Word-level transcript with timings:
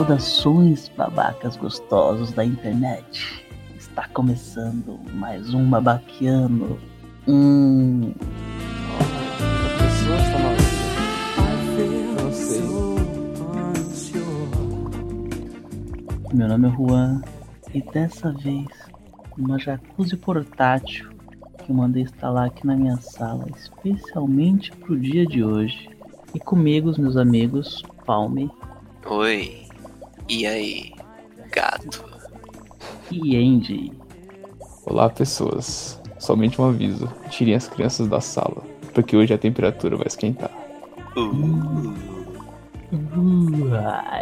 Saudações, 0.00 0.88
babacas 0.96 1.58
gostosos 1.58 2.32
da 2.32 2.42
internet. 2.42 3.44
Está 3.76 4.08
começando 4.08 4.98
mais 5.12 5.52
um 5.52 5.68
babaquiano. 5.68 6.78
Um. 7.28 8.14
Sei. 12.32 12.62
Meu 16.32 16.48
nome 16.48 16.68
é 16.68 16.70
Juan 16.70 17.20
e 17.74 17.82
dessa 17.82 18.32
vez 18.32 18.68
uma 19.36 19.58
jacuzzi 19.58 20.16
portátil 20.16 21.10
que 21.58 21.70
eu 21.70 21.76
mandei 21.76 22.04
instalar 22.04 22.46
aqui 22.46 22.66
na 22.66 22.74
minha 22.74 22.96
sala 22.96 23.44
especialmente 23.54 24.72
pro 24.72 24.98
dia 24.98 25.26
de 25.26 25.44
hoje. 25.44 25.90
E 26.34 26.40
comigo 26.40 26.88
os 26.88 26.96
meus 26.96 27.18
amigos 27.18 27.82
Palme 28.06 28.50
Oi. 29.04 29.59
E 30.30 30.46
aí, 30.46 30.92
gato? 31.50 32.04
e 33.10 33.36
Andy. 33.36 33.92
Olá, 34.86 35.10
pessoas. 35.10 36.00
Somente 36.20 36.60
um 36.62 36.68
aviso: 36.68 37.08
tirem 37.30 37.54
as 37.56 37.68
crianças 37.68 38.06
da 38.06 38.20
sala, 38.20 38.62
porque 38.94 39.16
hoje 39.16 39.34
a 39.34 39.38
temperatura 39.38 39.96
vai 39.96 40.06
esquentar. 40.06 40.50
Uh, 41.16 42.20
Uh, 42.92 43.70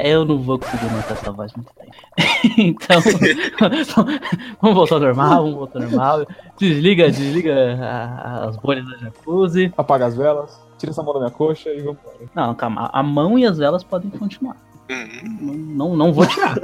eu 0.05 0.27
não 0.27 0.43
vou 0.43 0.59
conseguir 0.59 0.93
manter 0.93 1.15
essa 1.15 1.33
voz 1.33 1.51
muito 1.55 1.71
tempo. 1.73 1.91
então, 2.61 3.01
vamos 4.61 4.77
voltar 4.77 4.97
ao 4.97 5.01
normal, 5.01 5.43
vamos 5.43 5.55
voltar 5.55 5.83
ao 5.83 5.89
normal. 5.89 6.27
Desliga, 6.59 7.11
desliga 7.11 7.55
a- 7.81 8.45
as 8.47 8.59
bolhas 8.59 8.85
da 8.91 8.99
jacuzzi. 8.99 9.73
Apaga 9.75 10.05
as 10.05 10.15
velas, 10.15 10.61
tira 10.77 10.93
essa 10.93 11.03
mão 11.03 11.15
da 11.15 11.21
minha 11.21 11.31
coxa 11.31 11.71
e 11.71 11.81
vamos 11.81 11.99
embora. 12.03 12.19
Não, 12.35 12.55
calma, 12.55 12.91
a 12.93 13.03
mão 13.03 13.39
e 13.39 13.47
as 13.47 13.57
velas 13.57 13.83
podem 13.83 14.11
continuar. 14.11 14.57
Hum. 14.91 15.39
Não, 15.41 15.55
não, 15.89 15.97
não 15.97 16.13
vou 16.13 16.27
tirar. 16.27 16.59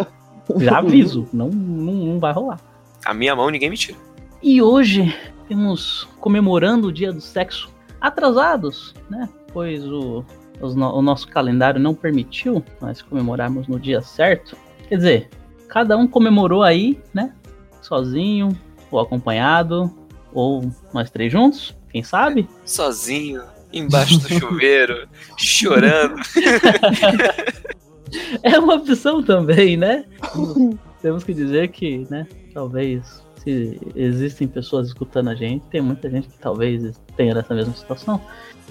Já 0.58 0.78
aviso, 0.78 1.28
não, 1.33 1.48
não, 1.48 1.92
não 1.94 2.19
vai 2.20 2.33
rolar. 2.33 2.61
A 3.05 3.12
minha 3.14 3.34
mão 3.36 3.50
ninguém 3.50 3.70
me 3.70 3.77
tira. 3.77 3.98
E 4.42 4.61
hoje 4.62 5.14
temos 5.48 6.08
comemorando 6.20 6.89
o 6.89 6.92
dia 6.92 7.12
do 7.12 7.20
sexo 7.20 7.70
atrasados, 8.00 8.94
né? 9.11 9.28
Pois 9.53 9.84
o, 9.86 10.25
os 10.61 10.75
no- 10.75 10.94
o 10.94 11.03
nosso 11.03 11.28
calendário 11.28 11.81
não 11.81 11.94
permitiu 11.94 12.62
nós 12.81 13.00
comemorarmos 13.03 13.66
no 13.69 13.78
dia 13.78 14.00
certo. 14.03 14.56
Quer 14.88 14.97
dizer, 14.97 15.31
cada 15.69 15.97
um 15.97 16.06
comemorou 16.06 16.62
aí, 16.62 17.00
né? 17.12 17.33
Sozinho, 17.81 18.59
ou 18.91 19.00
acompanhado, 19.00 19.91
ou 20.33 20.70
nós 20.92 21.11
três 21.11 21.31
juntos, 21.33 21.75
quem 21.91 22.03
sabe? 22.03 22.48
Sozinho, 22.64 23.42
embaixo 23.72 24.19
do 24.19 24.28
chuveiro, 24.28 25.09
chorando. 25.38 26.16
É 28.43 28.59
uma 28.59 28.75
opção 28.75 29.23
também, 29.23 29.77
né? 29.77 30.05
Temos 31.03 31.23
que 31.25 31.34
dizer 31.34 31.69
que, 31.69 32.07
né? 32.11 32.27
Talvez 32.53 33.23
se 33.43 33.79
existem 33.95 34.48
pessoas 34.48 34.89
escutando 34.89 35.29
a 35.29 35.34
gente, 35.34 35.67
tem 35.67 35.81
muita 35.83 36.09
gente 36.09 36.29
que 36.29 36.39
talvez 36.39 36.98
tenha 37.17 37.39
essa 37.39 37.55
mesma 37.55 37.75
situação. 37.75 38.21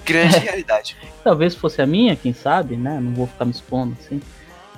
Grande 0.05 0.37
realidade. 0.39 0.97
Talvez 1.23 1.53
fosse 1.55 1.81
a 1.81 1.85
minha, 1.85 2.15
quem 2.15 2.33
sabe, 2.33 2.75
né? 2.75 2.99
Não 2.99 3.13
vou 3.13 3.27
ficar 3.27 3.45
me 3.45 3.51
expondo 3.51 3.95
assim. 3.99 4.19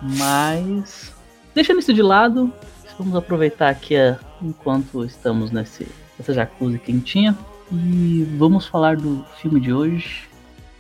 Mas, 0.02 1.14
deixando 1.54 1.80
isso 1.80 1.94
de 1.94 2.02
lado, 2.02 2.52
vamos 2.98 3.16
aproveitar 3.16 3.70
aqui 3.70 3.96
a- 3.96 4.20
enquanto 4.42 5.06
estamos 5.06 5.52
nesse, 5.52 5.88
nessa 6.20 6.34
jacuzzi 6.34 6.78
quentinha. 6.78 7.38
E 7.72 8.28
vamos 8.38 8.68
falar 8.68 8.98
do 8.98 9.26
filme 9.42 9.60
de 9.60 9.74
hoje. 9.74 10.24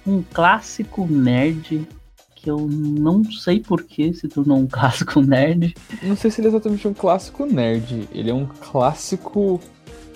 Um 0.05 0.21
clássico 0.21 1.07
nerd 1.09 1.87
que 2.45 2.51
eu 2.51 2.67
não 2.69 3.23
sei 3.25 3.59
por 3.59 3.81
que 3.81 4.13
se 4.13 4.27
tornou 4.27 4.59
um 4.59 4.67
clássico 4.71 5.19
nerd. 5.19 5.73
Não 6.03 6.15
sei 6.15 6.29
se 6.29 6.39
ele 6.39 6.47
é 6.47 6.51
exatamente 6.51 6.87
um 6.87 6.93
clássico 6.93 7.43
nerd. 7.45 8.07
Ele 8.13 8.29
é 8.29 8.33
um 8.33 8.45
clássico 8.45 9.59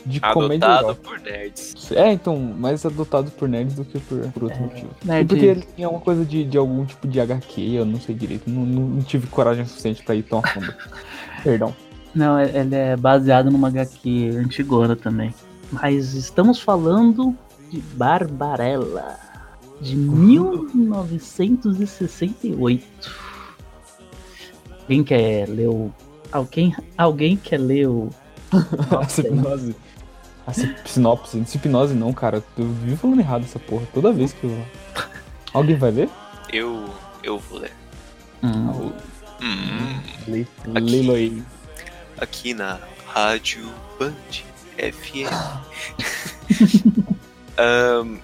de 0.06 0.20
comédia 0.22 0.68
Adotado 0.68 0.96
por 1.00 1.20
nerds. 1.20 1.92
É, 1.92 2.12
então, 2.14 2.38
mais 2.40 2.86
adotado 2.86 3.32
por 3.32 3.50
nerds 3.50 3.76
do 3.76 3.84
que 3.84 4.00
por, 4.00 4.20
por 4.32 4.44
outro 4.44 4.60
É, 4.60 4.62
motivo. 4.62 4.90
nerd- 5.04 5.28
porque 5.28 5.46
ele 5.46 5.62
tem 5.76 5.86
uma 5.88 6.00
coisa 6.00 6.24
de, 6.24 6.44
de 6.46 6.58
algum 6.58 6.86
tipo 6.86 7.08
de 7.08 7.20
HQ, 7.20 7.62
eu 7.74 7.86
não 7.86 8.00
sei 8.00 8.14
direito. 8.16 8.50
Não, 8.50 8.64
não- 8.66 8.88
não 8.88 9.02
tive 9.02 9.28
coragem 9.28 9.66
suficiente 9.66 10.04
pra 10.04 10.14
ir 10.16 10.24
tão 10.24 10.40
a 10.40 10.48
fundo. 10.48 10.74
Perdão. 11.44 11.76
Não, 12.16 12.38
é- 12.38 12.50
ele 12.60 12.76
é 12.76 12.96
baseado 12.96 13.50
numa 13.52 13.68
HQ 13.68 14.30
antigona 14.38 14.96
também. 14.96 15.34
Mas 15.72 16.14
estamos 16.14 16.60
falando 16.62 17.36
de 17.70 17.80
Barbarella, 17.80 19.18
de 19.82 19.96
1968. 19.96 22.86
Alguém 24.82 25.04
quer 25.04 25.48
ler 25.48 25.68
o. 25.70 25.92
Alguém, 26.32 26.76
alguém 26.98 27.38
quer 27.38 27.60
ler 27.60 27.88
o. 27.88 28.10
A 28.52 29.04
hipnose. 29.22 29.76
A 30.48 30.54
si- 30.54 30.76
sinopse. 30.86 31.38
Hipnose 31.56 31.94
não, 31.94 32.12
cara. 32.14 32.44
Eu 32.58 32.68
vivo 32.72 32.98
falando 32.98 33.20
errado 33.20 33.44
essa 33.44 33.60
porra. 33.60 33.86
Toda 33.94 34.12
vez 34.12 34.34
que 34.34 34.46
eu. 34.46 34.66
Alguém 35.54 35.76
vai 35.78 35.92
ler? 35.92 36.10
Eu, 36.52 36.90
eu 37.24 37.38
vou 37.40 37.60
ler. 37.60 37.72
Hum, 38.44 38.92
Hum, 39.42 40.02
Lê. 40.28 40.42
Aqui. 40.76 40.80
Leilo 40.82 41.14
aí. 41.14 41.42
aqui 42.20 42.54
na 42.54 42.78
Rádio 43.08 43.70
Band 43.98 44.12
FM. 44.78 45.30
Ahn, 47.58 48.18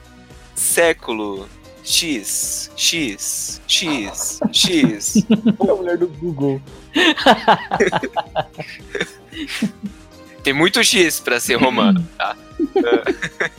século 0.79 1.47
X, 1.85 2.69
X, 2.75 3.61
X, 3.65 4.39
X. 4.51 5.23
Olha 5.57 5.71
a 5.71 5.75
mulher 5.75 5.97
do 5.97 6.07
Google. 6.09 6.61
Tem 10.43 10.53
muito 10.53 10.83
X 10.83 11.19
pra 11.21 11.39
ser 11.39 11.55
romano, 11.55 12.05
tá? 12.17 12.35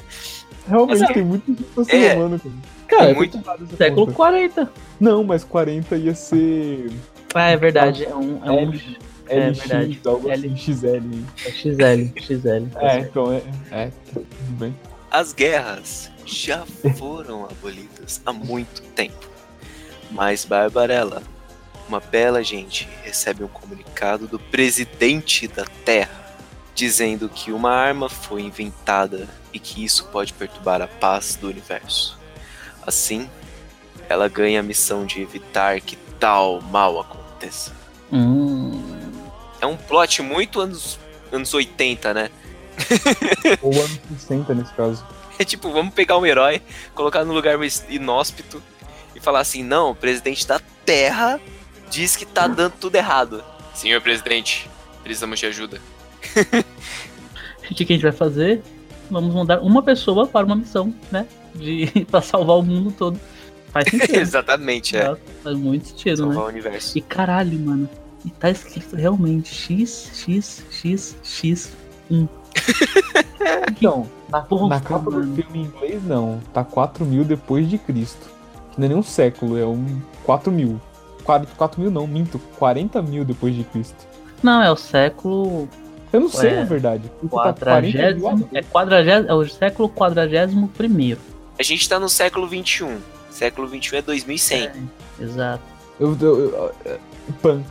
Realmente 0.69 1.01
Mas 1.01 1.11
é- 1.11 1.15
tem 1.15 1.25
muito 1.25 1.47
gente 1.47 1.63
pra 1.63 1.85
ser 1.85 1.97
é. 1.97 2.15
romano, 2.15 2.39
cara. 2.41 2.55
Cara, 2.89 3.11
É 3.11 3.15
muito- 3.15 3.39
essa 3.39 3.77
século 3.77 4.07
conta. 4.07 4.17
40. 4.17 4.73
Não, 5.01 5.25
mas 5.25 5.43
40 5.45 5.97
ia 5.97 6.15
ser. 6.15 6.91
Ah, 7.35 7.51
é 7.51 7.57
verdade. 7.57 8.05
É 8.05 8.15
um. 8.15 8.45
É 8.45 8.51
um 8.51 8.59
L, 8.73 8.99
é 9.29 9.49
LX, 9.49 9.59
verdade. 9.59 10.01
algo 10.05 10.29
L. 10.31 10.47
assim, 10.47 10.57
XL. 10.57 10.87
é 11.45 11.51
XL. 11.51 12.13
XL. 12.21 12.67
É, 12.81 12.99
então 12.99 13.33
é. 13.33 13.43
É, 13.71 13.91
tudo 14.13 14.27
bem. 14.59 14.75
As 15.17 15.33
guerras 15.33 16.11
já 16.27 16.67
foram 16.99 17.47
abolidas 17.47 18.21
há 18.27 18.35
muito 18.35 18.83
tempo. 18.83 19.27
Mas 20.11 20.45
Barbarella, 20.45 21.23
uma 21.89 22.01
bela 22.01 22.45
gente, 22.45 22.87
recebe 23.03 23.43
um 23.43 23.49
comunicado 23.49 24.27
do 24.29 24.39
presidente 24.39 25.49
da 25.49 25.65
Terra 25.87 26.37
dizendo 26.75 27.31
que 27.31 27.51
uma 27.51 27.71
arma 27.71 28.11
foi 28.11 28.43
inventada 28.43 29.27
e 29.55 29.59
que 29.59 29.83
isso 29.83 30.05
pode 30.09 30.35
perturbar 30.35 30.83
a 30.83 30.87
paz 30.87 31.35
do 31.35 31.49
universo. 31.49 32.19
Assim, 32.87 33.27
ela 34.11 34.29
ganha 34.29 34.61
a 34.61 34.63
missão 34.63 35.07
de 35.07 35.23
evitar 35.23 35.81
que 35.81 35.97
tal 36.21 36.61
mal 36.61 37.01
aconteça. 37.01 37.73
Hum, 38.13 38.83
É 39.63 39.65
um 39.65 39.79
plot 39.79 40.21
muito 40.21 40.61
anos, 40.61 40.99
anos 41.33 41.55
80, 41.55 42.13
né? 42.13 42.31
Ou 43.63 43.73
ano 43.73 43.99
60 44.19 44.55
nesse 44.55 44.73
caso. 44.75 45.05
É 45.39 45.45
tipo, 45.45 45.71
vamos 45.71 45.93
pegar 45.95 46.19
um 46.19 46.27
herói, 46.27 46.63
colocar 46.95 47.25
num 47.25 47.35
lugar 47.35 47.59
inóspito 47.89 48.63
e 49.15 49.21
falar 49.21 49.41
assim: 49.41 49.63
não, 49.63 49.91
o 49.91 49.95
presidente 49.95 50.47
da 50.47 50.61
Terra 50.85 51.41
diz 51.91 52.17
que 52.17 52.25
tá 52.25 52.47
dando 52.47 52.73
tudo 52.81 52.97
errado. 52.97 53.45
Senhor 53.75 54.01
presidente, 54.01 54.71
precisamos 55.03 55.39
de 55.39 55.47
ajuda. 55.47 55.81
O 57.71 57.75
que, 57.75 57.83
a 57.83 57.87
gente 57.87 58.03
vai 58.03 58.13
fazer? 58.13 58.63
Vamos 59.11 59.35
mandar 59.35 59.61
uma 59.61 59.83
pessoa 59.83 60.27
para 60.27 60.47
uma 60.47 60.57
missão, 60.57 60.95
né? 61.11 61.27
De 61.55 61.87
para 62.11 62.23
salvar 62.23 62.57
o 62.57 62.63
mundo 62.63 62.93
todo. 62.93 63.19
Faz 63.73 63.89
sentido. 63.91 64.17
Exatamente, 64.17 64.97
é. 64.97 65.17
Faz 65.43 65.57
muito 65.57 65.89
sentido, 65.89 66.19
Salvar 66.19 66.37
né? 66.37 66.43
o 66.43 66.47
universo. 66.47 66.97
E 66.97 67.01
caralho, 67.01 67.59
mano. 67.59 67.89
E 68.25 68.31
tá 68.31 68.51
escrito 68.51 68.97
realmente 68.97 69.55
X, 69.55 70.11
X, 70.15 70.65
X, 70.71 71.17
X. 71.23 71.73
Então, 73.71 74.07
na, 74.29 74.41
porra, 74.41 74.69
na 74.69 74.81
capa 74.81 75.11
do 75.11 75.23
filme 75.35 75.59
em 75.61 75.63
inglês, 75.63 76.03
não. 76.05 76.41
Tá 76.53 76.65
4 76.65 77.05
mil 77.05 77.25
depois 77.25 77.69
de 77.69 77.79
Cristo. 77.79 78.29
Que 78.73 78.81
não 78.81 78.87
é 78.87 78.89
nem 78.89 78.97
um 78.99 79.03
século, 79.03 79.59
é 79.59 79.65
um 79.67 80.01
4 80.25 80.51
mil. 80.51 80.81
4 81.25 81.81
mil 81.81 81.91
não, 81.91 82.07
minto. 82.07 82.39
40 82.59 83.03
mil 83.03 83.25
depois 83.25 83.55
de 83.55 83.65
Cristo. 83.65 84.07
Não, 84.43 84.63
é 84.63 84.71
o 84.71 84.77
século 84.77 85.69
Eu 86.13 86.21
não 86.21 86.29
sei, 86.29 86.51
Ué, 86.51 86.57
na 86.61 86.65
verdade. 86.65 87.03
tá 87.31 87.53
40 87.53 87.81
mil 87.83 87.99
quadragésimo. 88.23 88.49
É, 88.53 88.63
quadragésimo, 88.63 89.29
é 89.31 89.35
o 89.35 89.49
século 89.49 89.89
quadragésimo 89.89 90.69
primeiro. 90.69 91.21
A 91.59 91.63
gente 91.63 91.89
tá 91.89 91.99
no 92.01 92.09
século 92.09 92.47
21. 92.47 92.99
Século 93.31 93.67
21 93.69 93.99
é 93.99 94.03
2100. 94.03 94.71
Exato. 95.21 95.63
Eu, 96.01 96.17
eu, 96.21 96.39
eu- 96.51 96.73
é, 96.85 96.99
pan. 97.43 97.63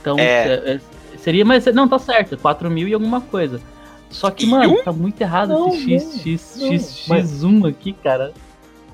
Então, 0.00 0.18
É. 0.18 0.46
é- 0.46 0.74
é- 0.74 1.18
seria, 1.18 1.44
mas 1.44 1.64
não, 1.66 1.88
tá 1.88 1.98
certo, 1.98 2.36
4 2.38 2.70
mil 2.70 2.86
e 2.88 2.94
alguma 2.94 3.20
coisa. 3.20 3.60
Só 4.10 4.30
que, 4.30 4.44
E 4.44 4.48
mano, 4.48 4.74
um? 4.74 4.82
tá 4.84 4.92
muito 4.92 5.20
errado 5.20 5.48
Não, 5.50 5.68
esse 5.74 5.90
X, 5.90 6.04
não, 6.04 6.22
X, 6.22 6.56
não, 6.60 6.72
X, 6.72 7.04
mas- 7.08 7.32
X1 7.42 7.68
aqui, 7.68 7.92
cara. 7.92 8.32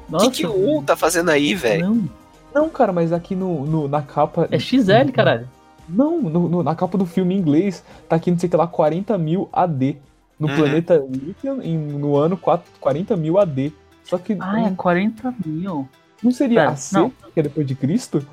O 0.09 0.13
Nossa. 0.13 0.31
que, 0.31 0.39
que 0.39 0.47
o 0.47 0.79
1 0.79 0.83
tá 0.83 0.97
fazendo 0.97 1.31
aí, 1.31 1.55
velho? 1.55 1.87
Não. 1.89 2.09
Não, 2.53 2.69
cara, 2.69 2.93
mas 2.93 3.13
aqui 3.13 3.37
no, 3.37 3.65
no- 3.65 3.87
na 3.89 4.03
capa. 4.03 4.49
É 4.51 4.59
XL, 4.59 5.13
caralho. 5.13 5.49
Não, 5.89 6.21
no- 6.21 6.49
no- 6.49 6.63
na 6.63 6.75
capa 6.75 6.97
do 6.99 7.07
filme 7.07 7.35
em 7.35 7.39
inglês, 7.39 7.85
tá 8.09 8.17
aqui, 8.17 8.31
não 8.31 8.39
sei 8.39 8.47
o 8.49 8.51
que 8.51 8.57
lá, 8.57 8.67
40 8.67 9.17
mil 9.19 9.49
AD. 9.53 9.99
No 10.39 10.49
Uhum. 10.49 10.57
planeta 10.57 11.05
Lithium, 11.11 11.57
no 11.99 12.17
ano 12.17 12.37
4, 12.37 12.65
40 12.81 13.15
mil 13.17 13.39
AD. 13.39 13.73
Só 14.05 14.17
que 14.19 14.37
Ah, 14.41 14.59
é 14.59 14.63
não, 14.65 14.75
40 14.75 15.33
mil. 15.45 15.87
não 16.23 16.31
seria 16.33 16.61
Pera, 16.61 16.71
AC, 16.73 16.93
não. 16.95 17.11
que 17.33 17.39
é 17.41 17.43
depois 17.43 17.67
de 17.67 17.75
Cristo? 17.75 18.27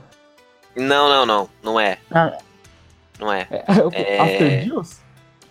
Não, 0.75 1.09
não, 1.09 1.25
não. 1.25 1.49
Não 1.61 1.79
é. 1.79 1.97
Ah. 2.09 2.37
Não 3.19 3.31
é. 3.33 3.45
É, 3.51 3.65
É. 3.91 4.19
After 4.21 4.63
Dios? 4.63 4.99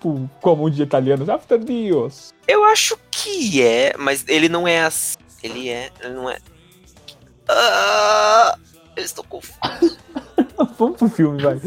Tipo, 0.06 0.30
como 0.40 0.70
de 0.70 0.82
italiano, 0.82 1.30
After 1.30 1.58
Dios. 1.58 2.32
Eu 2.46 2.64
acho 2.64 2.96
que 3.10 3.60
é, 3.60 3.94
mas 3.98 4.24
ele 4.28 4.48
não 4.48 4.66
é 4.66 4.80
assim. 4.84 5.16
Ele 5.42 5.68
é. 5.68 5.90
Ele 6.00 6.14
não 6.14 6.30
é. 6.30 6.38
Ah, 7.48 8.56
eu 8.96 9.02
estou 9.04 9.24
confuso. 9.24 9.98
Vamos 10.78 10.96
pro 10.98 11.08
filme, 11.08 11.42
vai. 11.42 11.60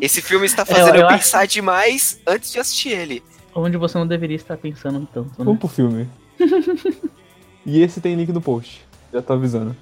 Esse 0.00 0.20
filme 0.20 0.46
está 0.46 0.62
É, 0.62 0.66
fazendo 0.66 0.96
eu 0.96 1.02
eu, 1.02 1.06
acho- 1.06 1.16
pensar 1.18 1.46
demais 1.46 2.20
antes 2.26 2.50
de 2.52 2.58
assistir 2.58 2.90
ele. 2.90 3.22
Onde 3.54 3.76
você 3.76 3.96
não 3.98 4.06
deveria 4.06 4.36
estar 4.36 4.56
pensando 4.56 5.06
tanto, 5.12 5.28
né? 5.30 5.34
Vamos 5.38 5.58
pro 5.58 5.68
filme. 5.68 6.08
e 7.66 7.82
esse 7.82 8.00
tem 8.00 8.14
link 8.14 8.30
no 8.32 8.40
post. 8.40 8.84
Já 9.12 9.20
tô 9.22 9.32
avisando. 9.32 9.76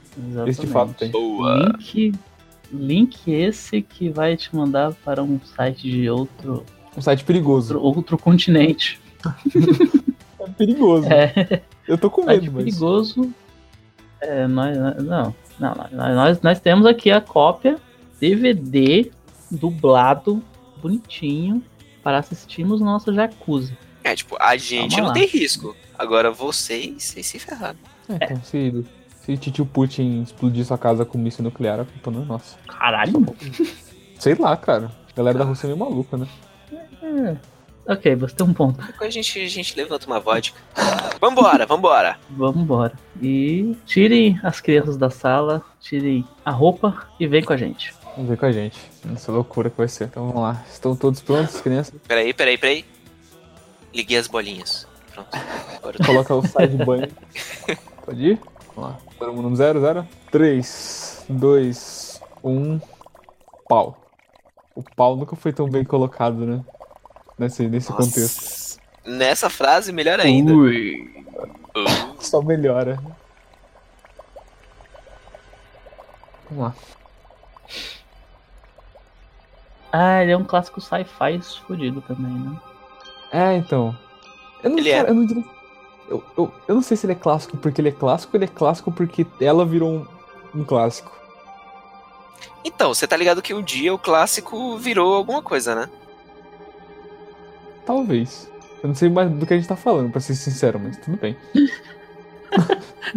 Esse 0.46 0.60
de 0.62 0.66
fato 0.66 0.94
tem. 0.94 1.10
Boa. 1.10 1.54
Link, 1.76 2.14
link 2.72 3.30
esse 3.30 3.82
que 3.82 4.08
vai 4.08 4.36
te 4.36 4.54
mandar 4.56 4.92
para 5.04 5.22
um 5.22 5.38
site 5.56 5.82
de 5.90 6.08
outro, 6.08 6.64
Um 6.98 7.02
site 7.02 7.24
perigoso. 7.24 7.74
outro, 7.78 7.98
outro 7.98 8.18
continente. 8.18 9.00
É 10.40 10.48
perigoso. 10.50 11.06
É, 11.12 11.62
Eu 11.86 11.98
tô 11.98 12.08
com 12.08 12.22
site 12.24 12.42
medo, 12.42 12.52
mas. 12.54 12.64
perigoso. 12.64 13.32
É, 14.20 14.46
nós, 14.46 14.76
não, 14.76 15.34
não, 15.58 15.74
nós- 16.14 16.40
nós, 16.40 16.60
temos 16.60 16.86
aqui 16.86 17.10
a 17.10 17.20
cópia 17.20 17.76
DVD 18.20 19.10
dublado, 19.50 20.42
bonitinho, 20.80 21.62
para 22.02 22.18
assistirmos 22.18 22.80
nosso 22.80 23.12
jacuzzi. 23.12 23.76
É, 24.04 24.14
tipo, 24.14 24.36
a 24.40 24.56
gente 24.56 24.90
Calma 24.96 25.00
não 25.00 25.08
lá. 25.08 25.12
tem 25.14 25.26
risco. 25.26 25.76
Agora 25.98 26.30
vocês, 26.30 27.02
vocês 27.02 27.26
se 27.26 27.38
ferraram. 27.38 27.78
É, 28.08 28.14
então, 28.24 28.40
se, 28.44 28.84
se 29.20 29.36
tio 29.36 29.66
Putin 29.66 30.22
explodir 30.22 30.64
sua 30.64 30.78
casa 30.78 31.04
com 31.04 31.18
míssil 31.18 31.42
nuclear, 31.44 31.80
a 31.80 31.84
culpa 31.84 32.10
não 32.12 32.22
é 32.22 32.24
nossa. 32.24 32.56
Caralho! 32.66 33.26
Sei 34.18 34.34
lá, 34.36 34.56
cara. 34.56 34.92
A 35.12 35.16
galera 35.16 35.38
da 35.38 35.44
Rússia 35.44 35.66
é 35.66 35.68
meio 35.68 35.78
maluca, 35.78 36.16
né? 36.16 36.26
É. 37.08 37.36
Ok, 37.90 38.14
você 38.16 38.34
tem 38.34 38.46
um 38.46 38.52
ponto. 38.52 38.84
Depois 38.84 39.08
a 39.08 39.10
gente, 39.10 39.40
a 39.40 39.48
gente 39.48 39.74
levanta 39.74 40.06
uma 40.06 40.20
vodka. 40.20 40.60
Vambora, 41.18 41.64
vambora. 41.64 42.18
Vamos 42.28 42.62
embora. 42.62 42.92
E 43.20 43.74
tirem 43.86 44.38
as 44.42 44.60
crianças 44.60 44.98
da 44.98 45.08
sala, 45.08 45.62
tirem 45.80 46.22
a 46.44 46.50
roupa 46.50 47.08
e 47.18 47.26
vem 47.26 47.42
com 47.42 47.54
a 47.54 47.56
gente. 47.56 47.94
Ver 48.18 48.36
com 48.36 48.44
a 48.44 48.52
gente. 48.52 48.78
Essa 49.14 49.32
loucura 49.32 49.70
que 49.70 49.78
vai 49.78 49.88
ser. 49.88 50.04
Então 50.04 50.26
vamos 50.26 50.42
lá. 50.42 50.62
Estão 50.70 50.94
todos 50.94 51.22
prontos, 51.22 51.62
crianças? 51.62 51.94
Peraí, 52.06 52.34
peraí, 52.34 52.58
peraí. 52.58 52.84
Liguei 53.94 54.18
as 54.18 54.26
bolinhas. 54.26 54.86
Pronto. 55.14 55.30
Agora 55.76 55.96
tô... 55.96 56.04
Coloca 56.04 56.34
o 56.34 56.46
side 56.46 56.84
banho. 56.84 57.08
Pode 58.04 58.22
ir? 58.22 58.40
Vamos 58.76 58.90
lá. 58.90 58.98
Todo 59.18 59.32
mundo 59.32 59.48
no 59.48 59.56
zero, 59.56 59.80
zero. 59.80 60.06
3, 60.30 61.24
2, 61.30 62.20
1. 62.44 62.80
Pau. 63.66 63.96
O 64.74 64.82
pau 64.82 65.16
nunca 65.16 65.34
foi 65.34 65.54
tão 65.54 65.68
bem 65.70 65.84
colocado, 65.84 66.44
né? 66.44 66.62
Nesse, 67.38 67.68
nesse 67.68 67.92
contexto. 67.92 68.40
Nossa. 68.40 68.78
Nessa 69.04 69.48
frase, 69.48 69.92
melhor 69.92 70.20
ainda. 70.20 70.52
Ui. 70.52 71.24
Uh, 71.76 72.22
Só 72.22 72.42
melhora. 72.42 73.00
Vamos 76.50 76.64
lá. 76.64 76.74
Ah, 79.92 80.22
ele 80.22 80.32
é 80.32 80.36
um 80.36 80.44
clássico 80.44 80.80
sci-fi 80.80 81.40
fodido 81.66 82.02
também, 82.02 82.32
né? 82.32 82.60
É, 83.32 83.56
então. 83.56 83.96
Eu 84.62 84.70
não, 84.70 84.78
Ele 84.78 84.90
cara, 84.90 85.08
é. 85.08 85.10
eu 85.10 85.14
não 85.14 85.44
eu, 86.08 86.24
eu, 86.36 86.54
eu 86.66 86.74
não 86.74 86.82
sei 86.82 86.96
se 86.96 87.06
ele 87.06 87.12
é 87.12 87.16
clássico 87.16 87.56
porque 87.56 87.80
ele 87.80 87.90
é 87.90 87.92
clássico 87.92 88.36
ou 88.36 88.38
ele 88.38 88.50
é 88.50 88.54
clássico 88.54 88.90
porque 88.90 89.26
ela 89.40 89.64
virou 89.64 89.90
um, 89.90 90.06
um 90.60 90.64
clássico. 90.64 91.12
Então, 92.64 92.92
você 92.92 93.06
tá 93.06 93.16
ligado 93.16 93.42
que 93.42 93.54
um 93.54 93.62
dia 93.62 93.92
o 93.94 93.98
clássico 93.98 94.76
virou 94.78 95.14
alguma 95.14 95.42
coisa, 95.42 95.74
né? 95.74 95.90
Talvez. 97.88 98.52
Eu 98.82 98.88
não 98.88 98.94
sei 98.94 99.08
mais 99.08 99.30
do 99.30 99.46
que 99.46 99.54
a 99.54 99.56
gente 99.56 99.66
tá 99.66 99.74
falando, 99.74 100.10
pra 100.12 100.20
ser 100.20 100.34
sincero, 100.34 100.78
mas 100.78 100.98
tudo 100.98 101.16
bem. 101.16 101.34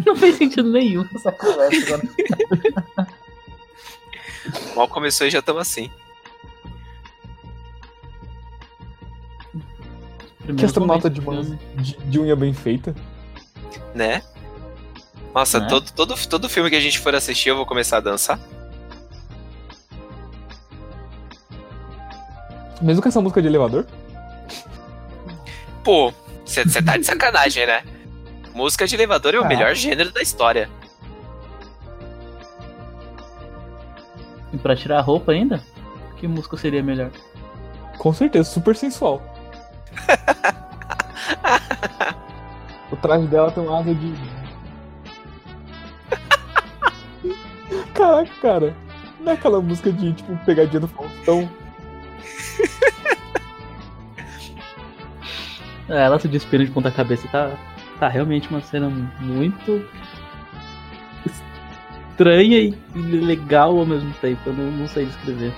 Não 0.06 0.16
fez 0.16 0.38
sentido 0.38 0.72
nenhum 0.72 1.06
essa 1.14 1.30
conversa. 1.34 2.02
Mal 4.74 4.88
começou 4.88 5.28
e 5.28 5.30
já 5.30 5.40
estamos 5.40 5.62
assim. 5.62 5.92
Que 9.52 10.44
Primeiros 10.44 10.64
astronauta 10.72 11.10
de, 11.10 11.20
filme. 11.20 11.60
de, 11.76 11.98
de 11.98 12.20
unha 12.20 12.38
bem 12.38 12.54
feita. 12.54 12.96
Né? 13.94 14.24
Nossa, 15.36 15.60
Né? 15.60 15.68
todo, 15.68 15.92
todo, 15.92 16.16
todo 16.30 16.48
filme 16.48 16.70
que 16.70 16.78
a 16.78 16.82
gente 16.82 16.98
for 16.98 17.14
assistir 17.14 17.50
eu 17.50 17.58
vou 17.58 17.66
começar 17.66 17.98
a 17.98 18.02
dançar. 18.02 18.40
Mesmo 22.82 23.02
com 23.02 23.10
essa 23.10 23.20
música 23.20 23.42
de 23.42 23.50
elevador? 23.50 23.86
Pô, 25.84 26.14
você 26.46 26.64
tá 26.82 26.98
de 26.98 27.06
sacanagem, 27.06 27.66
né? 27.66 27.84
Música 28.54 28.86
de 28.86 28.96
elevador 28.96 29.34
é 29.34 29.40
o 29.40 29.44
Ah. 29.44 29.48
melhor 29.48 29.74
gênero 29.76 30.12
da 30.12 30.22
história. 30.22 30.70
E 34.54 34.58
pra 34.58 34.76
tirar 34.76 35.00
a 35.00 35.02
roupa 35.02 35.32
ainda? 35.32 35.64
Que 36.18 36.28
música 36.28 36.58
seria 36.58 36.84
melhor? 36.84 37.10
Com 37.98 38.14
certeza, 38.14 38.50
super 38.50 38.76
sensual. 38.76 39.22
o 42.92 42.96
traje 42.98 43.28
dela 43.28 43.52
tem 43.52 43.64
uma 43.64 43.80
asa 43.80 43.94
de. 43.96 44.14
Caraca, 47.94 48.32
cara. 48.42 48.76
Não 49.20 49.32
é 49.32 49.36
aquela 49.36 49.62
música 49.62 49.92
de, 49.92 50.14
tipo, 50.14 50.36
pegadinha 50.46 50.80
do 50.82 50.88
Faustão. 50.88 51.50
É, 55.92 56.06
Ela 56.06 56.18
se 56.18 56.28
despendo 56.28 56.66
de 56.66 56.72
ponta 56.72 56.90
cabeça 56.90 57.28
tá, 57.28 57.52
tá 58.00 58.08
realmente 58.08 58.50
uma 58.50 58.62
cena 58.62 58.90
muito 59.20 59.86
estranha 61.26 62.60
e 62.60 62.74
e 62.96 63.00
legal 63.00 63.78
ao 63.78 63.86
mesmo 63.86 64.14
tempo. 64.22 64.42
Eu 64.46 64.54
não, 64.54 64.72
não 64.72 64.88
sei 64.88 65.06
descrever. 65.06 65.54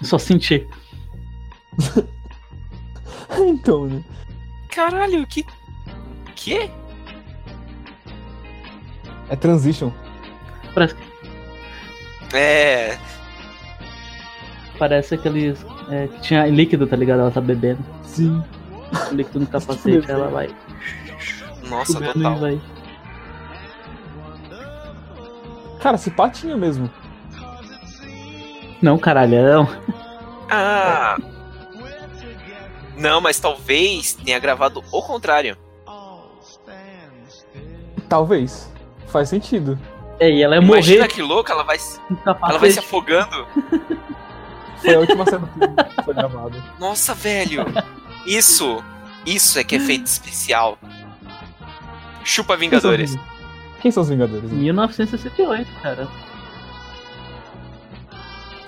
Eu 0.00 0.06
Só 0.06 0.18
senti. 0.18 0.66
então, 3.38 3.86
né? 3.86 4.02
Caralho, 4.68 5.26
que. 5.26 5.44
Que? 6.36 6.70
É 9.28 9.36
Transition. 9.36 9.90
Parece, 10.74 10.94
É. 12.32 12.98
parece 14.78 15.14
aqueles. 15.14 15.64
É, 15.90 16.08
que 16.08 16.20
tinha 16.20 16.46
líquido, 16.46 16.86
tá 16.86 16.96
ligado? 16.96 17.20
Ela 17.20 17.30
tá 17.30 17.40
bebendo. 17.40 17.84
Sim. 18.02 18.42
Líquido 19.12 19.40
no 19.40 19.46
capacete, 19.48 20.10
ela 20.10 20.28
vai. 20.28 20.54
Nossa, 21.68 22.00
total. 22.00 22.38
vai. 22.38 22.60
Cara, 25.80 25.98
se 25.98 26.10
pá 26.10 26.30
tinha 26.30 26.56
mesmo. 26.56 26.90
Não, 28.80 28.98
caralho, 28.98 29.42
não. 29.42 29.68
Ah. 30.50 31.16
Não, 32.96 33.20
mas 33.20 33.40
talvez 33.40 34.14
tenha 34.14 34.38
gravado 34.38 34.82
o 34.90 35.02
contrário. 35.02 35.56
Talvez. 38.08 38.70
Faz 39.08 39.28
sentido. 39.28 39.78
É, 40.20 40.30
e 40.30 40.42
ela 40.42 40.56
é 40.56 40.58
Imagina 40.58 41.02
morrer 41.02 41.12
que 41.12 41.22
louca, 41.22 41.52
ela 41.52 41.64
vai, 41.64 41.76
ela 42.24 42.58
vai 42.58 42.70
se 42.70 42.78
afogando. 42.78 43.46
Foi 44.84 44.94
a 44.94 44.98
última 45.00 45.24
cena 45.24 45.48
que 45.96 46.02
foi 46.04 46.14
gravada. 46.14 46.62
Nossa, 46.78 47.14
velho. 47.14 47.64
Isso. 48.26 48.82
Isso 49.24 49.58
é 49.58 49.64
que 49.64 49.74
é 49.74 49.78
efeito 49.78 50.06
especial. 50.06 50.78
Chupa 52.22 52.56
Vingadores. 52.56 53.16
Quem 53.80 53.90
são 53.90 54.02
os 54.02 54.08
Vingadores? 54.08 54.50
né? 54.50 54.58
1968, 54.58 55.70
cara. 55.80 56.08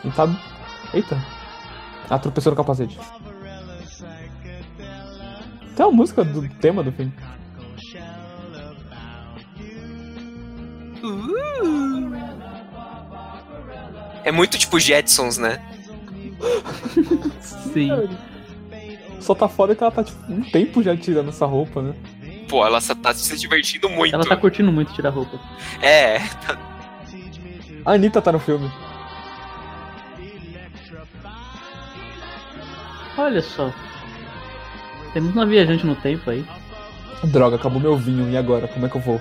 Quem 0.00 0.10
tá... 0.10 0.28
Eita. 0.94 1.22
Ah, 2.08 2.18
tropeçou 2.18 2.52
no 2.52 2.56
capacete. 2.56 2.98
Tem 5.74 5.84
uma 5.84 5.92
música 5.92 6.24
do 6.24 6.48
tema 6.48 6.82
do 6.82 6.92
filme. 6.92 7.12
É 14.24 14.32
muito 14.32 14.58
tipo 14.58 14.78
Jetsons, 14.78 15.38
né? 15.38 15.62
Sim. 17.40 17.90
Só 19.20 19.34
tá 19.34 19.48
foda 19.48 19.74
que 19.74 19.82
ela 19.82 19.90
tá 19.90 20.04
tipo, 20.04 20.18
um 20.32 20.42
tempo 20.42 20.82
já 20.82 20.96
tirando 20.96 21.30
essa 21.30 21.46
roupa, 21.46 21.82
né? 21.82 21.94
Pô, 22.48 22.64
ela 22.64 22.80
só 22.80 22.94
tá 22.94 23.12
se 23.12 23.36
divertindo 23.36 23.88
muito. 23.88 24.14
Ela 24.14 24.24
tá 24.24 24.36
curtindo 24.36 24.70
muito 24.70 24.92
tirar 24.92 25.10
roupa. 25.10 25.38
É, 25.82 26.18
A 27.84 27.92
Anitta 27.92 28.22
tá 28.22 28.30
no 28.30 28.38
filme. 28.38 28.70
Olha 33.18 33.42
só. 33.42 33.72
Temos 35.12 35.32
uma 35.32 35.46
viajante 35.46 35.86
no 35.86 35.96
tempo 35.96 36.30
aí. 36.30 36.44
Droga, 37.24 37.56
acabou 37.56 37.80
meu 37.80 37.96
vinho. 37.96 38.30
E 38.30 38.36
agora? 38.36 38.68
Como 38.68 38.86
é 38.86 38.88
que 38.88 38.96
eu 38.96 39.00
vou 39.00 39.20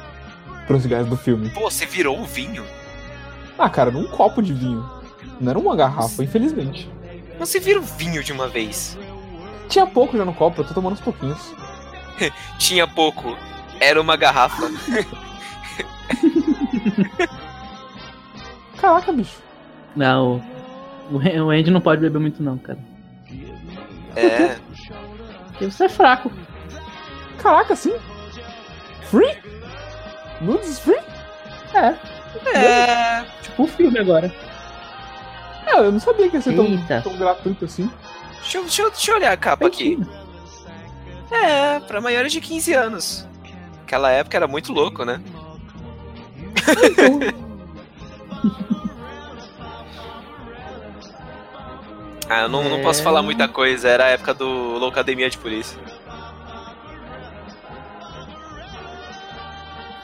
pros 0.67 0.83
lugares 0.83 1.07
do 1.07 1.15
filme? 1.15 1.50
pô, 1.50 1.69
você 1.69 1.85
virou 1.85 2.19
o 2.19 2.25
vinho. 2.25 2.63
Ah, 3.57 3.69
cara, 3.69 3.89
num 3.89 4.05
copo 4.07 4.41
de 4.41 4.53
vinho. 4.53 4.88
Não 5.39 5.50
era 5.50 5.59
uma 5.59 5.75
garrafa, 5.75 6.24
infelizmente. 6.24 6.89
Você 7.39 7.60
vira 7.60 7.80
o 7.80 7.84
vinho 7.84 8.24
de 8.24 8.32
uma 8.32 8.48
vez. 8.48 8.98
Tinha 9.70 9.86
pouco 9.86 10.18
já 10.18 10.24
no 10.25 10.34
copo, 10.34 10.62
eu 10.62 10.68
tô 10.68 10.74
tomando 10.74 10.94
uns 10.94 11.01
pouquinhos. 11.01 11.54
Tinha 12.58 12.88
pouco. 12.88 13.38
Era 13.80 14.00
uma 14.01 14.15
garrafa. 14.15 14.70
Caraca, 18.77 19.12
bicho. 19.12 19.38
Não, 19.96 20.42
o, 21.12 21.50
Andy 21.50 21.72
não 21.72 21.82
pode 21.82 22.01
beber 22.01 22.20
muito 22.20 22.44
não, 22.44 22.58
cara. 22.58 22.80
É. 24.15 24.58
Porque 25.48 25.65
você 25.65 25.86
é 25.86 25.89
fraco. 25.89 26.32
Caraca, 27.39 27.75
sim? 27.75 27.96
Free? 29.04 29.38
Nudes 30.42 30.80
free? 30.80 31.00
É, 31.74 31.96
É. 32.58 33.25
tipo 33.42 33.63
o 33.63 33.68
filme 33.68 34.00
agora. 34.00 34.34
É, 35.65 35.77
eu 35.79 35.91
não 35.91 36.00
sabia 36.00 36.29
que 36.29 36.36
ia 36.38 36.41
ser 36.41 36.55
tão, 36.55 36.65
Eita. 36.65 37.01
tão 37.01 37.15
gratuito 37.17 37.65
assim. 37.65 37.89
Deixa 38.41 38.57
eu, 38.60 38.62
deixa, 38.63 38.81
eu, 38.84 38.91
deixa 38.91 39.12
eu 39.12 39.15
olhar 39.15 39.31
a 39.31 39.38
capa 39.38 39.65
aqui. 39.67 40.00
É, 41.31 41.79
pra 41.81 42.00
maiores 42.00 42.31
de 42.31 42.39
15 42.39 42.74
anos. 42.74 43.27
Aquela 43.84 44.12
época 44.12 44.38
era 44.38 44.48
muito 44.48 44.72
louco, 44.72 45.03
né? 45.03 45.19
Ah, 52.29 52.41
eu 52.43 52.50
não, 52.50 52.63
não 52.63 52.81
posso 52.81 53.01
É. 53.01 53.03
falar 53.03 53.22
muita 53.22 53.48
coisa. 53.48 53.88
Era 53.88 54.05
a 54.05 54.10
época 54.10 54.34
do 54.34 54.48
Loucademia 54.79 55.29
de 55.29 55.38
Polícia. 55.38 55.79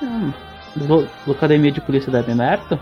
Hum, 0.01 0.31
Lo- 0.77 1.07
Locademia 1.25 1.71
de 1.71 1.81
Polícia 1.81 2.11
da 2.11 2.21
mesma 2.21 2.45
época? 2.45 2.79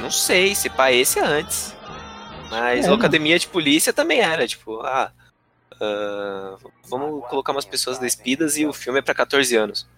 Não 0.00 0.10
sei, 0.10 0.54
se 0.54 0.70
pá, 0.70 0.90
esse 0.90 1.18
é 1.18 1.22
antes. 1.24 1.76
Mas 2.50 2.86
É, 2.86 2.90
Locademia 2.90 3.38
de 3.38 3.46
Polícia 3.46 3.92
também 3.92 4.20
era, 4.20 4.46
tipo, 4.46 4.80
ah, 4.80 5.12
ah, 5.80 6.56
vamos 6.88 7.26
colocar 7.28 7.52
umas 7.52 7.64
pessoas 7.64 7.98
despidas 7.98 8.56
e 8.56 8.66
o 8.66 8.72
filme 8.72 8.98
é 8.98 9.02
pra 9.02 9.14
14 9.14 9.54
anos. 9.56 9.88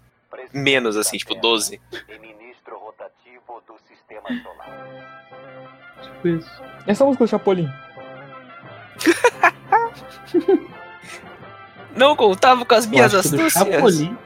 Menos, 0.53 0.97
assim, 0.97 1.17
tipo, 1.17 1.35
12. 1.35 1.81
E 1.93 2.19
ministro 2.19 2.79
rotativo 2.79 3.63
do 3.67 3.75
sistema 3.89 4.29
solar. 4.43 4.89
Tipo 6.03 6.29
isso. 6.29 6.63
Essa 6.87 7.05
música 7.05 7.25
do 7.25 7.29
Chapolin? 7.29 7.69
Não 11.97 12.17
contava 12.17 12.65
com 12.65 12.75
as 12.75 12.87
minhas 12.87 13.15
astúcias. 13.15 13.53
Chapolin. 13.53 14.17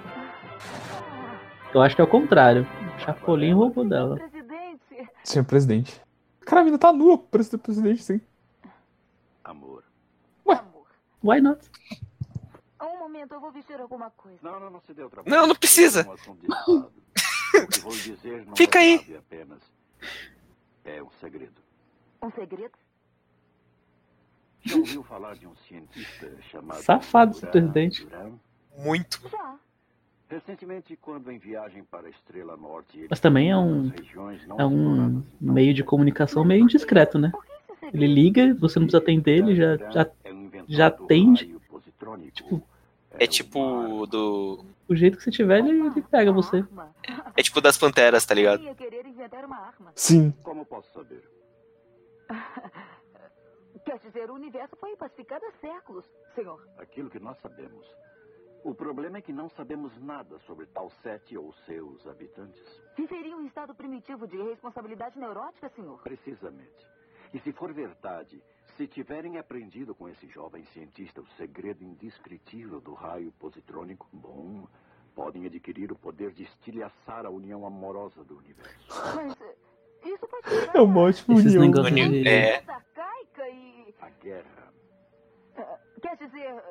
Eu 1.75 1.83
acho 1.83 1.95
que 1.95 2.01
é 2.01 2.05
o 2.05 2.09
contrário. 2.09 2.67
O 2.97 3.01
Chapolin 3.01 3.53
roubou 3.53 3.85
dela. 3.85 4.19
Senhor 5.27 5.45
presidente. 5.45 6.01
Cara, 6.43 6.61
a 6.61 6.65
mina 6.65 6.79
tá 6.79 6.93
nua 6.93 7.19
pra 7.19 7.43
ser 7.43 7.59
presidente, 7.59 8.01
sim. 8.01 8.21
Amor. 9.43 9.83
amor. 10.47 10.87
Why 11.21 11.41
not? 11.41 11.69
Um 12.81 12.99
momento, 12.99 13.35
eu 13.35 13.41
vou 13.41 13.51
vestir 13.51 13.81
alguma 13.81 14.09
coisa. 14.11 14.39
Não, 14.41 14.61
não, 14.61 14.71
não 14.71 14.81
se 14.83 14.95
deu 14.95 15.11
trabalho. 15.11 15.37
Não, 15.37 15.49
não 15.49 15.57
precisa. 15.57 16.03
É 16.03 16.17
Fica 18.57 18.79
é 18.79 18.83
aí. 18.83 18.99
grave 18.99 19.17
apenas. 19.17 19.61
É 20.85 21.03
um 21.03 21.11
segredo. 21.21 21.61
Um 22.23 22.31
segredo? 22.31 22.79
Já 24.63 24.77
ouviu 24.77 25.03
falar 25.03 25.35
de 25.35 25.49
um 25.49 25.57
cientista 25.57 26.41
chamado... 26.43 26.83
Safado 26.83 27.41
Duran 27.41 27.51
presidente. 27.51 28.07
Muito. 28.79 29.29
Já. 29.29 29.59
Recentemente, 30.29 30.97
quando 30.97 31.31
em 31.31 31.39
viagem 31.39 31.85
para 31.85 32.09
a 32.09 32.11
Estrela 32.11 32.57
Norte... 32.57 32.99
ele 32.99 33.07
Mas 33.09 33.21
também 33.21 33.51
é 33.51 33.57
um- 33.57 33.93
É 34.59 34.65
um 34.65 35.23
meio 35.41 35.73
de 35.73 35.85
comunicação 35.85 36.45
meio 36.45 36.65
indiscreto, 36.65 37.19
né? 37.19 37.31
Ele 37.93 38.07
liga, 38.09 38.53
você 38.55 38.81
não 38.81 38.87
precisa 38.87 38.99
atender, 39.03 39.39
ele 39.39 39.55
já, 39.55 39.77
já 39.77 40.03
É 40.25 40.33
já 40.67 40.87
atende. 40.89 41.47
Tipo, 42.33 42.63
É 43.19 43.25
um 43.25 43.29
tipo 43.29 44.07
do. 44.07 44.65
o 44.89 44.95
jeito 44.97 45.17
que 45.17 45.23
você 45.23 45.31
tiver, 45.31 45.61
ele, 45.61 45.87
ele 45.87 46.03
pega 46.03 46.33
você. 46.33 46.65
É 47.37 47.43
tipo 47.43 47.61
das 47.61 47.79
panteras, 47.79 48.27
tá 48.27 48.35
ligado? 48.35 48.63
Sim. 49.95 50.33
Como 50.43 50.67
posso 50.67 50.93
saber? 50.93 51.23
Quer 53.85 54.01
dizer, 54.01 54.29
o 54.31 54.35
universo 54.35 54.75
foi 54.81 54.97
pacificado 54.97 55.45
há 55.47 55.53
séculos, 55.61 56.05
senhor. 56.35 56.61
Aquilo 56.79 57.09
que 57.09 57.21
nós 57.21 57.37
sabemos. 57.41 57.87
O 58.67 58.75
problema 58.75 59.19
é 59.19 59.23
que 59.23 59.33
não 59.33 59.49
sabemos 59.51 59.97
nada 60.03 60.41
sobre 60.41 60.67
tal 60.67 60.91
sete 61.01 61.39
ou 61.39 61.53
seus 61.67 62.05
habitantes. 62.05 62.61
Viveria 62.97 63.37
um 63.37 63.47
estado 63.47 63.73
primitivo 63.73 64.27
de 64.27 64.37
responsabilidade 64.43 65.17
neurótica, 65.17 65.69
senhor. 65.69 66.03
Precisamente. 66.03 66.85
E 67.33 67.39
se 67.39 67.53
for 67.53 67.73
verdade, 67.73 68.43
se 68.77 68.89
tiverem 68.89 69.39
aprendido 69.39 69.95
com 69.95 70.09
esse 70.09 70.27
jovem 70.27 70.65
cientista 70.65 71.21
o 71.21 71.27
segredo 71.37 71.85
indescritível 71.85 72.81
do 72.81 72.93
raio 72.93 73.31
positrônico, 73.39 74.09
bom, 74.13 74.67
podem 75.15 75.47
adquirir 75.47 75.93
o 75.93 75.97
poder 75.97 76.33
de 76.33 76.43
estilhaçar 76.43 77.25
a 77.25 77.31
união 77.31 77.65
amorosa 77.65 78.25
do 78.25 78.37
universo. 78.37 78.89
Mas 79.15 79.41
eh, 79.43 79.57
isso 80.07 80.27
pode 80.27 80.49
ser 80.49 80.71
É 80.75 80.81
uma 80.81 81.03
ótima 81.03 81.39
Esses 81.39 81.55
negócios 81.55 81.95
de. 81.95 82.29
É. 82.29 82.65
e... 83.49 83.95
A 84.01 84.11
guerra. 84.11 84.73
eh, 85.55 85.79
Quer 86.03 86.17
dizer, 86.17 86.63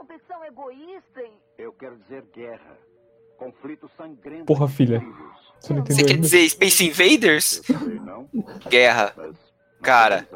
competição 0.00 0.42
egoísta 0.44 1.20
e... 1.20 1.32
Eu 1.58 1.72
quero 1.74 1.96
dizer 1.98 2.24
guerra. 2.34 2.78
Conflito 3.36 3.90
sangrento. 3.96 4.46
Porra, 4.46 4.66
filha. 4.66 5.00
Você 5.60 5.74
não 5.74 5.84
Você 5.84 6.02
quer 6.02 6.12
ainda? 6.12 6.22
dizer 6.22 6.48
Space 6.48 6.86
Invaders? 6.86 7.62
Guerra. 8.68 9.14
Cara. 9.82 10.26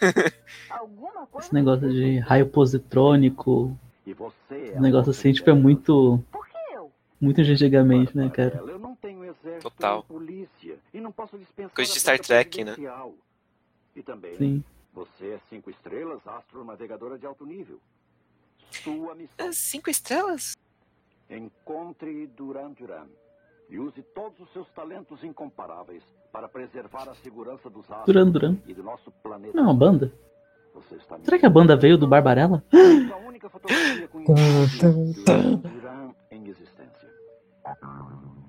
Esse 1.38 1.54
negócio 1.54 1.90
de 1.90 2.18
raio 2.18 2.48
positrônico, 2.48 3.78
é 4.06 4.10
esse 4.56 4.80
negócio 4.80 5.10
assim, 5.10 5.32
tipo, 5.32 5.48
é 5.48 5.54
muito. 5.54 6.22
Por 6.30 6.46
que 6.46 6.56
eu? 6.74 6.90
Muito 7.20 7.42
de 7.42 7.52
antigamente, 7.52 8.16
né, 8.16 8.28
cara? 8.30 8.56
Eu 8.56 8.78
não 8.78 8.94
tenho 8.96 9.24
exército 9.24 9.70
Total. 9.70 10.04
nem 10.08 10.18
polícia 10.18 10.78
e 10.92 11.00
não 11.00 11.12
posso 11.12 11.38
dispensar 11.38 11.74
Coisa 11.74 11.92
de 11.92 12.00
Star 12.00 12.18
Trek, 12.18 12.64
né? 12.64 12.74
E 13.94 14.02
Sim. 14.36 14.64
você 14.92 15.32
é 15.32 15.40
cinco 15.48 15.70
estrelas, 15.70 16.20
astronavegadora 16.26 17.18
de 17.18 17.26
alto 17.26 17.44
nível. 17.46 17.80
Sua 18.70 19.14
missão, 19.14 19.34
Ah, 19.38 19.52
Cinco 19.52 19.90
estrelas? 19.90 20.56
encontre 21.30 22.26
Duran 22.28 22.72
Duran 22.72 23.06
e 23.68 23.78
use 23.78 24.02
todos 24.14 24.38
os 24.40 24.50
seus 24.52 24.66
talentos 24.70 25.22
incomparáveis 25.22 26.02
para 26.32 26.48
preservar 26.48 27.06
a 27.08 27.14
segurança 27.16 27.68
dos 27.68 27.84
astros 27.90 28.06
Duran 28.06 28.30
Duran. 28.30 28.56
e 28.66 28.72
do 28.74 28.82
nosso 28.82 29.10
planeta. 29.22 29.54
Não 29.56 29.64
é 29.64 29.66
uma 29.66 29.74
banda? 29.74 30.12
Você 30.74 30.94
está 30.96 31.18
me 31.18 31.24
Será 31.24 31.38
que 31.38 31.44
a 31.46 31.50
banda 31.50 31.76
veio 31.76 31.98
do 31.98 32.06
Barbarella? 32.08 32.62
a 32.72 33.16
única 33.26 33.48
fotografia 33.50 34.08
com 34.08 34.24
Duran 34.24 35.56
Duran 35.60 36.14
em 36.30 36.48
existência. 36.48 37.08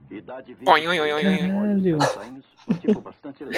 Idade 0.10 0.54
viva. 0.54 0.72
Oi, 0.72 0.88
oi, 0.88 1.00
oi, 1.00 1.14
oi. 1.14 1.24
Caralho. 1.24 2.44
Tipo 2.80 3.02
bastante 3.02 3.44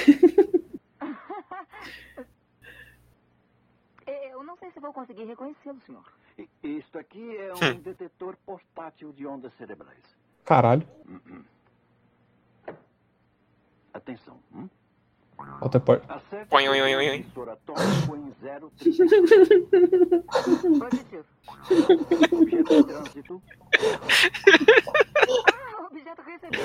Eu 4.31 4.43
não 4.43 4.57
sei 4.57 4.71
se 4.71 4.79
vou 4.79 4.91
conseguir 4.91 5.25
reconhecê-lo, 5.25 5.79
senhor. 5.85 6.03
Isto 6.63 6.97
aqui 6.99 7.37
é 7.37 7.53
um 7.53 7.79
detetor 7.79 8.35
portátil 8.45 9.11
de 9.13 9.25
ondas 9.27 9.51
cerebrais. 9.57 9.99
Caralho. 10.45 10.87
Hum, 11.07 11.19
hum. 11.29 11.43
Atenção. 13.93 14.37
Hum? 14.53 14.67
Até 15.59 15.79
pode. 15.79 16.03
Acerte 16.07 16.53
Oi, 16.53 16.69
oi, 16.69 16.81
oi, 16.81 16.95
oi, 16.95 16.95
o 16.95 16.99
oi. 17.09 17.15
emissor 17.15 17.49
atômico 17.49 18.15
em 18.15 18.31
0,30. 18.43 20.23
Positivo. 20.79 21.25
Objeto 22.31 22.73
em 22.73 22.83
trânsito. 22.83 23.41
Ah, 25.51 25.85
objeto 25.87 26.21
recebido. 26.21 26.63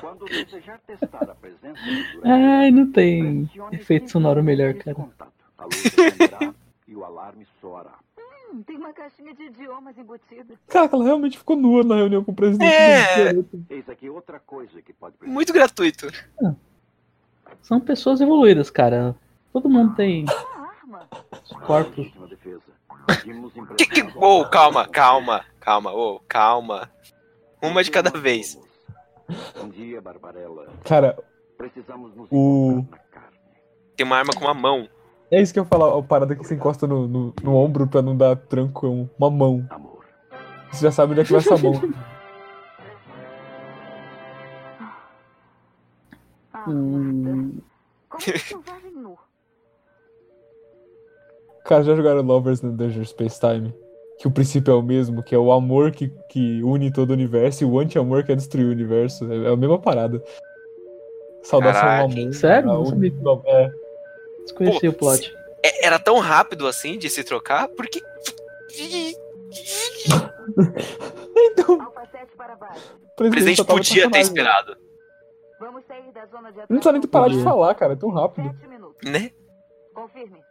Quando 0.00 0.24
desejar 0.26 0.80
testar 0.80 1.30
a 1.30 1.34
presença 1.36 1.80
de 1.82 2.02
Duran, 2.12 2.58
Ai, 2.60 2.70
não 2.72 2.90
tem 2.90 3.48
efeito 3.70 4.10
sonoro 4.10 4.42
melhor, 4.42 4.74
cara. 4.74 4.96
contato. 4.96 5.32
A 5.56 5.64
luz 5.64 5.84
e 6.88 6.96
o 6.96 7.04
alarme 7.04 7.46
soará. 7.60 7.94
Hum, 8.52 8.62
tem 8.62 8.76
uma 8.76 8.92
caixinha 8.92 9.32
de 9.34 9.44
idiomas 9.44 9.96
embutida. 9.96 10.54
Caraca, 10.68 10.94
ela 10.96 11.04
realmente 11.04 11.38
ficou 11.38 11.56
nua 11.56 11.82
na 11.82 11.96
reunião 11.96 12.22
com 12.22 12.32
o 12.32 12.34
presidente. 12.34 12.70
É. 12.72 13.30
Eis 13.70 13.88
aqui 13.88 14.10
outra 14.10 14.38
coisa 14.38 14.80
que 14.82 14.92
pode. 14.92 15.14
Muito 15.22 15.52
gratuito. 15.52 16.06
São 17.62 17.80
pessoas 17.80 18.20
evoluídas, 18.20 18.70
cara. 18.70 19.14
Todo 19.52 19.68
mundo 19.68 19.94
tem 19.94 20.24
Uma 20.24 20.68
arma. 20.68 21.08
corpos. 21.66 22.12
Que, 23.76 23.86
que... 23.86 24.02
Oh, 24.16 24.44
calma, 24.48 24.86
calma, 24.88 25.44
calma, 25.60 25.92
oh, 25.92 26.20
calma. 26.28 26.90
Uma 27.62 27.82
de 27.82 27.90
cada 27.90 28.10
vez. 28.10 28.58
Um 29.62 29.68
dia, 29.68 30.00
Barbarella, 30.00 30.68
Cara, 30.84 31.16
precisamos 31.56 32.14
nos 32.14 32.28
O- 32.30 32.72
encontrar 32.72 32.98
na 32.98 32.98
carne. 33.20 33.38
Tem 33.96 34.06
uma 34.06 34.16
arma 34.18 34.32
com 34.34 34.40
uma 34.44 34.54
mão. 34.54 34.88
É 35.32 35.40
isso 35.42 35.52
que 35.52 35.58
eu 35.58 35.64
ia 35.64 35.68
falar. 35.68 35.98
A 35.98 36.02
parada 36.02 36.34
que 36.36 36.44
você 36.44 36.54
encosta 36.54 36.86
no, 36.86 37.08
no, 37.08 37.34
no 37.42 37.54
ombro 37.56 37.86
pra 37.88 38.00
não 38.02 38.16
dar 38.16 38.36
tranco 38.36 38.86
é 38.86 38.90
um- 38.90 39.08
uma 39.18 39.30
mão. 39.30 39.66
Amor. 39.70 40.04
Você 40.70 40.82
já 40.84 40.92
sabe 40.92 41.12
onde 41.12 41.22
é 41.22 41.24
que 41.24 41.32
vai 41.32 41.40
essa 41.40 41.56
mão. 41.58 41.72
Ah, 46.52 46.64
Hum, 46.68 47.58
nu. 48.94 49.18
Cara, 51.64 51.82
já 51.82 51.94
jogaram 51.94 52.22
Lovers 52.22 52.60
no 52.60 52.72
Dungeon 52.72 53.04
Space 53.04 53.40
Time? 53.40 53.74
Que 54.18 54.28
o 54.28 54.30
princípio 54.30 54.72
é 54.72 54.76
o 54.76 54.82
mesmo, 54.82 55.22
que 55.22 55.34
é 55.34 55.38
o 55.38 55.50
amor 55.52 55.90
que, 55.92 56.08
que 56.28 56.62
une 56.62 56.92
todo 56.92 57.10
o 57.10 57.12
universo 57.14 57.64
e 57.64 57.66
o 57.66 57.78
anti-amor 57.78 58.22
que 58.24 58.32
é 58.32 58.36
destruir 58.36 58.66
o 58.66 58.70
universo. 58.70 59.30
É, 59.32 59.44
é 59.48 59.52
a 59.52 59.56
mesma 59.56 59.78
parada. 59.80 60.22
Saudação 61.42 61.80
ao 61.88 61.88
Caraca, 62.08 62.12
amor. 62.20 62.32
sério? 62.34 62.68
não, 62.68 63.42
É, 63.46 63.72
desconheci 64.42 64.88
o 64.88 64.92
plot. 64.92 65.34
É- 65.62 65.86
era 65.86 65.98
tão 65.98 66.18
rápido 66.18 66.66
assim 66.66 66.98
de 66.98 67.08
se 67.10 67.22
trocar? 67.24 67.68
Porque. 67.68 68.02
então, 71.36 71.80
Alfa 71.82 72.06
7 72.10 72.36
para 72.36 72.56
baixo. 72.56 72.96
o 73.20 73.30
presidente 73.30 73.64
podia 73.64 74.10
ter 74.10 74.20
esperado, 74.20 74.76
Vamos 75.60 75.84
sair 75.86 76.10
da 76.12 76.26
zona 76.26 76.50
de 76.50 76.58
Não 76.58 76.66
precisa 76.66 76.92
nem 76.92 77.02
parar 77.02 77.28
de 77.28 77.42
falar, 77.42 77.74
cara, 77.76 77.92
é 77.92 77.96
tão 77.96 78.10
rápido. 78.10 78.50
7 78.50 78.66
minutos. 78.68 79.10
né? 79.10 79.30
Confirme. 79.94 80.42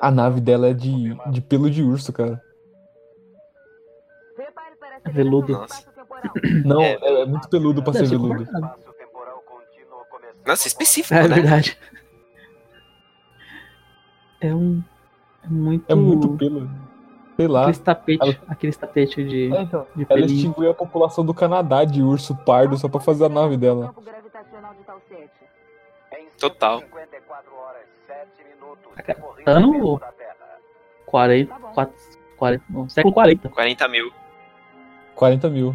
A 0.00 0.10
nave 0.10 0.40
dela 0.40 0.68
é 0.68 0.72
de, 0.72 1.14
de 1.30 1.40
pelo 1.42 1.70
de 1.70 1.82
urso, 1.82 2.10
cara. 2.12 2.40
É 5.04 5.10
veludo. 5.10 5.52
espaço-temporal. 5.52 6.32
Não, 6.64 6.80
É, 6.82 6.92
é, 7.02 7.22
é 7.22 7.26
muito 7.26 7.48
peludo 7.48 7.82
pra 7.82 7.92
Deve 7.92 8.06
ser 8.06 8.10
veludo. 8.18 8.46
Nossa, 10.46 10.66
específico, 10.68 11.14
É 11.14 11.28
né? 11.28 11.34
verdade. 11.34 11.78
É 14.40 14.54
um. 14.54 14.82
É 15.44 15.48
muito. 15.48 15.90
É 15.90 15.94
muito 15.94 16.28
pelo. 16.36 16.68
Sei 17.36 17.48
lá. 17.48 17.60
Aqueles 17.62 17.78
tapete, 17.78 18.22
Ela- 18.22 18.36
aqueles 18.48 18.76
tapete 18.76 19.24
de, 19.24 19.54
É, 19.54 19.62
então, 19.62 19.86
de 19.96 20.06
ela 20.08 20.20
extinguiu 20.20 20.70
a 20.70 20.74
população 20.74 21.24
do 21.24 21.32
Canadá 21.32 21.84
de 21.84 22.02
urso 22.02 22.36
pardo 22.36 22.76
só 22.76 22.86
pra 22.88 23.00
fazer 23.00 23.24
a 23.24 23.28
nave 23.30 23.56
dela. 23.56 23.86
Campo 23.86 24.02
gravitacional 24.02 24.74
de 24.74 24.82
Tal 24.84 25.00
7. 25.08 25.30
Em 26.18 26.26
Total. 26.38 26.80
54 26.80 27.54
horas, 27.54 27.82
7 28.06 28.44
minutos, 28.54 28.84
Cara, 28.94 29.14
decorrido 29.14 29.44
tá 29.44 29.60
no- 29.60 29.72
tempo 29.72 29.98
da 30.00 30.12
Terra. 30.12 30.36
40. 31.06 31.54
4, 31.54 31.94
40 32.36 32.64
não, 32.68 32.88
século 32.90 33.14
40. 33.14 33.48
40 33.48 33.88
mil. 33.88 34.12
40 35.14 35.48
mil. 35.48 35.74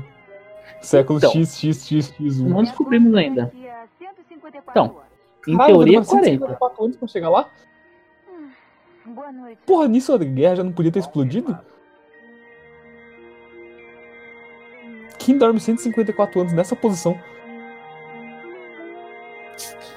Século 0.82 1.18
Então. 1.18 1.32
XXXX1. 1.32 2.48
Não 2.48 2.64
descobrimos 2.64 3.14
ainda. 3.16 3.46
Daqui 3.46 3.68
a 3.68 3.88
154 3.98 4.70
Então. 4.72 4.96
horas. 4.98 5.06
Em 5.48 5.58
Caralho, 5.58 5.74
teoria, 5.76 5.92
demora 6.02 6.08
40. 6.10 6.30
154 6.46 6.84
anos 6.86 6.98
pra 6.98 7.08
chegar 7.08 7.30
lá? 7.30 7.50
Boa 9.06 9.32
noite. 9.32 9.60
Porra, 9.66 9.88
nisso 9.88 10.14
a 10.14 10.18
guerra 10.18 10.56
já 10.56 10.64
não 10.64 10.72
podia 10.72 10.92
ter 10.92 11.00
explodido? 11.00 11.58
Quem 15.20 15.38
dorme 15.38 15.60
154 15.60 16.42
anos 16.42 16.54
nessa 16.54 16.76
posição? 16.76 17.20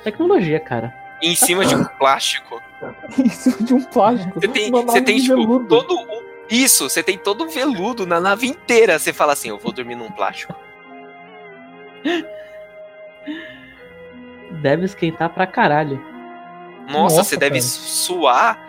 Tecnologia, 0.04 0.60
cara. 0.60 0.94
Em 1.22 1.34
cima 1.34 1.64
de 1.64 1.74
um 1.74 1.84
plástico. 1.84 2.62
em 3.18 3.28
cima 3.28 3.56
de 3.59 3.74
um 3.74 3.83
plástico. 3.83 4.40
Você 4.40 4.48
tem, 4.48 4.70
você 4.70 5.02
tem 5.02 5.20
tipo, 5.20 5.64
todo 5.64 5.94
o. 5.94 6.28
Isso, 6.50 6.88
você 6.88 7.02
tem 7.02 7.18
todo 7.18 7.44
o 7.44 7.48
veludo 7.48 8.06
na 8.06 8.20
nave 8.20 8.46
inteira. 8.46 8.98
Você 8.98 9.12
fala 9.12 9.33
assim: 9.33 9.48
eu 9.48 9.59
vou 9.59 9.72
dormir 9.72 9.96
num 9.96 10.11
plástico. 10.11 10.54
Deve 14.62 14.85
esquentar 14.85 15.30
pra 15.30 15.46
caralho. 15.46 16.02
Nossa, 16.88 17.16
Nossa, 17.16 17.24
você 17.24 17.37
deve 17.37 17.59
cara. 17.59 17.62
suar. 17.62 18.67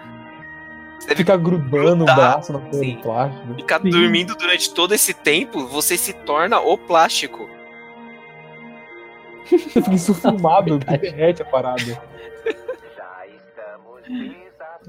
Você 0.99 1.07
deve 1.07 1.17
Fica 1.17 1.37
grudando 1.37 2.03
o 2.03 2.07
grudar, 2.07 2.15
braço 2.15 2.51
na 2.53 2.73
sim. 2.73 2.95
do 2.95 3.01
plástico. 3.01 3.55
ficar 3.55 3.81
Sim. 3.81 3.89
dormindo 3.89 4.35
durante 4.35 4.73
todo 4.73 4.93
esse 4.93 5.13
tempo. 5.13 5.65
Você 5.67 5.97
se 5.97 6.13
torna 6.13 6.59
o 6.59 6.77
plástico. 6.77 7.49
Você 9.49 9.81
fica 9.81 9.91
insufumado, 9.93 10.77
que 10.79 10.85
Verdade. 10.85 11.01
derrete 11.01 11.41
a 11.41 11.45
parada. 11.45 12.01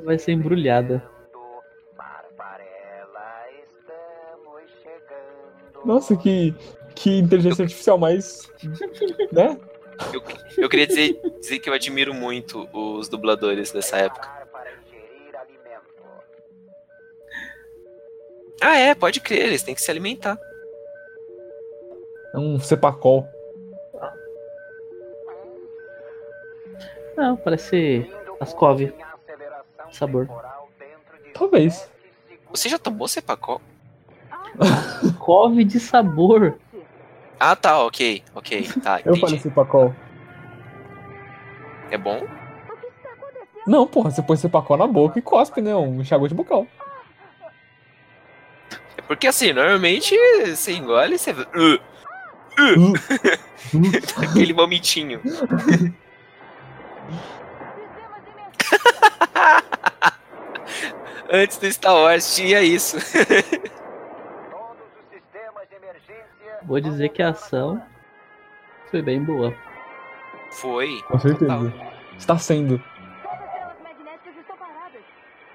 Vai 0.05 0.18
ser 0.18 0.33
embrulhada. 0.33 1.03
Nossa, 5.85 6.16
que, 6.16 6.55
que 6.94 7.18
inteligência 7.18 7.62
artificial 7.62 7.96
mais. 7.99 8.51
né? 9.33 9.57
Eu, 10.12 10.23
eu 10.59 10.68
queria 10.68 10.87
dizer, 10.87 11.18
dizer 11.40 11.59
que 11.59 11.68
eu 11.68 11.75
admiro 11.75 12.12
muito 12.14 12.68
os 12.73 13.09
dubladores 13.09 13.70
dessa 13.73 13.96
época. 13.99 14.39
Ah, 18.61 18.77
é, 18.77 18.94
pode 18.94 19.20
crer, 19.20 19.46
eles 19.46 19.62
têm 19.62 19.75
que 19.75 19.83
se 19.83 19.90
alimentar. 19.90 20.38
É 22.35 22.38
um 22.38 22.61
cepacol. 22.61 23.27
Não, 27.16 27.37
parece 27.37 28.11
Ascov. 28.40 28.81
Em 28.81 28.87
aceleração 29.03 29.92
Sabor. 29.92 30.27
de 30.27 31.33
Talvez. 31.33 31.75
7 31.75 31.90
segundos. 32.29 32.51
Você 32.51 32.68
já 32.68 32.79
tomou 32.79 33.09
Cepacol? 33.09 33.61
Cove 35.18 35.64
de 35.64 35.79
sabor. 35.79 36.59
Ah, 37.38 37.57
tá, 37.57 37.83
ok, 37.85 38.23
ok, 38.35 38.68
tá, 38.83 39.01
Eu 39.05 39.16
falei 39.16 39.38
cepacol. 39.38 39.94
É 41.90 41.96
bom? 41.96 42.20
Não, 43.66 43.87
porra, 43.87 44.11
você 44.11 44.23
põe 44.23 44.37
cepacol 44.37 44.77
na 44.77 44.87
boca 44.87 45.18
e 45.18 45.23
cospe, 45.23 45.61
né? 45.61 45.75
Um 45.75 46.01
enxaguante 46.01 46.35
bucal. 46.35 46.66
Porque 49.11 49.27
assim, 49.27 49.53
normalmente 49.53 50.16
você 50.46 50.70
engole 50.70 51.16
e 51.16 51.18
você. 51.18 51.33
Uh, 51.33 51.81
Uh, 52.61 52.92
aquele 54.23 54.53
vomitinho. 54.53 55.20
Sistemas 55.23 55.77
imersos. 58.29 58.70
Antes 61.33 61.59
do 61.59 61.73
Star 61.73 61.94
Wars 61.94 62.35
tinha 62.37 62.61
isso. 62.61 62.99
Todos 62.99 63.16
os 63.27 65.09
sistemas 65.11 65.68
de 65.68 65.77
emergência. 65.77 66.59
Vou 66.62 66.81
dizer 66.81 67.09
que 67.09 67.23
a 67.23 67.31
ação 67.31 67.83
foi 68.90 69.03
bem 69.03 69.23
boa. 69.23 69.53
Foi. 70.53 71.03
com 71.09 71.18
certeza. 71.18 71.73
Está 72.16 72.38
sendo. 72.38 72.79
Todas 72.79 73.40
elas 73.55 73.77
magnéticas 73.83 74.37
estão 74.37 74.57
paradas. 74.57 75.03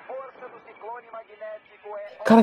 Força 0.08 0.48
do 0.48 0.60
ciclone 0.68 1.08
magnético 1.12 1.96
é. 1.96 2.15
Cara, 2.26 2.42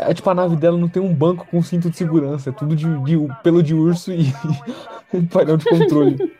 é, 0.00 0.12
tipo, 0.12 0.28
a 0.28 0.34
nave 0.34 0.56
dela 0.56 0.76
não 0.76 0.88
tem 0.88 1.00
um 1.00 1.14
banco 1.14 1.46
com 1.46 1.62
cinto 1.62 1.88
de 1.88 1.96
segurança. 1.96 2.50
É 2.50 2.52
tudo 2.52 2.74
de, 2.74 2.84
de 3.04 3.16
pelo 3.44 3.62
de 3.62 3.74
urso 3.74 4.10
e 4.12 4.24
painel 5.32 5.56
de 5.56 5.66
controle. 5.66 6.36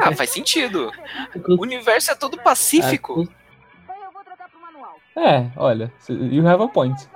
Ah, 0.00 0.12
faz 0.14 0.30
sentido. 0.30 0.90
O 1.48 1.62
universo 1.62 2.10
é 2.10 2.14
todo 2.16 2.36
pacífico. 2.42 3.28
É, 5.16 5.46
olha, 5.56 5.92
you 6.08 6.46
have 6.46 6.62
a 6.62 6.68
point. 6.68 7.08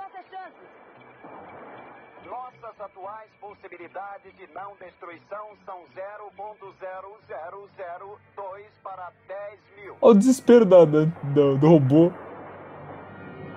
Nossas 2.25 2.79
atuais 2.79 3.29
possibilidades 3.39 4.31
de 4.37 4.47
não 4.53 4.73
destruição 4.79 5.47
são 5.65 5.79
0.0002 5.95 8.63
para 8.83 9.11
10 9.27 9.59
mil. 9.77 9.95
Olha 10.01 10.15
o 10.15 10.17
desespero 10.17 10.65
da, 10.65 10.83
da- 10.85 11.05
do, 11.05 11.57
do 11.57 11.67
robô. 11.69 12.11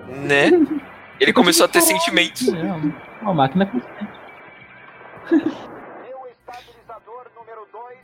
Né? 0.07 0.51
Ele 1.19 1.33
começou 1.33 1.65
a 1.65 1.67
ter 1.67 1.81
sentimentos. 1.81 2.47
É 2.47 3.21
uma 3.21 3.33
máquina 3.33 3.65
consciente. 3.65 4.17
Meu 5.31 6.27
estabilizador 6.31 7.25
número 7.35 7.67
2. 7.71 7.97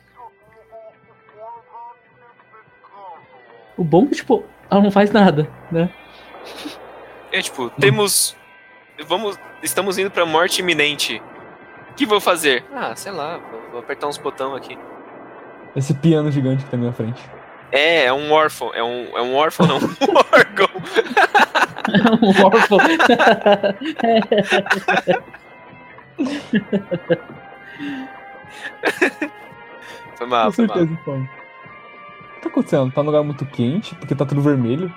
O 3.76 3.84
bom 3.84 4.04
é 4.04 4.08
que, 4.08 4.16
tipo, 4.16 4.44
ela 4.70 4.82
não 4.82 4.90
faz 4.90 5.10
nada, 5.10 5.48
né? 5.70 5.88
É 7.32 7.40
tipo, 7.40 7.70
temos. 7.70 8.36
Vamos. 9.06 9.38
Estamos 9.62 9.98
indo 9.98 10.10
pra 10.10 10.26
morte 10.26 10.60
iminente. 10.60 11.22
O 11.90 11.94
que 11.94 12.06
vou 12.06 12.20
fazer? 12.20 12.64
Ah, 12.72 12.94
sei 12.94 13.12
lá, 13.12 13.38
vou, 13.38 13.60
vou 13.70 13.80
apertar 13.80 14.06
uns 14.06 14.18
botões 14.18 14.56
aqui. 14.56 14.78
Esse 15.74 15.94
piano 15.94 16.30
gigante 16.30 16.64
que 16.64 16.70
tá 16.70 16.76
na 16.76 16.82
minha 16.82 16.92
frente. 16.92 17.20
É, 17.72 18.04
é 18.04 18.12
um 18.12 18.30
órfão. 18.30 18.72
É 18.74 18.82
um, 18.84 19.16
é 19.16 19.22
um 19.22 19.34
órfão, 19.34 19.66
não. 19.66 19.78
Um 19.78 20.16
órgão. 20.32 20.68
um 22.22 22.44
órfão. 22.44 22.78
Foi 30.16 30.26
mal, 30.26 30.46
Com 30.46 30.52
foi 30.52 30.66
mal. 30.66 30.76
certeza, 30.76 30.98
então. 31.00 31.22
O 31.22 32.34
que 32.34 32.40
tá 32.42 32.48
acontecendo? 32.48 32.92
Tá 32.92 33.02
num 33.02 33.06
lugar 33.06 33.22
muito 33.24 33.46
quente, 33.46 33.94
porque 33.96 34.14
tá 34.14 34.24
tudo 34.24 34.40
vermelho. 34.42 34.92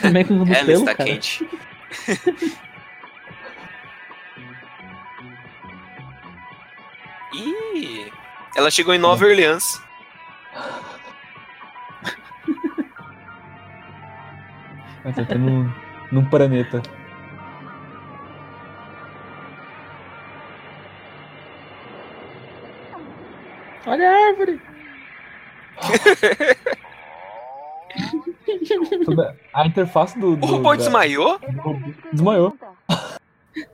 Também 0.00 0.24
com 0.24 0.34
o 0.42 0.46
Ela 0.52 0.64
pelo, 0.64 0.80
está 0.80 0.94
cara. 0.94 1.10
quente. 1.10 1.46
Ih, 7.32 8.12
ela 8.54 8.70
chegou 8.70 8.94
em 8.94 8.98
Nova 8.98 9.24
Orleans. 9.26 9.80
Vai 15.06 15.12
ter 15.14 15.22
até 15.22 15.36
num, 15.38 15.70
num 16.10 16.24
planeta. 16.28 16.82
Olha 23.86 24.10
a 24.10 24.26
árvore! 24.28 24.60
Toda- 29.04 29.36
A 29.52 29.66
interface 29.66 30.18
do. 30.18 30.32
O 30.32 30.36
do 30.36 30.46
robô 30.46 30.70
da- 30.70 30.76
desmaiou? 30.76 31.38
do 31.38 31.94
Desmaiou. 32.12 32.56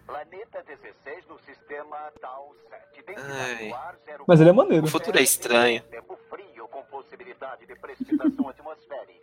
Planeta 0.07 0.63
16 0.67 1.27
no 1.29 1.39
sistema 1.41 1.97
Tau 2.21 2.55
7. 2.95 3.05
Ai. 3.19 3.69
no 3.69 3.75
ar, 3.75 3.95
zero 4.05 4.25
Mas 4.27 4.41
ele 4.41 4.51
é 4.51 4.53
maneiro. 4.53 4.85
O 4.85 4.89
futuro 4.89 5.19
é 5.19 5.23
estranho. 5.23 5.83
Tempo 5.83 6.19
frio 6.31 6.69
com 6.69 6.83
possibilidade 6.85 7.67
de 7.67 7.75
precipitação 7.77 8.49
atmosférica. 8.49 9.22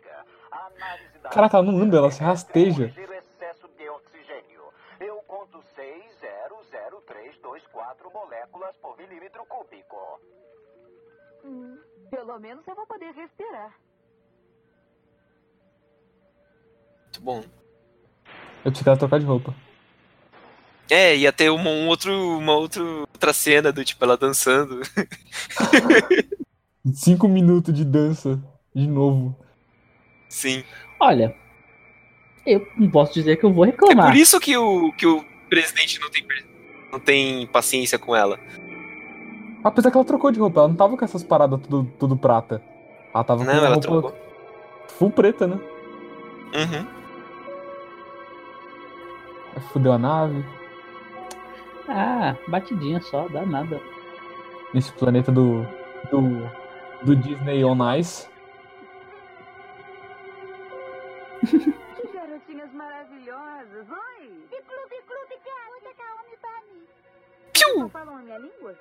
Caraca, 1.32 1.58
ela 1.58 1.72
não 1.72 1.80
anda, 1.80 1.98
ela 1.98 2.12
se 2.12 2.22
rasteja. 2.22 2.90
Corrigir 2.90 3.10
excesso 3.12 3.68
de 3.78 3.90
oxigênio. 3.90 4.62
Eu 5.00 5.16
conto 5.28 5.64
6,00324 5.76 8.12
moléculas 8.14 8.76
por 8.78 8.98
milímetro 8.98 9.46
cúbico. 9.46 10.20
Hum, 11.44 11.78
pelo 12.10 12.40
menos 12.40 12.66
eu 12.68 12.76
vou 12.76 12.88
poder 12.88 13.14
respirar. 13.14 13.76
Muito 17.04 17.22
bom. 17.22 17.44
Eu 18.64 18.72
ia 18.72 18.98
trocar 18.98 19.20
de 19.20 19.26
roupa. 19.26 19.54
É, 20.90 21.16
ia 21.16 21.32
ter 21.32 21.52
uma, 21.52 21.70
um 21.70 21.88
outro, 21.88 22.12
uma 22.38 22.56
outra, 22.56 22.84
outra 22.84 23.32
cena 23.32 23.72
do 23.72 23.86
tipo 23.86 24.04
ela 24.04 24.18
dançando. 24.18 24.82
Cinco 26.94 27.28
minutos 27.28 27.74
de 27.74 27.86
dança. 27.86 28.42
De 28.74 28.88
novo. 28.88 29.38
Sim. 30.30 30.64
Olha, 31.00 31.36
eu 32.46 32.66
não 32.78 32.90
posso 32.90 33.14
dizer 33.14 33.36
que 33.38 33.44
eu 33.46 33.52
vou 33.52 33.66
É 33.66 33.68
reclamar. 33.72 34.08
por 34.12 34.16
isso 34.16 34.40
que 34.40 34.56
o, 34.56 34.92
que 34.94 35.06
o 35.06 35.26
presidente 35.50 36.00
não 36.00 36.10
tem, 36.10 36.26
não 36.92 37.00
tem 37.00 37.48
paciência 37.48 38.00
com 38.00 38.16
ela. 38.16 38.40
Apesar 39.64 39.92
que 39.92 39.98
ela 39.98 40.06
trocou 40.06 40.32
de 40.32 40.40
roupa, 40.40 40.62
ela 40.62 40.70
não 40.70 40.76
tava 40.76 40.96
com 40.96 41.04
essas 41.04 41.24
paradas 41.24 41.60
tudo, 41.62 41.92
tudo 42.00 42.16
prata. 42.16 42.62
Ela 43.14 43.24
tava 43.26 43.44
com 43.44 43.52
Não, 43.52 43.58
uma 43.58 43.66
ela 43.66 43.76
roupa 43.76 43.82
trocou. 43.82 44.18
full 44.88 45.12
preta, 45.12 45.48
né? 45.48 45.60
Uhum. 46.54 47.00
Fudeu 49.74 49.92
a 49.92 49.98
nave. 49.98 50.46
Ah, 51.88 52.36
batidinha 52.48 53.02
só, 53.02 53.28
dá 53.28 53.46
nada. 53.46 53.82
Nesse 54.74 54.92
planeta 54.94 55.32
do. 55.32 55.66
do. 56.12 56.50
do 57.04 57.16
Disney 57.16 57.66
on 57.66 57.78
Ice. 57.96 58.29
Garotinhas 62.14 62.72
maravilhosas. 62.74 63.88
Oi! 63.90 64.28
Biclu, 64.50 64.82
biclu, 64.90 65.20
biclu, 65.30 65.52
onde 65.78 65.88
é 65.88 65.94
que 65.94 66.02
a 66.02 66.16
homem 66.16 66.38
pra 66.42 66.62
mim? 66.68 66.84
Piu! 67.54 67.80
Não 67.80 67.90
falam 67.90 68.18
a 68.18 68.20
minha 68.20 68.38
língua? 68.38 68.76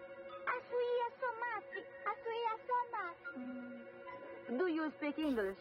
A 0.47 0.53
suia 0.69 1.09
somate, 1.21 1.85
a 2.07 2.13
suia 2.23 2.55
somate. 2.67 4.59
Do 4.59 4.69
you 4.69 4.91
speak 4.93 5.21
English? 5.21 5.57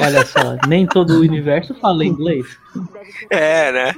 Olha 0.00 0.26
só, 0.26 0.56
nem 0.68 0.86
todo 0.86 1.10
o 1.14 1.20
universo 1.20 1.74
fala 1.76 2.04
inglês. 2.04 2.58
É, 3.30 3.72
né? 3.72 3.94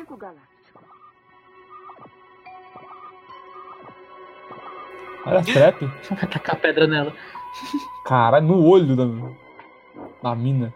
Olha 5.27 5.41
a 5.41 5.43
trap. 5.43 5.85
Vai 6.11 6.27
tacar 6.29 6.57
pedra 6.57 6.87
nela. 6.87 7.13
Cara, 8.05 8.41
no 8.41 8.65
olho 8.65 8.95
da. 8.95 9.05
da 10.23 10.35
mina. 10.35 10.73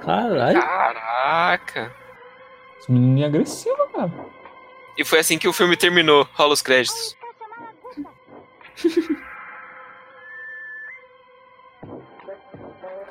Caralho. 0.00 0.60
Caraca. 0.60 1.94
Essa 2.78 2.92
menininha 2.92 3.26
agressiva, 3.26 3.88
cara. 3.88 4.12
E 4.96 5.04
foi 5.04 5.18
assim 5.18 5.38
que 5.38 5.48
o 5.48 5.52
filme 5.52 5.76
terminou. 5.76 6.26
Rola 6.34 6.54
os 6.54 6.62
créditos. 6.62 7.16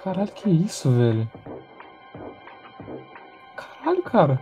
Caralho, 0.04 0.32
que 0.34 0.50
isso, 0.50 0.92
velho? 0.92 1.28
Caralho, 3.56 4.04
cara. 4.04 4.40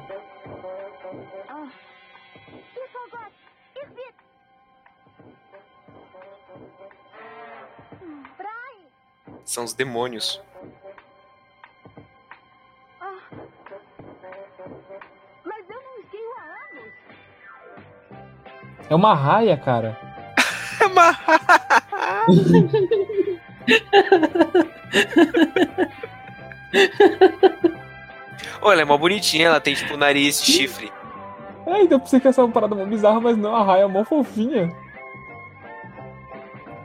São 9.46 9.64
os 9.64 9.74
demônios. 9.74 10.42
É 18.94 18.96
uma 18.96 19.16
raia, 19.16 19.58
cara. 19.58 19.98
Olha, 28.62 28.82
é 28.82 28.86
mó 28.86 28.98
bonitinha, 28.98 29.48
ela 29.48 29.60
tem 29.60 29.74
tipo 29.76 29.98
nariz 29.98 30.42
de 30.42 30.52
chifre. 30.52 30.92
É, 31.66 31.82
então 31.82 31.98
eu 31.98 32.00
pensei 32.00 32.20
que 32.20 32.28
essa 32.28 32.42
é 32.42 32.44
uma 32.44 32.52
parada 32.54 32.76
mó 32.76 32.86
bizarra, 32.86 33.20
mas 33.20 33.38
não, 33.38 33.56
a 33.56 33.64
raia 33.64 33.84
é 33.84 33.88
mó 33.88 34.04
fofinha. 34.04 34.72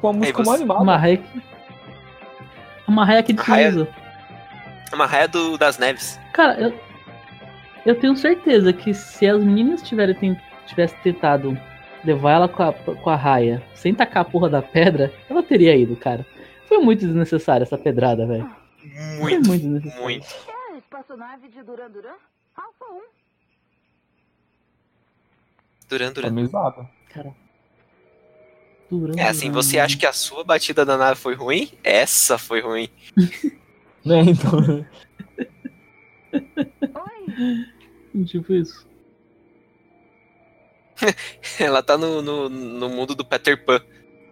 Com 0.00 0.08
a 0.08 0.12
música 0.12 0.38
mó 0.42 0.44
você- 0.50 0.56
animada. 0.56 0.80
Uma 0.82 0.96
raia 0.96 1.16
que. 1.16 1.42
Uma 2.86 3.04
raia 3.04 3.22
que 3.22 3.32
raia- 3.34 3.66
desliza. 3.70 3.88
É 4.90 4.94
uma 4.94 5.06
raia 5.06 5.28
do, 5.28 5.58
das 5.58 5.78
neves. 5.78 6.18
Cara, 6.32 6.58
eu, 6.58 6.72
eu 7.84 7.94
tenho 7.94 8.16
certeza 8.16 8.72
que 8.72 8.94
se 8.94 9.26
as 9.28 9.42
meninas 9.42 9.82
tiverem 9.82 10.38
tivessem 10.66 10.98
tentado 11.02 11.58
levar 12.04 12.32
ela 12.32 12.48
com 12.48 12.62
a, 12.62 12.72
com 12.72 13.10
a 13.10 13.16
raia 13.16 13.62
sem 13.74 13.94
tacar 13.94 14.22
a 14.22 14.24
porra 14.24 14.48
da 14.48 14.62
pedra, 14.62 15.12
ela 15.28 15.42
teria 15.42 15.76
ido, 15.76 15.96
cara. 15.96 16.24
Foi 16.66 16.78
muito 16.78 17.00
desnecessária 17.06 17.64
essa 17.64 17.78
pedrada, 17.78 18.26
velho. 18.26 18.48
Foi 19.18 19.32
Muito, 19.32 19.48
muito 19.48 19.62
desnecessário. 19.62 20.02
muito. 20.04 20.26
É 20.26 20.74
a 20.74 20.78
espaçonave 20.78 21.48
de 21.48 21.62
Duran 21.62 21.90
Duran? 21.90 22.14
Alfa 22.56 22.84
1. 22.84 23.00
Duran, 25.88 26.12
Duran. 26.12 26.46
zoado. 26.46 26.88
Durando, 28.90 29.18
É 29.18 29.28
assim, 29.28 29.50
você 29.50 29.78
acha 29.78 29.98
que 29.98 30.06
a 30.06 30.12
sua 30.12 30.42
batida 30.44 30.84
da 30.84 30.96
nave 30.96 31.20
foi 31.20 31.34
ruim? 31.34 31.70
Essa 31.84 32.38
foi 32.38 32.60
ruim. 32.60 32.88
Né, 34.04 34.20
então. 34.22 34.86
Oi! 36.32 38.24
Tipo 38.24 38.54
isso. 38.54 38.87
Ela 41.58 41.82
tá 41.82 41.96
no, 41.96 42.22
no, 42.22 42.48
no 42.48 42.88
mundo 42.88 43.14
do 43.14 43.24
Peter 43.24 43.62
Pan. 43.64 43.80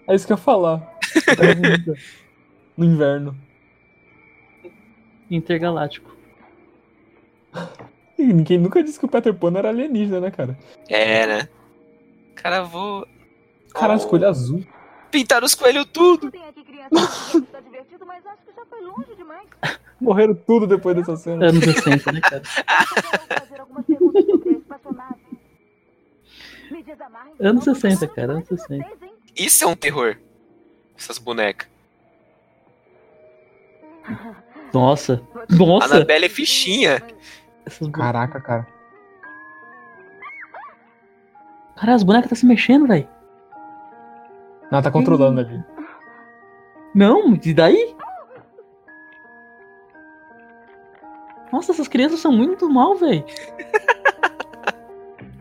É 0.08 0.14
isso 0.14 0.26
que 0.26 0.32
eu 0.32 0.36
ia 0.36 0.42
falar. 0.42 0.98
no 2.76 2.84
inverno. 2.84 3.36
Intergaláctico. 5.30 6.14
E 8.18 8.22
ninguém 8.24 8.58
nunca 8.58 8.82
disse 8.82 8.98
que 8.98 9.04
o 9.04 9.08
Peter 9.08 9.34
Pan 9.34 9.52
era 9.56 9.68
alienígena, 9.68 10.20
né, 10.20 10.30
cara? 10.30 10.56
É, 10.88 11.26
né? 11.26 11.48
Cara, 12.34 12.62
vou. 12.62 13.06
Caralho, 13.72 13.98
Oh, 13.98 14.02
escolha 14.02 14.28
azul. 14.28 14.64
Pintar 15.10 15.42
os 15.42 15.54
coelhos 15.54 15.86
tudo. 15.92 16.30
Morreram 20.00 20.34
tudo 20.34 20.66
depois 20.66 20.96
dessa 20.96 21.16
cena. 21.16 21.46
Anos 21.46 21.64
60, 21.64 22.12
né, 22.12 22.20
cara? 22.20 22.42
Eu 23.16 23.26
quero 23.26 23.40
fazer 23.40 23.60
algumas 23.60 23.84
perguntas 23.86 24.24
sobre 24.26 24.48
a 24.48 24.52
espaçonave. 24.52 25.20
Me 25.30 25.36
desamarrem. 25.36 25.36
Anos 27.40 27.64
senão 27.64 27.74
60, 27.74 28.04
eu 28.04 28.08
vou 28.08 28.16
cara, 28.16 28.32
anos 28.32 28.48
com 28.48 28.56
60. 28.56 28.84
vocês, 28.84 29.02
hein? 29.02 29.12
Isso 29.36 29.64
é 29.64 29.66
um 29.66 29.76
terror. 29.76 30.16
Essas 30.96 31.18
bonecas. 31.18 31.68
Nossa. 34.72 35.22
A 35.34 35.54
Nossa. 35.56 35.96
Anabelle 35.96 36.26
é 36.26 36.28
fichinha. 36.28 37.02
Caraca, 37.92 38.40
cara. 38.40 38.66
Cara, 41.76 41.94
as 41.94 42.02
bonecas 42.02 42.30
tá 42.30 42.36
se 42.36 42.46
mexendo, 42.46 42.86
velho. 42.86 43.08
Ela 44.70 44.82
tá 44.82 44.90
controlando 44.90 45.40
ali. 45.40 45.62
Não, 46.94 47.34
e 47.44 47.52
daí? 47.52 47.94
Nossa, 51.52 51.72
essas 51.72 51.86
crianças 51.88 52.20
são 52.20 52.32
muito 52.32 52.68
mal, 52.68 52.96
velho. 52.96 53.24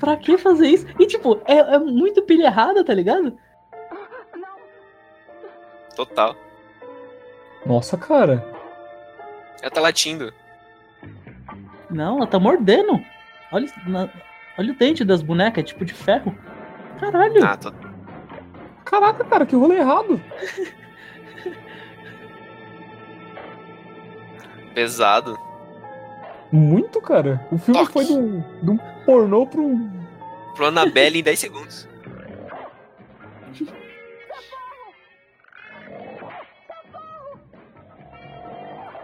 pra 0.06 0.16
que 0.18 0.38
fazer 0.38 0.68
isso? 0.68 0.86
E 1.00 1.08
tipo, 1.08 1.42
é, 1.46 1.58
é 1.58 1.80
muito 1.80 2.22
pilha 2.22 2.46
errada, 2.46 2.84
tá 2.86 2.94
ligado? 2.94 3.36
Total. 5.96 6.36
Nossa, 7.66 7.98
cara. 7.98 8.46
Ela 9.62 9.72
tá 9.72 9.82
latindo. 9.82 10.32
Não, 11.90 12.18
ela 12.18 12.28
tá 12.28 12.38
mordendo. 12.38 13.02
Olha, 13.52 13.66
na- 13.88 14.10
olha 14.60 14.72
o 14.74 14.76
dente 14.76 15.04
das 15.04 15.24
bonecas, 15.24 15.64
é 15.64 15.66
tipo 15.66 15.84
de 15.84 15.94
ferro. 15.94 16.38
Caralho. 17.00 17.44
Ah, 17.44 17.58
tô... 17.58 17.74
Caraca, 18.84 19.24
cara, 19.26 19.46
que 19.46 19.56
rolê 19.56 19.78
errado. 19.78 20.22
pesado. 24.74 25.38
Muito, 26.52 27.02
cara. 27.02 27.46
O 27.52 27.58
filme 27.58 27.80
Toque. 27.80 27.94
foi 27.94 28.06
de 28.06 28.14
um, 28.14 28.42
de 28.62 28.70
um 28.72 28.78
pornô 29.06 29.48
um. 29.56 29.90
Pro 30.56 30.68
Annabelle 30.68 31.20
em 31.20 31.24
10 31.24 31.40
segundos. 31.40 31.88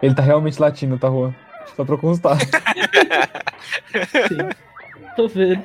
Ele 0.02 0.14
tá 0.14 0.22
realmente 0.22 0.60
latindo, 0.60 0.98
tá, 0.98 1.08
Juan? 1.08 1.34
Só 1.76 1.84
pra 1.84 1.96
constar. 1.96 2.36
Sim. 2.40 2.48
Tô 5.14 5.28
vendo. 5.28 5.62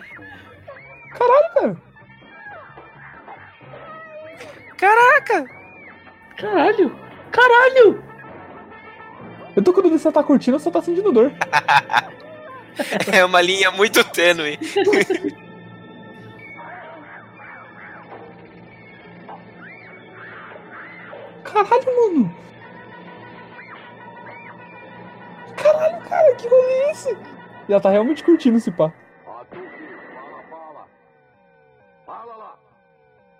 Caralho, 1.11 1.53
cara. 1.53 1.77
Caraca! 4.77 5.45
Caralho. 6.37 6.95
Caralho. 7.31 8.03
Eu 9.55 9.63
tô 9.63 9.73
quando 9.73 9.89
você 9.89 10.11
tá 10.11 10.21
curtindo, 10.23 10.57
eu 10.57 10.59
só 10.59 10.69
tá 10.69 10.83
sentindo 10.83 11.11
dor. 11.11 11.31
É 13.11 13.25
uma 13.25 13.41
linha 13.41 13.71
muito 13.71 14.03
tênue. 14.03 14.57
Caralho, 21.43 21.95
mano. 21.95 22.35
Caralho, 25.55 26.01
cara, 26.07 26.35
que 26.35 26.47
rolê 26.47 26.73
é 26.73 26.91
esse? 26.91 27.17
E 27.67 27.71
ela 27.71 27.81
tá 27.81 27.89
realmente 27.89 28.23
curtindo 28.23 28.57
esse 28.57 28.71
pá. 28.71 28.93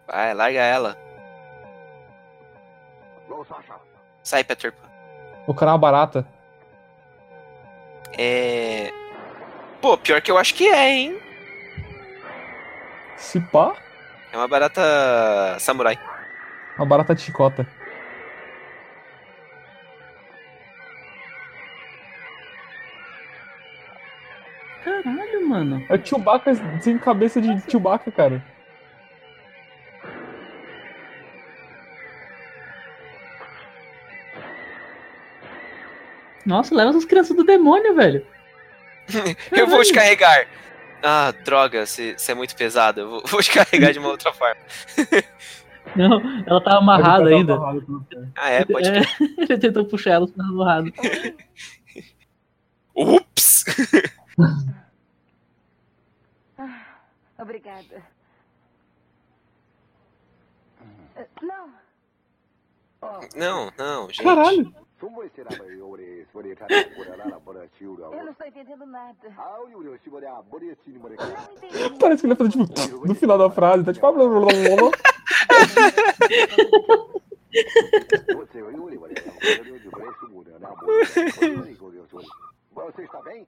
Vai, 0.08 0.34
larga 0.34 0.62
ela. 0.62 0.98
Sai, 4.24 4.44
Peter 4.44 4.72
Pan. 4.72 4.88
O 5.46 5.54
cara 5.54 5.72
é 5.72 5.74
uma 5.74 5.78
barata. 5.78 6.28
É. 8.18 8.92
Pô, 9.88 9.98
pior 9.98 10.22
que 10.22 10.30
eu 10.30 10.38
acho 10.38 10.54
que 10.54 10.68
é, 10.68 10.90
hein? 10.90 11.18
Se 13.16 13.40
pá, 13.40 13.74
É 14.34 14.36
uma 14.36 14.46
barata 14.46 14.82
samurai. 15.60 15.98
uma 16.78 16.86
barata 16.86 17.16
de 17.16 17.22
chicota. 17.22 17.66
Caralho, 24.84 25.48
mano. 25.48 25.86
É 25.90 25.96
o 25.96 26.06
Chewbacca 26.06 26.52
sem 26.82 26.98
cabeça 26.98 27.42
de 27.42 27.72
Chewbacca, 27.72 28.12
cara. 28.12 28.44
Nossa, 36.46 36.74
leva 36.74 36.92
essas 36.92 37.06
crianças 37.06 37.36
do 37.36 37.44
demônio, 37.44 37.94
velho. 37.96 38.26
Eu 39.52 39.68
vou 39.68 39.84
te 39.84 39.94
carregar. 39.94 40.48
Ah, 41.04 41.32
droga, 41.44 41.86
você 41.86 42.16
é 42.28 42.34
muito 42.34 42.56
pesado. 42.56 43.02
Eu 43.02 43.10
vou, 43.10 43.24
vou 43.26 43.42
te 43.42 43.52
carregar 43.52 43.92
de 43.94 44.00
uma 44.00 44.10
outra 44.10 44.34
forma. 44.34 44.60
Não, 45.96 46.22
ela 46.46 46.62
tá 46.62 46.78
amarrada 46.78 47.30
ainda. 47.30 47.58
Ah, 48.36 48.50
é? 48.50 48.66
Pode. 48.66 48.90
É, 48.90 49.02
ele 49.40 49.58
tentou 49.58 49.86
puxar 49.86 50.12
ela 50.12 50.28
pra 50.28 50.44
amarrada. 50.44 50.92
Ups! 52.96 53.66
Obrigada. 57.40 58.04
Não, 61.42 61.70
Não, 63.36 63.72
não, 63.78 64.08
gente. 64.10 64.24
Caralho. 64.24 64.87
Eu 68.12 68.24
não 68.24 68.32
estou 68.32 68.48
entendendo 68.48 68.86
nada. 68.86 69.16
Parece 72.00 72.22
que 72.22 72.28
ele 72.28 72.36
fazer, 72.36 72.50
tipo, 72.50 73.08
no 73.08 73.16
final 73.16 73.38
da 73.38 73.50
frase, 73.52 73.84
tá 73.84 73.94
tipo. 73.94 74.08
Você 82.74 83.04
está 83.04 83.22
bem? 83.22 83.48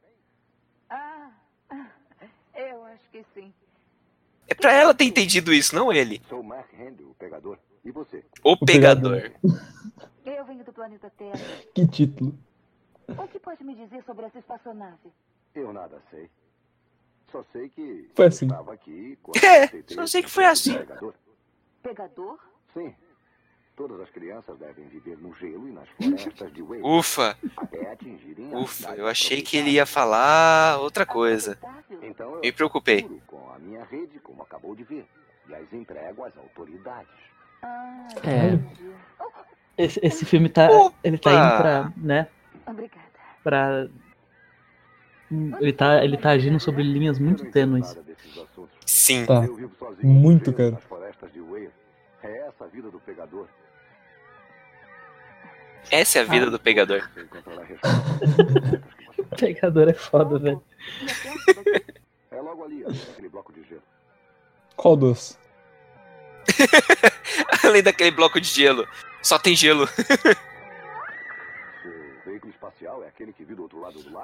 Ah, 0.90 1.32
ah, 1.70 1.88
eu 2.56 2.84
acho 2.86 3.10
que 3.12 3.26
sim. 3.34 3.54
É 4.48 4.56
pra 4.56 4.74
ela 4.74 4.94
ter 4.94 5.06
entendido 5.06 5.54
isso, 5.54 5.76
não 5.76 5.94
ele. 5.94 6.22
Sou 6.28 6.42
Mark 6.42 6.74
Henry, 6.74 7.04
o 7.04 7.14
pegador. 7.14 7.58
E 7.86 7.92
você? 7.92 8.24
O 8.44 8.58
pegador. 8.58 9.32
Eu 10.26 10.46
venho 10.46 10.64
do 10.64 10.74
planeta 10.74 11.12
Terra. 11.18 11.40
Que 11.80 11.88
título. 11.88 12.34
O 13.08 13.28
que 13.30 13.40
pode 13.40 13.64
me 13.64 13.74
dizer 13.74 14.04
sobre 14.06 14.26
essa 14.26 14.38
espaçonave? 14.40 15.10
Eu 15.56 15.72
nada 15.72 16.02
sei. 16.12 16.30
Só 17.32 17.42
sei 17.54 17.70
que 17.70 18.10
Foi 18.16 18.26
assim. 18.26 18.48
estava 18.48 18.74
aqui 18.74 19.18
quando 19.24 19.42
É, 19.44 19.68
só 19.88 20.06
sei 20.06 20.22
que 20.24 20.30
foi 20.30 20.46
assim. 20.46 20.74
pegador. 20.78 21.14
Pegador? 21.82 22.40
Sim. 22.74 22.94
Todas 23.78 24.02
as 24.02 24.10
crianças 24.10 24.58
devem 24.60 24.90
viver 24.90 25.18
no 25.20 25.34
gelo 25.36 25.70
e 25.70 25.72
nas 25.72 25.88
florestas 25.90 26.52
de 26.54 26.62
Wales 26.62 26.84
Ufa, 26.86 27.38
até 27.56 27.90
atingirem 27.94 28.54
a 28.54 28.58
ufa. 28.58 28.94
Eu 28.96 29.08
achei 29.08 29.42
que 29.42 29.56
ele 29.56 29.70
ia 29.72 29.86
falar 29.86 30.80
outra 30.82 31.06
coisa. 31.06 31.58
Então 32.02 32.34
eu 32.36 32.42
Me 32.42 32.52
preocupei. 32.52 33.04
com 33.26 33.50
a 33.54 33.58
minha 33.58 33.86
rede, 33.86 34.20
como 34.20 34.44
acabou 34.44 34.76
de 34.76 34.84
ver, 34.84 35.08
e 35.48 35.56
as 35.56 35.72
entrego 35.72 36.26
às 36.26 36.36
autoridades. 36.38 37.10
Ah, 37.64 38.08
É. 38.26 38.60
Esse, 39.80 39.98
esse 40.04 40.26
filme 40.26 40.50
tá. 40.50 40.70
Opa! 40.70 40.94
Ele 41.02 41.18
tá 41.18 41.32
indo 41.32 41.58
pra. 41.58 41.94
né? 41.96 42.28
Obrigada. 42.68 43.02
Pra. 43.42 43.88
Hum, 45.32 45.54
Ele 45.62 45.72
tá, 45.72 46.04
ele 46.04 46.18
tá 46.18 46.32
agindo 46.32 46.60
sobre 46.60 46.84
linhas 46.84 47.18
muito 47.18 47.50
tênues. 47.50 47.98
Sim. 48.86 49.26
Tá. 49.26 49.44
Muito, 50.04 50.52
cara. 50.52 50.78
É 52.22 52.40
essa 52.42 52.66
a 52.66 52.68
vida 52.68 52.92
do 52.92 53.00
pegador. 53.00 53.48
Essa 55.90 56.20
é 56.20 56.22
a 56.24 56.26
vida 56.26 56.52
do 56.52 56.60
pegador. 56.60 57.10
Pegador 59.40 59.88
é 59.90 59.94
foda, 59.94 60.40
velho. 60.40 60.62
É 62.32 62.42
logo 62.42 62.64
ali, 62.66 62.84
ó, 62.86 62.90
naquele 62.90 63.30
bloco 63.30 63.54
de 63.54 63.64
gelo. 63.64 63.82
Qual 64.76 64.98
dos? 64.98 65.38
Além 67.64 67.84
daquele 67.84 68.12
bloco 68.12 68.42
de 68.42 68.48
gelo. 68.50 68.88
Só 69.22 69.38
tem 69.38 69.56
gelo. 69.56 69.88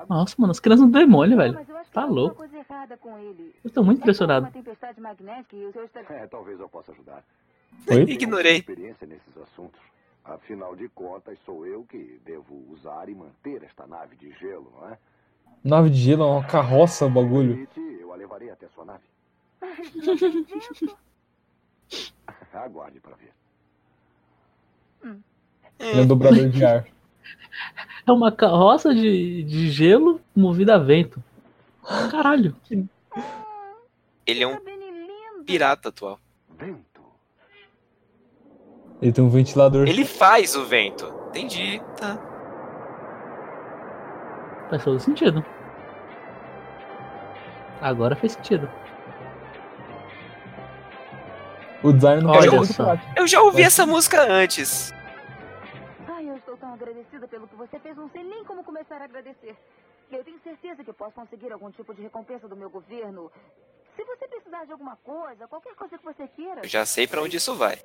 É? 0.03 0.05
Nossa, 0.09 0.35
mano, 0.37 0.51
as 0.51 0.59
crianças 0.59 0.89
Não, 1.35 1.37
velho. 1.37 1.59
eu 1.67 1.77
acho 1.77 1.89
que 1.89 1.93
Tá 1.93 2.05
louco. 2.05 2.43
Eu 3.63 3.69
tô 3.71 3.83
muito 3.83 3.99
impressionado. 3.99 4.47
É, 6.09 6.27
talvez 6.27 6.59
eu 6.59 6.69
possa 6.69 6.91
ajudar. 6.91 7.23
Oi? 7.89 8.03
Ignorei. 8.03 8.57
experiência 8.57 9.07
nesses 9.07 9.37
assuntos. 9.37 9.79
Afinal 10.23 10.75
de 10.75 10.89
contas, 10.89 11.37
sou 11.45 11.65
eu 11.67 11.83
que 11.83 12.19
devo 12.25 12.65
usar 12.71 13.09
e 13.09 13.15
manter 13.15 13.63
esta 13.63 13.85
nave 13.85 14.15
de 14.15 14.31
gelo, 14.33 14.73
não 14.75 14.89
é? 14.89 14.97
Nave 15.63 15.89
de 15.89 15.97
gelo, 15.97 16.23
é 16.23 16.25
uma 16.25 16.43
carroça 16.43 17.05
o 17.05 17.09
bagulho. 17.09 17.67
Eu 17.77 18.11
a 18.11 18.15
levarei 18.15 18.49
até 18.49 18.67
sua 18.69 18.85
nave. 18.85 19.03
Aguarde 22.53 22.99
para 22.99 23.15
ver. 23.15 23.31
Ele 25.79 25.99
é 25.99 26.01
um 26.01 26.07
dobrador 26.07 26.49
de 26.49 26.65
ar. 26.65 26.85
É 28.07 28.11
uma 28.11 28.31
carroça 28.31 28.93
de, 28.93 29.43
de 29.43 29.69
gelo 29.69 30.21
movida 30.35 30.75
a 30.75 30.77
vento. 30.77 31.23
Caralho. 32.11 32.55
Ele 34.25 34.43
é 34.43 34.47
um 34.47 34.57
pirata 35.45 35.89
atual. 35.89 36.19
Vento. 36.57 37.01
Ele 39.01 39.11
tem 39.11 39.23
um 39.23 39.29
ventilador. 39.29 39.87
Ele 39.87 40.05
faz 40.05 40.55
o 40.55 40.65
vento. 40.65 41.13
Entendi, 41.29 41.81
tá. 41.97 42.17
Faz 44.69 44.83
todo 44.83 44.99
sentido. 44.99 45.45
Agora 47.81 48.15
fez 48.15 48.33
sentido. 48.33 48.69
O 51.85 51.93
design 51.93 52.23
não 52.23 52.31
Olha 52.31 52.63
só. 52.65 52.83
prático. 52.83 53.13
Eu 53.15 53.27
já 53.27 53.41
ouvi 53.41 53.61
É. 53.61 53.65
essa 53.65 53.85
música 53.85 54.21
antes. 54.23 54.91
Ai, 56.07 56.27
eu 56.29 56.35
estou 56.37 56.57
tão 56.57 56.73
agradecida 56.73 57.27
pelo 57.27 57.47
que 57.47 57.55
você 57.55 57.77
fez, 57.79 57.95
não 57.95 58.09
sei 58.09 58.23
nem 58.23 58.43
como 58.43 58.63
começar 58.63 59.01
a 59.01 59.03
agradecer. 59.05 59.55
Eu 60.11 60.23
tenho 60.23 60.39
certeza 60.43 60.83
que 60.83 60.91
posso 60.93 61.13
conseguir 61.13 61.51
algum 61.51 61.69
tipo 61.71 61.93
de 61.93 62.01
recompensa 62.01 62.47
do 62.47 62.55
meu 62.55 62.69
governo. 62.69 63.31
Se 63.95 64.03
você 64.03 64.27
precisar 64.27 64.65
de 64.65 64.71
alguma 64.71 64.95
coisa, 64.97 65.47
qualquer 65.47 65.75
coisa 65.75 65.97
que 65.97 66.03
você 66.03 66.27
queira. 66.27 66.61
Eu 66.63 66.67
já 66.67 66.85
sei 66.85 67.07
pra 67.07 67.21
onde 67.21 67.37
isso 67.37 67.55
vai. 67.55 67.77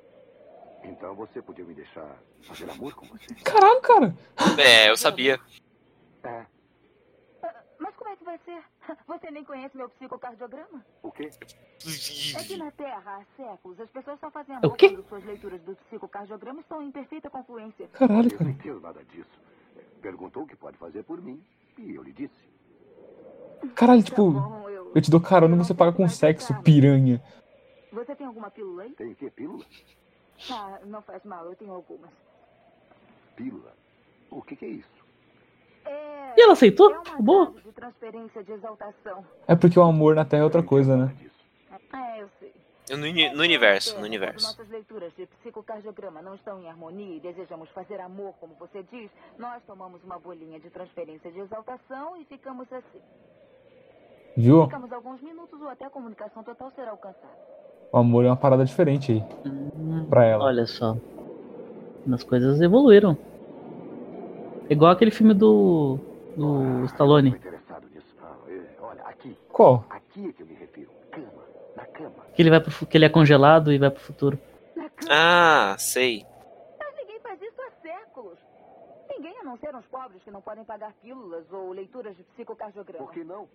Então 0.83 1.13
você 1.15 1.41
podia 1.41 1.63
me 1.63 1.73
deixar 1.75 2.07
fazer 2.41 2.69
amor 2.71 2.93
com 2.95 3.05
você? 3.05 3.33
Caralho, 3.43 3.81
cara. 3.81 4.15
É, 4.57 4.89
eu 4.89 4.97
sabia. 4.97 5.39
É. 6.23 6.45
Mas 7.81 7.95
como 7.95 8.11
é 8.11 8.15
que 8.15 8.23
vai 8.23 8.37
ser? 8.45 8.61
Você 9.07 9.31
nem 9.31 9.43
conhece 9.43 9.75
meu 9.75 9.89
psicocardiograma? 9.89 10.85
O 11.01 11.11
quê? 11.11 11.31
É 12.37 12.43
que 12.43 12.55
na 12.55 12.69
Terra, 12.69 13.17
há 13.17 13.25
séculos, 13.35 13.79
as 13.79 13.89
pessoas 13.89 14.19
só 14.19 14.29
fazem 14.29 14.55
O 14.55 14.59
amor 14.59 14.77
quê? 14.77 14.89
quando 14.91 15.07
suas 15.09 15.23
leituras 15.23 15.59
do 15.63 15.75
psicocardiograma 15.75 16.61
estão 16.61 16.79
em 16.83 16.91
perfeita 16.91 17.27
confluência. 17.29 17.87
Caralho, 17.87 18.27
Eu 18.27 18.37
cara. 18.37 18.43
não 18.43 18.51
entendo 18.51 18.79
nada 18.81 19.03
disso. 19.05 19.41
Perguntou 19.99 20.43
o 20.43 20.47
que 20.47 20.55
pode 20.55 20.77
fazer 20.77 21.01
por 21.03 21.19
mim. 21.19 21.43
E 21.79 21.95
eu 21.95 22.03
lhe 22.03 22.13
disse. 22.13 22.35
Caralho, 23.75 24.03
Tá 24.03 24.09
tipo, 24.09 24.29
bom, 24.31 24.69
eu... 24.69 24.91
eu 24.93 25.01
te 25.01 25.09
dou 25.09 25.19
carona 25.19 25.55
e 25.55 25.57
você 25.57 25.73
paga 25.73 25.91
com 25.91 26.07
sexo, 26.07 26.53
piranha. 26.61 27.19
Você 27.91 28.15
tem 28.15 28.27
alguma 28.27 28.51
pílula 28.51 28.83
aí? 28.83 28.91
Tem 28.93 29.11
o 29.11 29.15
quê? 29.15 29.29
Pílula? 29.31 29.65
Ah, 30.51 30.79
não 30.85 31.01
faz 31.01 31.23
mal, 31.23 31.45
eu 31.45 31.55
tenho 31.55 31.71
algumas. 31.73 32.11
Pílula? 33.35 33.73
O 34.29 34.41
que, 34.41 34.55
que 34.55 34.65
é 34.65 34.69
isso? 34.69 35.00
É... 35.85 36.33
E 36.37 36.41
ela 36.41 36.53
aceitou? 36.53 36.91
É 36.93 37.21
Boa. 37.21 37.45
chave 37.47 37.61
de 37.61 37.71
transferência 37.71 38.43
de 38.43 38.51
exaltação. 38.53 39.25
É 39.47 39.55
porque 39.55 39.77
o 39.79 39.83
amor 39.83 40.15
na 40.15 40.25
Terra 40.25 40.41
é 40.41 40.43
outra 40.45 40.63
coisa, 40.63 40.95
né? 40.97 41.13
É, 41.93 42.21
eu 42.21 42.29
sei. 42.39 42.51
No, 42.97 43.05
uni- 43.05 43.29
no 43.29 43.41
universo, 43.41 43.91
no 43.91 43.95
Quando 43.97 44.05
universo. 44.05 44.47
nossas 44.47 44.67
leituras 44.69 45.13
de 45.15 45.25
psicocardiograma 45.25 46.21
não 46.21 46.35
estão 46.35 46.61
em 46.61 46.67
harmonia 46.69 47.15
e 47.15 47.19
desejamos 47.21 47.69
fazer 47.69 48.01
amor, 48.01 48.33
como 48.39 48.53
você 48.59 48.83
diz, 48.91 49.09
nós 49.37 49.61
tomamos 49.65 50.03
uma 50.03 50.19
bolinha 50.19 50.59
de 50.59 50.69
transferência 50.69 51.31
de 51.31 51.39
exaltação 51.39 52.17
e 52.17 52.25
ficamos 52.25 52.67
assim. 52.73 52.99
Viu? 54.35 54.63
Ficamos 54.65 54.91
alguns 54.91 55.21
minutos 55.21 55.61
ou 55.61 55.69
até 55.69 55.85
a 55.85 55.89
comunicação 55.89 56.43
total 56.43 56.71
será 56.75 56.91
alcançada. 56.91 57.27
O 57.93 57.97
amor 57.97 58.23
é 58.25 58.27
uma 58.27 58.37
parada 58.37 58.63
diferente 58.65 59.11
aí 59.11 59.23
Hum, 59.45 60.05
pra 60.09 60.25
ela. 60.25 60.45
Olha 60.45 60.65
só. 60.65 60.95
As 62.11 62.23
coisas 62.23 62.59
evoluíram. 62.61 63.17
Igual 64.71 64.91
aquele 64.93 65.11
filme 65.11 65.33
do. 65.33 65.99
do 66.37 66.85
Stallone. 66.85 67.35
Ah, 68.21 68.37
é. 68.47 69.35
Qual? 69.51 69.83
Aqui 69.89 70.29
é 70.29 70.31
que 70.31 70.43
eu 70.43 70.47
me 70.47 70.53
refiro. 70.53 70.89
Cama. 71.11 71.43
Na 71.75 71.85
cama. 71.87 72.25
Que 72.33 72.41
ele 72.41 72.49
vai 72.49 72.61
pro, 72.61 72.87
que 72.87 72.97
ele 72.97 73.03
é 73.03 73.09
congelado 73.09 73.73
e 73.73 73.77
vai 73.77 73.91
pro 73.91 74.01
futuro. 74.01 74.39
Na 74.73 74.89
cama. 74.89 75.11
Ah, 75.11 75.75
sei. 75.77 76.25
Mas 76.79 76.95
ninguém 76.95 77.19
faz 77.19 77.41
isso 77.41 77.61
há 77.61 77.71
séculos. 77.81 78.37
Ninguém, 79.09 79.37
a 79.39 79.43
não 79.43 79.57
ser 79.57 79.75
os 79.75 79.85
pobres 79.87 80.23
que 80.23 80.31
não 80.31 80.41
podem 80.41 80.63
pagar 80.63 80.93
pílulas 81.01 81.43
ou 81.51 81.73
leituras 81.73 82.15
de 82.15 82.23
psicocardiograma. 82.23 83.05
Por 83.05 83.13
que 83.13 83.25
não? 83.25 83.49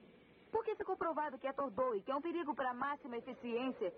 Porque 0.52 0.74
ficou 0.74 0.98
provado 0.98 1.38
que 1.38 1.46
atordoe, 1.46 2.02
que 2.02 2.10
é 2.10 2.14
um 2.14 2.20
perigo 2.20 2.54
para 2.54 2.72
a 2.72 2.74
máxima 2.74 3.16
eficiência. 3.16 3.90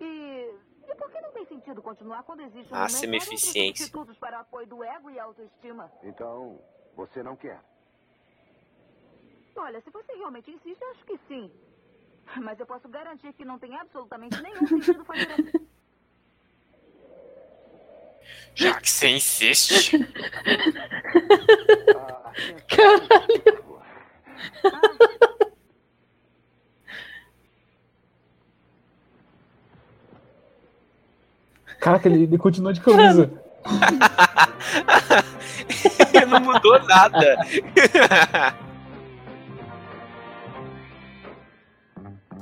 E... 0.00 0.50
E 0.88 0.94
por 0.94 1.10
que 1.10 1.20
não 1.20 1.32
tem 1.32 1.46
sentido 1.46 1.82
continuar 1.82 2.22
quando 2.22 2.40
existe 2.42 2.72
um 2.72 2.76
Máxima 2.76 3.14
outros 3.14 3.32
eficiência. 3.32 3.90
para 4.20 4.40
apoio 4.40 4.66
do 4.66 4.84
ego 4.84 5.10
e 5.10 5.18
autoestima? 5.18 5.90
Então, 6.02 6.60
você 6.94 7.22
não 7.22 7.36
quer. 7.36 7.60
Olha, 9.56 9.80
se 9.80 9.90
você 9.90 10.12
realmente 10.14 10.50
insiste, 10.50 10.80
eu 10.80 10.90
acho 10.90 11.04
que 11.04 11.18
sim. 11.28 11.50
Mas 12.42 12.58
eu 12.60 12.66
posso 12.66 12.88
garantir 12.88 13.32
que 13.32 13.44
não 13.44 13.58
tem 13.58 13.74
absolutamente 13.76 14.40
nenhum 14.42 14.66
sentido 14.66 15.04
fazer 15.04 15.32
assim. 15.32 15.66
Já 18.54 18.80
que 18.80 18.90
você 18.90 19.08
insiste. 19.08 19.96
Ah, 21.94 22.32
Caralho! 22.68 23.76
Caraca, 31.86 32.08
ele, 32.08 32.24
ele 32.24 32.36
continua 32.36 32.72
de 32.72 32.80
camisa. 32.80 33.30
não 36.28 36.40
mudou 36.40 36.82
nada. 36.82 37.36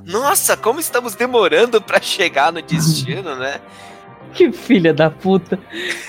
Nossa, 0.02 0.56
como 0.56 0.80
estamos 0.80 1.14
demorando 1.14 1.82
pra 1.82 2.00
chegar 2.00 2.54
no 2.54 2.62
destino, 2.62 3.36
né? 3.36 3.60
Que 4.32 4.50
filha 4.50 4.94
da 4.94 5.10
puta. 5.10 5.60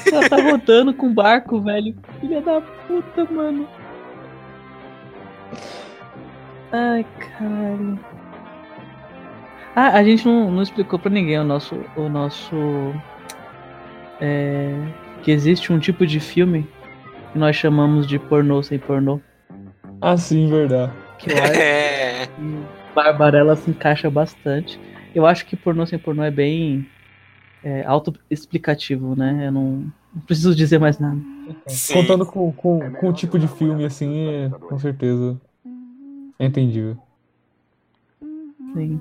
Ela 0.10 0.30
tá 0.30 0.42
rodando 0.42 0.94
com 0.94 1.14
barco, 1.14 1.60
velho. 1.60 1.94
Filha 2.22 2.42
da 2.42 2.62
puta, 2.62 3.26
mano. 3.30 3.68
Ai, 6.72 7.06
caralho. 7.20 8.00
Ah, 9.76 9.90
a 9.90 10.04
gente 10.06 10.26
não, 10.26 10.50
não 10.50 10.62
explicou 10.62 10.98
pra 10.98 11.12
ninguém 11.12 11.38
o 11.38 11.44
nosso. 11.44 11.76
O 11.98 12.08
nosso. 12.08 12.56
É, 14.20 14.74
que 15.24 15.32
existe 15.32 15.74
um 15.74 15.80
tipo 15.80 16.06
de 16.06 16.20
filme 16.20 16.68
que 17.32 17.40
nós 17.40 17.56
chamamos 17.56 18.08
de 18.08 18.18
pornô 18.18 18.62
sem 18.64 18.80
pornô. 18.80 19.20
Ah, 20.02 20.16
sim, 20.18 20.50
verdade. 20.50 20.94
Que 21.20 21.32
eu 21.32 21.44
acho 21.44 21.54
É. 21.54 22.28
que 22.36 22.94
Barbarella 22.94 23.56
se 23.56 23.70
encaixa 23.70 24.10
bastante. 24.10 24.80
Eu 25.14 25.26
acho 25.26 25.46
que 25.46 25.56
pornô 25.56 25.86
sem 25.86 25.98
pornô 26.00 26.24
é 26.24 26.32
bem 26.32 26.88
é, 27.64 27.84
autoexplicativo, 27.86 29.16
né? 29.16 29.48
Eu 29.48 29.52
não, 29.52 29.92
não 30.14 30.22
preciso 30.26 30.56
dizer 30.56 30.80
mais 30.80 31.00
nada. 31.00 31.20
Sim. 31.68 31.94
Contando 31.96 32.26
com, 32.26 32.52
com, 32.52 32.92
com 32.94 33.10
o 33.10 33.14
tipo 33.14 33.40
de 33.40 33.48
filme 33.48 33.84
assim, 33.86 34.28
é, 34.30 34.50
com 34.50 34.78
certeza. 34.78 35.40
É 36.38 36.46
entendível. 36.46 36.98
Sim. 38.74 39.00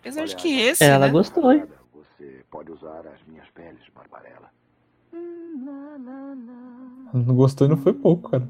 Apesar 0.00 0.24
de 0.24 0.34
que 0.36 0.58
esse, 0.60 0.82
Ela 0.82 1.06
né? 1.06 1.12
gostou, 1.12 1.52
hein? 1.52 1.64
Pode 2.50 2.72
usar 2.72 3.06
as 3.06 3.20
minhas 3.28 3.48
peles, 3.54 3.80
Barbarella. 3.94 4.50
Não 7.12 7.34
gostou 7.34 7.66
e 7.66 7.70
não 7.70 7.76
foi 7.76 7.92
pouco, 7.92 8.30
cara. 8.30 8.48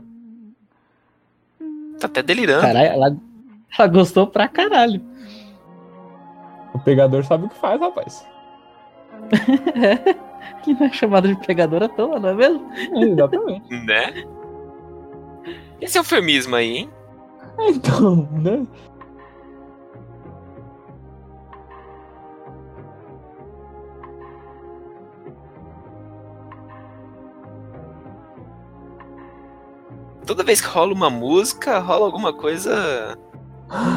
Tá 1.99 2.07
até 2.07 2.23
delirando. 2.23 2.63
Caralho, 2.63 2.89
ela, 2.89 3.17
ela 3.79 3.89
gostou 3.89 4.27
pra 4.27 4.49
caralho. 4.49 5.03
O 6.73 6.79
pegador 6.79 7.25
sabe 7.25 7.47
o 7.47 7.49
que 7.49 7.59
faz, 7.59 7.81
rapaz. 7.81 8.27
Que 10.63 10.75
não 10.75 10.87
é 10.87 10.93
chamada 10.93 11.29
de 11.29 11.37
pegadora 11.47 11.87
à 11.87 11.89
toa, 11.89 12.19
não 12.19 12.31
é 12.31 12.35
mesmo? 12.35 12.71
É, 12.73 13.01
exatamente. 13.01 13.71
Né? 13.85 14.25
Esse 15.81 15.97
é 15.97 16.01
eufemismo 16.01 16.57
aí, 16.57 16.79
hein? 16.79 16.91
Então, 17.61 18.29
né? 18.33 18.67
Toda 30.26 30.42
vez 30.44 30.61
que 30.61 30.68
rola 30.68 30.92
uma 30.92 31.11
música, 31.11 31.78
rola 31.78 32.04
alguma 32.06 32.33
coisa 32.33 33.18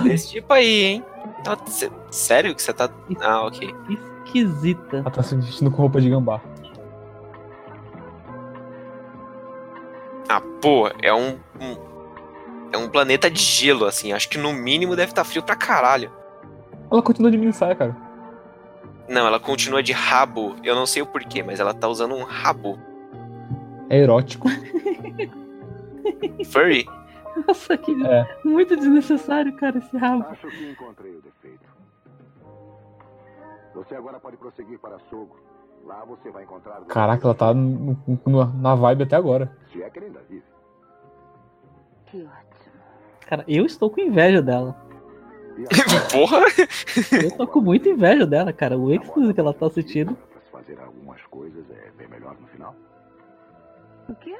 desse 0.03 0.29
tipo 0.31 0.51
aí, 0.53 0.83
hein? 0.83 1.05
Ah, 1.47 1.57
cê- 1.67 1.91
sério 2.09 2.55
que 2.55 2.61
você 2.61 2.73
tá. 2.73 2.89
Ah, 3.21 3.45
ok. 3.45 3.73
Esquisita. 4.25 4.97
Ela 4.97 5.11
tá 5.11 5.21
se 5.21 5.35
vestindo 5.35 5.69
com 5.69 5.81
roupa 5.81 5.99
de 6.01 6.09
gambá. 6.09 6.41
Ah, 10.29 10.41
pô, 10.61 10.89
é 11.01 11.13
um, 11.13 11.37
um- 11.59 11.93
É 12.71 12.77
um 12.77 12.89
planeta 12.89 13.29
de 13.29 13.39
gelo, 13.39 13.85
assim. 13.85 14.13
Acho 14.13 14.27
que 14.27 14.37
no 14.39 14.51
mínimo 14.51 14.95
deve 14.95 15.11
estar 15.11 15.23
frio 15.23 15.43
pra 15.43 15.55
caralho. 15.55 16.11
Ela 16.91 17.03
continua 17.03 17.29
de 17.29 17.37
minissaia, 17.37 17.75
cara. 17.75 17.95
Não, 19.07 19.27
ela 19.27 19.39
continua 19.39 19.83
de 19.83 19.91
rabo. 19.91 20.55
Eu 20.63 20.73
não 20.73 20.87
sei 20.87 21.03
o 21.03 21.05
porquê, 21.05 21.43
mas 21.43 21.59
ela 21.59 21.71
tá 21.73 21.87
usando 21.87 22.15
um 22.15 22.23
rabo. 22.23 22.79
É 23.91 23.97
erótico. 23.99 24.47
Furry? 26.51 26.85
Nossa, 27.47 27.77
que 27.77 27.91
É. 28.05 28.37
muito 28.45 28.75
desnecessário, 28.75 29.55
cara, 29.55 29.77
esse 29.79 29.97
rabo. 29.97 30.23
Acho 30.29 30.47
que 30.47 30.71
encontrei 30.71 31.15
o 31.15 31.21
defeito. 31.21 31.63
Você 33.73 33.95
agora 33.95 34.19
pode 34.19 34.37
prosseguir 34.37 34.77
para 34.79 34.99
Sogo. 35.09 35.35
Lá 35.85 36.05
você 36.05 36.29
vai 36.29 36.43
encontrar. 36.43 36.79
Caraca, 36.85 37.25
ela 37.27 37.35
tá 37.35 37.53
no- 37.53 37.97
no- 38.25 38.53
na 38.61 38.75
vibe 38.75 39.03
até 39.03 39.15
agora. 39.15 39.51
Se 39.71 39.81
é 39.81 39.89
que 39.89 39.99
ainda 39.99 40.21
vive. 40.29 40.43
Que 42.05 42.17
ótimo. 42.23 42.73
Cara, 43.27 43.43
eu 43.47 43.65
estou 43.65 43.89
com 43.89 43.99
inveja 43.99 44.41
dela. 44.41 44.75
Porra! 46.13 46.39
Eu 47.23 47.35
tô 47.37 47.47
com 47.47 47.61
muita 47.61 47.89
inveja 47.89 48.25
dela, 48.25 48.53
cara. 48.53 48.77
O 48.77 48.91
êxtase 48.91 49.33
que 49.33 49.39
ela 49.39 49.53
tá 49.53 49.69
sentindo. 49.69 50.15
Fazer 50.51 50.79
algumas 50.79 51.21
coisas 51.25 51.65
é 51.71 51.91
bem 51.97 52.07
melhor 52.07 52.35
no 52.39 52.47
final. 52.47 52.75
O 54.07 54.15
quê? 54.15 54.37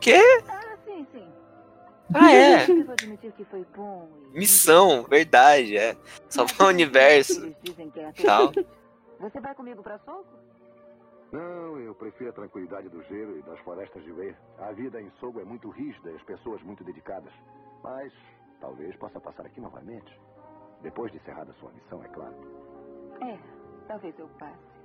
Quê? 0.00 0.20
Ah, 0.48 0.76
sim, 0.84 1.06
sim. 1.12 1.32
Ah, 2.14 2.32
é. 2.32 2.66
Missão, 4.32 5.02
verdade, 5.04 5.76
é. 5.76 5.96
Salvar 6.28 6.68
o 6.68 6.70
universo. 6.70 7.44
Eles 7.44 7.56
dizem 7.62 7.90
que 7.90 8.00
é 8.00 8.12
Tal. 8.12 8.52
Você 9.20 9.40
vai 9.40 9.54
comigo 9.54 9.82
pra 9.82 9.98
Soco? 9.98 10.26
Não, 11.32 11.78
eu 11.78 11.94
prefiro 11.94 12.30
a 12.30 12.32
tranquilidade 12.32 12.88
do 12.88 13.02
gelo 13.04 13.38
e 13.38 13.42
das 13.42 13.58
florestas 13.60 14.02
de 14.02 14.12
Way. 14.12 14.34
A 14.58 14.72
vida 14.72 15.00
em 15.00 15.10
Sogo 15.20 15.40
é 15.40 15.44
muito 15.44 15.68
rígida 15.68 16.10
e 16.10 16.16
as 16.16 16.22
pessoas 16.22 16.62
muito 16.62 16.82
dedicadas. 16.84 17.32
Mas 17.82 18.12
talvez 18.60 18.96
possa 18.96 19.20
passar 19.20 19.44
aqui 19.44 19.60
novamente. 19.60 20.18
Depois 20.82 21.12
de 21.12 21.18
encerrada 21.18 21.52
sua 21.60 21.70
missão, 21.72 22.02
é 22.02 22.08
claro. 22.08 22.34
É, 23.20 23.36
talvez 23.86 24.18
eu 24.18 24.28
passe. 24.38 24.77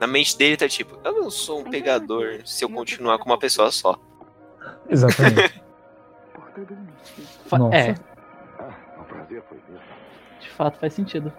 Na 0.00 0.06
mente 0.06 0.36
dele 0.36 0.56
tá 0.56 0.68
tipo, 0.68 0.98
eu 1.04 1.12
não 1.12 1.30
sou 1.30 1.60
um 1.60 1.70
pegador 1.70 2.40
se 2.46 2.64
eu 2.64 2.68
continuar 2.68 3.18
com 3.18 3.26
uma 3.30 3.38
pessoa 3.38 3.70
só. 3.70 3.98
Exatamente. 4.88 5.62
Nossa. 7.50 7.76
É, 7.76 7.94
Ah, 8.58 8.74
de 10.40 10.48
fato 10.50 10.78
faz 10.78 10.92
sentido. 10.94 11.32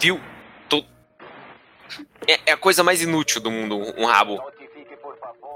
Viu? 0.00 0.20
Tô... 0.68 0.84
É, 2.26 2.50
é 2.50 2.52
a 2.52 2.56
coisa 2.56 2.82
mais 2.82 3.02
inútil 3.02 3.40
do 3.40 3.50
mundo, 3.50 3.76
um 3.96 4.04
rabo. 4.06 4.40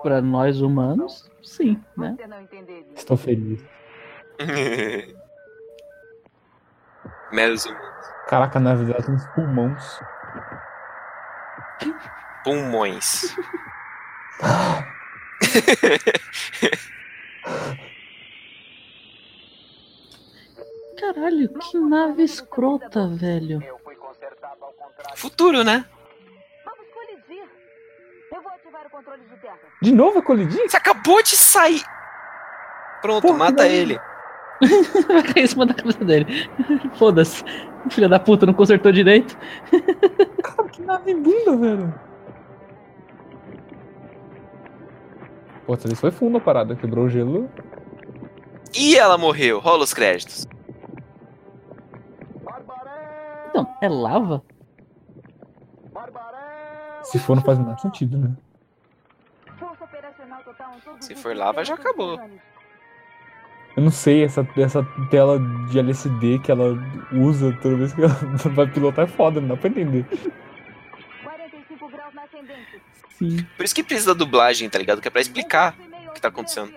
Pra 0.03 0.21
nós 0.21 0.61
humanos, 0.61 1.31
sim, 1.43 1.83
né? 1.97 2.17
Estou 2.95 3.17
feliz. 3.17 3.65
Meros 7.33 7.65
humanos. 7.65 8.07
Caraca, 8.29 8.59
a 8.59 8.63
nave 8.63 8.85
dela 8.85 9.03
tem 9.03 9.15
uns 9.15 9.27
pulmões. 9.29 10.01
Pulmões. 12.45 13.35
Caralho, 20.99 21.49
que 21.49 21.79
nave 21.79 22.23
escrota, 22.23 23.09
velho. 23.09 23.63
Eu 23.63 23.79
fui 23.79 23.95
consertado 23.97 24.65
ao 24.65 24.73
contrário. 24.73 25.17
Futuro, 25.19 25.65
né? 25.65 25.85
Vamos 26.65 26.87
colidir. 26.93 27.45
Eu 28.33 28.43
vou 28.43 28.53
ativar 28.53 28.87
o 28.87 28.91
controle 28.91 29.23
de 29.25 29.37
terra. 29.37 29.59
De 29.83 29.93
novo 29.93 30.19
a 30.19 30.23
colidir? 30.23 30.69
Você 30.69 30.77
acabou 30.77 31.23
de 31.23 31.37
sair. 31.37 31.83
Pronto, 33.03 33.23
Porra, 33.23 33.39
mata 33.39 33.67
ele. 33.67 33.99
Vai 35.09 35.23
cair 35.23 35.45
em 35.45 35.47
cima 35.47 35.67
da 35.67 35.75
cabeça 35.75 36.05
dele. 36.05 36.27
Foda-se. 36.95 37.45
Filha 37.91 38.09
da 38.09 38.19
puta, 38.19 38.47
não 38.47 38.55
consertou 38.55 38.93
direito. 38.93 39.37
Cara, 40.43 40.69
que 40.69 40.83
nave 40.83 41.15
bunda, 41.15 41.57
velho. 41.57 41.95
Pô, 45.67 45.75
isso 45.75 45.97
foi 45.97 46.11
fundo 46.11 46.39
a 46.39 46.41
parada. 46.41 46.77
Quebrou 46.77 47.07
o 47.07 47.09
gelo. 47.09 47.51
E 48.75 48.97
ela 48.97 49.17
morreu. 49.17 49.61
Rola 49.61 49.85
os 49.85 49.95
créditos. 49.95 50.47
Então, 53.49 53.73
é 53.81 53.89
lava? 53.89 54.43
Se 57.05 57.19
for, 57.19 57.37
não 57.37 57.43
faz 57.43 57.59
o 57.59 57.63
menor 57.63 57.79
sentido, 57.79 58.19
né? 58.19 58.35
Se 61.01 61.15
for 61.15 61.37
lava, 61.37 61.65
já 61.65 61.75
acabou. 61.75 62.19
Eu 63.77 63.83
não 63.83 63.91
sei, 63.91 64.23
essa, 64.23 64.47
essa 64.57 64.85
tela 65.11 65.39
de 65.69 65.79
LSD 65.79 66.39
que 66.39 66.51
ela 66.51 66.79
usa 67.13 67.57
toda 67.61 67.77
vez 67.77 67.93
que 67.93 68.03
ela 68.03 68.15
vai 68.55 68.67
pilotar 68.69 69.05
é 69.05 69.09
foda, 69.09 69.41
não 69.41 69.49
dá 69.49 69.57
pra 69.57 69.69
entender. 69.69 70.07
45 71.25 71.89
graus 71.89 72.15
na 72.15 72.23
ascendente. 72.23 72.81
Sim. 73.19 73.45
Por 73.57 73.65
isso 73.65 73.75
que 73.75 73.83
precisa 73.83 74.15
da 74.15 74.19
dublagem, 74.19 74.71
tá 74.71 74.79
ligado? 74.79 75.01
Que 75.01 75.09
é 75.09 75.11
pra 75.11 75.21
explicar 75.21 75.75
o 76.09 76.13
que 76.13 76.21
tá 76.21 76.29
acontecendo. 76.29 76.73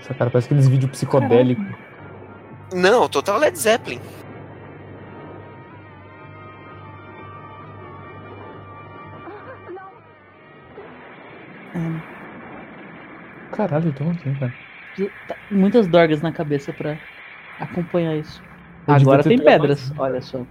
Essa 0.00 0.12
cara 0.12 0.30
parece 0.30 0.46
aqueles 0.46 0.68
vídeos 0.68 0.90
psicodélicos. 0.90 1.64
Não, 2.74 3.08
total 3.08 3.38
Led 3.38 3.58
Zeppelin. 3.58 4.00
Caralho, 13.54 13.88
então 13.88 14.10
assim, 14.10 14.34
cara. 14.34 14.52
Tá 15.28 15.36
muitas 15.50 15.86
dorgas 15.86 16.20
na 16.22 16.32
cabeça 16.32 16.72
pra 16.72 16.98
acompanhar 17.58 18.16
isso. 18.16 18.42
Ah, 18.86 18.96
Agora 18.96 19.22
tem 19.22 19.38
pedras, 19.38 19.92
olha 19.98 20.20
só. 20.20 20.44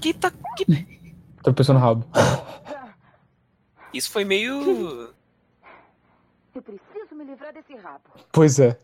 Que 0.00 0.12
tá. 0.12 0.32
que- 0.56 1.14
Tropeçou 1.42 1.74
no 1.74 1.80
rabo. 1.80 2.06
Isso 3.92 4.10
foi 4.10 4.24
meio. 4.24 5.14
eu 6.54 6.62
preciso 6.62 7.14
me 7.14 7.24
livrar 7.24 7.52
desse 7.52 7.76
rabo. 7.76 8.02
Pois 8.32 8.58
é. 8.58 8.76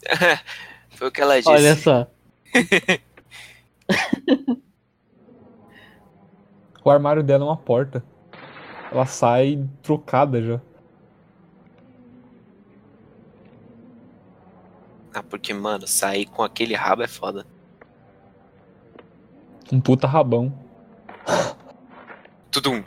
foi 0.90 1.08
o 1.08 1.10
que 1.12 1.20
ela 1.20 1.36
disse. 1.36 1.50
Olha 1.50 1.74
só. 1.76 2.10
O 6.82 6.90
armário 6.90 7.22
dela 7.22 7.44
é 7.44 7.48
uma 7.48 7.56
porta. 7.56 8.02
Ela 8.90 9.04
sai 9.04 9.62
trocada 9.82 10.40
já. 10.42 10.60
Porque, 15.22 15.52
mano, 15.54 15.86
sair 15.86 16.26
com 16.26 16.42
aquele 16.42 16.74
rabo 16.74 17.02
é 17.02 17.08
foda. 17.08 17.46
Um 19.72 19.80
puta 19.80 20.06
rabão. 20.06 20.52
Tudum. 22.50 22.82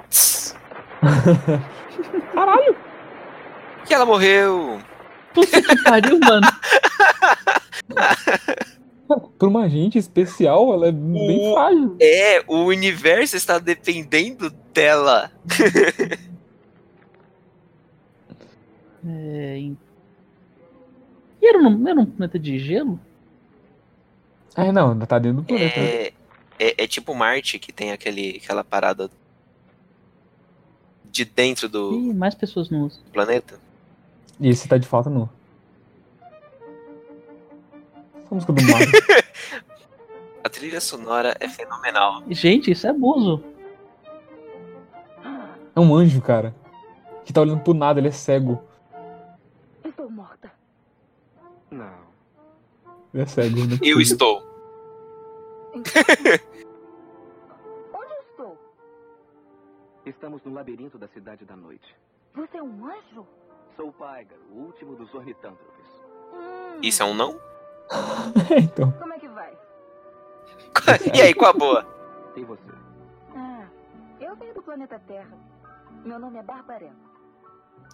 Caralho! 2.33 2.75
E 3.89 3.93
ela 3.93 4.05
morreu. 4.05 4.79
Puta 5.33 5.61
que 5.61 5.83
pariu, 5.83 6.19
mano. 6.19 6.47
Pra 9.37 9.47
uma 9.47 9.67
gente 9.69 9.97
especial, 9.97 10.73
ela 10.73 10.87
é 10.87 10.91
bem 10.91 11.49
O- 11.49 11.53
frágil. 11.53 11.97
É, 11.99 12.43
o 12.47 12.63
universo 12.65 13.35
está 13.35 13.59
dependendo 13.59 14.49
dela. 14.73 15.29
É, 19.05 19.57
em- 19.57 19.77
E 21.41 21.47
era 21.47 21.57
um, 21.57 21.87
era 21.87 21.99
um 21.99 22.05
planeta 22.05 22.37
de 22.37 22.59
gelo? 22.59 22.99
Ah, 24.55 24.71
não, 24.71 24.91
ainda 24.91 25.07
tá 25.07 25.17
dentro 25.17 25.41
do 25.41 25.43
planeta. 25.43 25.79
É, 25.79 26.13
é, 26.59 26.83
é 26.83 26.87
tipo 26.87 27.15
Marte, 27.15 27.57
que 27.57 27.71
tem 27.71 27.91
aquele, 27.91 28.39
aquela 28.43 28.63
parada 28.63 29.09
de 31.09 31.25
dentro 31.25 31.67
do 31.67 31.93
Ih, 31.93 32.13
mais 32.13 32.35
pessoas 32.35 32.69
não 32.69 32.81
usam. 32.83 33.01
planeta. 33.11 33.59
E 34.39 34.49
esse 34.49 34.67
tá 34.67 34.77
de 34.77 34.87
fato 34.87 35.09
nu. 35.09 35.29
Essa 38.25 38.35
música 38.35 38.53
do 38.53 38.61
Mario. 38.63 38.91
A 40.43 40.49
trilha 40.49 40.81
sonora 40.81 41.35
é 41.39 41.47
fenomenal. 41.47 42.23
Gente, 42.29 42.71
isso 42.71 42.87
é 42.87 42.89
abuso. 42.89 43.43
é 45.75 45.79
um 45.79 45.93
anjo, 45.95 46.19
cara. 46.21 46.55
Que 47.23 47.31
tá 47.31 47.41
olhando 47.41 47.61
pro 47.61 47.73
nada, 47.73 47.99
ele 47.99 48.07
é 48.07 48.11
cego. 48.11 48.61
É 53.13 53.25
cego. 53.25 53.57
Não 53.57 53.75
é 53.75 53.79
Eu 53.81 53.99
estou. 53.99 54.41
Onde 57.93 58.13
eu 58.13 58.21
estou? 58.29 58.57
Estamos 60.05 60.43
no 60.43 60.53
labirinto 60.53 60.97
da 60.97 61.07
cidade 61.09 61.45
da 61.45 61.55
noite. 61.55 61.95
Você 62.33 62.57
é 62.57 62.63
um 62.63 62.85
anjo? 62.85 63.27
Sou 63.75 63.89
o 63.89 63.93
Paigar, 63.93 64.37
o 64.51 64.55
último 64.65 64.95
dos 64.95 65.13
ornitântropes. 65.13 65.85
Hum, 66.33 66.79
Isso 66.81 67.01
é 67.03 67.05
um 67.05 67.13
não? 67.13 67.39
então. 68.57 68.91
Como 68.93 69.13
é 69.13 69.19
que 69.19 69.27
vai? 69.27 69.57
e 71.13 71.21
aí, 71.21 71.33
qual 71.33 71.51
a 71.51 71.53
boa? 71.53 71.85
E 72.35 72.43
você? 72.43 72.61
Ah, 73.35 73.65
eu 74.19 74.35
venho 74.35 74.53
do 74.53 74.61
planeta 74.61 74.99
Terra. 75.07 75.37
Meu 76.05 76.17
nome 76.19 76.37
é 76.39 76.43
Barbarella. 76.43 76.95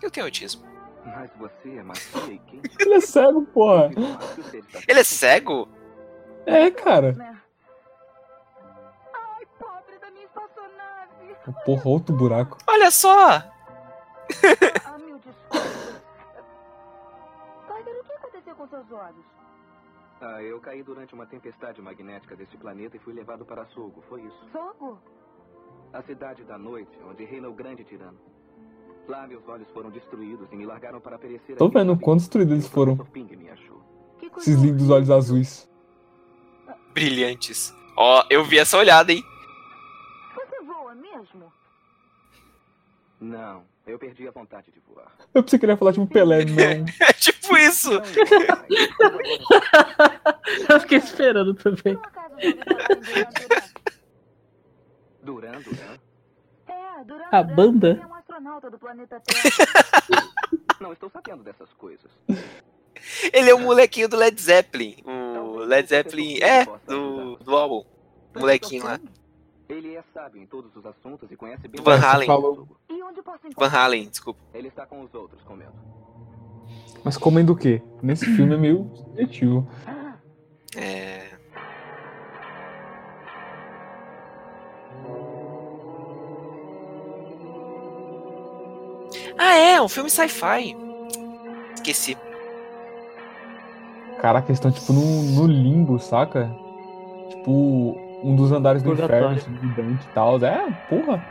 Eu 0.02 0.12
tenho 0.12 0.26
autismo. 0.28 0.64
Mas 1.08 1.32
você 1.38 1.78
é 1.78 1.84
macia 1.84 2.34
e 2.34 2.40
quente. 2.40 2.70
Ele 2.80 2.96
é 2.96 3.02
cego, 3.02 3.46
porra. 3.46 3.90
Ele 4.88 5.00
é 5.00 5.04
cego? 5.04 5.68
É, 6.46 6.70
cara. 6.70 7.16
Ai, 9.14 9.46
pobre 9.58 9.98
da 10.00 10.12
minha 10.12 10.26
espaçonave. 10.26 11.36
Porra, 11.66 11.90
outro 11.90 12.16
buraco. 12.16 12.58
Olha 12.68 12.92
só! 12.92 13.38
Ah, 14.86 14.98
mil 15.00 15.18
desculpas. 15.20 16.02
Tiger, 17.68 18.00
o 18.00 18.04
que 18.04 18.14
aconteceu 18.14 18.56
com 18.56 18.68
seus 18.68 18.92
olhos? 18.92 19.26
Ah, 20.20 20.42
eu 20.42 20.60
caí 20.60 20.84
durante 20.84 21.14
uma 21.14 21.26
tempestade 21.26 21.82
magnética 21.82 22.36
deste 22.36 22.58
planeta 22.58 22.98
e 22.98 23.00
fui 23.00 23.14
levado 23.14 23.46
para 23.46 23.66
Sogo. 23.68 24.04
Foi 24.10 24.22
isso. 24.22 24.50
Sogo? 24.52 25.00
A 25.94 26.02
cidade 26.02 26.44
da 26.44 26.58
noite, 26.58 27.00
onde 27.10 27.24
reina 27.24 27.48
o 27.48 27.54
grande 27.54 27.84
tirano. 27.86 28.20
Lá 29.08 29.26
meus 29.26 29.48
olhos 29.48 29.68
foram 29.74 29.90
destruídos 29.90 30.48
e 30.52 30.56
me 30.56 30.66
largaram 30.66 31.00
para 31.00 31.18
perecer 31.18 31.56
Tô 31.56 31.70
vendo 31.70 31.88
sozinho. 31.92 32.00
quão 32.04 32.18
destruídos 32.18 32.54
eles 32.54 32.66
O 32.68 32.70
foram. 32.72 33.08
Esses 34.38 34.62
lindos 34.62 34.90
olhos 34.90 35.10
azuis. 35.10 35.70
Brilhantes. 36.94 37.74
Ó, 37.96 38.26
eu 38.30 38.44
vi 38.44 38.60
essa 38.60 38.78
olhada, 38.78 39.12
hein? 39.14 39.24
Você 40.36 40.62
voa 40.64 40.94
mesmo? 40.94 41.52
Não, 43.22 43.64
eu 43.88 43.98
perdi 43.98 44.28
a 44.28 44.32
vontade 44.32 44.72
de 44.72 44.80
voar. 44.88 45.12
Eu 45.34 45.42
pensei 45.42 45.58
que 45.58 45.66
ele 45.66 45.72
ia 45.72 45.78
falar 45.78 45.94
tipo 45.94 46.06
Pelé, 46.08 46.44
não. 46.46 46.86
É 47.08 47.14
tipo 47.14 47.58
isso. 47.58 47.92
Eu- 50.70 50.80
fiquei 50.82 50.98
esperando 50.98 51.54
também. 51.54 51.98
Duran. 55.24 55.60
É, 56.68 57.04
A 57.32 57.44
banda? 57.44 58.00
Astronauta 58.38 58.70
do 58.70 58.78
planeta 58.78 59.20
Terra. 59.20 60.24
Não 60.80 60.94
estou 60.94 61.10
sabendo 61.10 61.44
dessas 61.44 61.74
coisas. 61.74 62.12
Ele 63.34 63.50
é 63.50 63.54
o 63.56 63.60
molequinho 63.60 64.08
do 64.08 64.16
Led 64.16 64.40
Zeppelin. 64.40 64.96
O 65.06 65.58
Led 65.58 65.90
Zeppelin. 65.90 66.38
É, 66.42 66.66
do, 66.86 67.36
do 67.38 67.56
álbum. 67.56 67.84
molequinho 68.36 68.84
lá. 68.84 69.00
Ele 69.68 69.96
é 69.96 70.04
sábio 70.14 70.42
em 70.42 70.46
todos 70.46 70.74
os 70.76 70.86
assuntos 70.86 71.32
e 71.32 71.36
conhece 71.36 71.68
bem 71.68 71.82
Van 71.84 72.00
o- 72.00 72.06
Halen. 72.06 72.28
Van? 73.58 73.68
Halen, 73.68 74.08
desculpa. 74.08 74.40
Ele 74.54 74.68
está 74.68 74.86
com 74.86 75.02
os 75.02 75.14
outros 75.16 75.42
comendo. 75.44 75.74
Mas 77.04 77.18
comendo 77.18 77.54
o 77.54 77.58
quê? 77.58 77.82
Nesse 78.04 78.26
filme 78.36 78.54
é 78.54 78.58
meio 78.58 78.90
subjetivo. 78.96 79.68
É. 80.76 81.27
Ah, 89.38 89.56
é, 89.56 89.82
um 89.82 89.88
filme 89.88 90.10
sci-fi. 90.10 90.76
Esqueci. 91.76 92.18
Caraca, 94.22 94.48
eles 94.50 94.58
estão 94.58 94.72
tipo 94.72 94.92
no, 94.94 95.22
no 95.24 95.46
limbo, 95.48 96.00
saca? 96.00 96.50
Tipo, 97.30 97.96
um 98.24 98.36
dos 98.36 98.52
andares 98.52 98.82
do 98.82 98.90
Purgatório. 98.90 99.32
inferno, 99.38 99.56
assim, 99.60 99.68
gigante 99.68 100.06
e 100.10 100.14
tal. 100.14 100.44
É, 100.44 100.72
porra. 100.90 101.24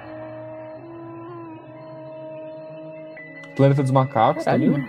Planeta 3.57 3.82
dos 3.82 3.90
Macacos, 3.90 4.44
tá 4.44 4.57
ligado? 4.57 4.88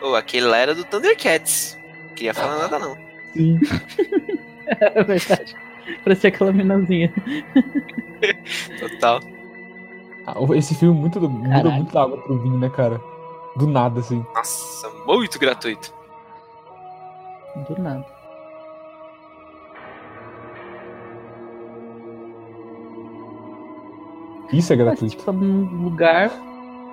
Ô, 0.00 0.14
aquele 0.14 0.46
lá 0.46 0.56
era 0.58 0.74
do 0.74 0.84
Thundercats. 0.84 1.78
Queria 2.16 2.32
falar 2.32 2.58
nada, 2.58 2.78
não. 2.78 2.96
Sim. 3.32 3.58
É 4.78 5.02
verdade. 5.02 5.56
Parecia 6.04 6.28
aquela 6.28 6.52
minazinha. 6.52 7.12
Total. 8.78 9.20
Ah, 10.36 10.56
Esse 10.56 10.74
filme 10.74 10.98
muito, 10.98 11.20
muda 11.20 11.48
Caralho. 11.48 11.72
muito 11.72 11.92
da 11.92 12.02
água 12.02 12.16
pro 12.18 12.38
vinho, 12.38 12.58
né, 12.58 12.68
cara? 12.70 13.00
Do 13.56 13.66
nada, 13.66 14.00
assim. 14.00 14.24
Nossa, 14.34 14.88
muito 15.06 15.38
gratuito. 15.38 15.92
Do 17.68 17.80
nada. 17.82 18.04
Isso 24.52 24.72
é 24.72 24.76
Mas, 24.76 24.84
gratuito. 24.84 25.10
tipo, 25.16 25.22
tá 25.24 25.32
num 25.32 25.64
lugar, 25.84 26.30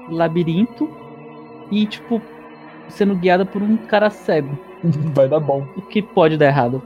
labirinto, 0.10 0.90
e, 1.72 1.86
tipo, 1.86 2.22
sendo 2.90 3.16
guiada 3.16 3.46
por 3.46 3.62
um 3.62 3.78
cara 3.78 4.10
cego. 4.10 4.58
Vai 5.14 5.28
dar 5.28 5.40
bom. 5.40 5.66
O 5.76 5.82
que 5.82 6.02
pode 6.02 6.38
dar 6.38 6.46
errado? 6.48 6.82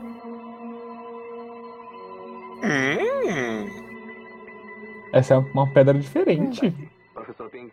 Essa 5.14 5.34
é 5.36 5.38
uma 5.38 5.72
pedra 5.74 5.97
diferente. 5.97 6.74
Professor 7.14 7.49
Ping, 7.49 7.72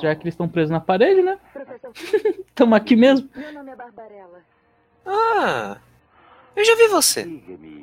Já 0.00 0.14
que 0.14 0.22
eles 0.24 0.34
estão 0.34 0.48
presos 0.48 0.70
na 0.70 0.80
parede, 0.80 1.22
né? 1.22 1.38
Professor, 1.52 1.92
Estamos 2.48 2.76
aqui 2.76 2.96
mesmo. 2.96 3.28
meu 3.34 3.52
nome 3.52 3.70
é 3.72 3.76
Barbarella. 3.76 4.40
ah, 5.06 5.76
eu 6.56 6.64
já 6.64 6.74
vi 6.76 6.88
você. 6.88 7.22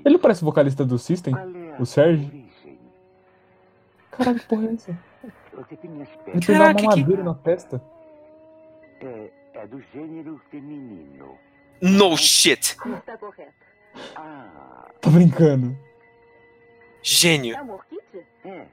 Ele 0.06 0.18
parece 0.18 0.42
o 0.42 0.46
vocalista 0.46 0.86
do 0.86 0.98
System? 0.98 1.34
O 1.80 1.86
Sérgio? 1.86 2.30
Caralho, 4.12 4.40
que 4.40 4.46
porra 4.46 4.68
é 4.68 4.74
essa? 4.74 4.92
Ele 4.92 5.70
tem 5.76 5.90
uma 6.56 6.74
Caraca, 6.74 6.76
que- 6.80 6.84
mamadeira 6.86 7.24
na 7.24 7.34
testa. 7.34 7.82
É, 9.00 9.30
é 9.54 9.68
do 9.68 9.82
gênero 9.94 10.40
feminino. 10.50 11.38
No 11.82 12.16
shit. 12.18 12.78
Está 12.86 13.18
correto. 13.18 13.54
Ah, 14.16 14.90
Tá 15.02 15.10
brincando. 15.10 15.76
Gênio. 17.02 17.56
É 17.56 17.62
orquídea? 17.64 18.24
é. 18.46 18.66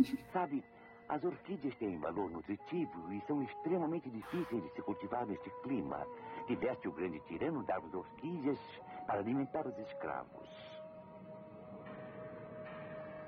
Sabe, 0.32 0.62
as 1.08 1.22
orquídeas 1.22 1.74
têm 1.76 1.98
valor 1.98 2.30
nutritivo 2.30 3.12
e 3.12 3.20
são 3.26 3.42
extremamente 3.42 4.10
difíceis 4.10 4.62
de 4.62 4.70
se 4.70 4.82
cultivar 4.82 5.26
neste 5.26 5.50
clima. 5.62 6.04
Tiveste 6.46 6.88
o 6.88 6.92
grande 6.92 7.20
tirano 7.20 7.62
dar 7.62 7.78
as 7.78 7.94
orquídeas 7.94 8.58
para 9.06 9.20
alimentar 9.20 9.66
os 9.66 9.78
escravos. 9.78 10.48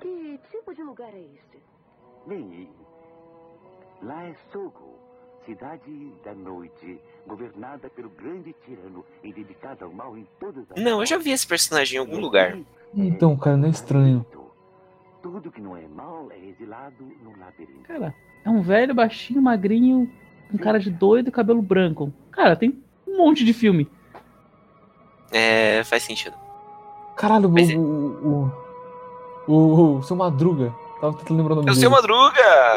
Que 0.01 0.39
tipo 0.51 0.73
de 0.73 0.83
lugar 0.83 1.13
é 1.13 1.21
este? 1.21 1.63
Bem, 2.27 2.69
lá 4.01 4.23
é 4.25 4.35
Sogo, 4.51 4.97
cidade 5.45 6.13
da 6.23 6.33
noite, 6.33 7.01
governada 7.27 7.89
pelo 7.89 8.09
grande 8.09 8.53
tirano 8.65 9.05
e 9.23 9.33
dedicada 9.33 9.85
ao 9.85 9.91
mal 9.91 10.17
em 10.17 10.27
todas 10.39 10.69
as 10.71 10.81
Não, 10.81 10.99
eu 10.99 11.05
já 11.05 11.17
vi 11.17 11.31
esse 11.31 11.47
personagem 11.47 11.97
em 11.97 11.99
algum 11.99 12.19
lugar. 12.19 12.57
Então, 12.93 13.37
cara, 13.37 13.57
não 13.57 13.67
é 13.67 13.71
estranho. 13.71 14.25
Tudo 15.21 15.51
que 15.51 15.59
não 15.61 15.75
é 15.75 15.87
mal 15.87 16.29
é 16.31 16.39
exilado 16.39 17.03
no 17.23 17.37
labirinto. 17.37 17.81
Cara, 17.83 18.13
é 18.45 18.49
um 18.49 18.61
velho, 18.61 18.93
baixinho, 18.95 19.41
magrinho, 19.41 20.09
com 20.49 20.57
cara 20.57 20.79
de 20.79 20.89
doido 20.89 21.27
e 21.27 21.31
cabelo 21.31 21.61
branco. 21.61 22.13
Cara, 22.31 22.55
tem 22.55 22.81
um 23.07 23.17
monte 23.17 23.43
de 23.43 23.53
filme. 23.53 23.89
É, 25.31 25.83
faz 25.83 26.03
sentido. 26.03 26.35
Caralho, 27.17 27.49
Mas 27.49 27.69
é- 27.69 27.75
o, 27.75 27.81
o, 27.81 28.51
o, 29.47 29.53
o, 29.53 29.97
o 29.97 30.03
seu 30.03 30.15
Madruga. 30.15 30.73
Tava 31.01 31.17
tentando 31.17 31.37
lembrar 31.37 31.53
o 31.53 31.55
nome 31.57 31.69
Eu 31.69 31.73
dele. 31.73 31.79
sei 31.79 31.89
Madruga! 31.89 32.33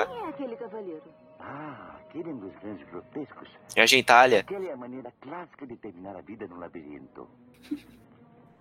Quem 0.06 0.16
é 0.24 0.28
aquele 0.28 0.56
cavaleiro? 0.56 1.02
Ah, 1.40 1.96
aquele 2.00 2.30
é 2.30 2.32
um 2.32 2.36
dos 2.38 2.52
grandes 2.60 2.86
grotescos. 2.88 3.48
É 3.76 3.82
a 3.82 3.86
gentalha. 3.86 4.40
Aquela 4.40 4.64
é 4.66 4.72
a 4.72 4.76
maneira 4.76 5.12
clássica 5.20 5.66
de 5.66 5.76
terminar 5.76 6.16
a 6.16 6.20
vida 6.20 6.46
no 6.48 6.58
labirinto. 6.58 7.26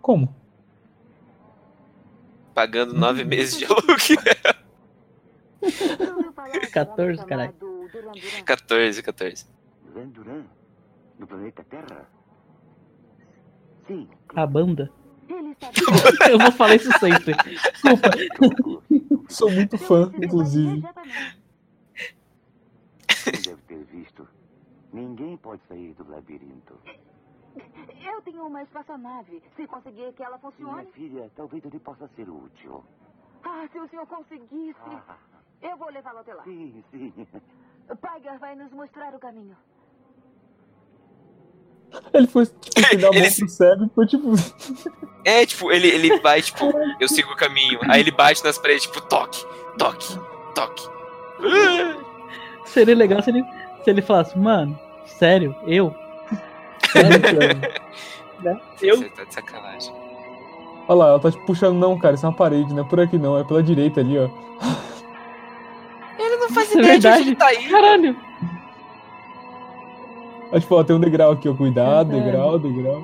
Como? 0.01 0.33
Pagando 2.53 2.93
nove 2.93 3.23
meses 3.23 3.57
de 3.57 3.65
aluguel. 3.65 3.97
Já 5.61 6.15
ouviu 6.15 6.33
falar 6.33 6.49
de 6.49 6.57
um 6.57 6.59
homem 6.59 6.71
14, 6.71 7.25
caralho. 7.25 7.53
chamado 7.59 7.87
Duran 7.91 8.11
Duran? 8.11 8.43
14, 8.45 9.03
14. 9.03 9.45
Duran 9.85 10.07
Duran, 10.09 10.43
no 11.19 11.27
planeta 11.27 11.63
Terra? 11.69 12.09
Sim. 13.87 14.07
A 14.35 14.45
banda. 14.45 14.91
Eu 16.29 16.39
vou 16.39 16.51
falar 16.51 16.75
isso 16.75 16.91
sempre. 16.99 17.33
Desculpa. 17.71 18.09
Sou 19.29 19.49
muito 19.49 19.77
fã, 19.77 20.11
inclusive. 20.21 20.83
Você 23.09 23.31
deve 23.49 23.61
ter 23.67 23.83
visto. 23.85 24.27
Ninguém 24.91 25.37
pode 25.37 25.61
sair 25.69 25.93
do 25.93 26.09
labirinto. 26.09 26.73
Eu 28.03 28.21
tenho 28.21 28.45
uma 28.45 28.61
espaçonave. 28.63 29.41
Se 29.55 29.67
conseguir 29.67 30.11
que 30.13 30.23
ela 30.23 30.37
Minha 30.37 30.51
funcione. 30.51 30.87
filha, 30.93 31.31
talvez 31.35 31.63
ele 31.65 31.79
possa 31.79 32.07
ser 32.15 32.29
útil. 32.29 32.83
Ah, 33.43 33.67
se 33.71 33.79
o 33.79 33.87
senhor 33.89 34.05
conseguisse. 34.07 34.77
Ah, 35.07 35.15
Eu 35.61 35.77
vou 35.77 35.89
levá-lo 35.89 36.19
até 36.19 36.33
lá. 36.33 36.43
sim, 36.43 36.83
sim. 36.91 37.13
Piger 37.87 38.39
vai 38.39 38.55
nos 38.55 38.71
mostrar 38.71 39.13
o 39.13 39.19
caminho. 39.19 39.55
Ele 42.13 42.25
foi, 42.27 42.45
tipo, 42.45 42.89
pegar 42.89 43.09
a 43.09 43.11
mão 43.11 43.19
Ele- 43.21 43.35
pro 43.35 43.49
cego 43.49 43.85
e 43.85 43.89
foi 43.89 44.07
tipo. 44.07 44.31
É, 45.23 45.45
tipo, 45.45 45.71
ele, 45.71 45.87
ele 45.87 46.19
vai, 46.19 46.41
tipo, 46.41 46.65
eu 46.99 47.07
sigo 47.07 47.31
o 47.31 47.35
caminho. 47.35 47.79
Aí 47.87 47.99
ele 47.99 48.09
bate 48.11 48.43
nas 48.43 48.57
paredes, 48.57 48.83
tipo, 48.83 48.99
toque, 49.01 49.45
toque, 49.77 50.17
toque. 50.55 50.89
Seria 52.65 52.95
legal 52.95 53.21
se 53.21 53.29
ele, 53.29 53.43
se 53.83 53.89
ele 53.91 54.01
falasse, 54.01 54.35
mano, 54.39 54.79
sério, 55.05 55.55
eu? 55.67 55.93
Eu? 58.81 58.97
Você 58.97 59.09
tá 59.09 59.23
de 59.23 59.33
sacanagem. 59.33 59.93
Olha 60.87 60.97
lá, 60.97 61.07
ela 61.09 61.19
tá 61.19 61.31
te 61.31 61.37
puxando, 61.45 61.77
não, 61.77 61.97
cara. 61.97 62.15
Isso 62.15 62.25
é 62.25 62.29
uma 62.29 62.35
parede, 62.35 62.73
não 62.73 62.83
é 62.83 62.87
por 62.87 62.99
aqui 62.99 63.17
não, 63.17 63.37
é 63.37 63.43
pela 63.43 63.61
direita 63.63 63.99
ali, 64.01 64.17
ó. 64.17 64.27
Ele 66.17 66.35
não 66.37 66.49
faz 66.49 66.67
Isso 66.69 66.79
é 66.79 66.81
ideia 66.81 66.99
de 66.99 67.07
onde 67.07 67.21
ele 67.21 67.35
tá 67.35 67.53
indo. 67.53 67.69
Caralho! 67.69 68.15
Aí, 70.51 70.59
tipo, 70.59 70.75
ó, 70.75 70.83
tem 70.83 70.95
um 70.95 70.99
degrau 70.99 71.31
aqui, 71.31 71.47
ó. 71.47 71.53
Cuidado, 71.53 72.09
Verdade. 72.09 72.31
degrau, 72.31 72.59
degrau. 72.59 73.03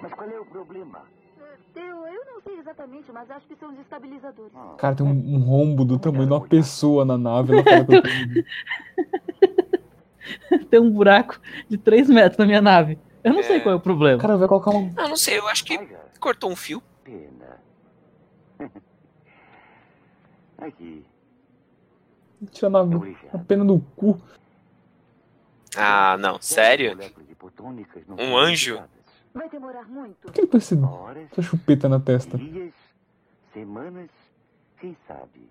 Mas 0.00 0.12
qual 0.14 0.30
é 0.30 0.40
o 0.40 0.44
problema? 0.46 1.02
Eu, 1.76 1.82
eu 1.82 2.24
não 2.32 2.40
sei 2.42 2.58
exatamente, 2.58 3.04
mas 3.12 3.30
acho 3.30 3.46
que 3.46 3.54
são 3.56 3.70
desestabilizadores. 3.70 4.50
Ah, 4.56 4.74
Cara, 4.78 4.94
tem 4.94 5.06
um, 5.06 5.10
um 5.10 5.40
rombo 5.40 5.84
do 5.84 5.98
tamanho 5.98 6.26
de 6.26 6.32
uma 6.32 6.40
pessoa 6.40 7.04
na 7.04 7.18
nave. 7.18 7.52
Ela 7.52 7.62
fala 7.64 7.84
que 7.84 7.94
eu 7.96 8.02
tenho- 8.02 8.44
Tem 10.70 10.80
um 10.80 10.90
buraco 10.90 11.38
de 11.68 11.76
3 11.78 12.08
metros 12.08 12.38
na 12.38 12.46
minha 12.46 12.60
nave. 12.60 12.98
Eu 13.22 13.32
não 13.34 13.42
sei 13.42 13.56
É. 13.56 13.60
qual 13.60 13.74
é 13.74 13.76
o 13.76 13.80
problema. 13.80 14.20
Cara, 14.20 14.36
vai 14.36 14.48
colocar 14.48 14.70
uma. 14.70 14.92
Ah, 14.96 15.08
não 15.08 15.16
sei, 15.16 15.38
eu 15.38 15.46
acho 15.48 15.64
que 15.64 15.78
cortou 16.18 16.50
um 16.50 16.56
fio. 16.56 16.82
pena. 17.04 17.60
Aqui. 20.58 21.04
Na, 22.70 22.80
Obrigado. 22.80 23.32
na 23.32 23.38
pena 23.40 23.64
do 23.64 23.80
cu. 23.96 24.20
Ah, 25.76 26.16
não, 26.18 26.40
sério? 26.40 26.96
Um 28.18 28.36
anjo? 28.36 28.82
Vai 29.32 29.48
demorar 29.48 29.86
muito. 29.88 30.16
Por 30.22 30.32
que 30.32 30.40
ele 30.40 30.48
parece 30.48 30.74
Horas, 30.74 31.28
essa 31.30 31.42
chupeta 31.42 31.88
na 31.88 32.00
testa? 32.00 32.36
dias, 32.36 32.72
semanas, 33.52 34.10
quem 34.80 34.96
sabe? 35.06 35.48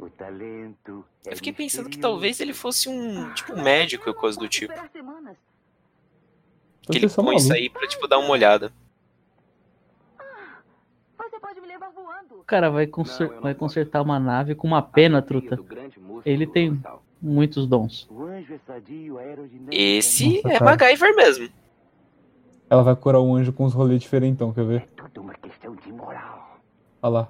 O 0.00 0.08
talento. 0.08 1.04
é 1.26 1.32
Eu 1.32 1.36
fiquei 1.36 1.52
pensando 1.52 1.90
que 1.90 1.98
talvez 1.98 2.40
ele 2.40 2.54
fosse 2.54 2.88
um, 2.88 3.32
tipo, 3.34 3.52
um 3.52 3.62
médico 3.62 4.08
ou 4.08 4.14
coisa 4.14 4.38
do 4.38 4.48
tipo. 4.48 4.72
Que 6.90 6.96
ele 6.98 7.08
só 7.08 7.22
põe 7.22 7.36
isso 7.36 7.52
aí 7.52 7.68
pra, 7.68 7.86
tipo, 7.86 8.08
dar 8.08 8.18
uma 8.18 8.30
olhada. 8.30 8.72
Voando. 11.94 12.36
O 12.40 12.44
cara 12.44 12.70
vai, 12.70 12.86
conser- 12.86 13.26
Não, 13.28 13.34
não 13.34 13.42
vai 13.42 13.54
consertar 13.54 14.00
uma 14.00 14.18
nave 14.20 14.54
com 14.54 14.66
uma 14.66 14.80
pena, 14.80 15.20
truta. 15.20 15.58
Ele 16.24 16.46
tem-. 16.46 16.80
Muitos 17.20 17.66
dons. 17.66 18.08
É. 19.70 19.76
Esse 19.76 20.36
Nossa, 20.36 20.48
é 20.48 20.58
cara. 20.58 20.64
MacGyver 20.70 21.16
mesmo. 21.16 21.48
Ela 22.70 22.82
vai 22.82 22.96
curar 22.96 23.20
o 23.20 23.34
anjo 23.34 23.52
com 23.52 23.64
os 23.64 23.74
rolês 23.74 24.00
diferentão, 24.00 24.52
quer 24.52 24.64
ver? 24.64 24.82
É 24.96 25.02
tudo 25.02 25.20
uma 25.20 25.34
questão 25.34 25.74
de 25.74 25.92
Olha 27.02 27.10
lá. 27.10 27.28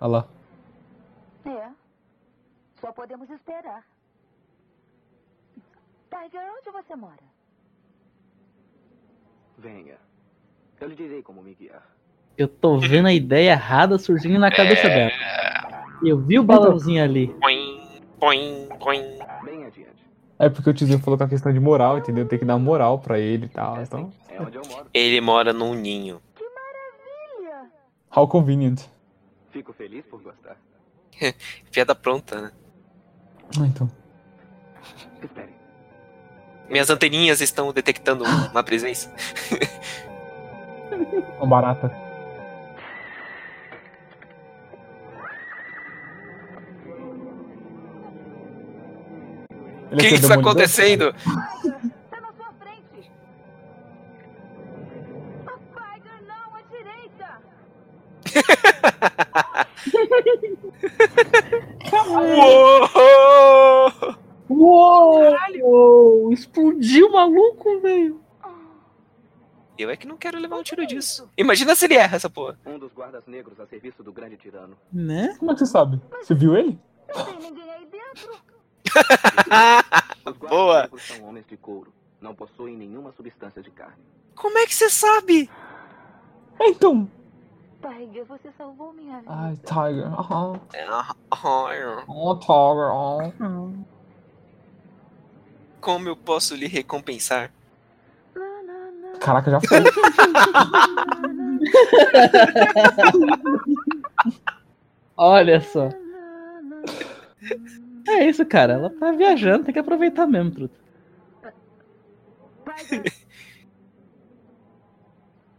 Olha 0.00 0.10
lá. 0.10 0.28
É. 2.86 2.88
Só 2.88 2.92
podemos 2.92 3.28
esperar. 3.30 3.84
Tiger, 6.08 6.52
onde 6.56 6.70
você 6.70 6.94
mora? 6.94 7.24
Venha. 9.58 9.96
Eu 10.80 10.88
lhe 10.88 10.94
direi 10.94 11.20
como 11.20 11.42
me 11.42 11.52
guiar. 11.54 11.82
Eu 12.38 12.46
tô 12.46 12.78
vendo 12.78 13.08
a 13.08 13.12
ideia 13.12 13.52
errada 13.52 13.98
surgindo 13.98 14.38
na 14.38 14.52
cabeça 14.52 14.88
dela. 14.88 15.10
Eu 16.04 16.18
vi 16.18 16.38
o 16.38 16.44
balãozinho 16.44 17.02
ali. 17.02 17.34
Põe, 17.40 18.02
põe, 18.20 18.68
põe. 18.78 19.00
Bem 19.42 19.64
adiante. 19.64 20.06
É 20.38 20.48
porque 20.48 20.70
o 20.70 20.74
tiozinho 20.74 21.00
falou 21.00 21.18
com 21.18 21.24
a 21.24 21.28
questão 21.28 21.52
de 21.52 21.58
moral, 21.58 21.98
entendeu? 21.98 22.28
Tem 22.28 22.38
que 22.38 22.44
dar 22.44 22.58
moral 22.58 23.00
pra 23.00 23.18
ele 23.18 23.46
e 23.46 23.48
tal. 23.48 23.82
Então, 23.82 24.12
É 24.28 24.40
onde 24.40 24.58
eu 24.58 24.62
moro. 24.68 24.86
Ele 24.94 25.20
mora 25.20 25.52
num 25.52 25.74
ninho. 25.74 26.20
Que 26.36 26.44
maravilha! 26.44 27.68
how 28.14 28.28
convenient. 28.28 28.82
Fico 29.50 29.72
feliz 29.72 30.04
por 30.04 30.22
gostar. 30.22 30.56
Piada 31.72 31.94
pronta, 31.94 32.42
né? 32.42 32.52
Ah, 33.58 33.66
então. 33.66 33.90
Minhas 36.68 36.90
anteninhas 36.90 37.40
estão 37.40 37.72
detectando 37.72 38.24
uma 38.24 38.62
presença. 38.62 39.10
Uma 41.38 41.46
barata. 41.46 41.90
O 49.92 49.96
que 49.96 50.06
é 50.06 50.10
está 50.14 50.28
demolidor? 50.28 50.50
acontecendo? 50.52 51.12
Tá 51.12 52.20
na 52.20 52.32
sua 52.32 52.52
frente! 52.58 53.10
Tiger, 55.74 56.18
não, 56.26 56.54
à 56.54 56.62
direita! 56.70 57.28
Uou! 64.48 65.26
Uou! 65.60 66.32
Explodiu 66.32 67.08
o 67.08 67.12
maluco, 67.12 67.80
velho. 67.80 68.20
Eu 69.78 69.90
é 69.90 69.96
que 69.96 70.06
não 70.06 70.16
quero 70.16 70.38
levar 70.38 70.56
um 70.56 70.62
tiro 70.62 70.86
disso. 70.86 71.28
Imagina 71.36 71.74
se 71.74 71.84
ele 71.84 71.94
erra 71.94 72.16
essa 72.16 72.30
porra. 72.30 72.58
Um 72.64 72.78
dos 72.78 72.92
guardas 72.92 73.26
negros 73.26 73.60
a 73.60 73.66
serviço 73.66 74.02
do 74.02 74.10
grande 74.10 74.36
tirano. 74.36 74.76
Né? 74.90 75.34
Como 75.38 75.50
é 75.50 75.54
que 75.54 75.60
você 75.60 75.66
sabe? 75.66 76.00
Você 76.22 76.34
viu 76.34 76.56
ele? 76.56 76.78
Não 77.14 77.24
tem 77.24 77.38
ninguém 77.38 77.70
aí 77.70 77.86
dentro. 77.86 78.32
Os 80.24 80.36
guardas 80.38 80.58
Boa. 80.58 80.82
negros 80.82 81.02
são 81.02 81.24
homens 81.28 81.46
de 81.46 81.56
couro. 81.58 81.92
Não 82.20 82.34
possuem 82.34 82.74
nenhuma 82.76 83.12
substância 83.12 83.62
de 83.62 83.70
carne. 83.70 84.02
Como 84.34 84.56
é 84.56 84.66
que 84.66 84.74
você 84.74 84.88
sabe? 84.88 85.50
É, 86.58 86.68
então. 86.68 87.10
Tiger, 87.86 88.24
você 88.24 88.50
salvou 88.58 88.92
minha 88.92 89.20
vida. 89.20 89.32
Ai, 89.32 89.56
Tiger. 89.58 90.06
Aham. 90.06 90.60
Ah, 90.88 91.14
ah, 91.30 92.02
Oh, 92.08 92.34
Tiger. 92.34 92.90
Oh. 92.92 93.20
Como 95.80 96.08
eu 96.08 96.16
posso 96.16 96.56
lhe 96.56 96.66
recompensar? 96.66 97.52
Caraca, 99.20 99.52
já 99.52 99.60
foi. 99.60 99.78
Olha 105.16 105.60
só. 105.60 105.88
É 108.08 108.28
isso, 108.28 108.44
cara. 108.44 108.72
Ela 108.74 108.90
tá 108.90 109.12
viajando, 109.12 109.64
tem 109.64 109.72
que 109.72 109.78
aproveitar 109.78 110.26
mesmo, 110.26 110.50
truta. 110.50 110.74
Tiger! 112.64 113.04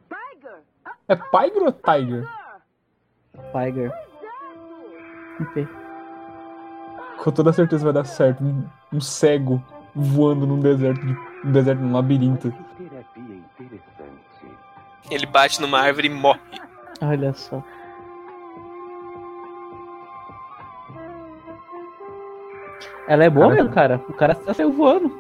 Tiger! 0.10 0.64
É 1.08 1.16
Tiger 1.16 1.64
ou 1.64 1.72
Tiger? 1.72 2.28
Tiger. 3.54 3.92
Ok. 5.40 5.68
Com 7.24 7.32
toda 7.32 7.54
certeza 7.54 7.86
vai 7.86 7.94
dar 7.94 8.04
certo. 8.04 8.44
Um, 8.44 8.68
um 8.92 9.00
cego 9.00 9.64
voando 9.96 10.46
num 10.46 10.60
deserto, 10.60 11.00
de, 11.06 11.18
um 11.46 11.52
deserto, 11.52 11.80
num 11.80 11.94
labirinto. 11.94 12.54
Ele 15.10 15.26
bate 15.26 15.62
numa 15.62 15.80
árvore 15.80 16.08
e 16.08 16.10
morre. 16.10 16.42
Olha 17.02 17.34
só. 17.34 17.64
Ela 23.08 23.24
é 23.24 23.30
boa 23.30 23.48
Cara, 23.48 23.56
mesmo, 23.56 23.74
cara. 23.74 24.06
O 24.10 24.14
cara 24.14 24.36
tá 24.36 24.54
saiu 24.54 24.74
voando. 24.74 25.18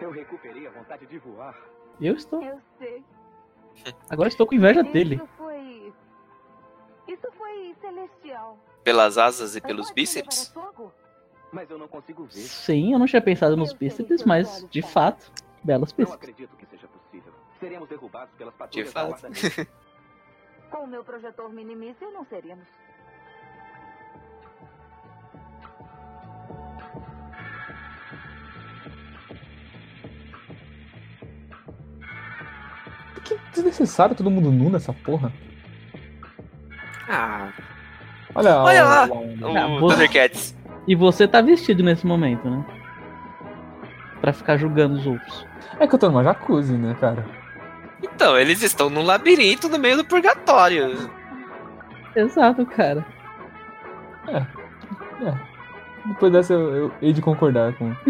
Eu 0.00 0.12
recuperei 0.12 0.68
a 0.68 0.70
vontade 0.70 1.04
de 1.06 1.18
voar. 1.18 1.56
Eu 2.00 2.14
estou. 2.14 2.40
Eu 2.40 2.60
sei. 2.78 3.04
Agora 4.08 4.28
estou 4.28 4.46
com 4.46 4.54
inveja 4.54 4.82
dele. 4.82 5.16
Isso 5.16 5.28
foi. 5.36 5.92
Isso 7.08 7.32
foi 7.36 7.74
celestial. 7.80 8.58
Pelas 8.84 9.18
asas 9.18 9.56
e 9.56 9.60
pelos 9.60 9.90
bíceps? 9.90 10.52
Mas 11.52 11.68
eu 11.68 11.78
não 11.78 11.88
consigo 11.88 12.24
ver. 12.24 12.40
Sim, 12.40 12.92
eu 12.92 12.98
não 12.98 13.06
tinha 13.06 13.20
pensado 13.20 13.56
nos 13.56 13.72
bíceps, 13.72 14.24
mas 14.24 14.64
de 14.70 14.82
fato, 14.82 15.32
belos 15.64 15.92
Não 15.92 15.96
bíceps. 15.96 16.14
acredito 16.14 16.56
que 16.56 16.66
seja 16.66 16.86
possível. 16.88 17.32
Seremos 17.58 17.88
derrubados 17.88 18.32
pelas 18.36 18.54
De 18.54 18.58
patrulhas 18.58 18.92
fato. 18.92 19.26
Com 20.70 20.84
o 20.84 20.86
meu 20.86 21.02
projetor 21.02 21.50
minimíssel, 21.50 22.12
não 22.12 22.24
seríamos. 22.24 22.64
Que 33.24 33.36
desnecessário 33.54 34.14
todo 34.16 34.30
mundo 34.30 34.50
nu 34.50 34.70
nessa 34.70 34.92
porra. 34.92 35.32
Ah, 37.08 37.48
Olha, 38.34 38.56
Olha 38.58 38.84
lá. 38.84 39.06
o- 39.06 39.52
o 39.52 39.56
Ah. 39.56 39.92
Thundercats. 39.92 40.54
E 40.86 40.94
você 40.94 41.26
tá 41.26 41.40
vestido 41.40 41.82
nesse 41.82 42.06
momento, 42.06 42.48
né? 42.48 42.64
Pra 44.20 44.32
ficar 44.32 44.56
julgando 44.56 44.94
os 44.94 45.06
outros. 45.06 45.46
É 45.78 45.86
que 45.86 45.94
eu 45.94 45.98
tô 45.98 46.08
numa 46.08 46.22
jacuzzi, 46.22 46.74
né, 46.74 46.96
cara? 47.00 47.24
Então, 48.02 48.38
eles 48.38 48.62
estão 48.62 48.88
num 48.88 49.02
labirinto 49.02 49.68
no 49.68 49.78
meio 49.78 49.96
do 49.96 50.04
purgatório. 50.04 51.10
Exato, 52.14 52.64
cara. 52.66 53.04
Depois 56.06 56.32
dessa 56.32 56.52
eu, 56.54 56.74
eu 56.76 56.92
hei 57.02 57.12
de 57.12 57.20
concordar 57.20 57.72
com. 57.74 57.94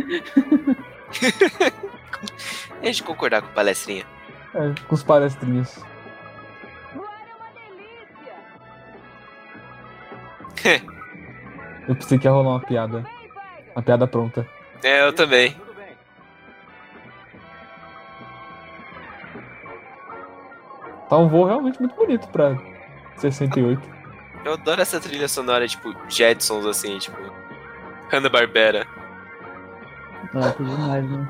Deixa 2.80 2.96
de 2.98 3.02
concordar 3.02 3.42
com 3.42 3.48
o 3.48 3.52
palestrinha. 3.54 4.04
É, 4.54 4.74
com 4.88 4.94
os 4.94 5.04
delícia! 5.36 5.82
Eu 11.88 11.96
pensei 11.96 12.18
que 12.18 12.26
ia 12.26 12.30
rolar 12.30 12.50
uma 12.50 12.60
piada. 12.60 13.04
Uma 13.74 13.82
piada 13.82 14.06
pronta. 14.06 14.46
É, 14.82 15.06
eu 15.06 15.12
também. 15.12 15.56
Tá 21.08 21.18
um 21.18 21.28
voo 21.28 21.46
realmente 21.46 21.80
muito 21.80 21.96
bonito 21.96 22.28
pra 22.28 22.56
68. 23.16 23.82
Eu 24.44 24.52
adoro 24.52 24.80
essa 24.80 25.00
trilha 25.00 25.26
sonora, 25.26 25.66
tipo, 25.66 25.94
Jetsons, 26.08 26.64
assim, 26.66 26.98
tipo. 26.98 27.16
Hanna-Barbera. 28.10 28.86
Ah, 30.34 30.52
que 30.52 30.62
demais, 30.62 31.10
né? 31.10 31.28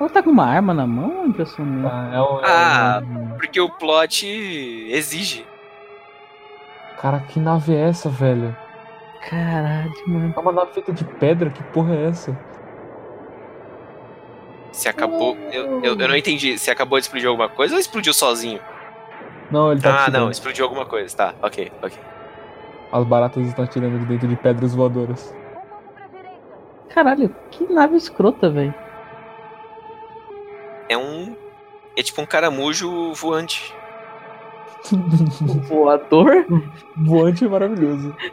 Ela 0.00 0.08
tá 0.08 0.22
com 0.22 0.30
uma 0.30 0.46
arma 0.46 0.72
na 0.74 0.86
mão, 0.86 1.26
impressão 1.26 1.64
minha. 1.64 1.88
Tá, 1.88 2.10
é 2.12 2.20
o, 2.20 2.40
é 2.40 2.44
Ah. 2.46 3.02
o- 3.04 3.36
Porque 3.38 3.60
o 3.60 3.68
plot 3.70 4.26
exige. 4.90 5.46
Cara, 7.00 7.20
que 7.20 7.38
nave 7.38 7.74
é 7.74 7.88
essa, 7.88 8.08
velho? 8.08 8.56
Caralho, 9.28 9.92
mano. 10.06 10.34
É 10.36 10.40
uma 10.40 10.52
nave 10.52 10.72
feita 10.72 10.92
de 10.92 11.04
pedra? 11.04 11.50
Que 11.50 11.62
porra 11.64 11.94
é 11.94 12.06
essa? 12.08 12.36
Se 14.72 14.88
acabou. 14.88 15.36
Eu, 15.52 15.82
eu, 15.82 15.98
eu 15.98 16.08
não 16.08 16.16
entendi. 16.16 16.58
Se 16.58 16.70
acabou 16.70 16.98
de 16.98 17.04
explodir 17.06 17.28
alguma 17.28 17.48
coisa 17.48 17.74
ou 17.74 17.80
explodiu 17.80 18.12
sozinho? 18.14 18.60
Não, 19.50 19.72
ele 19.72 19.80
tá 19.80 19.90
Ah, 19.90 20.02
atirando. 20.02 20.22
não, 20.24 20.30
explodiu 20.30 20.64
alguma 20.64 20.86
coisa. 20.86 21.16
Tá, 21.16 21.34
ok, 21.42 21.72
ok. 21.82 21.98
As 22.92 23.04
baratas 23.04 23.46
estão 23.46 23.64
atirando 23.64 23.98
de 23.98 24.04
dentro 24.06 24.28
de 24.28 24.36
pedras 24.36 24.74
voadoras. 24.74 25.34
Caralho, 26.90 27.34
que 27.50 27.70
nave 27.72 27.96
escrota, 27.96 28.50
velho. 28.50 28.74
É 30.88 30.96
um. 30.96 31.36
É 31.96 32.02
tipo 32.02 32.20
um 32.22 32.26
caramujo 32.26 33.12
voante. 33.14 33.74
Voador? 35.68 36.46
Voante 36.96 37.44
é 37.44 37.48
maravilhoso. 37.48 38.14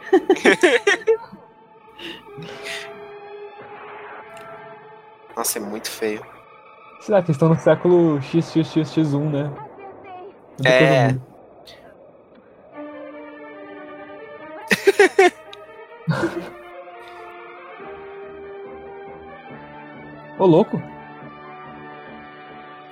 Nossa, 5.36 5.58
é 5.58 5.60
muito 5.60 5.90
feio. 5.90 6.24
Será 7.00 7.22
que 7.22 7.30
estão 7.30 7.50
no 7.50 7.56
século 7.56 8.18
XXXX1, 8.20 9.30
né? 9.30 9.52
Muita 10.58 10.68
É. 10.68 11.14
Ô, 20.38 20.46
louco. 20.46 20.80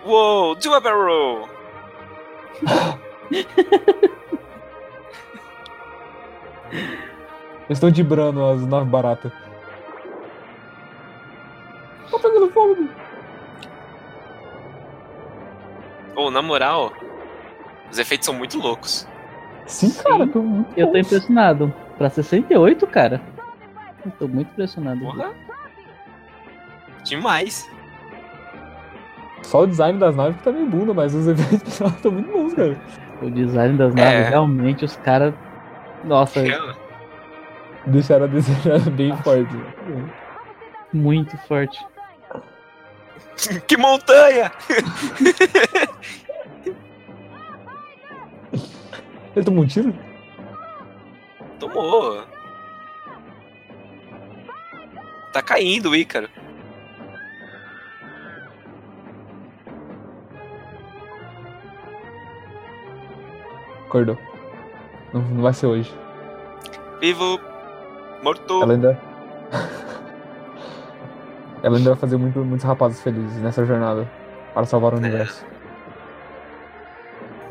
Uou, 0.04 0.54
do 0.54 0.74
a 0.74 0.80
barrel! 0.80 1.48
Eles 7.66 7.78
estão 7.78 7.90
dibrando 7.90 8.44
as 8.44 8.60
naves 8.66 8.88
baratas. 8.88 9.32
Tá 12.10 12.18
pegando 12.18 12.50
fogo. 12.50 12.88
Ou, 16.14 16.30
na 16.30 16.42
moral, 16.42 16.92
os 17.90 17.98
efeitos 17.98 18.26
são 18.26 18.34
muito 18.34 18.58
loucos. 18.58 19.08
Sim, 19.66 19.90
cara, 20.02 20.26
tô 20.26 20.42
muito 20.42 20.78
Eu 20.78 20.92
tô 20.92 20.98
impressionado. 20.98 21.74
Pra 21.96 22.10
68, 22.10 22.86
cara. 22.86 23.22
Eu 24.04 24.10
tô 24.12 24.28
muito 24.28 24.50
impressionado. 24.50 25.00
Porra! 25.00 25.32
Demais. 27.02 27.68
Só 29.44 29.62
o 29.62 29.66
design 29.66 29.98
das 29.98 30.16
naves 30.16 30.36
que 30.38 30.42
tá 30.42 30.50
meio 30.52 30.66
bunda, 30.66 30.92
mas 30.94 31.14
os 31.14 31.26
efeitos 31.28 31.54
especiais 31.54 31.94
estão 31.94 32.10
muito 32.12 32.32
bons, 32.32 32.54
cara. 32.54 32.76
O 33.22 33.30
design 33.30 33.76
das 33.78 33.94
É. 33.94 34.04
naves, 34.04 34.28
realmente, 34.30 34.84
os 34.84 34.96
caras. 34.96 35.34
Nossa, 36.02 36.40
Deixaram 37.86 38.24
a 38.24 38.28
desejar 38.28 38.80
bem 38.92 39.14
forte. 39.18 39.54
muito 40.92 41.36
forte. 41.46 41.78
que 43.68 43.76
montanha! 43.76 44.50
Ele 49.34 49.44
tomou 49.44 49.64
um 49.64 49.66
tiro? 49.66 49.94
Tomou. 51.58 52.24
Tá 55.32 55.42
caindo 55.42 55.90
o 55.90 55.96
Ícaro. 55.96 56.28
Acordou. 63.94 64.18
Não, 65.12 65.20
não 65.20 65.42
vai 65.42 65.52
ser 65.52 65.66
hoje. 65.66 65.94
Vivo. 67.00 67.38
Morto. 68.24 68.60
Ela 68.60 68.72
ainda. 68.72 69.00
Ela 71.62 71.76
ainda 71.76 71.90
vai 71.90 71.98
fazer 72.00 72.16
muito, 72.16 72.40
muitos 72.40 72.66
rapazes 72.66 73.00
felizes 73.00 73.40
nessa 73.40 73.64
jornada 73.64 74.10
para 74.52 74.66
salvar 74.66 74.94
o 74.94 74.96
universo. 74.96 75.46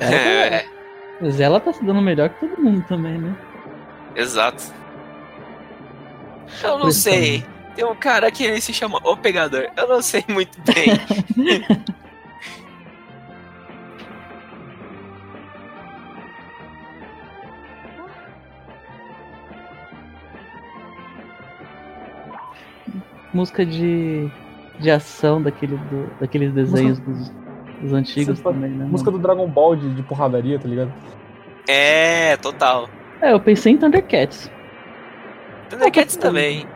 É, 0.02 0.66
Mas 1.22 1.40
ela 1.40 1.62
tá 1.62 1.72
se 1.72 1.84
dando 1.84 2.02
melhor 2.02 2.30
que 2.30 2.46
todo 2.46 2.62
mundo 2.62 2.84
também, 2.90 3.18
né? 3.18 3.34
exato. 4.16 4.64
Eu 6.62 6.78
não 6.78 6.92
sei. 6.92 7.46
Tem 7.74 7.86
um 7.86 7.96
cara 7.96 8.30
que 8.30 8.44
ele 8.44 8.60
se 8.60 8.74
chama 8.74 9.00
O 9.04 9.16
Pegador. 9.16 9.70
Eu 9.78 9.88
não 9.88 10.02
sei 10.02 10.26
muito 10.28 10.60
bem. 10.62 10.92
Música 23.34 23.66
de, 23.66 24.30
de 24.80 24.92
ação 24.92 25.42
daquele, 25.42 25.76
do, 25.76 26.08
daqueles 26.20 26.54
desenhos 26.54 27.00
dos, 27.00 27.30
dos 27.82 27.94
antigos 27.94 28.38
Você 28.38 28.44
também, 28.44 28.70
né? 28.70 28.86
Música 28.86 29.10
do 29.12 29.18
Dragon 29.20 29.48
Ball 29.48 29.76
de, 29.76 29.94
de 29.96 30.04
porradaria, 30.04 30.60
tá 30.60 30.68
ligado? 30.68 30.94
é, 31.68 32.38
total. 32.38 32.90
É, 33.22 33.32
eu 33.32 33.40
pensei 33.40 33.74
em 33.74 33.78
Thundercats. 33.78 34.52
Thundercats 35.70 36.16
também. 36.18 36.68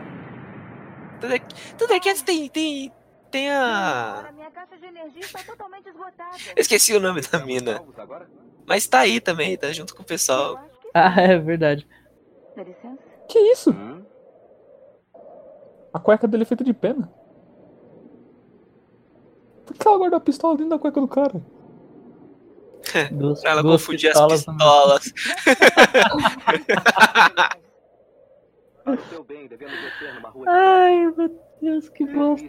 Thunder- 1.20 1.42
Thundercats 1.76 2.22
tem, 2.22 2.48
tem, 2.48 2.92
tem 3.30 3.50
a... 3.50 4.24
Eu 6.56 6.60
esqueci 6.60 6.94
o 6.96 7.00
nome 7.00 7.20
da 7.20 7.38
mina. 7.44 7.82
Mas 8.66 8.86
tá 8.86 9.00
aí 9.00 9.20
também, 9.20 9.56
tá 9.56 9.70
junto 9.72 9.94
com 9.94 10.02
o 10.02 10.06
pessoal. 10.06 10.58
Ah, 10.94 11.14
é 11.20 11.38
verdade. 11.38 11.86
Que 13.28 13.38
isso? 13.38 13.70
Hum? 13.70 14.02
A 15.98 16.00
cueca 16.00 16.28
dele 16.28 16.44
é 16.44 16.46
feita 16.46 16.62
de 16.62 16.72
pena. 16.72 17.10
Por 19.66 19.76
que 19.76 19.88
ela 19.88 19.98
guarda 19.98 20.16
a 20.16 20.20
pistola 20.20 20.56
dentro 20.56 20.70
da 20.70 20.78
cueca 20.78 21.00
do 21.00 21.08
cara? 21.08 21.42
Duas, 23.10 23.40
Pra 23.40 23.50
ela 23.50 23.62
duas 23.64 23.82
confundir 23.82 24.10
pistolas 24.10 24.46
as 24.48 24.54
pistolas. 24.54 25.12
Ai, 30.46 31.12
meu 31.16 31.42
Deus, 31.60 31.88
que 31.88 32.06
bosta. 32.06 32.48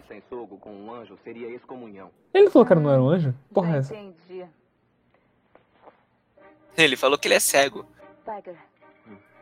excomunhão. 1.52 2.12
Ele 2.32 2.48
falou 2.50 2.64
que 2.66 2.74
não 2.76 2.90
era 2.92 3.02
um 3.02 3.08
anjo? 3.08 3.34
Porra, 3.52 3.74
é 3.74 3.78
essa? 3.78 3.96
Ele 6.78 6.96
falou 6.96 7.18
que 7.18 7.26
ele 7.26 7.34
é 7.34 7.40
cego. 7.40 7.84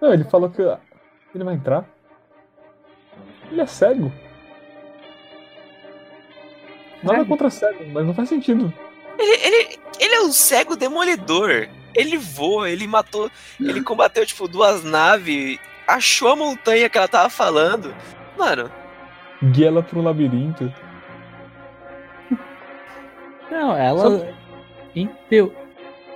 Não, 0.00 0.14
ele 0.14 0.24
falou 0.24 0.48
que 0.48 0.62
ele 0.62 1.44
vai 1.44 1.54
entrar. 1.54 1.97
Ele 3.50 3.60
é 3.60 3.66
cego. 3.66 4.12
Nada 7.02 7.24
contra 7.24 7.50
cego, 7.50 7.84
mas 7.92 8.04
não 8.04 8.14
faz 8.14 8.28
sentido. 8.28 8.72
Ele, 9.18 9.46
ele, 9.46 9.78
ele 9.98 10.14
é 10.14 10.20
um 10.22 10.32
cego 10.32 10.76
demolidor. 10.76 11.68
Ele 11.94 12.16
voa, 12.16 12.70
ele 12.70 12.86
matou. 12.86 13.30
Ele 13.60 13.82
combateu, 13.82 14.24
tipo, 14.26 14.46
duas 14.46 14.84
naves. 14.84 15.58
Achou 15.86 16.28
a 16.28 16.36
montanha 16.36 16.88
que 16.88 16.98
ela 16.98 17.08
tava 17.08 17.30
falando. 17.30 17.94
Mano, 18.36 18.70
Guia 19.42 19.68
ela 19.68 19.82
pro 19.82 20.02
labirinto. 20.02 20.72
Não, 23.50 23.76
ela. 23.76 24.34
Entendeu? 24.94 25.54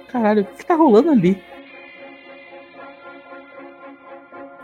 Caralho, 0.09 0.43
o 0.43 0.45
que, 0.45 0.57
que 0.57 0.67
tá 0.67 0.75
rolando 0.75 1.11
ali? 1.11 1.43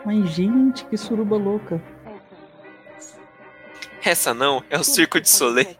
Mas, 0.05 0.31
gente, 0.31 0.85
que 0.87 0.97
suruba 0.97 1.37
louca. 1.37 1.81
Essa 4.09 4.33
não 4.35 4.63
é 4.71 4.79
o 4.79 4.85
circo 4.85 5.21
de 5.21 5.29
Soleil. 5.29 5.77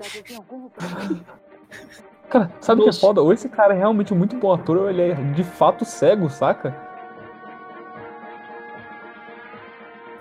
Cara, 2.29 2.53
sabe 2.61 2.83
o 2.83 2.85
que 2.85 2.91
é 2.91 2.93
foda? 2.93 3.23
Ou 3.23 3.33
esse 3.33 3.49
cara 3.49 3.75
é 3.75 3.79
realmente 3.79 4.13
muito 4.15 4.37
bom 4.37 4.53
ator, 4.53 4.77
ou 4.77 4.91
ele 4.91 5.03
é 5.03 5.15
de 5.15 5.43
fato 5.43 5.85
cego, 5.85 6.29
saca? 6.29 6.75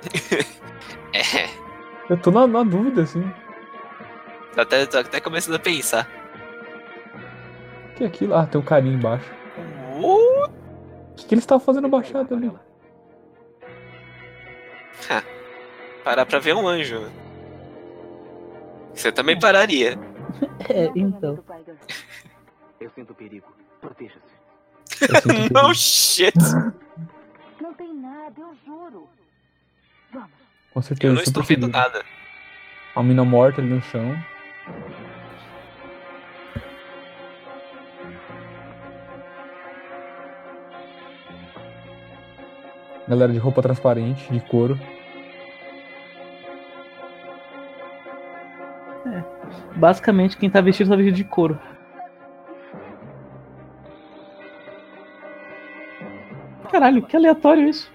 É, 1.14 1.50
Eu 2.10 2.18
tô 2.22 2.30
na, 2.30 2.46
na 2.46 2.64
dúvida, 2.64 3.02
assim. 3.02 3.24
tô 4.54 4.62
até, 4.62 4.86
tô 4.86 5.00
até 5.00 5.20
começando 5.20 5.56
a 5.56 5.60
pensar. 5.60 6.08
O 7.92 7.96
que 7.96 8.04
é 8.04 8.08
aquilo? 8.08 8.36
Ah, 8.36 8.46
tem 8.46 8.62
um 8.62 8.64
carinha 8.64 8.94
embaixo. 8.96 9.26
O 9.96 10.48
que, 11.16 11.26
que 11.26 11.34
eles 11.34 11.44
estavam 11.44 11.66
fazendo 11.66 11.88
baixado 11.88 12.36
ali? 12.36 12.52
parar 16.04 16.26
pra 16.26 16.40
ver 16.40 16.56
um 16.56 16.68
anjo. 16.68 17.10
Você 18.98 19.12
também 19.12 19.40
pararia. 19.40 19.98
É, 20.70 20.92
então. 20.96 21.44
Eu 22.80 22.92
sinto 22.92 23.14
perigo. 23.16 23.48
Proteja-se. 23.82 25.10
Não, 25.12 25.22
perigo. 25.50 25.74
shit. 25.74 26.38
Não 27.62 27.74
tem 27.74 27.94
nada, 27.96 28.40
eu 28.40 28.56
juro. 28.66 29.08
Vamos. 30.12 30.30
Com 30.74 30.82
certeza. 30.82 31.12
Eu 31.12 31.16
não 31.16 31.24
estou 31.24 31.42
vendo 31.42 31.68
nada. 31.68 32.04
A 32.94 33.02
mina 33.02 33.24
morta 33.24 33.62
ali 33.62 33.70
no 33.70 33.82
chão. 33.82 34.16
Galera 43.08 43.32
de 43.32 43.40
roupa 43.40 43.62
transparente, 43.62 44.32
de 44.32 44.40
couro. 44.42 44.78
Basicamente, 49.78 50.36
quem 50.38 50.50
tá 50.50 50.60
vestido 50.60 50.90
tá 50.90 50.96
vestido 50.96 51.16
de 51.16 51.24
couro. 51.24 51.60
Caralho, 56.72 57.04
que 57.04 57.16
aleatório 57.16 57.70
isso. 57.70 57.92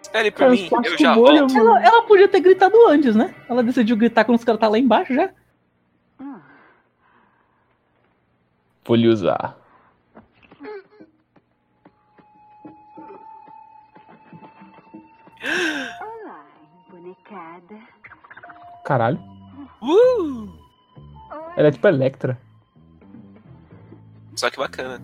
Espere 0.00 0.30
por 0.30 0.50
mim, 0.50 0.68
eu 0.84 0.98
já 0.98 1.14
volto. 1.14 1.56
Ela, 1.56 1.84
ela 1.84 2.02
podia 2.04 2.26
ter 2.26 2.40
gritado 2.40 2.74
antes, 2.88 3.14
né? 3.14 3.34
Ela 3.48 3.62
decidiu 3.62 3.96
gritar 3.98 4.24
quando 4.24 4.38
os 4.38 4.44
caras 4.44 4.60
tá 4.60 4.68
lá 4.68 4.78
embaixo 4.78 5.12
já. 5.14 5.30
Vou 8.84 8.96
lhe 8.96 9.08
usar. 9.08 9.56
Caralho. 18.84 19.18
Uh, 19.82 20.48
Ela 21.56 21.68
é 21.68 21.70
tipo 21.70 21.86
Electra. 21.88 22.38
só 24.36 24.50
que 24.50 24.58
bacana. 24.58 25.00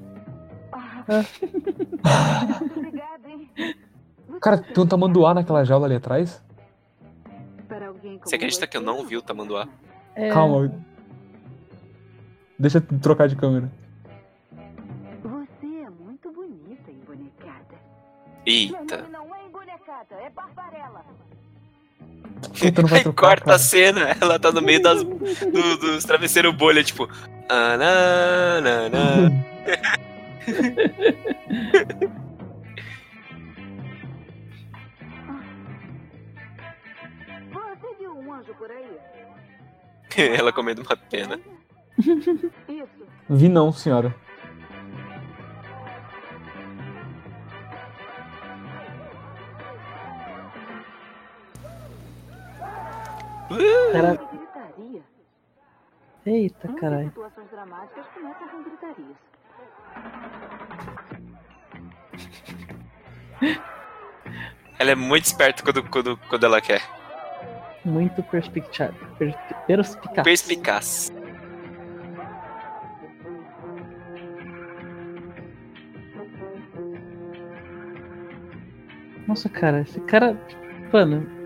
Obrigada, 2.77 3.29
hein? 3.31 3.51
Cara, 4.43 4.59
tem 4.59 4.85
um 4.85 4.87
tamanduá 4.87 5.33
naquela 5.35 5.65
jaula 5.65 5.87
ali 5.87 5.97
atrás. 5.97 6.45
Para 7.67 7.89
alguém 7.89 8.19
como 8.19 8.29
Você 8.29 8.37
acredita 8.37 8.67
que 8.67 8.77
eu 8.77 8.81
não 8.83 9.05
vi 9.07 9.17
o 9.17 9.23
tamanduá? 9.23 9.67
É, 10.15 10.31
Calma. 10.31 10.71
Deixa 12.59 12.79
eu 12.79 12.99
trocar 13.01 13.29
de 13.29 13.37
câmera. 13.37 13.71
Você 15.23 15.67
é 15.67 15.91
muito 15.91 16.31
bonita, 16.33 16.91
embonecada. 16.91 17.75
Meu 18.45 18.55
Eita. 18.55 18.97
nome 18.99 19.11
não 19.11 19.35
é 19.35 19.47
embonecada, 19.47 20.15
é 20.17 20.29
Barbarella. 20.31 21.05
Puta, 22.41 22.83
não 22.83 22.89
vai 22.89 22.99
Aí 22.99 23.03
trocar, 23.05 23.29
corta 23.29 23.45
cara. 23.45 23.57
a 23.57 23.59
cena, 23.59 24.17
ela 24.21 24.39
tá 24.39 24.51
no 24.53 24.61
meio 24.63 24.81
das, 24.83 25.03
do- 25.03 25.77
dos 25.79 26.05
travesseiros 26.05 26.55
bolha, 26.55 26.83
tipo. 26.85 27.09
Ananana. 27.49 29.33
Você 37.81 37.95
viu 37.99 38.13
um 38.13 38.33
anjo 38.33 38.55
por 38.55 38.71
aí? 38.71 38.99
ela 40.37 40.53
comendo 40.53 40.83
uma 40.83 40.97
pena. 40.97 41.39
Isso. 41.99 43.07
Vi 43.31 43.49
não, 43.49 43.73
senhora. 43.73 44.15
Cara... 53.93 54.19
Eita, 56.27 56.69
caralho. 56.75 57.09
situações 57.09 57.51
dramáticas 57.51 58.07
começam 58.09 58.49
com 58.49 58.63
gritarias. 58.63 59.17
Ela 64.79 64.91
é 64.91 64.95
muito 64.95 65.25
esperta 65.25 65.63
quando, 65.63 65.89
quando, 65.89 66.17
quando 66.29 66.45
ela 66.45 66.61
quer. 66.61 66.83
Muito 67.85 68.23
perspicaz. 68.25 68.95
Per, 69.19 69.35
perspicaz. 69.67 70.25
Perspicaz. 70.25 71.13
Nossa, 79.27 79.49
cara, 79.49 79.81
esse 79.81 80.01
cara. 80.03 80.37
Mano. 80.93 81.38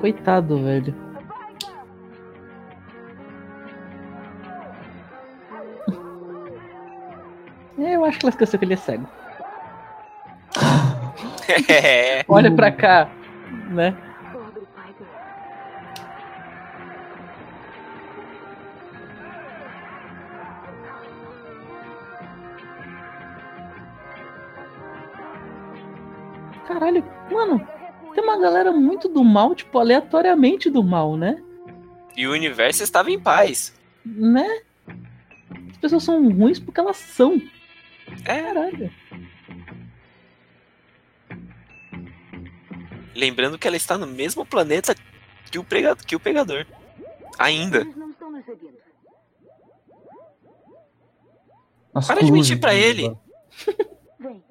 Coitado, 0.00 0.62
velho. 0.62 0.94
Eu 7.76 8.04
acho 8.06 8.18
que 8.18 8.24
ela 8.24 8.30
esqueceu 8.30 8.58
que 8.58 8.64
ele 8.64 8.74
é 8.74 8.78
cego. 8.78 9.06
É. 11.68 12.24
Olha 12.28 12.48
pra 12.54 12.70
cá, 12.70 13.10
né? 13.70 13.96
Do 29.08 29.24
mal, 29.24 29.54
tipo, 29.54 29.78
aleatoriamente 29.78 30.70
do 30.70 30.82
mal, 30.82 31.16
né? 31.16 31.42
E 32.16 32.26
o 32.26 32.32
universo 32.32 32.82
estava 32.82 33.10
em 33.10 33.18
paz. 33.18 33.74
Né? 34.04 34.62
As 35.70 35.76
pessoas 35.78 36.02
são 36.02 36.30
ruins 36.30 36.58
porque 36.58 36.80
elas 36.80 36.96
são. 36.96 37.40
É. 38.24 38.42
Caralho. 38.42 38.92
Lembrando 43.14 43.58
que 43.58 43.66
ela 43.66 43.76
está 43.76 43.98
no 43.98 44.06
mesmo 44.06 44.46
planeta 44.46 44.94
que 45.50 45.58
o, 45.58 45.64
prega, 45.64 45.96
que 45.96 46.16
o 46.16 46.20
pegador. 46.20 46.66
Ainda. 47.38 47.78
Eles 47.78 47.96
não 47.96 48.10
estão 48.10 48.30
nos 48.30 48.44
seguindo. 48.44 48.78
As 51.94 52.06
Para 52.06 52.22
de 52.22 52.30
mentir 52.30 52.60
pra 52.60 52.74
ele. 52.74 53.16
Vem. 54.18 54.44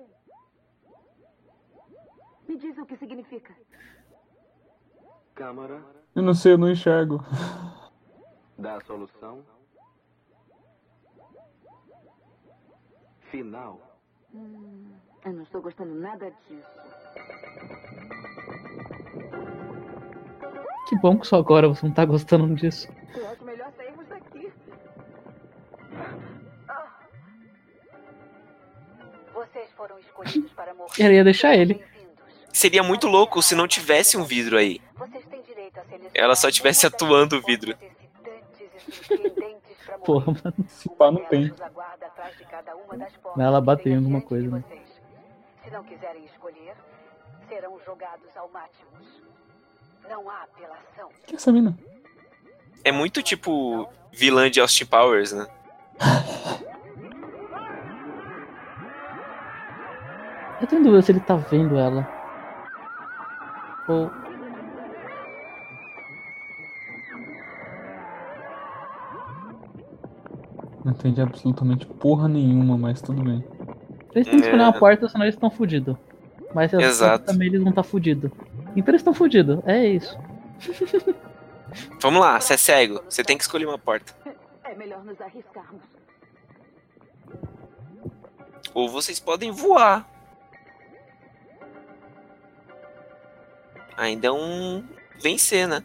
Me 2.47 2.57
diz 2.57 2.77
o 2.77 2.85
que 2.85 2.97
significa. 2.97 3.55
Câmara 5.39 5.81
Eu 6.13 6.21
não 6.21 6.33
sei, 6.33 6.51
eu 6.51 6.57
não 6.57 6.69
enxergo. 6.69 7.23
da 8.57 8.81
solução. 8.81 9.41
Final. 13.31 13.79
Hum, 14.33 14.91
eu 15.23 15.31
não 15.31 15.43
estou 15.43 15.61
gostando 15.61 15.95
nada 15.95 16.29
disso. 16.45 16.67
Que 20.89 20.97
bom 20.97 21.17
que 21.17 21.25
só 21.25 21.37
agora 21.37 21.69
você 21.69 21.85
não 21.85 21.93
tá 21.93 22.03
gostando 22.03 22.53
disso. 22.55 22.89
Eu 23.15 23.29
acho 23.29 23.45
melhor 23.45 23.71
sairmos 23.77 24.05
daqui. 24.07 24.51
Vocês 29.33 29.71
foram 29.77 29.97
escolhidos 29.99 30.51
para 30.51 30.73
morrer. 30.73 31.01
Ela 31.01 31.13
ia 31.13 31.23
deixar 31.23 31.55
ele. 31.55 31.81
Seria 32.51 32.83
muito 32.83 33.07
louco 33.07 33.41
se 33.41 33.55
não 33.55 33.67
tivesse 33.67 34.17
um 34.17 34.23
vidro 34.25 34.57
aí. 34.57 34.81
Vocês 34.97 35.23
têm 35.27 35.41
direito 35.43 35.77
a 35.79 35.83
selecionar 35.83 35.88
Ela 36.13 36.35
só 36.35 36.51
tivesse 36.51 36.85
atuando 36.85 37.37
o 37.37 37.41
vidro. 37.41 37.77
Porra, 40.05 40.33
mano. 40.43 40.67
Se 40.67 40.89
pá, 40.89 41.11
não 41.11 41.23
tem. 41.25 41.53
Ela 43.37 43.61
bateu 43.61 43.93
em 43.93 43.97
alguma 43.97 44.21
coisa, 44.21 44.49
né? 44.49 44.63
Se 45.63 45.71
não 45.71 45.83
quiserem 45.83 46.25
escolher, 46.25 46.75
serão 47.47 47.79
jogados 47.85 48.35
ao. 48.35 48.49
Não 50.09 50.29
há 50.29 50.43
apelação. 50.43 51.09
O 51.09 51.25
que 51.25 51.33
é 51.33 51.35
essa 51.35 51.51
mina? 51.51 51.77
É 52.83 52.91
muito 52.91 53.21
tipo 53.21 53.87
vilã 54.11 54.49
de 54.49 54.59
Austin 54.59 54.85
Powers, 54.85 55.33
né? 55.33 55.47
Eu 60.61 60.67
tenho 60.67 60.83
dúvida 60.83 61.01
se 61.01 61.11
ele 61.11 61.19
tá 61.19 61.35
vendo 61.35 61.77
ela. 61.77 62.07
Ou. 63.87 64.11
Não 70.83 70.91
entendi 70.93 71.21
absolutamente 71.21 71.85
porra 71.85 72.27
nenhuma, 72.27 72.77
mas 72.77 73.01
tudo 73.01 73.21
bem. 73.23 73.43
Eles 74.13 74.27
têm 74.27 74.39
que 74.39 74.45
escolher 74.45 74.63
uma 74.63 74.75
É. 74.75 74.79
porta, 74.79 75.07
senão 75.09 75.25
eles 75.25 75.35
estão 75.35 75.49
fudidos. 75.51 75.95
Mas 76.53 76.73
as 76.73 76.81
Exato. 76.81 77.25
também 77.25 77.47
eles 77.47 77.59
vão 77.59 77.69
estar 77.69 77.83
tá 77.83 77.87
fudidos. 77.87 78.31
Então 78.75 78.91
eles 78.91 79.01
estão 79.01 79.13
fudidos. 79.13 79.59
É 79.65 79.85
isso. 79.85 80.17
Vamos 82.01 82.19
lá, 82.21 82.39
você 82.39 82.53
é 82.53 82.57
cego. 82.57 83.03
Você 83.07 83.23
tem 83.23 83.37
que 83.37 83.43
escolher 83.43 83.65
uma 83.65 83.77
porta. 83.77 84.13
É 84.63 84.73
melhor 84.75 85.03
nos 85.03 85.19
arriscarmos. 85.21 85.81
Ou 88.73 88.89
vocês 88.89 89.19
podem 89.19 89.51
voar. 89.51 90.07
Ainda 93.97 94.27
é 94.27 94.31
um 94.31 94.83
vencer, 95.21 95.67
né? 95.67 95.83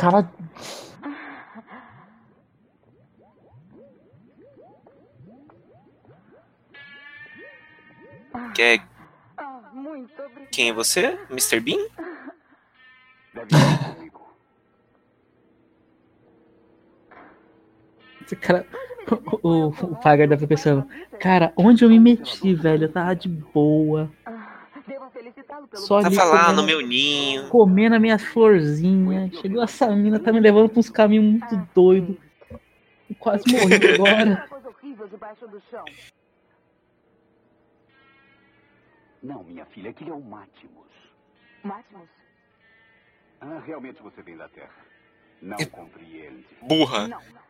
Cara, 0.00 0.26
Quer... 8.54 8.82
Ah. 9.36 9.70
Quem 10.50 10.70
é 10.70 10.72
você? 10.72 11.18
Mr. 11.28 11.60
Bean? 11.60 11.86
Esse 18.24 18.36
cara. 18.36 18.66
O, 19.42 19.66
o 19.66 19.96
Pagar 19.96 20.26
deve 20.26 20.46
pensando. 20.46 20.88
Cara, 21.20 21.52
onde 21.54 21.84
eu 21.84 21.90
me 21.90 22.00
meti, 22.00 22.54
velho? 22.54 22.84
Eu 22.84 22.92
tava 22.92 23.14
de 23.14 23.28
boa. 23.28 24.10
Ah, 25.70 25.76
pelo 25.76 25.82
Só 25.84 26.00
Tá 26.00 26.06
ali 26.08 26.16
lá 26.16 26.24
comendo- 26.46 26.52
no 26.60 26.62
meu 26.66 26.80
ninho. 26.80 27.48
Comendo 27.48 27.94
as 27.94 28.00
minhas 28.00 28.22
florzinhas. 28.24 29.32
Chegou 29.40 29.62
essa 29.62 29.88
mina, 29.94 30.18
tá 30.18 30.32
me 30.32 30.40
levando 30.40 30.68
pra 30.68 30.80
uns 30.80 30.90
caminhos 30.90 31.24
muito 31.24 31.68
doidos. 31.74 32.16
Eu 32.50 33.16
Quase 33.18 33.44
morri 33.52 33.74
agora. 33.94 34.48
Não, 39.22 39.44
minha 39.44 39.66
filha, 39.66 39.90
aquele 39.90 40.10
é 40.10 40.14
o 40.14 40.20
Mátimos. 40.20 40.86
Mátimos? 41.62 42.08
Ah, 43.40 43.60
realmente 43.66 44.02
você 44.02 44.22
vem 44.22 44.36
da 44.36 44.48
Terra. 44.48 44.74
Não 45.42 45.58
compreende. 45.66 46.46
Burra. 46.62 47.08
Não. 47.08 47.20
Mátimos. 47.20 47.40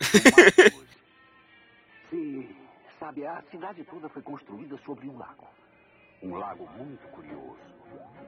Sim, 2.10 2.48
sabe, 2.98 3.26
a 3.26 3.42
cidade 3.50 3.84
toda 3.84 4.08
foi 4.08 4.22
construída 4.22 4.78
sobre 4.84 5.08
um 5.08 5.16
lago. 5.18 5.46
Um 6.24 6.36
lago 6.36 6.66
muito 6.78 7.06
curioso. 7.08 7.58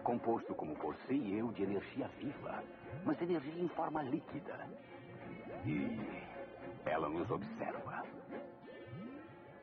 Composto 0.05 0.55
como 0.55 0.75
você 0.75 1.15
e 1.15 1.39
eu 1.39 1.51
de 1.53 1.63
energia 1.63 2.09
viva, 2.21 2.63
mas 3.05 3.21
energia 3.23 3.63
em 3.63 3.69
forma 3.69 4.03
líquida. 4.03 4.69
E 5.65 5.99
ela 6.85 7.09
nos 7.09 7.31
observa. 7.31 8.05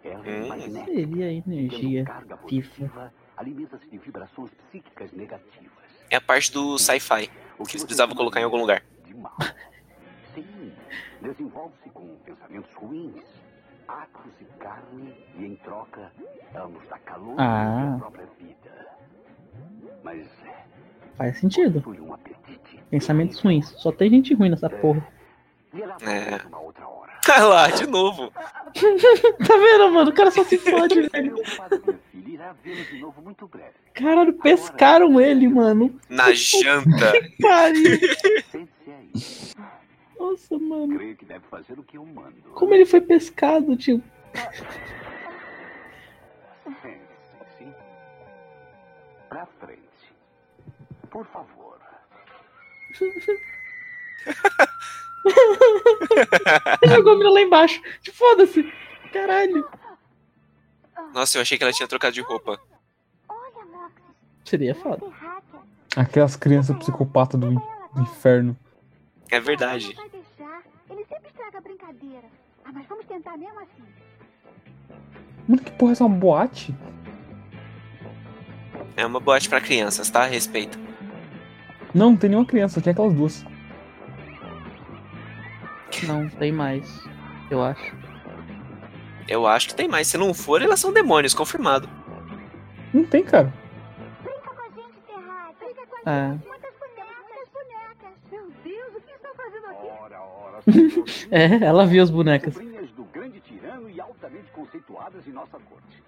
Hum. 0.04 0.48
magnética. 0.48 0.86
Seria 0.86 1.32
energia 1.32 2.04
carga 2.04 2.36
positiva, 2.36 3.14
alimenta-se 3.38 3.88
de 3.88 4.00
vibrações 4.00 4.52
psíquicas 4.68 5.12
negativas. 5.12 5.84
É 6.10 6.16
a 6.16 6.22
parte 6.22 6.52
do 6.52 6.78
sci-fi. 6.80 7.30
O 7.60 7.66
Que 7.66 7.74
eles 7.74 7.84
precisavam 7.84 8.16
colocar 8.16 8.42
em 8.42 8.44
algum 8.44 8.58
lugar. 8.58 8.84
De 9.06 9.14
mal. 9.14 9.38
Sim, 10.34 10.74
desenvolve-se 11.22 11.90
com 11.92 12.16
pensamentos 12.26 12.74
ruins, 12.74 13.24
atos 13.88 14.32
e 14.42 14.46
carne, 14.60 15.14
e 15.38 15.46
em 15.46 15.56
troca, 15.58 16.12
ambos 16.56 16.82
dá 16.90 16.98
calor 17.00 17.36
Ah. 17.38 17.96
à 17.96 18.00
própria 18.00 18.28
vida. 18.40 18.88
Mas 20.04 20.28
Faz 21.18 21.38
sentido. 21.40 21.84
um. 21.88 22.14
Pensamentos 22.90 23.40
ruins. 23.40 23.68
Só 23.78 23.92
tem 23.92 24.10
gente 24.10 24.34
ruim 24.34 24.50
nessa 24.50 24.70
porra. 24.70 25.06
É. 26.02 26.46
uma 26.48 26.60
outra 26.60 26.88
hora. 26.88 27.12
Ah 27.30 27.44
lá, 27.46 27.70
de 27.70 27.88
novo. 27.88 28.32
Tá 28.74 29.56
vendo, 29.58 29.92
mano? 29.92 30.10
O 30.10 30.14
cara 30.14 30.32
só 30.32 30.44
se 30.44 30.58
fode, 30.58 31.02
velho. 31.10 31.36
Caralho, 33.94 34.34
pescaram 34.34 35.22
ele, 35.22 35.48
mano. 35.48 36.00
Na 36.10 36.32
janta. 36.34 37.14
Pariu. 37.42 38.00
Nossa, 40.24 40.58
mano. 40.58 40.96
Creio 40.96 41.16
que 41.18 41.26
deve 41.26 41.46
fazer 41.48 41.78
o 41.78 41.84
que 41.84 41.98
eu 41.98 42.06
mando. 42.06 42.42
Como 42.54 42.74
ele 42.74 42.86
foi 42.86 43.02
pescado, 43.02 43.76
tio? 43.76 44.02
Sente-se, 46.82 47.58
sim. 47.58 47.74
Pra 49.28 49.46
frente. 49.46 49.82
Por 51.10 51.26
favor. 51.26 51.78
Ele 56.82 56.96
jogou 56.96 57.14
a 57.14 57.18
mina 57.18 57.30
lá 57.30 57.42
embaixo. 57.42 57.82
Tipo, 58.02 58.18
Foda-se. 58.18 58.72
Caralho. 59.12 59.68
Nossa, 61.14 61.38
eu 61.38 61.42
achei 61.42 61.58
que 61.58 61.64
ela 61.64 61.74
tinha 61.74 61.88
trocado 61.88 62.14
de 62.14 62.22
roupa. 62.22 62.60
Seria 64.46 64.74
foda. 64.74 65.06
Aquelas 65.96 66.36
crianças 66.36 66.76
psicopatas 66.78 67.40
do, 67.40 67.52
in- 67.52 67.60
do 67.94 68.02
inferno. 68.02 68.58
É 69.30 69.40
verdade. 69.40 69.94
Não 69.96 70.02
vai 70.02 70.10
deixar. 70.10 70.64
Ele 70.90 71.06
sempre 71.06 71.28
estraga 71.30 71.58
a 71.60 71.62
brincadeira. 71.94 72.28
Ah, 72.66 72.72
mas 72.74 72.86
vamos 72.88 73.06
tentar 73.06 73.38
mesmo 73.38 73.60
assim. 73.60 73.84
Mano, 75.48 75.62
que 75.62 75.72
porra 75.72 75.92
é 75.92 75.94
essa? 75.94 76.06
Uma 76.06 76.16
boate? 76.18 76.76
É 78.96 79.06
uma 79.06 79.20
boate 79.20 79.50
pra 79.50 79.60
crianças, 79.62 80.10
tá? 80.10 80.24
Respeita. 80.26 80.78
Não, 81.94 82.12
não 82.12 82.18
tem 82.18 82.30
nenhuma 82.30 82.46
criança, 82.48 82.82
tem 82.82 82.92
aquelas 82.92 83.14
duas. 83.14 83.46
Não, 86.08 86.28
tem 86.30 86.52
mais. 86.52 87.04
Eu 87.50 87.64
acho. 87.64 87.96
Eu 89.28 89.48
acho 89.48 89.68
que 89.70 89.76
tem 89.76 89.88
mais. 89.88 90.08
Se 90.08 90.18
não 90.18 90.34
for, 90.34 90.62
elas 90.62 90.80
são 90.80 90.92
demônios, 90.92 91.34
confirmado. 91.34 91.88
Não 92.94 93.06
tem, 93.06 93.24
cara. 93.24 93.54
Brinca 94.24 94.50
com 94.54 94.62
a 94.62 94.70
gente, 94.70 95.00
Terráqueo. 95.08 95.56
Brinca 95.60 95.88
com 95.88 96.10
a 96.10 96.12
É. 96.14 96.32
gente. 96.32 96.48
Muitas 96.48 96.74
bonecas. 96.80 97.16
Muitas 97.24 97.50
bonecas. 97.54 98.14
Meu 98.32 98.52
Deus, 98.64 98.96
o 98.96 99.02
que 99.02 99.12
estão 99.14 99.32
fazendo 99.36 99.66
aqui? 99.68 99.88
Ora, 100.02 100.22
ora, 100.22 100.53
É, 101.32 101.66
ela 101.66 101.86
viu 101.86 102.02
as 102.04 102.10
bonecas. 102.10 102.54
Sobrinhas 102.54 102.90
do 102.92 103.04
grande 103.06 103.40
tirano 103.42 103.90
e 103.90 104.00
altamente 104.00 104.50
conceituadas 104.52 105.28
em 105.28 105.32
nossa 105.32 105.60
corte. 105.60 106.04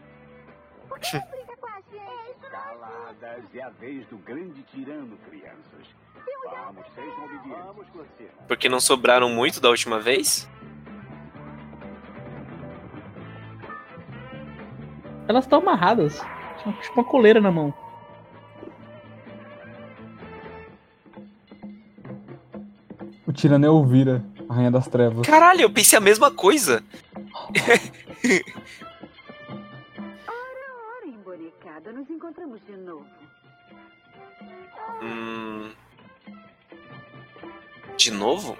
Por 0.87 0.99
que 0.99 1.17
não 1.17 1.27
brinca 1.29 1.57
com 1.57 1.67
a 1.67 1.75
gente? 1.75 2.31
Isso 2.31 2.43
não 2.43 2.49
Caladas, 2.49 3.43
é 3.55 3.61
a 3.61 3.69
vez 3.69 4.05
do 4.07 4.17
grande 4.17 4.61
tirano, 4.63 5.17
crianças. 5.29 5.95
Vamos, 6.45 6.85
sejam 6.93 7.25
obedientes. 7.25 7.65
Porque 8.47 8.69
não 8.69 8.79
sobraram 8.79 9.29
muito 9.29 9.59
da 9.59 9.69
última 9.69 9.99
vez? 9.99 10.47
Elas 15.27 15.45
estão 15.45 15.59
amarradas. 15.59 16.21
Tinha 16.61 16.75
Tipo 16.81 17.01
uma 17.01 17.03
coleira 17.03 17.41
na 17.41 17.51
mão. 17.51 17.73
O 23.27 23.33
tirano 23.33 23.65
é 23.65 23.67
Elvira, 23.67 24.23
a 24.49 24.53
rainha 24.53 24.71
das 24.71 24.87
trevas. 24.87 25.25
Caralho, 25.25 25.61
eu 25.61 25.69
pensei 25.69 25.97
a 25.97 26.01
mesma 26.01 26.31
coisa. 26.31 26.83
Ora, 30.27 31.07
emborecada, 31.07 31.91
nos 31.91 32.09
encontramos 32.09 32.59
de 32.65 32.77
novo. 32.77 33.05
Hum... 35.01 35.71
De 37.97 38.11
novo? 38.11 38.57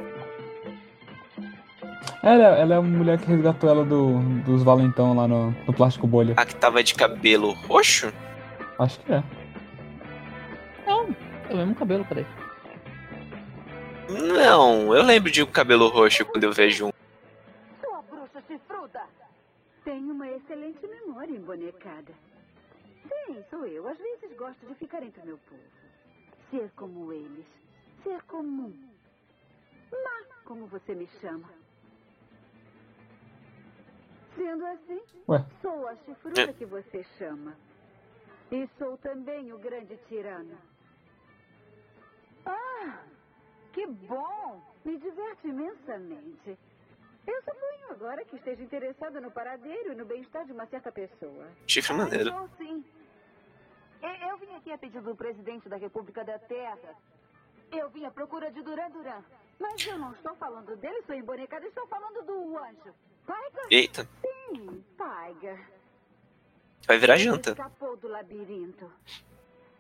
Ela, 2.24 2.44
ela 2.58 2.76
é 2.76 2.78
a 2.78 2.82
mulher 2.82 3.20
que 3.20 3.28
resgatou 3.28 3.70
ela 3.70 3.86
do, 3.86 4.20
dos 4.44 4.64
valentão 4.64 5.16
lá 5.16 5.28
no, 5.28 5.52
no 5.52 5.74
plástico 5.74 6.08
bolha. 6.08 6.34
A 6.38 6.46
que 6.46 6.56
tava 6.56 6.82
de 6.82 6.96
cabelo 6.96 7.52
roxo? 7.68 8.12
Acho 8.80 9.00
que 9.02 9.14
é. 9.14 9.24
Não, 10.88 11.16
é 11.50 11.54
o 11.54 11.58
mesmo 11.58 11.76
cabelo, 11.76 12.06
peraí. 12.06 12.26
Não, 14.10 14.94
eu 14.96 15.04
lembro 15.04 15.32
de 15.32 15.42
um 15.42 15.46
cabelo 15.48 15.88
roxo 15.88 16.26
quando 16.26 16.44
eu 16.44 16.52
vejo 16.52 16.88
um. 16.88 16.92
Sua 17.82 18.02
bruxa 18.04 18.42
chifruda. 18.48 19.04
Tenho 19.84 20.12
uma 20.12 20.30
excelente 20.30 20.86
memória 20.88 21.32
embonecada. 21.36 22.14
Sim, 23.04 23.44
sou 23.50 23.66
eu. 23.66 23.88
Às 23.88 23.98
vezes 23.98 24.36
gosto 24.38 24.66
de 24.66 24.76
ficar 24.76 25.02
entre 25.04 25.22
o 25.22 25.26
meu 25.26 25.38
povo. 25.50 25.62
Ser 26.52 26.70
como 26.76 27.12
eles. 27.12 27.46
Ser 28.04 28.22
comum. 28.24 28.74
Má, 29.92 30.24
como 30.44 30.68
você 30.68 30.94
me 30.94 31.08
chama. 31.22 31.50
Sendo 34.36 34.66
assim, 34.66 35.02
Ué. 35.30 35.46
sou 35.62 35.88
a 35.88 35.96
chifruda 35.98 36.42
É. 36.42 36.54
que 36.54 36.66
você 36.66 37.04
chama. 37.18 37.56
E 38.52 38.68
sou 38.78 38.98
também 38.98 39.52
o 39.54 39.58
grande 39.58 39.98
tirano. 40.08 40.58
Ah, 42.46 43.00
que 43.76 43.86
bom! 43.88 44.62
Me 44.86 44.98
diverte 44.98 45.48
imensamente. 45.48 46.58
Eu 47.28 47.42
suponho 47.42 47.92
agora 47.92 48.24
que 48.24 48.36
esteja 48.38 48.64
interessada 48.64 49.20
no 49.20 49.30
paradeiro 49.32 49.92
e 49.92 49.96
no 49.96 50.06
bem-estar 50.06 50.46
de 50.46 50.52
uma 50.54 50.66
certa 50.68 50.92
pessoa. 50.92 51.48
Chifre 51.68 51.94
maneiro. 51.94 52.30
Então, 52.30 52.50
sim. 52.58 52.86
Eu, 54.02 54.30
eu 54.30 54.38
vim 54.38 54.56
aqui 54.56 54.72
a 54.72 54.78
pedido 54.78 55.02
do 55.10 55.16
presidente 55.16 55.68
da 55.68 55.76
República 55.78 56.24
da 56.24 56.38
Terra. 56.40 56.96
Eu 57.72 57.90
vim 57.90 58.06
à 58.06 58.12
procura 58.12 58.50
de 58.52 58.62
Duran 58.62 58.90
Duran. 58.92 59.22
Mas 59.60 59.86
eu 59.86 59.98
não 59.98 60.12
estou 60.14 60.36
falando 60.36 60.76
dele, 60.78 61.02
sou 61.06 61.16
embonecada, 61.16 61.66
estou 61.66 61.88
falando 61.88 62.24
do 62.26 62.58
anjo. 62.58 62.94
Tiger? 63.26 63.68
Eita, 63.72 64.08
Sim, 64.22 64.84
Tiger. 64.98 65.60
vai 66.88 66.98
virar 67.00 67.16
Ele 67.16 67.24
janta. 67.24 67.50
escapou 67.52 67.98
do 67.98 68.08
labirinto. 68.08 68.92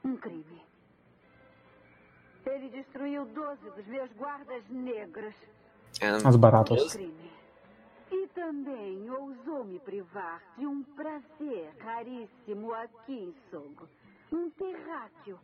Um 0.04 0.18
crime. 0.18 0.62
Ele 2.46 2.70
destruiu 2.70 3.26
12 3.26 3.70
dos 3.72 3.86
meus 3.88 4.12
guardas 4.14 4.64
negros. 4.70 5.34
É, 6.00 6.10
As 6.10 6.36
baratas. 6.36 6.94
crime. 6.94 7.32
E 8.12 8.28
também 8.28 9.10
ousou 9.10 9.64
me 9.64 9.80
privar 9.80 10.42
de 10.58 10.66
um 10.66 10.84
prazer 10.84 11.74
raríssimo 11.80 12.74
aqui 12.74 13.14
em 13.14 13.36
Sogo. 13.50 13.90
Um 14.32 14.50
terráqueo. 14.52 15.40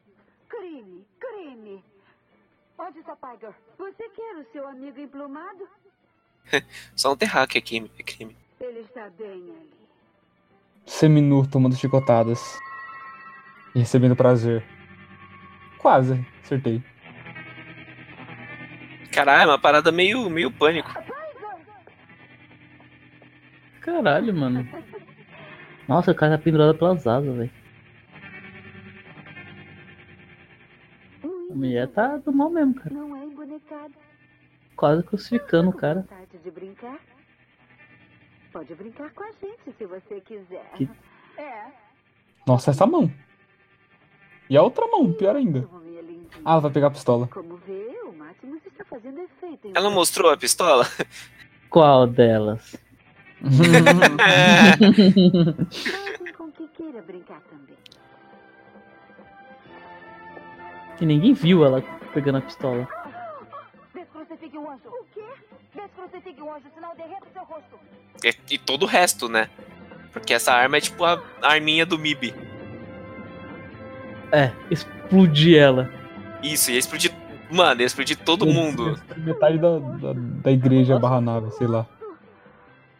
Crime, 0.48 1.06
crime. 1.20 1.84
Onde 2.78 3.00
está 3.00 3.16
Tiger? 3.16 3.54
Você 3.78 4.10
quer 4.10 4.36
o 4.38 4.52
seu 4.52 4.68
amigo 4.68 5.00
emplumado? 5.00 5.68
Só 6.96 7.14
um 7.14 7.18
terráqueo 7.18 7.60
aqui, 7.60 7.92
é 7.98 8.04
crime. 8.04 8.36
Ele 8.60 8.80
está 8.80 9.10
bem 9.10 9.28
ali. 9.32 9.72
Seminu 10.86 11.48
tomando 11.48 11.76
chicotadas. 11.76 12.60
E 13.74 13.80
recebendo 13.80 14.16
prazer. 14.16 14.64
Quase, 15.78 16.26
acertei. 16.44 16.84
Caralho, 19.12 19.50
é 19.50 19.54
uma 19.54 19.60
parada 19.60 19.92
meio, 19.92 20.30
meio 20.30 20.52
pânico. 20.52 20.90
Caralho, 23.82 24.34
mano. 24.34 24.68
Nossa, 25.88 26.12
o 26.12 26.16
cara 26.16 26.38
tá 26.38 26.44
pendurado 26.44 26.78
pelas 26.78 27.06
asas, 27.06 27.36
velho. 27.36 27.52
A 31.24 31.54
mulher 31.54 31.88
tá 31.90 32.18
do 32.18 32.32
mal 32.32 32.50
mesmo, 32.50 32.76
cara. 32.76 32.96
É. 32.96 33.02
Quase 34.76 35.04
crucificando 35.04 35.70
o 35.70 35.74
cara. 35.74 36.08
Brincar? 36.54 37.00
Pode 38.52 38.74
brincar 38.76 39.10
com 39.12 39.24
a 39.24 39.32
gente 39.32 39.78
se 39.78 39.86
você 39.86 40.22
quiser. 40.22 40.70
Que- 40.76 40.90
É. 41.38 41.66
Nossa, 42.48 42.72
essa 42.72 42.86
mão. 42.86 43.12
E 44.52 44.58
a 44.58 44.62
outra 44.62 44.86
mão, 44.86 45.14
pior 45.14 45.34
ainda. 45.34 45.66
Ah, 46.44 46.52
ela 46.52 46.60
vai 46.60 46.72
pegar 46.72 46.88
a 46.88 46.92
pistola. 46.92 47.30
Ela 49.74 49.90
mostrou 49.90 50.30
a 50.30 50.36
pistola? 50.36 50.86
Qual 51.70 52.06
delas? 52.06 52.76
Que 60.98 61.06
ninguém 61.06 61.34
viu 61.34 61.64
ela 61.64 61.82
pegando 62.14 62.40
a 62.40 62.42
pistola. 62.42 62.90
E, 68.22 68.36
e 68.54 68.58
todo 68.58 68.84
o 68.84 68.86
resto, 68.86 69.30
né? 69.30 69.50
Porque 70.12 70.34
essa 70.34 70.52
arma 70.52 70.76
é 70.76 70.82
tipo 70.82 71.06
a 71.06 71.24
arminha 71.42 71.86
do 71.86 71.98
MIB. 71.98 72.51
É, 74.32 74.52
explodir 74.70 75.58
ela. 75.62 75.90
Isso, 76.42 76.72
ia 76.72 76.80
explodir. 76.80 77.12
Mano, 77.52 77.82
ia 77.82 77.86
explodir 77.86 78.18
todo 78.18 78.46
mundo. 78.46 78.98
Metade 79.18 79.58
da, 79.58 79.78
da, 79.78 80.14
da 80.16 80.52
igreja 80.52 80.98
barra 80.98 81.20
nave, 81.20 81.52
sei 81.52 81.68
lá. 81.68 81.86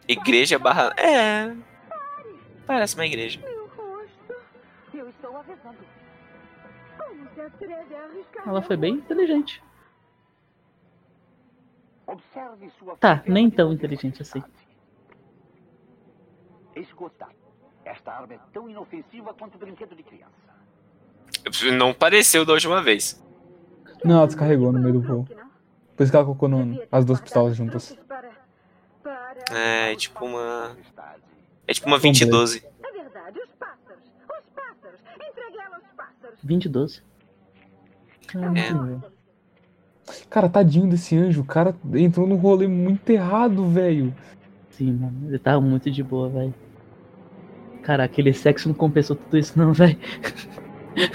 Igreja 0.06 0.58
barra. 0.58 0.92
É. 0.98 1.54
Parece 2.66 2.94
uma 2.94 3.06
igreja. 3.06 3.40
Ela 8.46 8.62
foi 8.62 8.76
bem 8.76 8.94
inteligente. 8.94 9.62
Observe 12.06 12.70
sua 12.78 12.96
Tá, 12.96 13.22
nem 13.26 13.50
tão 13.50 13.72
inteligente 13.72 14.20
assim. 14.22 14.42
Escuta, 16.76 17.28
essa 17.84 18.12
arma 18.12 18.34
é 18.34 18.40
tão 18.52 18.68
inofensiva 18.68 19.32
quanto 19.34 19.58
brinquedo 19.58 19.94
de 19.94 20.02
criança. 20.02 20.61
Não 21.76 21.92
pareceu 21.92 22.44
da 22.44 22.52
última 22.52 22.82
vez. 22.82 23.20
Não, 24.04 24.16
ela 24.18 24.26
descarregou 24.26 24.72
no 24.72 24.78
meio 24.80 24.94
do 24.94 25.00
voo. 25.00 25.28
Por 25.96 26.02
isso 26.02 26.10
que 26.10 26.16
ela 26.16 26.24
colocou 26.24 26.48
no- 26.48 26.80
as 26.90 27.04
duas 27.04 27.20
pistolas 27.20 27.56
juntas. 27.56 27.96
para... 28.08 28.30
É, 29.50 29.94
tipo 29.96 30.24
uma. 30.24 30.76
É 31.66 31.72
tipo 31.72 31.86
uma 31.86 31.98
2012. 31.98 32.64
É 32.82 32.92
verdade, 32.92 33.38
os 33.40 33.50
pássaros. 33.58 34.02
Os 34.24 34.50
pássaros. 34.54 35.00
Entregue 35.14 35.58
ela 35.58 35.76
aos 35.76 35.84
pássaros. 35.96 36.38
20 36.42 36.68
12. 36.68 37.02
É. 38.34 39.10
Cara, 40.30 40.48
tadinho 40.48 40.88
desse 40.88 41.16
anjo. 41.16 41.42
O 41.42 41.44
cara 41.44 41.74
entrou 41.94 42.26
num 42.26 42.36
rolê 42.36 42.66
muito 42.66 43.08
errado, 43.10 43.66
velho. 43.68 44.14
Sim, 44.70 44.92
mano. 44.92 45.28
Ele 45.28 45.38
tava 45.38 45.60
muito 45.60 45.90
de 45.90 46.02
boa, 46.02 46.28
velho. 46.28 46.54
Cara, 47.82 48.04
aquele 48.04 48.32
sexo 48.32 48.68
não 48.68 48.74
compensou 48.74 49.16
tudo 49.16 49.36
isso, 49.36 49.58
não, 49.58 49.72
velho. 49.72 49.98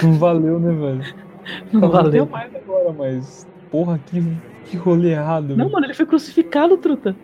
Não 0.03 0.13
valeu, 0.19 0.59
né, 0.59 0.73
velho? 0.73 1.15
Não 1.71 1.89
valeu. 1.89 2.11
tenha 2.11 2.25
mais 2.25 2.55
agora, 2.55 2.91
mas. 2.91 3.47
Porra, 3.71 3.99
que, 3.99 4.21
que 4.65 4.77
rolê 4.77 5.11
errado. 5.11 5.49
Não, 5.49 5.55
velho. 5.57 5.71
mano, 5.71 5.85
ele 5.85 5.93
foi 5.93 6.05
crucificado, 6.05 6.77
truta. 6.77 7.15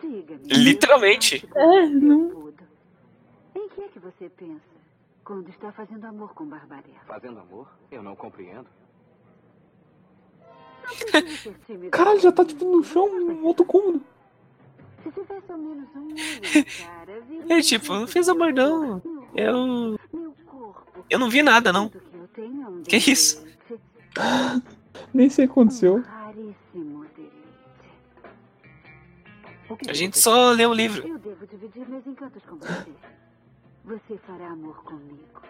Diga-me. 0.00 0.42
Literalmente. 0.48 1.48
É, 1.54 1.86
não. 1.86 2.52
Em 3.54 3.68
que 3.68 3.80
é 3.80 3.88
que 3.88 3.98
você 3.98 4.28
pensa 4.28 4.60
quando 5.24 5.48
está 5.48 5.72
fazendo 5.72 6.04
amor 6.06 6.34
com 6.34 6.44
Barbarella? 6.46 7.00
Fazendo 7.06 7.38
amor? 7.40 7.68
Eu 7.90 8.02
não 8.02 8.14
compreendo. 8.16 8.66
Não. 11.82 11.90
Caralho, 11.90 12.20
já 12.20 12.30
tá 12.32 12.44
tipo 12.44 12.64
no 12.64 12.82
chão, 12.84 13.08
no 13.20 13.44
outro 13.44 13.64
cômodo. 13.64 14.02
Um 15.06 16.14
É 17.48 17.60
tipo, 17.60 17.92
não 17.92 18.06
fiz 18.06 18.28
amor 18.28 18.52
não. 18.52 19.00
Eu. 19.36 19.98
Meu 20.12 20.34
corpo. 20.46 21.04
Eu 21.10 21.18
não 21.18 21.28
vi 21.28 21.42
nada, 21.42 21.72
não. 21.72 21.88
Tanto 21.88 22.88
que 22.88 22.96
isso? 22.96 23.44
Nem 25.12 25.28
sei 25.28 25.44
o 25.44 25.48
que 25.48 25.52
aconteceu. 25.52 26.02
A 29.88 29.92
gente 29.92 30.18
só 30.18 30.50
lê 30.52 30.64
o 30.64 30.72
livro. 30.72 31.20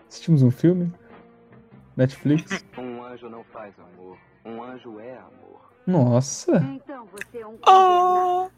Assistimos 0.08 0.42
um 0.42 0.50
filme? 0.50 0.92
Netflix? 1.96 2.64
Um 2.76 3.02
anjo 3.04 3.28
não 3.30 3.42
faz 3.44 3.74
amor. 3.78 4.18
Um 4.44 4.62
anjo 4.62 5.00
é 5.00 5.16
amor. 5.16 5.72
Nossa. 5.86 6.56
Então 6.58 7.06
você 7.06 7.38
é 7.38 7.46
um 7.46 7.58
Oh! 7.66 8.50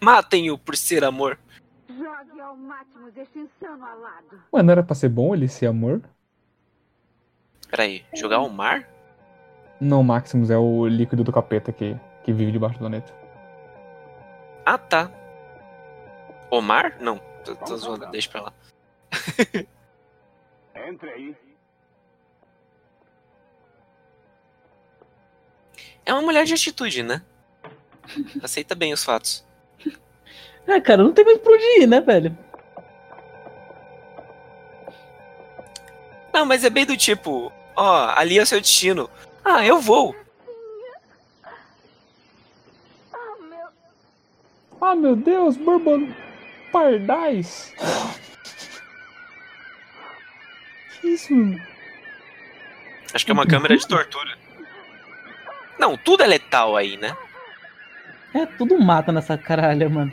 Matem-o 0.00 0.58
por 0.58 0.76
ser 0.76 1.04
amor. 1.04 1.38
Jogue 2.02 2.40
ao 2.40 2.56
Mátimos 2.56 3.16
este 3.16 3.38
insano 3.38 3.84
alado. 3.84 4.42
Ué, 4.52 4.62
não 4.62 4.72
era 4.72 4.82
pra 4.82 4.94
ser 4.94 5.08
bom 5.08 5.34
ele 5.34 5.48
ser 5.48 5.66
amor? 5.66 6.02
Peraí, 7.70 8.04
jogar 8.14 8.36
ao 8.36 8.48
mar? 8.48 8.88
Não, 9.80 10.02
Maximus 10.02 10.50
é 10.50 10.58
o 10.58 10.86
líquido 10.86 11.24
do 11.24 11.32
capeta 11.32 11.72
que, 11.72 11.96
que 12.24 12.32
vive 12.32 12.52
debaixo 12.52 12.74
do 12.76 12.80
planeta. 12.80 13.12
Ah, 14.66 14.78
tá. 14.78 15.10
O 16.50 16.60
mar? 16.60 16.96
Não, 17.00 17.18
tô, 17.44 17.56
tô 17.56 17.76
zoando, 17.76 18.06
deixa 18.10 18.28
pra 18.28 18.42
lá. 18.42 18.52
Entre 20.74 21.10
aí. 21.10 21.36
É 26.04 26.12
uma 26.12 26.22
mulher 26.22 26.44
de 26.44 26.54
atitude, 26.54 27.02
né? 27.02 27.22
Aceita 28.42 28.74
bem 28.74 28.92
os 28.92 29.04
fatos. 29.04 29.44
É, 30.66 30.80
cara, 30.80 31.02
não 31.02 31.12
tem 31.12 31.24
mais 31.24 31.38
pra 31.38 31.52
onde 31.52 31.80
ir, 31.80 31.86
né, 31.86 32.00
velho? 32.00 32.36
Não, 36.32 36.46
mas 36.46 36.64
é 36.64 36.70
bem 36.70 36.86
do 36.86 36.96
tipo, 36.96 37.52
ó, 37.76 38.12
ali 38.16 38.38
é 38.38 38.42
o 38.42 38.46
seu 38.46 38.60
destino. 38.60 39.10
Ah, 39.44 39.66
eu 39.66 39.80
vou. 39.80 40.16
Ah, 44.80 44.94
meu... 44.94 44.96
Meu 44.96 45.16
Deus, 45.16 45.56
Bourbon 45.56 46.08
Pardais. 46.72 47.74
Que 51.00 51.08
isso? 51.08 51.34
Acho 53.12 53.24
que 53.26 53.30
é 53.30 53.34
uma 53.34 53.46
câmera 53.46 53.76
de 53.76 53.86
tortura. 53.86 54.38
Não, 55.78 55.96
tudo 55.98 56.22
é 56.22 56.26
letal 56.26 56.76
aí, 56.76 56.96
né? 56.96 57.14
É, 58.32 58.46
tudo 58.46 58.80
mata 58.80 59.12
nessa 59.12 59.36
caralha, 59.36 59.88
mano. 59.88 60.12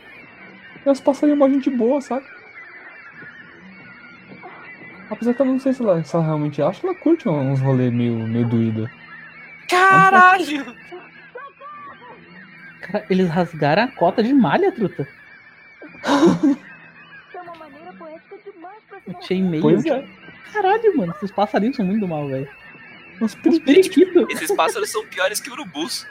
E 0.90 0.92
os 0.92 1.00
passarinhos 1.00 1.40
uma 1.40 1.48
gente 1.48 1.70
boa, 1.70 2.02
sabe? 2.02 2.26
Apesar 5.08 5.36
que 5.36 5.42
eu 5.42 5.46
não 5.46 5.60
sei 5.60 5.72
se 5.72 5.84
ela, 5.84 6.04
se 6.04 6.16
ela 6.16 6.26
realmente 6.26 6.60
acha, 6.64 6.86
ela 6.86 6.96
curte 6.96 7.30
uns 7.30 7.62
rolês 7.62 7.94
meio, 7.94 8.16
meio 8.28 8.48
doído. 8.48 8.90
Caralho! 9.70 10.66
Cara, 12.82 13.06
eles 13.08 13.30
rasgaram 13.30 13.84
a 13.84 13.88
cota 13.88 14.24
de 14.24 14.34
malha, 14.34 14.72
truta. 14.72 15.08
Isso 15.94 17.38
é 17.38 17.42
uma 17.42 17.56
maneira 17.56 17.94
poética 17.94 18.36
demais 18.44 18.80
pra 18.90 19.00
se 19.00 19.10
Eu 19.12 19.20
tinha 19.20 19.40
e-mail. 19.40 19.62
Pois 19.62 19.86
é. 19.86 20.08
Caralho, 20.52 20.98
mano, 20.98 21.14
esses 21.18 21.30
passarinhos 21.30 21.76
são 21.76 21.86
muito 21.86 22.08
mal, 22.08 22.28
velho. 22.28 22.50
Uns 23.22 23.38
Os 23.46 23.60
periquitos. 23.60 24.26
Esses 24.32 24.52
pássaros 24.56 24.90
são 24.90 25.06
piores 25.06 25.40
que 25.40 25.52
urubus. 25.52 26.08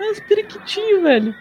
É 0.00 0.10
os 0.10 0.20
periquitinhos, 0.20 1.02
velho. 1.02 1.34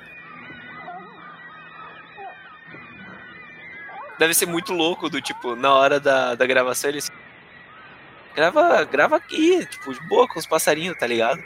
Deve 4.19 4.33
ser 4.33 4.45
muito 4.45 4.73
louco 4.73 5.09
do 5.09 5.21
tipo, 5.21 5.55
na 5.55 5.73
hora 5.73 5.99
da, 5.99 6.35
da 6.35 6.45
gravação 6.45 6.89
eles. 6.89 7.09
Grava, 8.35 8.83
grava 8.83 9.15
aqui, 9.15 9.65
tipo, 9.65 9.93
de 9.93 10.07
boa 10.07 10.27
com 10.27 10.37
os 10.37 10.45
passarinhos, 10.45 10.97
tá 10.97 11.07
ligado? 11.07 11.41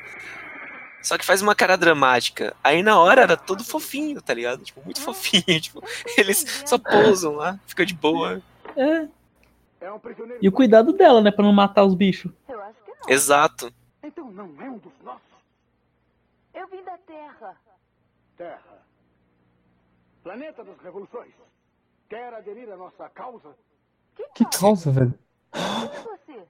Só 1.02 1.18
que 1.18 1.26
faz 1.26 1.42
uma 1.42 1.54
cara 1.54 1.76
dramática. 1.76 2.56
Aí 2.64 2.82
na 2.82 2.98
hora 2.98 3.22
era 3.22 3.38
todo 3.38 3.64
fofinho, 3.64 4.22
tá 4.22 4.34
ligado? 4.34 4.64
Tipo, 4.64 4.82
muito 4.84 5.02
fofinho. 5.02 5.44
Tipo, 5.62 5.84
eles 6.18 6.64
só 6.66 6.78
pousam 6.78 7.36
lá, 7.36 7.60
fica 7.68 7.86
de 7.86 7.94
boa. 7.94 8.42
É. 8.76 9.08
É 9.82 9.92
um. 9.92 10.00
E 10.42 10.48
o 10.48 10.52
cuidado 10.52 10.94
dela, 10.94 11.22
né, 11.22 11.30
pra 11.30 11.44
não 11.44 11.52
matar 11.52 11.84
os 11.84 11.94
bichos. 11.94 12.32
Eu 12.48 12.62
acho 12.62 12.78
que 12.86 12.92
não. 12.92 13.14
Exato. 13.14 13.74
Então 14.02 14.32
não 14.32 14.50
é 14.60 14.70
um 14.70 14.78
dos 14.78 14.94
nossos. 15.04 15.33
Eu 16.54 16.68
vim 16.68 16.84
da 16.84 16.98
Terra. 17.00 17.58
Terra. 18.38 18.86
Planeta 20.24 20.64
das 20.64 20.80
revoluções. 20.80 21.34
Quer 22.10 22.34
aderir 22.34 22.70
à 22.72 22.78
nossa 22.78 23.10
causa? 23.10 23.56
Que 24.36 24.46
causa, 24.46 24.92
velho. 24.92 25.14
Quem 25.52 25.62
é 25.62 26.02
você? 26.02 26.48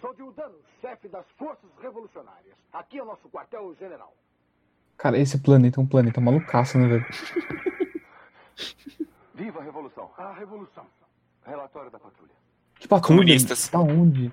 Sou 0.00 0.14
de 0.14 0.22
Udano, 0.22 0.58
chefe 0.80 1.08
das 1.08 1.26
forças 1.38 1.70
revolucionárias. 1.80 2.54
Aqui 2.72 2.98
é 2.98 3.02
o 3.02 3.06
nosso 3.06 3.28
quartel-general. 3.28 4.14
Cara, 4.96 5.18
esse 5.18 5.38
planeta 5.38 5.80
é 5.80 5.82
um 5.82 5.86
planeta 5.86 6.20
malucaço, 6.20 6.78
né, 6.78 6.86
velho? 6.88 7.06
Viva 9.34 9.60
a 9.60 9.62
revolução. 9.62 10.10
A 10.16 10.32
revolução. 10.32 10.86
Relatório 11.44 11.90
da 11.90 11.98
patrulha. 11.98 12.32
Que 12.78 12.88
patrulha? 12.88 13.18
Comunistas. 13.20 13.68
Da 13.68 13.78
onde? 13.80 14.32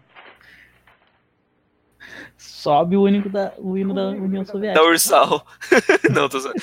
Sobe 2.38 2.95
o 2.97 3.03
único 3.03 3.30
da, 3.30 3.53
o 3.57 3.77
hino 3.77 3.93
da 3.93 4.09
União 4.09 4.43
Da 4.43 4.51
Soviética. 4.51 4.84
Ursal. 4.84 5.45
Não, 6.13 6.30
tô 6.30 6.39
zoando. 6.39 6.55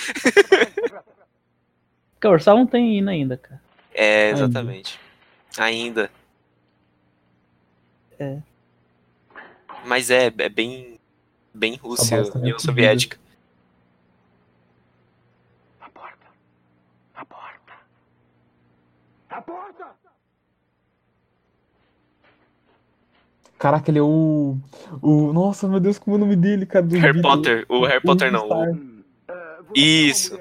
Porque 2.15 2.29
o 2.29 2.33
Ursal 2.33 2.57
não 2.59 2.67
tem 2.67 2.99
hino 2.99 3.09
ainda, 3.09 3.39
cara. 3.39 3.61
É, 3.95 4.31
exatamente. 4.31 5.01
Ainda. 5.57 6.11
É. 8.19 8.39
Mas 9.87 10.11
é, 10.11 10.27
é 10.27 10.49
bem. 10.49 10.99
Bem 11.53 11.77
Rússia, 11.77 12.23
né? 12.23 12.31
União 12.35 12.59
Soviética. 12.59 13.19
A 15.81 15.89
porta. 15.91 16.27
A 17.15 17.25
porta. 17.25 17.73
A 19.31 19.43
porta! 19.43 19.70
Caraca, 23.61 23.91
ele 23.91 23.99
é 23.99 24.03
o. 24.03 24.57
o... 25.03 25.35
Nossa, 25.35 25.69
meu 25.69 25.79
Deus, 25.79 25.99
como 25.99 26.17
é 26.17 26.19
o 26.19 26.21
nome 26.21 26.35
dele, 26.35 26.65
cara? 26.65 26.83
Do 26.83 26.95
Harry 26.97 27.13
vídeo? 27.13 27.23
Potter. 27.23 27.67
O 27.69 27.85
Harry 27.85 28.01
Potter 28.01 28.33
não. 28.33 28.49
O, 28.49 28.97
Isso. 29.75 30.41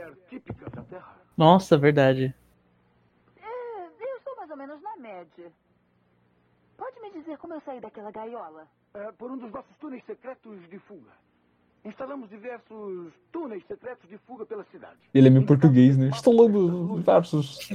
Nossa, 1.36 1.78
verdade. 1.78 2.34
É, 3.36 3.88
eu 4.00 4.18
estou 4.18 4.38
mais 4.38 4.50
ou 4.50 4.56
menos 4.56 4.82
na 4.82 4.96
média. 4.96 5.52
Pode 6.78 6.98
me 7.02 7.12
dizer 7.12 7.38
como 7.40 7.56
eu 7.56 7.62
saí 7.66 7.82
daquela 7.82 8.10
gaiola? 8.10 8.66
É, 8.94 9.12
por 9.12 9.30
um 9.30 9.38
dos 9.38 9.52
nossos 9.52 9.76
túneis 9.82 10.02
secretos 10.06 10.58
de 10.70 10.80
fuga. 10.80 11.12
Instalamos 11.84 12.30
diversos 12.30 13.12
túneis 13.34 13.64
secretos 13.68 14.10
de 14.10 14.18
fuga 14.20 14.46
pela 14.46 14.66
cidade. 14.72 14.98
Ele 15.14 15.28
é 15.28 15.30
meio 15.30 15.46
português, 15.46 15.98
né? 15.98 16.08
Instalando 16.08 16.96
diversos. 16.98 17.70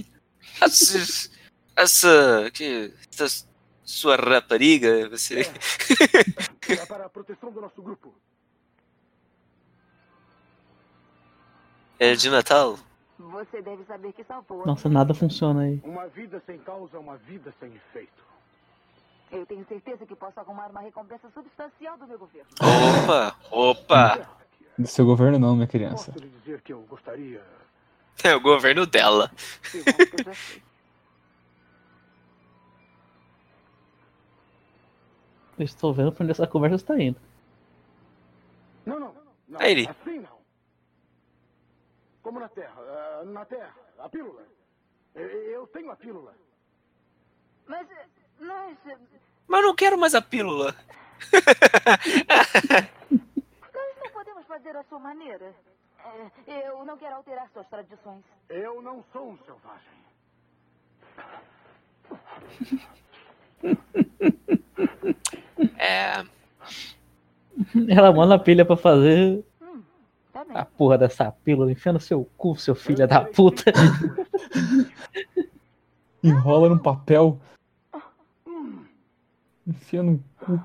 Essa. 0.63 1.31
Essa. 1.77 2.51
Que, 2.51 2.95
essa 3.13 3.53
sua 3.85 4.17
rapariga, 4.17 5.09
você. 5.09 5.43
É 6.69 6.87
para 6.87 7.07
a 7.07 7.09
proteção 7.09 7.53
do 7.53 7.61
nosso 7.61 7.81
grupo. 7.83 8.15
É 11.99 12.15
de 12.15 12.31
Natal? 12.31 12.79
Você 13.19 13.63
deve 13.63 13.85
saber 13.85 14.13
que 14.13 14.25
salvou. 14.25 14.67
Nossa, 14.67 14.89
nada 14.89 15.15
funciona 15.15 15.63
aí. 15.63 15.81
Uma 15.85 16.09
vida 16.09 16.43
sem 16.47 16.59
causa 16.59 16.97
é 16.97 17.01
uma 17.01 17.17
vida 17.17 17.55
sem 17.61 17.75
efeito. 17.75 18.25
Eu 19.31 19.47
tenho 19.47 19.65
certeza 19.67 20.05
que 20.07 20.15
posso 20.15 20.39
arrumar 20.39 20.71
uma 20.71 20.81
recompensa 20.81 21.29
substancial 21.33 21.97
do 21.99 22.07
meu 22.07 22.19
governo. 22.19 22.49
Opa, 22.61 23.37
opa. 23.51 24.29
Do 24.79 24.89
seu 24.89 25.05
governo 25.05 25.39
não, 25.39 25.55
minha 25.55 25.69
criança. 25.69 26.13
Posso 26.13 26.25
lhe 26.25 26.31
dizer 26.41 26.61
que 26.63 26.73
eu 26.73 26.81
gostaria. 26.83 27.43
É 28.23 28.35
o 28.35 28.41
governo 28.41 28.87
dela. 28.87 29.31
Eu 35.59 35.65
estou 35.65 35.93
vendo 35.95 36.13
pra 36.13 36.25
onde 36.25 36.33
essa 36.33 36.47
conversa 36.47 36.77
está 36.77 36.99
indo. 37.01 37.21
Não, 38.85 38.99
não. 38.99 39.15
não 39.49 39.61
Aí 39.61 39.71
ele. 39.73 39.89
Assim 39.89 40.19
não. 40.19 40.39
Como 42.23 42.41
na 42.41 42.49
Terra. 42.49 42.75
ah, 42.77 43.23
na 43.25 43.45
Terra. 43.45 43.75
A 43.99 44.09
pílula. 44.09 44.43
Eu- 45.15 45.67
tenho 45.69 45.91
a 45.91 45.97
pílula. 45.97 46.35
Mas. 47.67 47.89
Mas 48.41 48.79
eu 48.87 49.63
não 49.63 49.75
quero 49.75 49.97
mais 49.99 50.15
a 50.15 50.23
pílula. 50.23 50.75
Nós 53.73 53.97
não 54.03 54.11
podemos 54.13 54.45
fazer 54.47 54.77
a 54.77 54.83
sua 54.85 54.99
maneira. 54.99 55.55
É, 56.47 56.69
eu 56.69 56.85
não 56.85 56.99
quero 56.99 57.17
alterar 57.17 57.49
suas 57.51 57.67
tradições. 57.69 58.25
Eu 58.49 58.83
não 58.83 59.05
sou 59.13 59.31
um 59.31 59.39
selvagem. 59.39 59.95
É. 65.79 66.25
Ela 67.89 68.13
manda 68.13 68.35
a 68.35 68.39
pilha 68.39 68.65
pra 68.65 68.77
fazer 68.77 69.45
Tá 70.33 70.45
bem. 70.45 70.57
a 70.57 70.65
porra 70.65 70.99
dessa 70.99 71.31
pílula. 71.31 71.71
Enfia 71.71 71.93
no 71.93 72.01
seu 72.01 72.29
cu, 72.37 72.57
seu 72.57 72.75
filho 72.75 73.07
da 73.07 73.21
puta. 73.21 73.73
Enrola 76.23 76.69
num 76.69 76.79
papel. 76.79 77.39
Enfia 79.67 80.03
no 80.03 80.23
cu. 80.41 80.61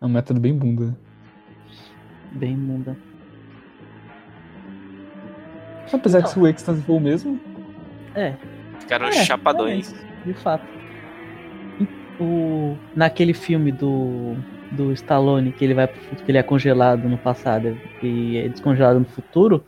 É 0.00 0.04
um 0.04 0.08
método 0.08 0.40
bem 0.40 0.56
bunda. 0.56 0.96
Bem 2.32 2.56
munda. 2.56 2.96
Apesar 5.92 6.22
que 6.22 6.30
se 6.30 6.38
o 6.38 6.46
Extase 6.46 6.82
for 6.82 6.94
o 6.94 7.00
mesmo, 7.00 7.40
É. 8.14 8.34
Ficaram 8.78 9.06
é, 9.06 9.12
chapadões. 9.12 9.92
é, 9.92 10.26
de 10.26 10.34
fato. 10.34 10.64
O, 12.18 12.76
naquele 12.94 13.32
filme 13.32 13.72
do, 13.72 14.34
do 14.72 14.92
Stallone, 14.92 15.52
que 15.52 15.64
ele 15.64 15.74
vai 15.74 15.86
pro 15.86 16.00
futuro, 16.00 16.24
que 16.24 16.30
ele 16.30 16.38
é 16.38 16.42
congelado 16.42 17.08
no 17.08 17.16
passado 17.16 17.78
e 18.02 18.36
é 18.36 18.48
descongelado 18.48 18.98
no 18.98 19.06
futuro, 19.06 19.64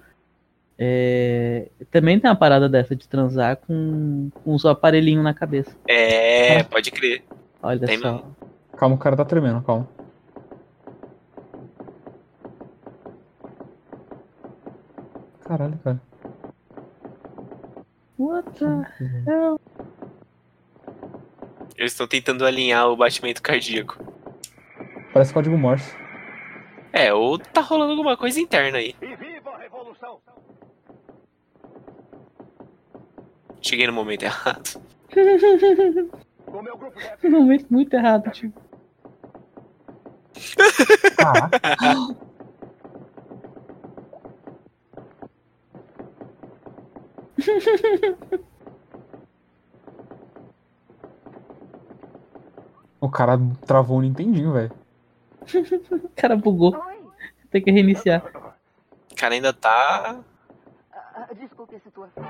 é, 0.79 1.69
também 1.91 2.19
tem 2.21 2.29
uma 2.31 2.37
parada 2.37 2.69
dessa 2.69 2.95
de 2.97 3.09
transar 3.09 3.57
com, 3.57 4.31
com 4.45 4.55
os 4.55 4.67
aparelhinhos 4.67 5.23
na 5.25 5.33
cabeça. 5.33 5.75
É, 5.89 6.63
pode 6.65 6.91
crer. 6.91 7.23
Olha 7.63 7.87
Tem 7.87 7.99
só. 7.99 8.13
mesmo. 8.15 8.37
calma, 8.77 8.97
o 8.97 8.99
cara 8.99 9.17
tá 9.17 9.25
tremendo, 9.25 9.63
calma. 9.63 9.89
Caralho, 15.45 15.79
cara. 15.83 16.01
What 18.19 18.51
the 18.59 18.87
hell? 19.27 19.61
Eles 21.77 21.93
estão 21.93 22.07
tentando 22.07 22.45
alinhar 22.45 22.89
o 22.89 22.97
batimento 22.97 23.43
cardíaco. 23.43 23.99
Parece 25.13 25.33
código 25.33 25.59
Morse. 25.59 25.95
É, 26.93 27.13
ou 27.13 27.39
tá 27.39 27.61
rolando 27.61 27.93
alguma 27.93 28.17
coisa 28.17 28.41
interna 28.41 28.79
aí. 28.79 28.95
E 29.01 29.17
viva 29.17 29.51
a 29.51 29.59
revolução! 29.59 30.21
Cheguei 33.61 33.87
no 33.87 33.93
momento 33.93 34.25
errado. 34.25 34.81
Um 37.23 37.31
momento 37.31 37.67
muito 37.71 37.95
errado, 37.95 38.31
tipo. 38.31 38.61
O 53.03 53.11
cara 53.11 53.37
travou 53.67 53.99
o 53.99 54.01
Nintendinho, 54.01 54.53
velho. 54.53 54.71
O 55.91 56.09
cara 56.15 56.37
bugou. 56.37 56.81
Tem 57.51 57.61
que 57.61 57.73
reiniciar. 57.73 58.23
O 59.11 59.17
cara 59.17 59.35
ainda 59.35 59.53
tá. 59.53 60.21
Desculpe 61.37 61.75
a 61.75 61.81
situação. 61.81 62.23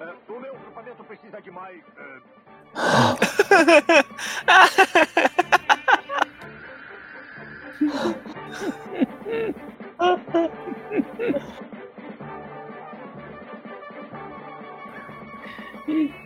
É, 0.00 0.32
o 0.32 0.40
meu 0.40 0.58
grupamento 0.58 1.04
precisa 1.04 1.40
de 1.40 1.52
mais. 1.52 1.84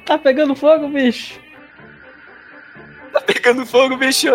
Tá 0.06 0.18
pegando 0.18 0.54
fogo, 0.54 0.88
bicho. 0.88 1.40
Tá 3.12 3.20
pegando 3.20 3.66
fogo, 3.66 3.96
bicho! 3.96 4.28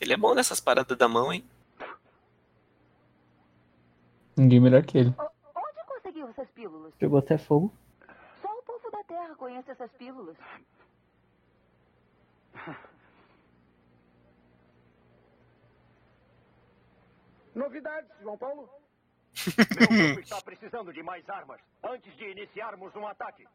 Ele 0.00 0.12
é 0.12 0.16
bom 0.16 0.34
nessas 0.34 0.60
paradas 0.60 0.96
da 0.96 1.08
mão, 1.08 1.32
hein? 1.32 1.44
Ninguém 4.36 4.60
melhor 4.60 4.84
que 4.84 4.98
ele. 4.98 5.14
Onde 5.18 5.84
conseguiu 5.86 6.28
essas 6.28 6.50
pílulas? 6.50 6.94
Pegou 6.96 7.18
até 7.18 7.38
fogo. 7.38 7.72
Só 8.42 8.48
o 8.48 8.62
povo 8.62 8.90
da 8.90 9.02
Terra 9.04 9.34
conhece 9.36 9.70
essas 9.70 9.90
pílulas. 9.92 10.36
Novidades, 17.54 18.10
João 18.20 18.36
Paulo? 18.36 18.68
Meu 19.80 19.88
grupo 19.88 20.20
está 20.20 20.40
precisando 20.42 20.92
de 20.92 21.02
mais 21.02 21.26
armas 21.28 21.60
antes 21.82 22.14
de 22.16 22.24
iniciarmos 22.24 22.94
um 22.94 23.06
ataque. 23.06 23.46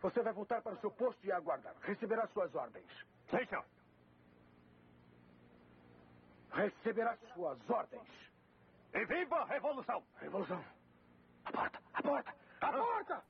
Você 0.00 0.20
vai 0.22 0.32
voltar 0.32 0.60
para 0.62 0.74
o 0.74 0.80
seu 0.80 0.90
posto 0.90 1.24
e 1.24 1.30
aguardar. 1.30 1.74
Receberá 1.82 2.26
suas 2.28 2.52
ordens. 2.52 2.84
Sim, 3.30 3.46
senhor. 3.46 3.64
Receberá 6.50 7.16
suas 7.32 7.58
ordens. 7.70 8.02
E 8.94 9.04
viva 9.06 9.36
a 9.36 9.44
revolução! 9.46 10.02
Revolução. 10.20 10.64
A 11.44 11.52
porta, 11.52 11.78
a 11.94 12.02
porta, 12.02 12.34
a 12.60 12.72
porta! 12.72 13.24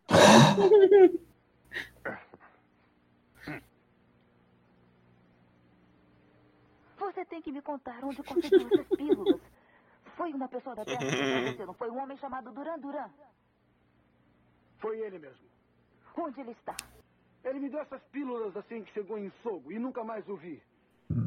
Você 6.99 7.25
tem 7.27 7.43
que 7.43 7.53
me 7.53 7.63
contar 7.63 8.05
onde 8.05 8.23
conseguiu 8.23 8.69
essas 8.69 8.89
pílulas. 8.97 9.41
Foi 10.17 10.33
uma 10.33 10.49
pessoa 10.49 10.75
da 10.75 10.85
Terra 10.85 10.99
que 10.99 11.55
você, 11.55 11.67
não 11.67 11.75
foi 11.75 11.91
um 11.91 11.99
homem 12.01 12.17
chamado 12.17 12.53
Duran 12.53 12.79
Duran. 12.79 13.11
Foi 14.79 14.99
ele 14.99 15.19
mesmo. 15.19 15.47
Onde 16.17 16.41
ele 16.41 16.53
está? 16.53 16.77
Ele 17.45 17.61
me 17.61 17.69
deu 17.69 17.81
essas 17.81 18.03
pílulas 18.05 18.57
assim 18.57 18.85
que 18.85 18.93
chegou 18.93 19.19
em 19.19 19.31
Sogo 19.43 19.73
e 19.73 19.79
nunca 19.79 20.05
mais 20.05 20.29
o 20.29 20.37
vi. 20.37 20.63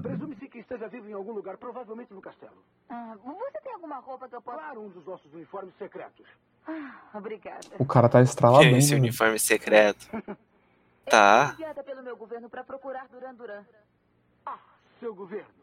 Presume-se 0.01 0.47
que 0.47 0.59
esteja 0.59 0.87
vivo 0.87 1.09
em 1.09 1.13
algum 1.13 1.31
lugar, 1.33 1.57
provavelmente 1.57 2.13
no 2.13 2.21
castelo. 2.21 2.57
Ah, 2.89 3.15
você 3.23 3.59
tem 3.61 3.73
alguma 3.73 3.99
roupa 3.99 4.27
que 4.27 4.35
eu 4.35 4.41
possa... 4.41 4.57
Claro, 4.57 4.81
um 4.81 4.89
dos 4.89 5.05
nossos 5.05 5.31
uniformes 5.33 5.73
secretos. 5.77 6.25
Ah, 6.67 7.09
obrigada. 7.13 7.67
O 7.79 7.85
cara 7.85 8.09
tá 8.09 8.21
estraladão, 8.21 8.77
Esse 8.77 8.93
né? 8.93 8.99
uniforme 8.99 9.39
secreto. 9.39 10.07
Tá. 11.07 11.51
Enviada 11.53 11.83
pelo 11.83 12.01
meu 12.01 12.17
governo 12.17 12.49
para 12.49 12.63
procurar 12.63 13.07
Duran 13.09 13.35
Duran. 13.35 13.63
Ah, 14.43 14.57
seu 14.99 15.13
governo. 15.13 15.53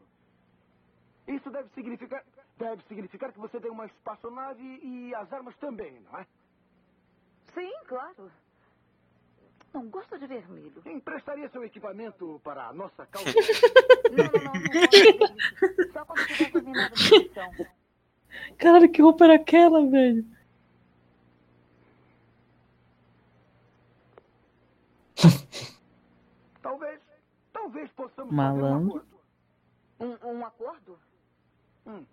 Isso 1.27 1.51
deve 1.51 1.69
significar. 1.74 2.23
Deve 2.57 2.81
significar 2.85 3.32
que 3.32 3.40
você 3.40 3.59
tem 3.59 3.69
uma 3.70 3.86
espaçonave 3.86 4.62
e 4.62 5.12
as 5.16 5.32
armas 5.32 5.57
também, 5.57 6.01
não 6.01 6.20
é? 6.20 6.27
Sim, 7.55 7.73
claro. 7.89 8.31
Não 9.73 9.89
gosto 9.89 10.19
de 10.19 10.27
vermelho. 10.27 10.82
Emprestaria 10.85 11.49
seu 11.49 11.65
equipamento 11.65 12.40
para 12.44 12.69
a 12.69 12.73
nossa 12.73 13.07
causa? 13.12 13.32
Não, 14.11 14.24
não, 14.24 14.53
não, 14.53 14.53
não. 15.19 15.93
Só 15.93 16.05
quando 16.05 16.27
tiver 16.27 16.53
terminado 16.53 16.94
a 16.94 17.19
missão. 17.19 17.51
Caralho, 18.59 18.90
que 18.90 19.01
roupa 19.03 19.24
era 19.24 19.35
aquela, 19.36 19.86
velho? 19.89 20.24
talvez. 26.62 27.01
Talvez 27.53 27.90
possamos 27.93 28.32
Malandro. 28.32 29.01
fazer 29.01 29.07
um 30.01 30.07
acordo. 30.07 30.27
Um, 30.27 30.39
um 30.39 30.47
acordo? 30.47 30.99
Hum. 31.86 32.05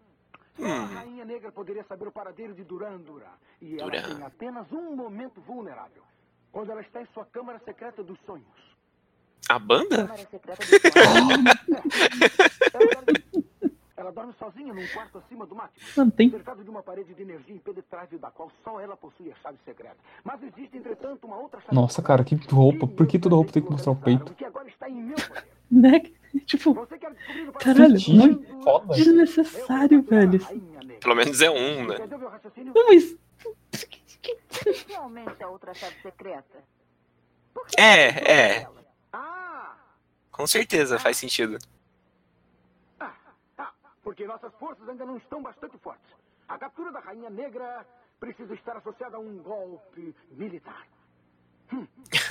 A 0.61 0.85
Rainha 0.85 1.23
Negra 1.25 1.51
poderia 1.51 1.83
saber 1.85 2.07
o 2.07 2.11
paradeiro 2.11 2.53
de 2.53 2.63
Duran 2.63 2.97
Duran. 2.97 3.31
E 3.61 3.79
ela 3.79 3.89
Duran. 3.89 4.15
tem 4.15 4.23
apenas 4.23 4.71
um 4.71 4.95
momento 4.95 5.39
vulnerável. 5.41 6.03
Quando 6.51 6.71
ela 6.71 6.81
está 6.81 7.01
em 7.01 7.07
sua 7.13 7.25
câmara 7.25 7.59
secreta 7.65 8.03
dos 8.03 8.17
sonhos. 8.25 8.45
A 9.47 9.57
banda? 9.57 10.09
Ela 13.97 14.11
dorme, 14.11 14.33
sozinha 14.39 14.73
num 14.73 14.87
quarto 14.87 15.17
acima 15.17 15.45
do 15.45 15.53
mate. 15.55 15.73
Mano, 15.97 16.11
tem 16.11 16.29
Cercado 16.29 16.63
de 16.63 16.69
uma 16.69 16.81
parede 16.81 17.13
de 17.13 17.21
energia 17.21 17.53
impenetrável 17.53 18.17
da 18.17 18.31
qual 18.31 18.49
só 18.63 18.79
ela 18.79 18.95
possui 18.95 19.29
a 19.31 19.35
chave 19.35 19.57
secreta. 19.65 19.97
Mas 20.23 20.41
existe, 20.41 20.77
entretanto, 20.77 21.27
uma 21.27 21.37
outra 21.37 21.59
chave 21.59 21.75
Nossa, 21.75 22.01
cara, 22.01 22.23
que 22.23 22.35
roupa. 22.49 22.87
Por 22.87 23.05
que 23.05 23.19
toda 23.19 23.35
roupa 23.35 23.51
tem 23.51 23.61
que 23.61 23.69
mostrar 23.69 23.91
o 23.91 23.95
peito? 23.97 24.33
que 24.35 24.45
agora 24.45 24.67
está 24.69 24.89
em 24.89 24.95
meu 25.03 25.15
poder. 25.15 25.47
né? 25.69 26.01
Tipo, 26.45 26.75
Você 26.75 26.97
quer 26.99 27.11
descobrir 27.11 27.49
o 27.49 27.53
Caralho, 27.53 27.97
Que 27.97 28.13
muito 28.13 28.63
foda. 28.63 28.93
desnecessário, 28.93 30.03
velho. 30.03 30.39
Pelo 31.01 31.15
menos 31.15 31.41
é 31.41 31.49
um, 31.49 31.87
né? 31.87 31.95
Não, 32.75 32.85
mas. 32.87 33.17
Realmente 34.87 35.41
a 35.43 35.47
outra 35.49 35.73
chave 35.73 36.01
secreta. 36.01 36.63
É, 37.77 38.59
é. 38.61 38.69
Ah, 39.11 39.75
Com 40.31 40.45
certeza 40.47 40.99
faz 40.99 41.17
sentido. 41.17 41.57
ah, 42.99 43.13
ah, 43.57 43.73
porque 44.03 44.25
nossas 44.25 44.53
forças 44.55 44.87
ainda 44.87 45.05
não 45.05 45.17
estão 45.17 45.41
bastante 45.41 45.77
fortes. 45.79 46.13
A 46.47 46.57
captura 46.57 46.91
da 46.91 46.99
Rainha 46.99 47.29
Negra 47.29 47.85
precisa 48.19 48.53
estar 48.53 48.77
associada 48.77 49.17
a 49.17 49.19
um 49.19 49.37
golpe 49.37 50.15
militar. 50.31 50.87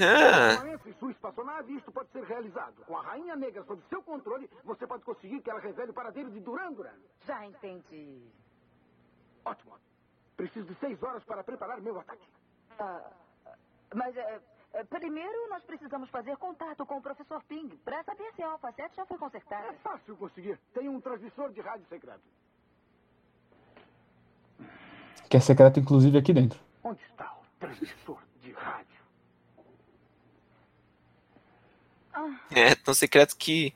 Ah, 0.01 0.61
Com 0.83 0.89
e 0.91 0.95
sua 0.95 1.11
espaçonave, 1.13 1.77
isto 1.77 1.93
pode 1.93 2.11
ser 2.11 2.25
realizado. 2.25 2.85
Com 2.85 2.97
a 2.97 3.03
Rainha 3.03 3.37
Negra 3.37 3.63
sob 3.65 3.81
seu 3.89 4.03
controle, 4.03 4.51
você 4.65 4.87
pode 4.87 5.05
conseguir 5.05 5.41
que 5.41 5.51
ela 5.51 5.61
revele 5.61 5.91
o 5.91 5.95
paradeiro 5.95 6.31
de 6.31 6.41
Duran 6.41 6.73
Duran. 6.73 6.95
Já 7.25 7.45
entendi. 7.47 8.21
Ótimo. 9.45 9.75
Preciso 10.39 10.67
de 10.69 10.75
seis 10.79 11.03
horas 11.03 11.25
para 11.25 11.43
preparar 11.43 11.81
meu 11.81 11.99
ataque. 11.99 12.23
Ah, 12.79 13.11
mas 13.93 14.17
é, 14.17 14.41
é, 14.75 14.85
primeiro 14.85 15.49
nós 15.51 15.65
precisamos 15.65 16.09
fazer 16.11 16.37
contato 16.37 16.87
com 16.87 16.99
o 16.99 17.03
professor 17.03 17.43
Ping 17.49 17.69
para 17.85 18.05
saber 18.05 18.33
se 18.37 18.43
a 18.45 18.53
Alpha 18.53 18.71
7 18.71 18.95
já 18.95 19.05
foi 19.05 19.17
É 19.17 19.19
consertada. 19.19 19.73
fácil 19.83 20.17
conseguir. 20.17 20.57
Tem 20.73 20.89
um 20.89 21.01
transmissor 21.01 21.51
de 21.53 21.61
rádio 21.61 21.85
secreto. 21.89 22.23
Que 25.29 25.37
é 25.37 25.41
secreto, 25.41 25.81
inclusive, 25.81 26.17
aqui 26.17 26.33
dentro. 26.33 26.61
Onde 26.85 27.03
está 27.03 27.33
o 27.35 27.59
transmissor 27.59 28.23
de 28.41 28.53
rádio? 28.53 28.97
é 32.51 32.75
tão 32.77 32.95
secreto 32.95 33.37
que 33.37 33.75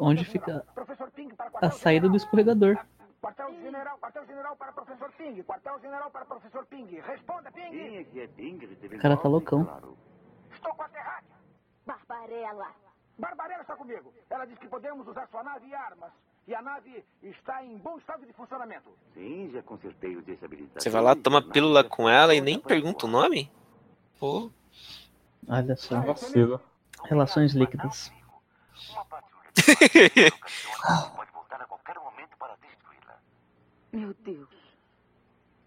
Onde 0.01 0.24
fica 0.24 0.65
Professor 0.74 1.11
Ping 1.11 1.29
para 1.35 1.69
a 1.69 1.70
saída 1.70 2.09
do 2.09 2.16
escorregador? 2.16 2.77
Quartel-general, 3.20 3.99
quartel-general 3.99 4.57
para 4.57 4.73
professor 4.73 5.12
Ping. 5.12 5.43
Quartel-general 5.45 6.11
para 6.11 6.24
professor 6.24 6.66
Ping. 6.66 7.01
Responda, 7.01 7.53
Ping. 7.53 7.70
Quem 7.70 7.97
é 7.99 8.05
que 8.05 8.20
é 8.20 8.27
Pingrid? 8.27 8.87
O 8.87 8.99
cara 8.99 9.16
tá 9.16 9.29
loucão. 9.29 9.65
Claro. 9.65 9.97
Estou 10.53 10.74
com 10.74 10.83
a 10.83 10.89
Terráquea. 10.89 11.37
Barbarella. 11.87 12.66
Barbarella 13.16 13.62
está 13.62 13.77
comigo. 13.77 14.12
Ela 14.29 14.45
diz 14.45 14.59
que 14.59 14.66
podemos 14.66 15.07
usar 15.07 15.29
sua 15.29 15.45
nave 15.45 15.69
e 15.69 15.74
armas. 15.74 16.11
E 16.49 16.55
a 16.55 16.61
nave 16.61 17.05
está 17.23 17.65
em 17.65 17.79
bom 17.79 17.97
estado 17.99 18.27
de 18.27 18.33
funcionamento. 18.33 18.91
Sim, 19.15 19.51
já 19.53 19.62
consertei 19.62 20.16
o 20.16 20.23
desabilitador. 20.23 20.83
Você 20.83 20.91
vai 20.91 21.03
lá, 21.03 21.15
toma 21.15 21.41
pílula 21.41 21.85
com 21.85 22.09
ela 22.09 22.35
e 22.35 22.41
nem 22.41 22.59
pergunta 22.59 23.07
o 23.07 23.09
nome? 23.09 23.53
Pô, 24.19 24.51
Olha 25.49 25.77
só. 25.77 26.01
Vacilo. 26.01 26.61
Relações 27.05 27.53
líquidas. 27.53 28.12
Uma 28.91 29.05
patrulha 29.05 29.51
de 29.55 30.31
pode 31.16 31.31
voltar 31.33 31.61
a 31.61 31.66
qualquer 31.66 31.99
momento 31.99 32.37
para 32.39 32.57
destruí-la. 32.57 33.19
Meu 33.93 34.15
Deus. 34.15 34.49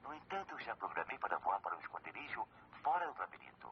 No 0.03 0.13
entanto, 0.13 0.51
eu 0.53 0.59
já 0.59 0.75
programei 0.75 1.17
para 1.19 1.37
voar 1.37 1.59
para 1.59 1.75
um 1.75 1.79
esconderijo 1.79 2.47
fora 2.83 3.05
do 3.11 3.19
labirinto. 3.19 3.69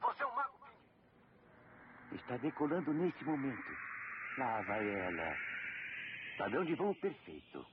Você 0.00 0.22
é 0.22 0.26
um 0.26 0.34
mago. 0.34 0.54
Está 2.12 2.36
decolando 2.36 2.92
neste 2.92 3.24
momento. 3.24 3.70
Lá 4.38 4.62
vai 4.62 4.88
ela. 4.88 5.36
Padrão 6.38 6.64
de 6.64 6.74
voo 6.74 6.94
perfeito. 6.94 7.66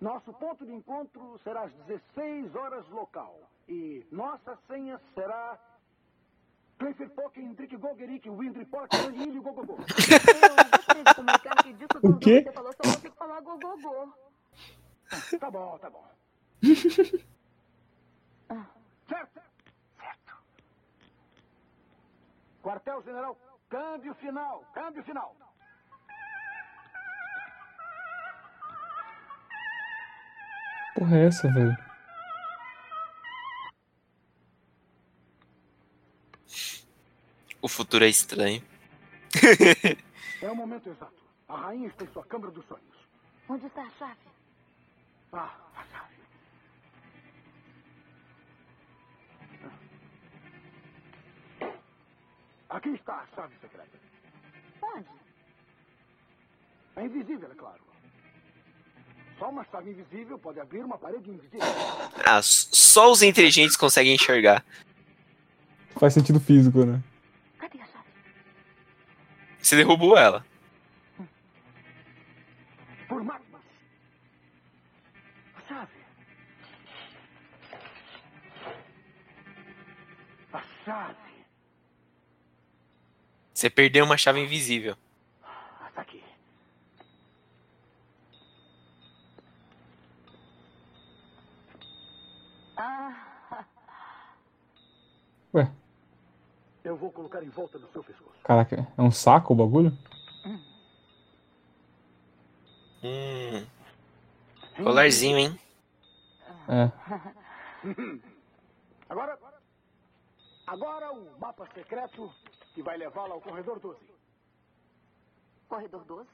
Nosso 0.00 0.32
ponto 0.34 0.64
de 0.64 0.72
encontro 0.72 1.40
será 1.42 1.64
às 1.64 1.72
16 1.86 2.54
horas 2.54 2.88
local. 2.88 3.50
E 3.68 4.06
nossa 4.12 4.56
senha 4.68 5.00
será... 5.14 5.58
O 12.02 12.16
quê? 12.18 12.42
que 12.42 12.48
você 12.48 12.52
falou 12.52 12.72
só 12.72 12.82
consigo 12.82 13.14
falar 13.16 13.40
gogogô. 13.40 14.12
Tá 15.40 15.50
bom, 15.50 15.78
tá 15.78 15.90
bom. 15.90 16.04
Certo? 19.08 19.40
Certo. 19.98 20.36
Quartel-general, 22.62 23.38
câmbio 23.68 24.14
final, 24.14 24.64
câmbio 24.74 25.02
final. 25.02 25.36
Porra 30.94 31.16
é 31.16 31.26
essa, 31.26 31.48
velho? 31.52 31.87
O 37.60 37.68
futuro 37.68 38.04
é 38.04 38.08
estranho. 38.08 38.62
É 40.40 40.48
o 40.48 40.54
momento 40.54 40.88
exato. 40.88 41.20
A 41.48 41.56
rainha 41.56 41.88
está 41.88 42.04
em 42.04 42.12
sua 42.12 42.24
câmara 42.24 42.52
dos 42.52 42.64
sonhos. 42.66 42.84
Onde 43.48 43.66
está 43.66 43.82
a 43.82 43.90
chave? 43.98 44.20
Ah, 45.32 45.52
a 45.74 45.84
chave. 45.86 46.14
Aqui 52.68 52.90
está 52.90 53.14
a 53.14 53.26
chave 53.34 53.54
secreta. 53.60 53.98
Onde? 54.80 55.08
É 56.96 57.04
invisível, 57.04 57.50
é 57.50 57.54
claro. 57.54 57.80
Só 59.38 59.48
uma 59.48 59.64
chave 59.64 59.90
invisível 59.90 60.38
pode 60.38 60.60
abrir 60.60 60.84
uma 60.84 60.98
parede 60.98 61.30
invisível. 61.30 61.66
Ah, 62.26 62.40
só 62.42 63.10
os 63.10 63.22
inteligentes 63.22 63.76
conseguem 63.76 64.14
enxergar. 64.14 64.64
Faz 65.98 66.14
sentido 66.14 66.38
físico, 66.38 66.84
né? 66.84 67.02
Cadê 67.58 67.80
a 67.80 67.86
chave? 67.86 68.04
Você 69.60 69.76
derrubou 69.76 70.16
ela. 70.16 70.46
Por 73.08 73.24
máquinas. 73.24 73.62
A 75.56 75.60
chave. 75.68 75.92
A 80.52 80.62
chave. 80.84 81.16
Você 83.52 83.68
perdeu 83.68 84.04
uma 84.04 84.16
chave 84.16 84.40
invisível. 84.40 84.96
Está 85.88 86.02
aqui. 86.02 86.22
Ah, 92.76 93.64
Ué, 95.54 95.68
colocar 97.18 97.42
em 97.42 97.48
volta 97.48 97.76
do 97.80 97.88
seu 97.88 98.04
pescoço. 98.04 98.30
caraca, 98.44 98.86
é 98.96 99.02
um 99.02 99.10
saco 99.10 99.52
o 99.52 99.56
bagulho? 99.56 99.92
Hum. 103.02 103.66
Colarzinho, 104.76 105.36
hein? 105.36 105.58
É. 106.68 106.92
Agora. 109.10 109.36
Agora 110.64 111.12
o 111.12 111.40
mapa 111.40 111.66
secreto 111.74 112.32
que 112.72 112.82
vai 112.82 112.96
levá-la 112.96 113.34
ao 113.34 113.40
corredor 113.40 113.80
12. 113.80 113.98
Corredor 115.68 116.04
12? 116.04 116.28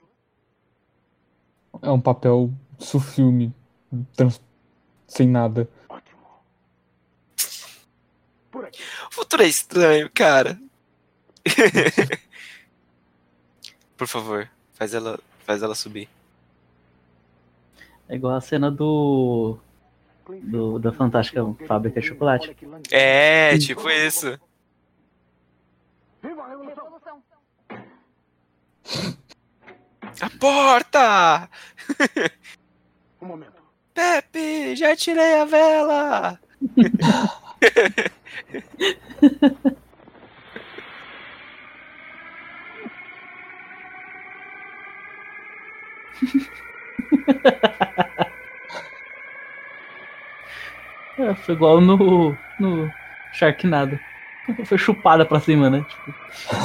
É 1.81 1.90
um 1.90 2.01
papel 2.01 2.51
sufilme, 2.78 3.55
trans... 4.15 4.43
sem 5.06 5.27
nada. 5.28 5.66
O 8.52 9.15
futuro 9.15 9.43
é 9.43 9.47
estranho, 9.47 10.11
cara. 10.12 10.59
Por 13.96 14.06
favor, 14.06 14.48
faz 14.74 14.92
ela, 14.94 15.18
faz 15.44 15.62
ela 15.62 15.74
subir. 15.74 16.08
É 18.08 18.14
igual 18.16 18.34
a 18.34 18.40
cena 18.40 18.70
do. 18.70 19.58
do 20.26 20.78
da 20.78 20.92
Fantástica 20.92 21.40
Fábrica 21.66 22.00
de 22.00 22.08
Chocolate. 22.08 22.56
É, 22.90 23.58
tipo 23.58 23.90
isso. 23.90 24.38
A 30.20 30.30
porta! 30.38 31.50
Um 33.20 33.26
momento. 33.28 33.62
Pepe, 33.94 34.76
já 34.76 34.94
tirei 34.94 35.40
a 35.40 35.46
vela! 35.46 36.38
É, 51.18 51.34
foi 51.34 51.55
igual 51.55 51.80
no. 51.80 52.36
no 52.59 52.90
Sharknado. 53.32 53.98
Foi 54.66 54.76
chupada 54.76 55.24
pra 55.24 55.40
cima, 55.40 55.70
né? 55.70 55.86
Tipo, 55.88 56.14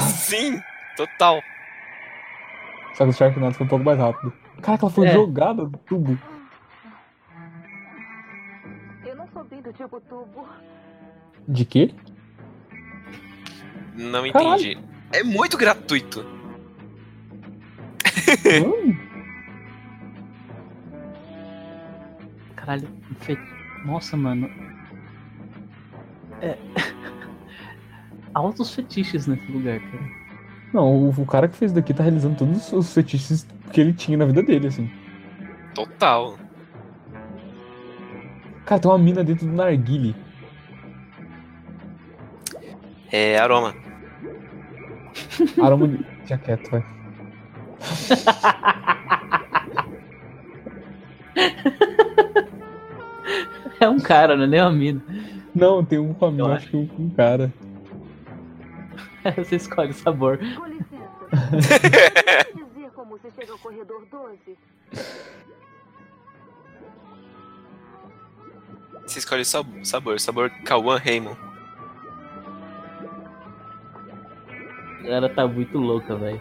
Sim, 0.02 0.60
total. 0.96 1.42
Só 2.94 3.04
que 3.04 3.10
o 3.10 3.12
Sharknado 3.14 3.54
foi 3.54 3.64
um 3.64 3.68
pouco 3.68 3.84
mais 3.84 3.98
rápido. 3.98 4.30
Caraca, 4.60 4.84
ela 4.84 4.92
foi 4.92 5.06
É. 5.06 5.12
jogada 5.14 5.64
do 5.64 5.78
tubo. 5.78 6.18
Eu 9.06 9.16
não 9.16 9.26
sou 9.28 9.42
bem 9.44 9.62
do 9.62 9.72
tipo 9.72 9.98
tubo. 10.02 10.46
De 11.48 11.64
quê? 11.64 11.94
Não 13.94 14.30
Caralho. 14.30 14.72
entendi. 14.72 14.84
É 15.12 15.22
muito 15.24 15.56
gratuito. 15.56 16.20
Hum, 18.66 18.96
caralho, 22.60 22.88
fe... 23.20 23.38
Nossa, 23.84 24.16
mano. 24.16 24.50
É. 26.40 26.56
Altos 28.34 28.74
fetiches 28.74 29.26
nesse 29.26 29.50
lugar, 29.50 29.80
cara. 29.80 30.20
Não, 30.72 30.86
o, 30.86 31.08
o 31.10 31.26
cara 31.26 31.48
que 31.48 31.56
fez 31.56 31.72
daqui 31.72 31.92
tá 31.92 32.02
realizando 32.02 32.36
todos 32.36 32.72
os 32.72 32.94
fetiches 32.94 33.46
que 33.72 33.80
ele 33.80 33.92
tinha 33.92 34.16
na 34.16 34.26
vida 34.26 34.42
dele, 34.42 34.68
assim. 34.68 34.88
Total. 35.74 36.38
Cara, 38.64 38.80
tem 38.80 38.90
uma 38.90 38.98
mina 38.98 39.24
dentro 39.24 39.46
do 39.46 39.52
narguile. 39.52 40.14
É 43.10 43.38
aroma. 43.38 43.74
Aroma 45.60 45.88
de... 45.88 45.96
Deixa 45.98 46.38
quieto, 46.38 46.70
vai. 46.70 46.84
É 53.80 53.88
um 53.88 53.98
cara, 53.98 54.36
não 54.36 54.44
é 54.44 54.46
nem 54.46 54.60
uma 54.60 54.70
mina. 54.72 55.02
Não, 55.54 55.84
tem 55.84 55.98
um 55.98 56.14
amigo, 56.20 56.40
Eu 56.48 56.52
acho 56.52 56.68
que 56.68 56.76
um, 56.76 56.88
um 56.98 57.10
cara. 57.10 57.52
Você 59.36 59.56
escolhe 59.56 59.90
o 59.90 59.94
sabor. 59.94 60.38
Com 60.56 60.66
licença. 60.66 61.10
Dizer 62.54 62.90
como 62.94 63.18
se 63.18 63.30
chega 63.30 63.52
ao 63.52 63.58
corredor 63.58 64.06
12? 64.10 64.58
Você 69.06 69.18
escolhe 69.18 69.42
o 69.42 69.44
sab- 69.44 69.84
sabor. 69.84 70.20
Sabor 70.20 70.50
Kawan 70.64 70.98
Raymond. 70.98 71.38
Ela 75.04 75.28
tá 75.28 75.46
muito 75.48 75.78
louca, 75.78 76.14
velho. 76.14 76.40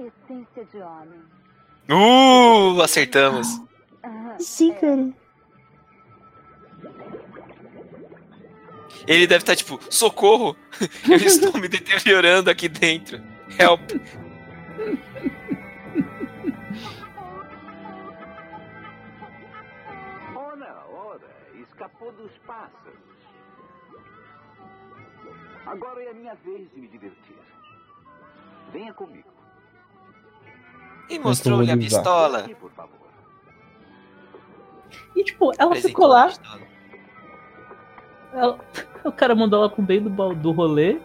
Essência 0.00 0.64
de 0.64 0.78
homem. 0.78 1.20
Uh, 1.90 2.80
acertamos. 2.80 3.60
Ah, 4.02 4.36
Sim, 4.38 4.72
cara. 4.74 5.12
Ele 9.06 9.26
deve 9.26 9.42
estar 9.42 9.56
tipo, 9.56 9.78
socorro! 9.90 10.56
Eu 11.08 11.16
estou 11.16 11.60
me 11.60 11.68
deteriorando 11.68 12.48
aqui 12.48 12.68
dentro. 12.68 13.20
Help! 13.58 13.80
Ora, 20.34 20.84
ora, 20.88 21.28
escapou 21.60 22.12
dos 22.12 22.32
pássaros. 22.46 22.98
Agora 25.66 26.02
é 26.02 26.10
a 26.10 26.14
minha 26.14 26.34
vez 26.36 26.70
de 26.72 26.80
me 26.80 26.88
divertir. 26.88 27.36
Venha 28.72 28.94
comigo. 28.94 29.39
E 31.10 31.18
mostrou-lhe 31.18 31.70
a 31.70 31.76
pistola. 31.76 32.48
E 35.16 35.24
tipo, 35.24 35.52
ela 35.58 35.70
Apresentou 35.70 35.88
ficou 35.90 36.06
lá, 36.06 36.32
ela- 38.32 38.58
o 39.04 39.12
cara 39.12 39.34
mandou 39.34 39.58
ela 39.60 39.68
pro 39.70 39.82
meio 39.82 40.02
do, 40.08 40.34
do 40.34 40.52
rolê. 40.52 40.98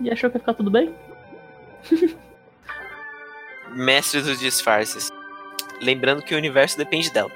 E 0.00 0.10
achou 0.10 0.30
que 0.30 0.36
ia 0.36 0.40
ficar 0.40 0.54
tudo 0.54 0.70
bem? 0.70 0.94
Mestre 3.74 4.22
dos 4.22 4.38
disfarces. 4.38 5.10
Lembrando 5.82 6.22
que 6.22 6.34
o 6.34 6.38
universo 6.38 6.76
depende 6.78 7.12
dela. 7.12 7.30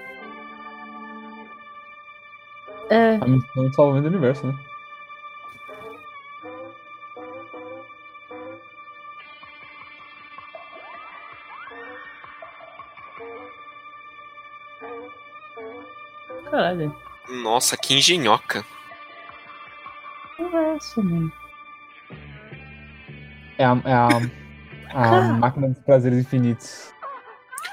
É, 2.89 3.17
A 3.21 3.27
missão 3.27 3.69
de 3.69 3.75
salvamento 3.75 4.09
do 4.09 4.17
universo, 4.17 4.47
né? 4.47 4.55
Caralho. 16.73 16.97
Nossa, 17.29 17.77
que 17.77 17.95
engenhoca. 17.95 18.65
Porra 20.37 20.59
é 20.59 20.77
essa, 20.77 21.03
mano? 21.03 21.33
É 23.59 23.65
a, 23.65 23.81
é 23.85 23.93
a, 23.93 24.09
a 24.95 25.23
máquina 25.35 25.69
dos 25.69 25.79
prazeres 25.81 26.19
infinitos. 26.19 26.93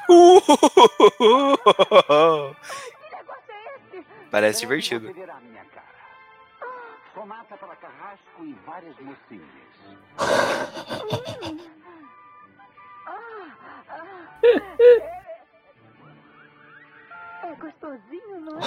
Uh! 0.09 0.41
Que 1.17 3.15
negócio 3.15 3.43
é 3.49 3.97
esse? 3.97 4.05
Parece 4.29 4.59
divertido. 4.61 5.07
Você 5.07 5.13
verá 5.13 5.35
a 5.35 5.41
minha 5.41 5.63
cara. 5.65 5.85
Sonata 7.13 7.57
para 7.57 7.75
carrasco 7.75 8.43
e 8.43 8.55
várias 8.65 8.95
mocinhas. 9.01 9.59
É 17.49 17.55
gostosinho, 17.55 18.41
não 18.41 18.59
é? 18.59 18.61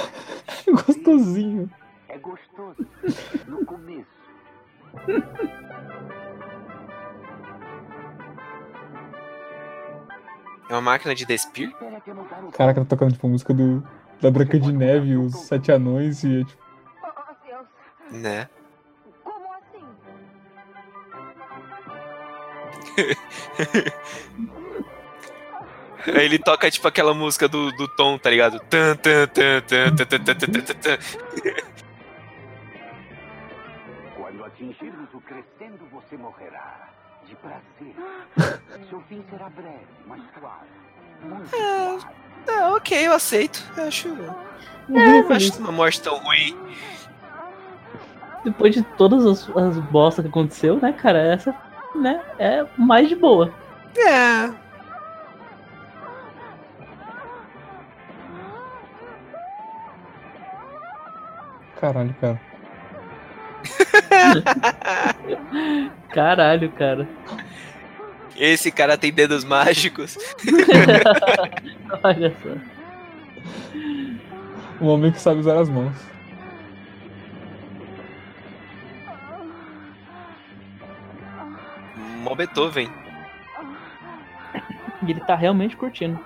Gostosinho. 0.73 1.71
É 2.09 2.19
gostoso. 2.19 2.85
No 3.47 3.65
começo. 3.65 4.11
É 10.69 10.73
uma 10.75 10.81
máquina 10.81 11.15
de 11.15 11.25
despir? 11.25 11.73
Caraca, 12.55 12.81
tá 12.81 12.87
tocando 12.87 13.13
tipo 13.13 13.29
música 13.29 13.55
do, 13.55 13.87
da 14.21 14.33
Branca 14.33 14.59
de 14.59 14.73
Neve 14.73 15.11
e 15.11 15.17
os 15.17 15.33
Sete 15.37 15.71
Anões 15.71 16.25
e 16.25 16.41
é, 16.41 16.45
tipo, 16.45 16.63
Oh, 17.05 17.09
oh, 17.09 17.47
Deus. 17.47 17.69
Né? 18.21 18.49
Como 19.23 19.47
assim? 19.53 19.87
Aí 26.07 26.25
ele 26.25 26.39
toca 26.39 26.71
tipo 26.71 26.87
aquela 26.89 27.15
música 27.15 27.49
do, 27.49 27.71
do 27.73 27.89
Tom, 27.89 28.19
tá 28.19 28.31
ligado? 28.31 28.59
Tan, 28.69 28.97
tan, 28.97 29.27
tan, 29.29 29.61
tan, 29.61 29.95
tan, 29.95 30.07
tan, 30.07 30.25
tan, 30.25 30.35
tan, 30.35 30.63
tan, 30.63 30.75
tan. 30.75 30.99
Quando 34.17 34.45
atingirmos 34.45 35.09
o 35.15 35.21
crescendo, 35.21 35.87
você 35.93 36.17
morrerá. 36.17 36.89
De 37.27 37.37
prazer. 37.37 37.95
Seu 38.91 39.01
fim 39.09 39.25
será 39.31 39.49
breve, 39.49 39.87
mas 40.07 40.21
suave. 40.39 40.67
Muito 41.23 41.55
É. 41.57 41.99
Ah, 42.49 42.75
ok, 42.75 43.07
eu 43.07 43.13
aceito. 43.13 43.63
Eu 43.77 43.85
acho. 43.85 44.09
Não 44.89 45.33
acho 45.33 45.59
uma 45.59 45.73
morte 45.73 46.03
tão 46.03 46.19
ruim. 46.19 46.57
depois 48.45 48.75
de 48.75 48.83
todas 48.83 49.25
as, 49.25 49.57
as 49.57 49.79
bostas 49.79 50.25
que 50.25 50.29
aconteceu, 50.29 50.77
né, 50.81 50.93
cara, 50.93 51.19
essa, 51.19 51.55
né, 51.95 52.21
é 52.39 52.67
mais 52.77 53.09
de 53.09 53.15
boa. 53.15 53.53
É. 53.97 54.62
Caralho, 61.83 62.15
cara. 62.21 62.41
Caralho, 66.15 66.71
cara. 66.71 67.09
Esse 68.37 68.71
cara 68.71 68.97
tem 68.97 69.13
dedos 69.13 69.43
mágicos. 69.43 70.17
Olha 72.05 72.33
só. 72.41 72.51
Um 74.81 74.87
homem 74.91 75.11
que 75.11 75.21
sabe 75.21 75.41
usar 75.41 75.59
as 75.59 75.69
mãos. 75.69 75.97
Mó 82.19 82.37
Beethoven. 82.37 82.89
E 85.05 85.11
ele 85.11 85.21
tá 85.23 85.35
realmente 85.35 85.77
curtindo. 85.77 86.25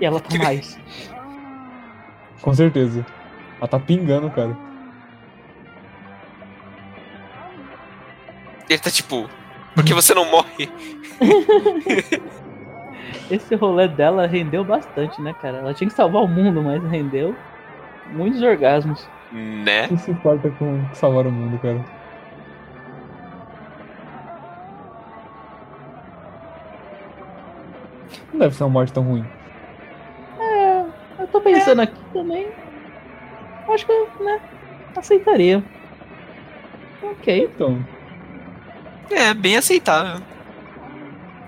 E 0.00 0.06
ela 0.06 0.18
tá 0.18 0.38
mais. 0.38 0.80
Com 2.40 2.54
certeza. 2.54 3.04
Ela 3.58 3.68
tá 3.68 3.78
pingando, 3.78 4.30
cara. 4.30 4.56
Ele 8.68 8.78
tá 8.78 8.90
tipo. 8.90 9.28
Por 9.74 9.84
que 9.84 9.94
você 9.94 10.14
não 10.14 10.30
morre? 10.30 10.68
Esse 13.30 13.54
rolê 13.54 13.88
dela 13.88 14.26
rendeu 14.26 14.64
bastante, 14.64 15.20
né, 15.20 15.34
cara? 15.34 15.58
Ela 15.58 15.74
tinha 15.74 15.88
que 15.88 15.94
salvar 15.94 16.22
o 16.22 16.28
mundo, 16.28 16.62
mas 16.62 16.82
rendeu 16.84 17.36
muitos 18.06 18.42
orgasmos. 18.42 19.08
Né? 19.30 19.88
Quem 19.88 19.98
se 19.98 20.10
importa 20.10 20.50
com 20.50 20.82
salvar 20.94 21.26
o 21.26 21.32
mundo, 21.32 21.58
cara? 21.58 21.84
Não 28.32 28.40
deve 28.40 28.54
ser 28.54 28.64
uma 28.64 28.70
morte 28.70 28.92
tão 28.92 29.02
ruim. 29.02 29.24
É, 30.38 30.84
eu 31.18 31.26
tô 31.28 31.40
pensando 31.40 31.80
aqui 31.82 32.00
também. 32.12 32.48
Acho 33.68 33.86
que 33.86 33.92
eu, 33.92 34.08
né, 34.24 34.40
aceitaria. 34.96 35.62
Ok, 37.02 37.50
Então, 37.54 37.84
É, 39.10 39.32
bem 39.34 39.56
aceitável. 39.56 40.20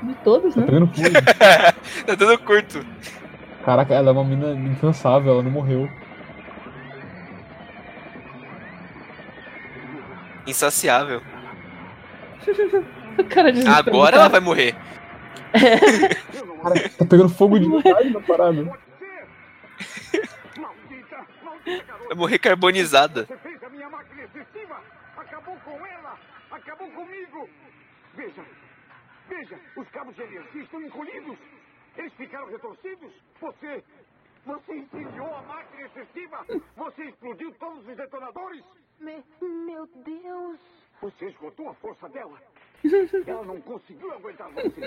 de 0.03 0.15
todos, 0.25 0.55
tá 0.55 0.61
né? 0.61 0.67
pegando 0.67 0.87
fogo. 0.87 1.09
tá 2.07 2.15
dando 2.15 2.39
curto. 2.39 2.85
Caraca, 3.65 3.95
ela 3.95 4.09
é 4.11 4.13
uma 4.13 4.25
mina 4.25 4.53
incansável, 4.53 5.33
ela 5.35 5.43
não 5.43 5.51
morreu. 5.51 5.89
Insaciável. 10.47 11.21
Cara. 13.29 13.53
Agora 13.77 14.17
ela 14.17 14.29
vai 14.29 14.41
morrer. 14.41 14.75
Cara, 16.63 16.89
tá 16.99 17.05
pegando 17.05 17.29
fogo 17.29 17.59
de 17.59 17.69
verdade 17.69 18.11
na 18.11 18.21
parada. 18.21 18.73
Vai 22.11 22.17
morrer 22.19 22.41
carbonizada. 22.41 23.25
Você 23.25 23.37
fez 23.37 23.63
a 23.63 23.69
minha 23.69 23.89
máquina 23.89 24.25
excessiva. 24.25 24.83
Acabou 25.17 25.57
com 25.61 25.87
ela. 25.87 26.19
Acabou 26.51 26.91
comigo. 26.91 27.49
Veja, 28.15 28.45
veja, 29.29 29.61
os 29.77 29.89
cabos 29.91 30.17
de 30.17 30.23
energia 30.23 30.63
estão 30.65 30.83
encolhidos. 30.83 31.39
Eles 31.97 32.13
ficaram 32.15 32.49
retorcidos. 32.49 33.13
Você, 33.41 33.85
você 34.45 34.75
incendiou 34.77 35.33
a 35.37 35.43
máquina 35.43 35.87
excessiva. 35.87 36.45
Você 36.77 37.05
explodiu 37.05 37.55
todos 37.61 37.87
os 37.87 37.97
detonadores. 37.97 38.65
Me- 38.99 39.25
meu 39.41 39.87
Deus. 40.05 40.59
Você 41.03 41.27
esgotou 41.27 41.69
a 41.69 41.75
força 41.75 42.09
dela. 42.09 42.43
Ela 43.25 43.45
não 43.45 43.61
conseguiu 43.61 44.13
aguentar 44.15 44.51
você. 44.51 44.81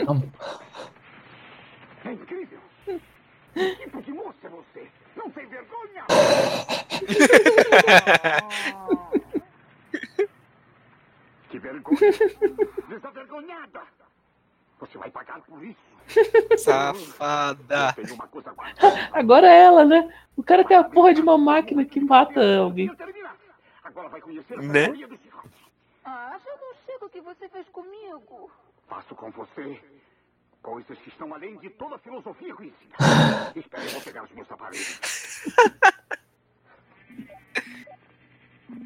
É 2.04 2.12
incrível. 2.12 2.60
Que 3.54 3.76
tipo 3.76 4.02
de 4.02 4.12
moça 4.12 4.38
é 4.44 4.50
você? 4.50 4.88
Não 5.16 5.30
tem 5.30 5.46
vergonha? 5.46 6.06
Que 11.50 11.60
vergonha. 11.60 12.00
Desavergonhada. 12.90 13.82
Você 14.80 14.98
vai 14.98 15.12
pagar 15.12 15.40
por 15.42 15.64
isso. 15.64 15.94
Safada. 16.58 17.96
Agora 19.14 19.48
é 19.48 19.64
ela, 19.64 19.86
né? 19.86 20.14
O 20.36 20.44
cara 20.44 20.66
tem 20.66 20.76
a 20.76 20.84
porra 20.84 21.14
de 21.14 21.22
uma 21.22 21.38
máquina 21.38 21.86
que 21.86 22.00
mata 22.00 22.58
alguém. 22.58 22.90
Agora 23.84 24.10
vai 24.10 24.20
conhecer 24.20 24.58
a 24.58 24.62
Né? 24.62 24.88
Ah, 26.04 26.38
já 26.44 26.52
não 26.58 26.74
chega 26.86 27.06
o 27.06 27.10
que 27.10 27.22
você 27.22 27.48
fez 27.50 27.68
comigo. 27.70 28.50
Faço 28.88 29.16
com 29.16 29.32
você 29.32 29.80
coisas 30.64 30.98
que 31.00 31.10
estão 31.10 31.34
além 31.34 31.60
de 31.60 31.70
toda 31.70 31.98
a 31.98 32.00
filosofia 32.00 32.56
conhecida. 32.56 32.96
Espera, 33.56 33.84
eu 33.84 33.90
vou 33.92 34.02
pegar 34.02 34.24
os 34.24 34.32
meus 34.32 34.50
aparelhos. 34.50 35.00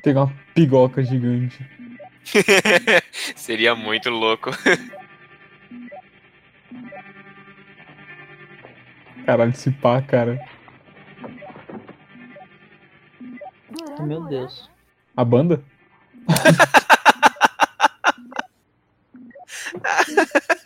Pegar 0.04 0.24
uma 0.24 0.34
pigoca 0.54 1.02
gigante. 1.04 1.66
Seria 3.36 3.76
muito 3.76 4.10
louco. 4.10 4.50
Caralho, 9.26 9.56
se 9.56 9.72
pá, 9.72 10.02
cara. 10.02 10.44
Meu 14.00 14.26
Deus. 14.26 14.70
A 15.16 15.24
banda? 15.24 15.64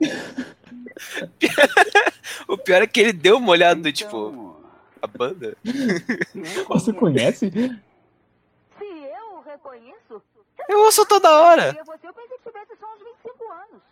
O 2.48 2.58
pior 2.58 2.82
é 2.82 2.86
que 2.86 3.00
ele 3.00 3.12
deu 3.12 3.38
uma 3.38 3.50
olhada 3.50 3.80
do 3.80 3.92
tipo. 3.92 4.56
A 5.00 5.06
banda? 5.06 5.56
Você 6.68 6.92
conhece? 6.92 7.50
Se 7.50 8.84
eu 8.84 9.36
o 9.36 9.40
reconheço, 9.42 10.22
Eu 10.68 10.80
ouço 10.80 11.06
toda 11.06 11.40
hora. 11.40 11.72
eu 12.06 12.14
pensei 12.14 12.38
que 12.38 12.44
tivesse 12.44 12.76
só 12.76 12.94
uns 12.94 13.00
25 13.22 13.52
anos. 13.52 13.82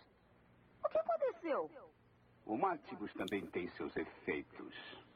O 0.83 0.89
que 0.89 0.97
aconteceu? 0.97 1.71
O 2.45 2.57
também 3.13 3.45
tem 3.47 3.69
seus 3.77 3.95
efeitos. 3.95 4.73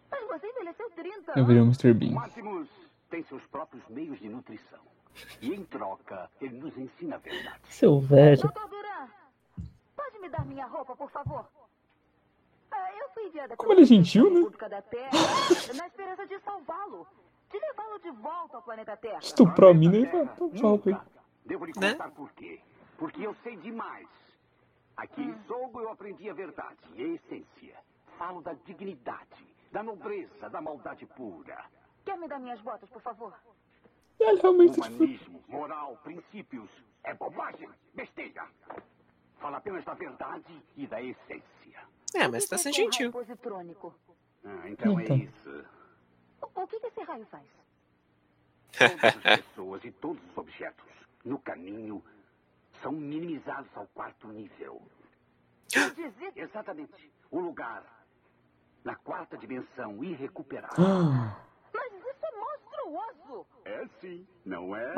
Mas 0.10 0.26
você 0.28 0.48
envelheceu 0.48 0.90
30 0.92 1.34
Eu 1.36 1.46
virei 1.46 1.62
o. 1.62 1.66
Mr. 1.66 1.90
O 1.90 1.94
Bean. 1.94 2.12
Máximos 2.12 2.70
tem 3.10 3.24
seus 3.24 3.44
próprios 3.48 3.84
meios 3.90 4.20
de 4.20 4.30
nutrição. 4.30 4.80
E 5.42 5.54
em 5.54 5.64
troca, 5.66 6.30
ele 6.42 6.58
nos 6.58 6.78
ensina 6.78 7.16
a 7.16 7.20
verdade. 7.20 7.62
Seu 7.70 8.00
velho. 8.00 8.42
Doutor 8.42 8.68
Duran, 8.70 9.08
pode 9.96 10.20
me 10.20 10.30
dar 10.30 10.46
minha 10.46 10.66
roupa, 10.66 10.96
por 10.96 11.10
favor? 11.10 11.46
Ah, 12.72 12.92
eu 13.00 13.10
fui 13.10 13.24
enviada 13.28 13.56
Como 13.56 13.72
ele 13.74 13.82
é 13.82 13.86
gentil, 13.86 14.30
né? 14.32 14.50
Da 14.70 14.82
Terra 14.82 15.10
na 15.76 15.88
esperança 15.88 16.26
de 16.28 16.40
salvá-lo. 16.40 17.08
De 17.50 17.58
levá-lo 17.58 18.00
de 18.00 18.12
volta 18.12 18.58
ao 18.58 18.64
planeta 18.64 18.98
Terra. 18.98 19.20
Estuprou 19.20 19.72
a 19.72 19.74
mina 19.74 19.98
e 19.98 20.06
tá, 20.06 20.26
tá 20.26 20.36
só 20.36 20.48
roupa 20.68 20.90
aí. 20.90 20.98
Devo 21.46 21.66
lhe 21.66 21.74
Né? 21.78 21.92
contar 21.94 22.12
por 22.12 22.30
quê. 22.34 22.60
Porque 22.98 23.26
eu 23.26 23.34
sei 23.44 23.56
demais. 23.58 24.08
Aqui 24.98 25.22
em 25.22 25.36
Sogo 25.48 25.80
eu 25.80 25.90
aprendi 25.92 26.30
a 26.30 26.34
verdade 26.34 26.78
e 26.96 27.04
a 27.04 27.08
essência. 27.08 27.76
Falo 28.18 28.42
da 28.42 28.54
dignidade, 28.66 29.56
da 29.72 29.82
nobreza, 29.84 30.50
da 30.50 30.60
maldade 30.60 31.06
pura. 31.06 31.64
Quer 32.04 32.18
me 32.18 32.28
dar 32.28 32.40
minhas 32.40 32.60
botas, 32.62 32.90
por 32.90 33.02
favor? 33.02 33.34
Ele 34.20 34.42
realmente 34.42 34.74
tipo, 34.74 34.88
Humanismo, 34.88 35.44
moral, 35.48 35.98
princípios. 36.04 36.70
É 37.04 37.14
bobagem, 37.14 37.70
besteira. 37.94 38.46
Fala 39.40 39.58
apenas 39.58 39.86
da 39.86 39.94
verdade 39.94 40.62
e 40.76 40.88
da 40.88 41.02
essência. 41.02 41.80
É, 42.16 42.28
mas 42.28 42.46
tá 42.48 42.56
que 42.56 42.64
sendo 42.64 42.74
é 42.74 42.76
gentil. 42.78 43.12
positrônico? 43.12 43.94
Ah, 44.44 44.70
então, 44.70 45.00
Então. 45.00 45.16
é 45.16 45.20
isso. 45.20 45.66
O 46.42 46.62
o 46.62 46.68
que, 46.68 46.76
esse 46.78 47.04
raio 47.04 47.26
faz? 47.28 47.46
Todas 48.78 49.04
as 49.16 49.40
pessoas 49.46 49.84
e 49.86 49.92
todos 49.92 50.22
os 50.32 50.38
objetos 50.38 50.86
no 51.24 51.40
caminho 51.40 52.04
são 52.82 52.92
minimizados 52.92 53.70
ao 53.76 53.88
quarto 53.88 54.28
nível. 54.28 54.82
Exatamente. 56.36 57.12
O 57.32 57.40
lugar 57.40 57.84
na 58.84 58.96
quarta 58.96 59.38
dimensão 59.38 60.04
irrecuperável. 60.04 60.84
Mas 62.92 63.16
isso 63.18 63.46
é 63.66 63.88
sim, 64.00 64.26
não 64.46 64.76
é? 64.76 64.94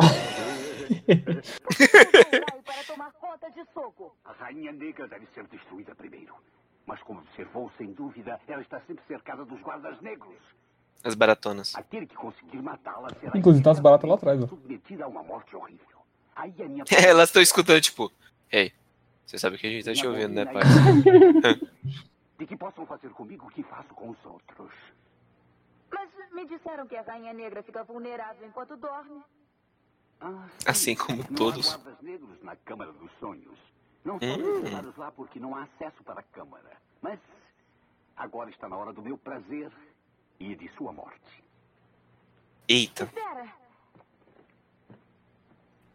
Para 2.65 2.83
tomar 2.85 3.11
conta 3.13 3.49
de 3.51 3.65
Sogo. 3.73 4.15
A 4.25 4.31
rainha 4.33 4.71
negra 4.71 5.07
deve 5.07 5.25
ser 5.33 5.47
destruída 5.47 5.95
primeiro. 5.95 6.35
Mas 6.85 7.01
como 7.03 7.19
observou, 7.19 7.71
sem 7.77 7.91
dúvida, 7.93 8.39
ela 8.47 8.61
está 8.61 8.79
sempre 8.81 9.03
cercada 9.07 9.45
dos 9.45 9.59
guardas 9.61 9.99
negros. 10.01 10.37
As 11.03 11.15
baratonas. 11.15 11.75
Aquele 11.75 12.05
que 12.05 12.15
conseguir 12.15 12.61
matá-la 12.61 13.09
será... 13.19 13.37
Inclusive, 13.37 13.63
tem 13.63 13.69
umas 13.71 13.79
baratas 13.79 14.09
lá 14.09 14.15
atrás, 14.15 14.43
ó. 14.43 14.47
Submetida 14.47 15.05
a 15.05 15.07
uma 15.07 15.23
morte 15.23 15.55
horrível. 15.55 15.99
Aí 16.35 16.53
a 16.59 16.67
minha... 16.67 16.83
Elas 17.07 17.29
estão 17.29 17.41
escutando, 17.41 17.81
tipo. 17.81 18.11
Ei, 18.51 18.73
você 19.25 19.37
sabe 19.37 19.57
que 19.57 19.67
a 19.67 19.69
gente 19.69 19.85
tá 19.85 19.93
te 19.93 20.05
ouvindo, 20.05 20.33
né, 20.33 20.45
pai? 20.45 20.63
De 22.37 22.45
que 22.47 22.55
possam 22.57 22.85
fazer 22.85 23.09
comigo 23.09 23.47
o 23.47 23.49
que 23.51 23.61
faço 23.63 23.93
com 23.93 24.09
os 24.09 24.25
outros. 24.25 24.71
Me 26.39 26.45
disseram 26.45 26.87
que 26.87 26.95
a 26.95 27.01
Rainha 27.01 27.33
Negra 27.33 27.61
fica 27.61 27.83
vulnerável 27.83 28.47
enquanto 28.47 28.77
dorme. 28.77 29.21
Ah, 30.21 30.47
sim. 30.47 30.69
Assim 30.69 30.95
como 30.95 31.17
não 31.17 31.35
todos. 31.35 31.73
há 31.73 31.77
guardas 31.77 32.01
negros 32.01 32.41
na 32.41 32.55
Câmara 32.55 32.93
dos 32.93 33.11
Sonhos. 33.19 33.59
Não 34.05 34.17
são 34.19 34.29
Hum. 34.29 34.93
lá 34.95 35.11
porque 35.11 35.37
não 35.37 35.53
há 35.53 35.63
acesso 35.63 36.01
para 36.05 36.21
a 36.21 36.23
Câmara. 36.23 36.77
Mas 37.01 37.19
agora 38.15 38.49
está 38.49 38.69
na 38.69 38.77
hora 38.77 38.93
do 38.93 39.01
meu 39.01 39.17
prazer 39.17 39.69
e 40.39 40.55
de 40.55 40.69
sua 40.77 40.93
morte. 40.93 41.43
Eita. 42.69 43.03
Espera, 43.03 43.53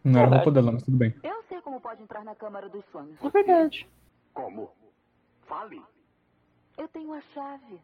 Não 0.05 0.21
era 0.21 0.29
roupa 0.37 0.51
dela, 0.51 0.73
mas 0.73 0.83
tudo 0.83 0.99
bem. 0.99 1.15
eu 1.23 1.43
sei 1.49 1.63
como 1.63 1.81
pode 1.81 2.03
entrar 2.03 2.23
na 2.23 2.35
Câmara 2.35 2.69
dos 2.69 2.85
Sonhos. 2.93 3.19
É 3.25 3.31
verdade. 3.31 3.89
Como? 4.35 4.71
Fale. 5.47 5.83
Eu 6.77 6.87
tenho 6.89 7.15
a 7.15 7.23
chave. 7.33 7.81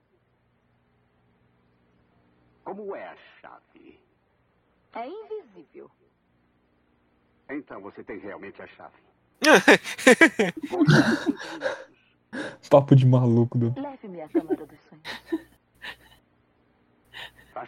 Como 2.65 2.95
é 2.95 3.07
a 3.07 3.17
chave? 3.41 4.01
É 4.95 5.07
invisível. 5.07 5.91
Então 7.51 7.81
você 7.81 8.05
tem 8.05 8.19
realmente 8.19 8.61
a 8.63 8.67
chave. 8.69 8.95
Papo 12.71 12.95
de 12.95 13.07
maluco 13.07 13.59
do. 13.59 13.75
Leve-me 13.81 14.21
à 14.21 14.29
Câmara 14.29 14.67
dos 14.67 14.79
Sonhos. 14.89 15.03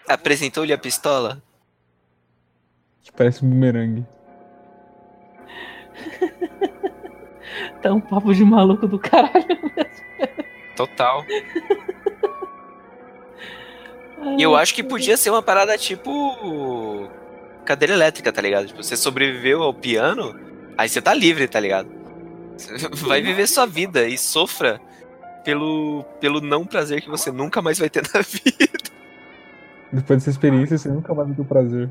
Apresentou-lhe 0.09 0.73
a 0.73 0.79
pistola? 0.79 1.43
Que 3.03 3.13
parece 3.13 3.45
um 3.45 3.51
bumerangue. 3.51 4.07
Tá 7.83 7.93
um 7.93 8.01
papo 8.01 8.33
de 8.33 8.45
maluco 8.45 8.87
do 8.87 8.99
caralho. 8.99 9.47
Total. 10.77 11.25
E 14.39 14.43
eu 14.43 14.57
acho 14.57 14.75
que 14.75 14.83
podia 14.83 15.17
ser 15.17 15.31
uma 15.31 15.43
parada 15.43 15.77
tipo. 15.77 17.09
Cadeira 17.65 17.95
elétrica, 17.95 18.33
tá 18.33 18.43
ligado? 18.43 18.67
Tipo, 18.67 18.83
você 18.83 18.97
sobreviveu 18.97 19.63
ao 19.63 19.73
piano, 19.73 20.35
aí 20.77 20.89
você 20.89 21.01
tá 21.01 21.15
livre, 21.15 21.47
tá 21.47 21.61
ligado? 21.61 21.89
Você 22.57 22.89
vai 23.07 23.23
viver 23.23 23.47
sua 23.47 23.67
vida 23.67 24.07
e 24.09 24.19
sofra 24.19 24.81
pelo, 25.45 26.05
pelo 26.21 26.41
não 26.41 26.65
prazer 26.65 27.01
que 27.01 27.09
você 27.09 27.31
nunca 27.31 27.63
mais 27.63 27.79
vai 27.79 27.89
ter 27.89 28.03
na 28.13 28.21
vida. 28.21 28.91
Depois 29.93 30.21
dessa 30.21 30.31
experiência, 30.31 30.79
você 30.79 30.89
nunca 30.89 31.13
vai 31.15 31.27
ter 31.27 31.41
o 31.41 31.45
prazer. 31.45 31.91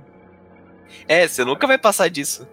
É, 1.07 1.27
você 1.27 1.45
nunca 1.45 1.67
vai 1.67 1.77
passar 1.77 2.09
disso. 2.09 2.47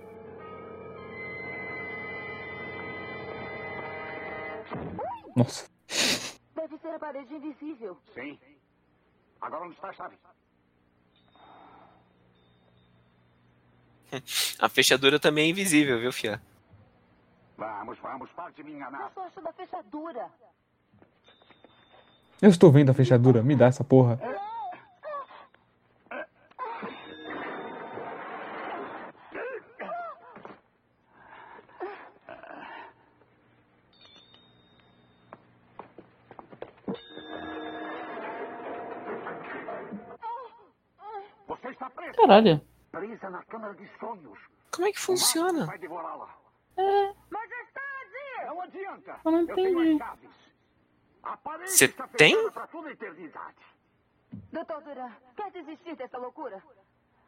Nossa. 5.35 5.67
Deve 6.55 6.79
ser 6.79 6.89
a 6.89 6.99
parede 6.99 7.35
invisível. 7.35 7.97
Sim. 8.15 8.39
Agora 9.41 9.65
onde 9.65 9.75
está 9.75 9.89
a 9.89 9.93
chave? 9.93 10.17
A 14.59 14.69
fechadura 14.69 15.21
também 15.21 15.47
é 15.47 15.49
invisível, 15.49 15.99
viu, 16.01 16.13
Fia? 16.13 16.41
Vamos, 17.57 17.99
vamos, 17.99 18.31
pare 18.31 18.55
de 18.55 18.63
me 18.63 18.73
enganar. 18.73 19.13
Eu 19.17 19.43
da 19.43 19.53
fechadura. 19.53 20.31
Eu 22.41 22.51
estou 22.51 22.71
vendo 22.71 22.91
a 22.91 22.95
fechadura, 22.95 23.43
me 23.43 23.57
dá 23.57 23.67
essa 23.67 23.83
porra. 23.83 24.19
Você 41.49 41.69
está 41.71 41.91
presa. 41.91 41.98
Caralho. 42.15 42.61
Presa 42.91 43.31
na 43.31 43.43
Câmara 43.45 43.75
de 43.75 43.89
Sonhos. 43.99 44.39
Como 44.71 44.87
é 44.87 44.93
que 44.93 45.01
funciona? 45.01 45.67
Vai 45.67 45.79
devorá-la. 45.79 46.29
Majestade! 47.31 48.47
Não 48.47 48.61
adianta. 48.63 49.21
Eu 49.25 49.31
não 49.31 49.41
entendi. 49.43 49.99
Você 51.67 51.89
tem? 52.17 52.35
Doutor 54.53 54.83
Duran, 54.83 55.11
quer 55.37 55.51
desistir 55.53 55.97
dessa 55.97 56.19
loucura? 56.19 56.63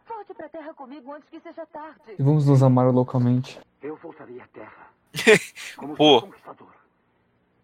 Volte 0.07 0.35
pra 0.35 0.49
terra 0.49 0.75
comigo 0.75 1.13
antes 1.13 1.29
que 1.29 1.41
seja 1.41 1.65
tarde. 1.67 2.17
E 2.19 2.23
vamos 2.23 2.47
nos 2.47 2.63
amar 2.63 2.93
localmente. 2.93 3.61
Eu 3.81 3.97
voltarei 3.97 4.41
à 4.41 4.47
Terra. 4.49 4.89
Como 5.77 5.97
Pô. 5.97 6.19
Ela 6.19 6.31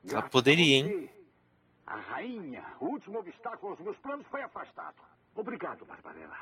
Graças 0.04 0.30
poderia, 0.30 0.84
você, 0.84 1.10
A 1.86 1.96
rainha, 1.96 2.64
o 2.80 2.86
último 2.86 3.18
obstáculo 3.18 3.72
aos 3.72 3.80
meus 3.80 3.96
planos 3.98 4.26
foi 4.28 4.42
afastado. 4.42 4.94
Obrigado, 5.34 5.84
Barbarella. 5.84 6.36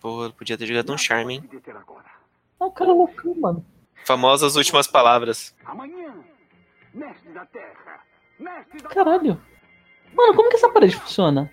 Pô, 0.00 0.24
eu 0.24 0.32
podia 0.32 0.56
ter 0.56 0.66
jogado 0.66 0.92
um 0.92 0.98
charme, 0.98 1.34
hein? 1.34 1.50
agora. 1.74 2.04
É 2.60 2.64
um 2.64 2.70
cara 2.70 2.92
loucão, 2.92 3.34
mano. 3.34 3.64
Famosas 4.04 4.56
últimas 4.56 4.86
palavras. 4.86 5.54
Amanhã, 5.64 6.14
mestre 6.94 7.32
da 7.32 7.44
Terra, 7.46 8.00
mestre 8.38 8.80
da 8.80 8.88
Caralho. 8.88 9.40
Mano, 10.14 10.34
como 10.34 10.48
que 10.48 10.56
essa 10.56 10.70
parede 10.70 10.96
funciona? 10.96 11.52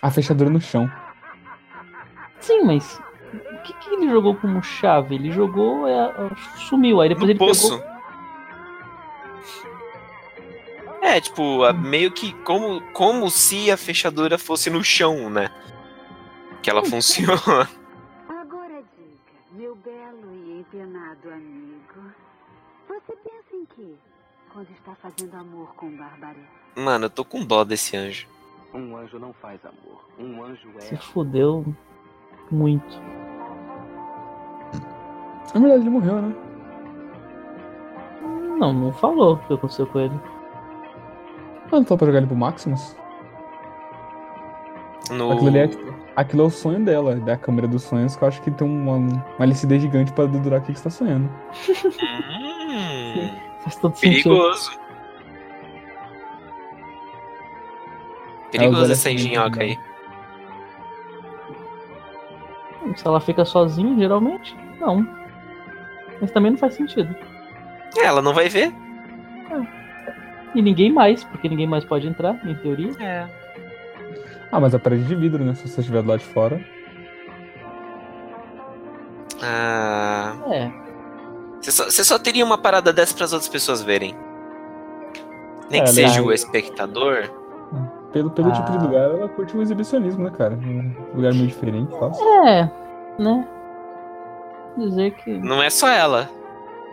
A 0.00 0.10
fechadura 0.10 0.50
no 0.50 0.60
chão. 0.60 0.90
Sim, 2.40 2.62
mas. 2.62 2.98
O 3.32 3.62
que, 3.62 3.72
que 3.74 3.90
ele 3.94 4.08
jogou 4.10 4.36
como 4.36 4.62
chave? 4.62 5.14
Ele 5.16 5.32
jogou. 5.32 5.88
é, 5.88 6.12
sumiu. 6.68 7.00
Aí 7.00 7.08
depois 7.08 7.26
No 7.26 7.30
ele 7.32 7.38
poço. 7.38 7.78
pegou. 7.80 7.93
É, 11.04 11.20
tipo, 11.20 11.70
meio 11.74 12.10
que 12.10 12.32
como, 12.44 12.80
como 12.92 13.28
se 13.28 13.70
a 13.70 13.76
fechadura 13.76 14.38
fosse 14.38 14.70
no 14.70 14.82
chão, 14.82 15.28
né? 15.28 15.50
Que 16.62 16.70
ela 16.70 16.82
funciona. 16.82 17.68
Agora 18.26 18.82
diga, 18.96 19.38
meu 19.52 19.76
belo 19.76 20.32
e 20.32 20.60
empenado 20.60 21.28
amigo. 21.28 22.10
Você 22.88 23.12
pensa 23.16 23.54
em 23.54 23.66
quê 23.76 23.94
quando 24.50 24.70
está 24.70 24.94
fazendo 24.94 25.34
amor 25.34 25.74
com 25.74 25.94
Barbarella? 25.94 26.48
Mano, 26.74 27.04
eu 27.04 27.10
tô 27.10 27.22
com 27.22 27.44
dó 27.44 27.64
desse 27.64 27.94
anjo. 27.98 28.26
Um 28.72 28.96
anjo 28.96 29.18
não 29.18 29.34
faz 29.34 29.60
amor. 29.62 30.08
Um 30.18 30.42
anjo 30.42 30.70
Se 30.80 30.94
é. 30.94 30.96
fudeu 30.96 31.66
muito. 32.50 32.98
Na 35.54 35.60
verdade, 35.60 35.82
ele 35.82 35.90
morreu, 35.90 36.22
né? 36.22 36.34
Não, 38.58 38.72
não 38.72 38.92
falou 38.94 39.34
o 39.34 39.38
que 39.46 39.52
aconteceu 39.52 39.86
com 39.86 40.00
ele. 40.00 40.33
Não 41.74 41.84
tá 41.84 41.96
pra 41.96 42.06
jogar 42.06 42.18
ele 42.18 42.26
pro 42.26 42.36
Maximus? 42.36 42.96
No... 45.10 45.32
Aquilo 45.32 45.48
ali 45.48 45.58
é, 45.58 45.68
tipo, 45.68 45.94
aquilo 46.16 46.42
é 46.42 46.46
o 46.46 46.50
sonho 46.50 46.84
dela, 46.84 47.16
da 47.16 47.36
câmera 47.36 47.66
dos 47.68 47.82
sonhos, 47.82 48.16
que 48.16 48.22
eu 48.22 48.28
acho 48.28 48.40
que 48.42 48.50
tem 48.50 48.66
uma, 48.66 48.96
uma 48.96 49.24
LCD 49.40 49.80
gigante 49.80 50.12
pra 50.12 50.26
dedurar 50.26 50.60
o 50.60 50.64
que 50.64 50.74
você 50.74 50.84
tá 50.84 50.90
sonhando. 50.90 51.28
Hum, 51.68 53.30
Faz 53.62 53.76
todo 53.76 53.96
sentido. 53.96 54.22
perigoso. 54.22 54.72
Perigoso 58.50 58.82
olha 58.82 58.92
essa 58.92 59.10
engenhoca 59.10 59.62
aí. 59.62 59.78
Se 62.96 63.06
ela 63.06 63.20
fica 63.20 63.44
sozinha, 63.44 63.96
geralmente, 63.96 64.54
não. 64.78 65.06
Mas 66.20 66.30
também 66.30 66.52
não 66.52 66.58
faz 66.58 66.74
sentido. 66.74 67.14
É, 67.96 68.04
ela 68.04 68.22
não 68.22 68.34
vai 68.34 68.48
ver. 68.48 68.83
E 70.54 70.62
ninguém 70.62 70.92
mais, 70.92 71.24
porque 71.24 71.48
ninguém 71.48 71.66
mais 71.66 71.84
pode 71.84 72.06
entrar, 72.06 72.34
em 72.46 72.54
teoria. 72.54 72.92
É. 73.00 73.26
Ah, 74.52 74.60
mas 74.60 74.74
a 74.74 74.78
parede 74.78 75.04
de 75.04 75.14
vidro, 75.16 75.44
né? 75.44 75.54
Se 75.54 75.66
você 75.68 75.80
estiver 75.80 76.02
do 76.02 76.08
lado 76.08 76.20
de 76.20 76.26
fora. 76.26 76.60
Ah, 79.42 80.34
É. 80.50 80.70
você 81.60 81.70
só, 81.72 81.84
você 81.84 82.04
só 82.04 82.18
teria 82.18 82.44
uma 82.44 82.56
parada 82.58 82.92
dessa 82.92 83.14
pras 83.14 83.32
outras 83.32 83.48
pessoas 83.48 83.82
verem. 83.82 84.14
Nem 85.70 85.82
que 85.82 85.90
É, 85.90 85.92
seja 85.92 86.20
né? 86.20 86.26
o 86.26 86.32
espectador. 86.32 87.30
Pelo, 88.12 88.30
pelo 88.30 88.52
tipo 88.52 88.70
de 88.70 88.78
Ah. 88.78 88.80
lugar, 88.82 89.10
ela 89.10 89.28
curte 89.28 89.56
um 89.56 89.62
exibicionismo, 89.62 90.22
né, 90.22 90.30
cara? 90.30 90.54
Um 90.54 90.94
lugar 91.16 91.32
meio 91.34 91.48
diferente 91.48 91.90
tal. 91.98 92.12
É, 92.46 92.70
né? 93.18 93.48
Dizer 94.76 95.10
que 95.16 95.32
Não 95.38 95.60
é 95.62 95.68
só 95.70 95.88
ela. 95.88 96.28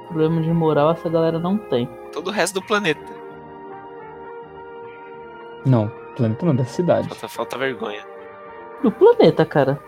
problema 0.08 0.42
de 0.42 0.52
moral 0.52 0.92
essa 0.92 1.08
galera 1.10 1.38
não 1.40 1.58
tem. 1.58 1.88
Todo 2.12 2.28
o 2.30 2.32
resto 2.32 2.56
do 2.60 2.66
planeta. 2.66 3.20
Não, 5.66 5.90
planeta 6.16 6.46
não, 6.46 6.56
dessa 6.56 6.74
cidade. 6.74 7.08
Falta, 7.10 7.28
falta 7.28 7.58
vergonha. 7.58 8.06
Do 8.82 8.92
planeta, 8.92 9.46
cara. 9.46 9.82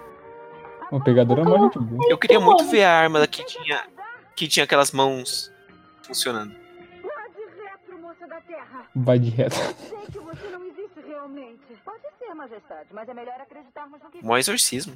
O 0.91 1.01
pegador 1.01 1.39
é 1.39 1.41
uma 1.41 1.59
gente 1.59 1.79
boa. 1.79 2.07
Eu 2.09 2.17
queria 2.17 2.39
muito 2.39 2.65
ver 2.65 2.83
a 2.83 2.91
arma 2.91 3.25
que 3.25 3.43
tinha, 3.43 3.87
que 4.35 4.47
tinha 4.47 4.63
aquelas 4.63 4.91
mãos 4.91 5.51
funcionando. 6.03 6.53
Lá 7.03 7.27
de 7.29 7.61
retro, 7.63 7.99
moça 7.99 8.27
da 8.27 8.39
terra. 8.41 8.87
Vai 8.95 9.17
de 9.17 9.29
reto. 9.29 9.55
Sei 9.89 9.97
que 10.11 10.19
você 10.19 10.47
não 10.49 10.63
existe 10.65 10.99
realmente. 11.07 11.63
Pode 11.83 12.03
ser, 12.19 12.35
majestade, 12.35 12.89
mas 12.93 13.09
é 13.09 13.13
melhor 13.13 13.41
acreditarmos 13.41 13.99
no 14.03 14.11
que 14.11 14.23
Mó 14.23 14.37
exorcismo. 14.37 14.95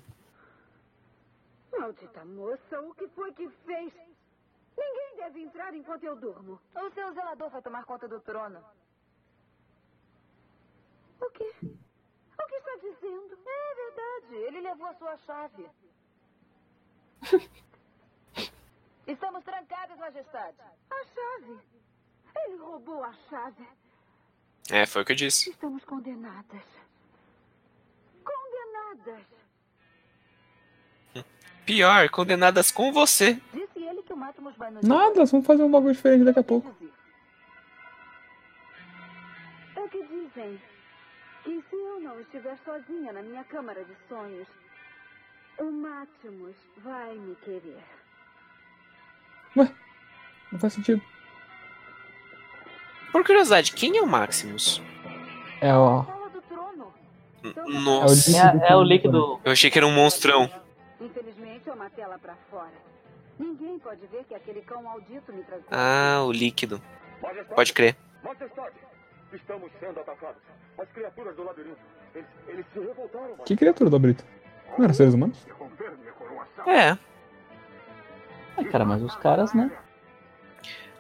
Maldita 1.76 2.24
moça, 2.26 2.80
o 2.82 2.94
que 2.94 3.08
foi 3.16 3.32
que 3.34 3.50
fez? 3.66 3.94
Ninguém 4.78 5.18
deve 5.18 5.42
entrar 5.42 5.74
enquanto 5.74 6.04
eu 6.04 6.16
durmo. 6.16 6.60
O 6.76 6.90
seu 6.92 7.12
zelador 7.14 7.50
vai 7.50 7.62
tomar 7.64 7.84
conta 7.86 8.08
do 8.08 8.20
trono. 8.20 8.60
O 11.20 11.30
quê? 11.32 11.52
O 11.64 12.46
que 12.48 12.56
está 12.56 12.76
dizendo? 12.76 13.38
É 13.46 13.76
verdade, 13.76 14.36
ele 14.48 14.62
levou 14.62 14.88
a 14.88 14.94
sua 14.94 15.18
chave. 15.18 15.66
Estamos 19.08 19.44
trancados, 19.44 19.98
Majestade. 19.98 20.58
A 20.90 21.06
chave. 21.06 21.58
Ele 22.36 22.58
roubou 22.58 23.04
a 23.04 23.14
chave. 23.30 23.66
É, 24.70 24.86
foi 24.86 25.02
o 25.02 25.06
que 25.06 25.14
eu 25.14 25.16
disse. 25.16 25.50
Estamos 25.50 25.84
condenadas. 25.86 26.64
Condenadas. 28.24 29.24
Pior, 31.66 32.10
condenadas 32.10 32.72
com 32.72 32.92
você. 32.92 33.42
Disse 33.54 33.80
ele 33.80 34.04
que 34.04 34.14
o 34.14 34.18
vai 34.18 34.72
nos 34.72 34.84
Nada, 34.84 35.26
vamos 35.26 35.46
fazer 35.46 35.64
um 35.64 35.72
bagulho 35.72 35.94
diferente 35.94 36.26
daqui 36.26 36.40
a 36.40 36.44
pouco. 36.44 36.76
É 39.76 39.80
o 39.82 39.90
que 39.90 40.04
dizem. 40.04 40.62
Que 41.48 41.64
se 41.70 41.76
eu 41.78 42.02
não 42.02 42.20
estiver 42.20 42.58
sozinha 42.66 43.14
na 43.14 43.22
minha 43.22 43.42
câmara 43.46 43.82
de 43.86 43.96
sonhos, 44.10 44.46
o 45.58 45.72
Mátimos 45.72 46.54
vai 46.84 47.16
me 47.16 47.36
querer. 47.36 47.82
Não 49.56 50.60
faz 50.60 50.74
sentido. 50.74 51.02
Por 53.14 53.26
curiosidade, 53.26 53.72
quem 53.72 53.96
é 53.98 54.02
o 54.02 54.06
Maximus? 54.06 54.82
É, 55.62 55.70
É 55.70 55.74
o 55.78 56.06
Nossa, 57.70 58.14
líquido. 58.30 58.66
É, 58.66 58.72
é 58.72 58.76
o 58.76 58.84
líquido. 58.84 59.40
eu 59.46 59.52
achei 59.54 59.72
que 59.72 59.80
era 59.80 59.88
um 59.88 59.94
monstrão. 59.94 60.52
Infelizmente, 61.00 61.70
é 61.70 61.72
uma 61.72 61.90
tela 61.90 62.20
pra 62.20 62.36
fora. 62.52 62.74
Ninguém 63.40 63.80
pode 63.80 64.06
ver 64.08 64.26
que 64.26 64.36
aquele 64.36 64.62
cão 64.64 64.84
maldito 64.84 65.32
me 65.32 65.44
trazia. 65.44 65.68
Ah, 65.72 66.24
o 66.26 66.32
líquido. 66.34 66.82
Pode 67.56 67.72
crer. 67.72 67.96
Estamos 69.34 69.72
sendo 69.80 70.00
atacados. 70.00 70.42
As 70.78 70.88
criaturas 70.90 71.36
do 71.36 71.44
labirinto. 71.44 71.78
Eles, 72.16 72.28
eles 72.48 72.66
se 72.74 72.80
revoltaram. 72.80 73.36
Que 73.46 73.56
criatura 73.56 73.90
do 73.90 74.00
Brito? 74.00 74.24
Não 74.78 74.86
era 74.86 74.94
seres 74.94 75.14
humanos? 75.14 75.46
É. 76.66 76.92
Ah, 78.58 78.64
cara, 78.72 78.86
mas 78.86 79.02
os 79.04 79.16
caras, 79.18 79.54
né? 79.54 79.70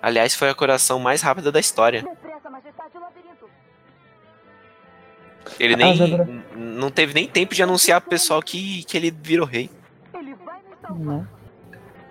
Aliás, 0.01 0.35
foi 0.35 0.49
a 0.49 0.55
coração 0.55 0.99
mais 0.99 1.21
rápida 1.21 1.51
da 1.51 1.59
história. 1.59 2.03
Labirinto. 2.03 3.49
Ele 5.59 5.73
Ah, 5.73 5.77
nem. 5.77 5.97
N- 5.97 6.43
Não 6.55 6.91
teve 6.91 7.13
nem 7.13 7.27
tempo 7.27 7.55
de 7.55 7.63
anunciar 7.63 8.01
pro 8.01 8.09
pessoal 8.09 8.41
que, 8.41 8.83
que 8.83 8.95
ele 8.97 9.09
virou 9.11 9.45
rei. 9.45 9.69
Ele 10.13 10.33
vai 10.35 10.59
nos 10.69 10.79
salvar. 10.81 11.17
né? 11.19 11.27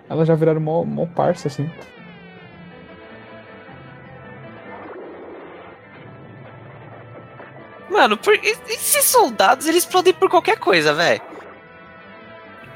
Elas 0.09 0.27
já 0.27 0.35
viraram 0.35 0.59
mó, 0.61 0.83
mó 0.83 1.05
parça, 1.05 1.47
assim. 1.47 1.69
Mano, 7.97 8.15
por... 8.15 8.35
esses 8.35 9.05
soldados 9.05 9.65
eles 9.65 9.83
explodem 9.83 10.13
por 10.13 10.29
qualquer 10.29 10.59
coisa, 10.59 10.93
velho. 10.93 11.19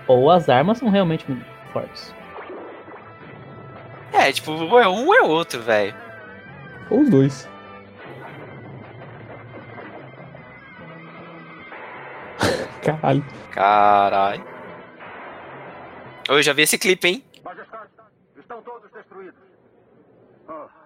Ou 0.07 0.31
as 0.31 0.49
armas 0.49 0.79
são 0.79 0.89
realmente 0.89 1.29
muito 1.29 1.45
fortes. 1.71 2.11
É, 4.11 4.31
tipo, 4.31 4.51
ou 4.51 4.79
é 4.79 4.87
um 4.87 5.05
ou 5.05 5.13
é 5.13 5.21
outro, 5.21 5.61
velho. 5.61 5.95
Ou 6.89 7.01
os 7.01 7.09
dois. 7.11 7.47
Caralho. 12.81 13.23
Caralho. 13.51 14.43
Eu 16.27 16.41
já 16.41 16.51
vi 16.51 16.63
esse 16.63 16.79
clipe, 16.79 17.07
hein? 17.07 17.23
Majestade, 17.43 17.89
estão 18.39 18.59
todos 18.63 18.89
destruídos. 18.91 19.39
Ah, 20.47 20.53
ótimo. 20.53 20.80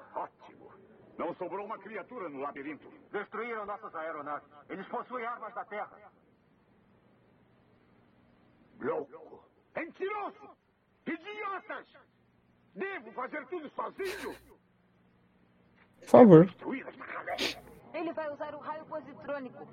Não 1.18 1.34
sobrou 1.36 1.66
uma 1.66 1.78
criatura 1.78 2.28
no 2.30 2.40
labirinto. 2.42 2.92
Destruíram 3.12 3.66
nossas 3.66 3.94
aeronaves. 3.96 4.48
Eles 4.70 4.86
possuem 4.88 5.26
armas 5.26 5.54
da 5.54 5.64
Terra. 5.66 6.12
Louco. 8.82 9.44
Mentiroso. 9.76 10.50
Idiotas. 11.08 11.88
Devo 12.74 13.12
fazer 13.14 13.46
tudo 13.48 13.70
sozinho? 13.70 14.36
Por 16.02 16.08
favor. 16.08 16.50
Ele 17.94 18.14
vai 18.14 18.30
usar 18.30 18.54
o 18.54 18.60
raio 18.60 18.86
positrônico. 18.86 19.68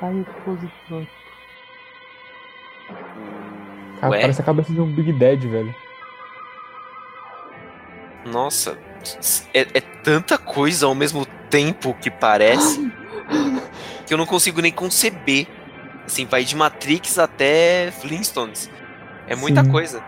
Raio 0.00 0.24
positrônico. 0.44 1.12
Cara, 4.00 4.12
Ué? 4.12 4.20
parece 4.20 4.40
a 4.40 4.44
cabeça 4.44 4.72
de 4.72 4.80
um 4.80 4.94
Big 4.94 5.12
Dead, 5.12 5.40
velho. 5.40 5.74
Nossa. 8.24 8.78
É, 9.54 9.60
é 9.74 9.80
tanta 9.80 10.36
coisa 10.36 10.86
ao 10.86 10.94
mesmo 10.94 11.24
tempo 11.48 11.94
que 11.94 12.10
parece 12.10 12.90
que 14.06 14.12
eu 14.12 14.18
não 14.18 14.26
consigo 14.26 14.60
nem 14.60 14.72
conceber. 14.72 15.46
Assim, 16.04 16.24
vai 16.24 16.44
de 16.44 16.56
Matrix 16.56 17.18
até 17.18 17.90
Flintstones. 18.00 18.70
É 19.26 19.36
muita 19.36 19.62
Sim. 19.62 19.70
coisa. 19.70 20.02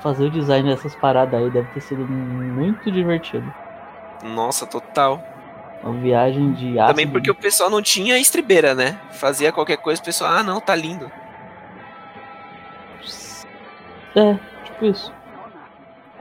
Fazer 0.00 0.26
o 0.26 0.30
design 0.30 0.68
dessas 0.70 0.94
paradas 0.96 1.40
aí 1.40 1.50
deve 1.50 1.68
ter 1.72 1.80
sido 1.80 2.06
muito 2.06 2.90
divertido. 2.90 3.52
Nossa, 4.22 4.66
total. 4.66 5.22
Uma 5.82 6.00
viagem 6.00 6.52
de 6.52 6.78
ácido. 6.78 6.86
Também 6.88 7.08
porque 7.08 7.30
o 7.30 7.34
pessoal 7.34 7.68
não 7.68 7.82
tinha 7.82 8.18
estribeira, 8.18 8.74
né? 8.74 8.98
Fazia 9.12 9.52
qualquer 9.52 9.76
coisa, 9.76 10.00
o 10.00 10.04
pessoal, 10.04 10.32
ah, 10.32 10.42
não, 10.42 10.60
tá 10.60 10.74
lindo. 10.74 11.10
É, 14.16 14.38
tipo 14.64 14.86
isso. 14.86 15.12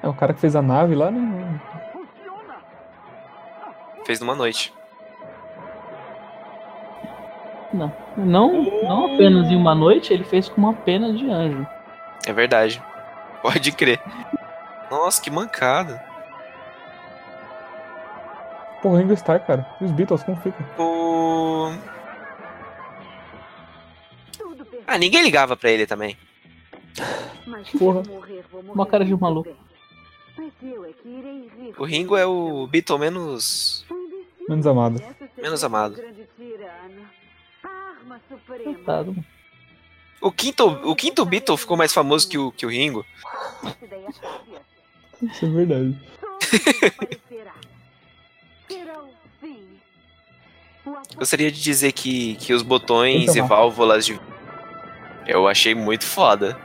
É 0.04 0.08
o 0.08 0.14
cara 0.14 0.34
que 0.34 0.42
fez 0.42 0.54
a 0.54 0.62
nave 0.62 0.94
lá, 0.96 1.10
né? 1.10 1.62
Fez 4.06 4.20
numa 4.20 4.36
noite. 4.36 4.74
Não. 7.74 7.92
Não, 8.18 8.52
não 8.84 9.16
apenas 9.16 9.50
em 9.50 9.56
uma 9.56 9.74
noite, 9.74 10.14
ele 10.14 10.26
fez 10.26 10.50
com 10.50 10.60
uma 10.60 10.74
pena 10.74 11.14
de 11.14 11.30
anjo. 11.32 11.66
É 12.28 12.34
verdade. 12.34 12.84
Pode 13.42 13.72
crer. 13.72 14.02
Nossa, 14.92 15.22
que 15.22 15.32
mancada. 15.32 16.04
Pô, 18.82 18.96
Ringo 18.98 19.14
Starr, 19.14 19.40
cara. 19.40 19.66
E 19.80 19.86
os 19.86 19.92
Beatles, 19.92 20.22
como 20.24 20.36
fica? 20.42 20.62
O... 20.78 21.72
Ah, 24.86 24.98
ninguém 24.98 25.24
ligava 25.24 25.56
pra 25.56 25.72
ele 25.72 25.88
também. 25.88 26.18
Mas 27.48 27.70
Porra. 27.70 28.04
se 28.04 28.10
eu 28.10 28.16
morrer, 28.16 28.46
vou 28.52 28.62
morrer 28.62 28.76
Uma 28.76 28.86
cara 28.86 29.06
de 29.06 29.16
maluco. 29.16 29.63
O 31.78 31.86
Ringo 31.86 32.18
é 32.18 32.26
o 32.26 32.68
Beatle 32.68 33.00
menos. 33.00 33.86
Menos 34.48 34.68
amado. 34.68 35.02
Menos 35.38 35.64
amado. 35.64 35.96
Coitado. 38.64 39.16
O 40.22 40.32
quinto, 40.32 40.66
o 40.66 40.96
quinto 40.96 41.26
Beatle 41.26 41.58
ficou 41.58 41.76
mais 41.78 41.94
famoso 41.94 42.28
que 42.28 42.38
o, 42.38 42.52
que 42.52 42.66
o 42.66 42.70
Ringo. 42.70 43.06
Isso 45.22 45.46
é 45.46 45.50
verdade. 45.50 46.00
Gostaria 51.16 51.52
de 51.52 51.62
dizer 51.62 51.92
que, 51.92 52.36
que 52.36 52.54
os 52.54 52.62
botões 52.62 53.28
Tenta 53.28 53.40
e 53.40 53.42
válvulas 53.42 54.06
de. 54.06 54.20
Eu 55.26 55.48
achei 55.48 55.74
muito 55.74 56.06
foda. 56.06 56.60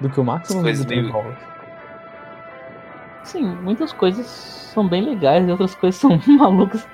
Do 0.00 0.08
que 0.10 0.20
o 0.20 0.24
Max 0.24 0.50
ou 0.50 0.62
Coisas 0.62 0.84
do 0.84 0.88
meio-? 0.88 1.51
Sim, 3.24 3.44
muitas 3.44 3.92
coisas 3.92 4.26
são 4.26 4.86
bem 4.88 5.02
legais 5.02 5.46
e 5.46 5.50
outras 5.50 5.74
coisas 5.80 6.00
são 6.00 6.18
malucas. 6.26 6.86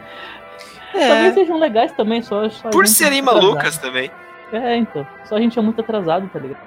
Talvez 0.92 1.34
sejam 1.34 1.58
legais 1.58 1.92
também, 1.92 2.22
só. 2.22 2.48
só 2.50 2.70
Por 2.70 2.84
gente 2.86 2.94
é 2.94 3.04
serem 3.04 3.22
muito 3.22 3.30
atrasado. 3.36 3.50
malucas 3.54 3.78
também. 3.78 4.10
É, 4.52 4.76
então. 4.76 5.06
Só 5.26 5.36
a 5.36 5.40
gente 5.40 5.58
é 5.58 5.62
muito 5.62 5.80
atrasado, 5.80 6.28
tá 6.32 6.38
ligado? 6.38 6.60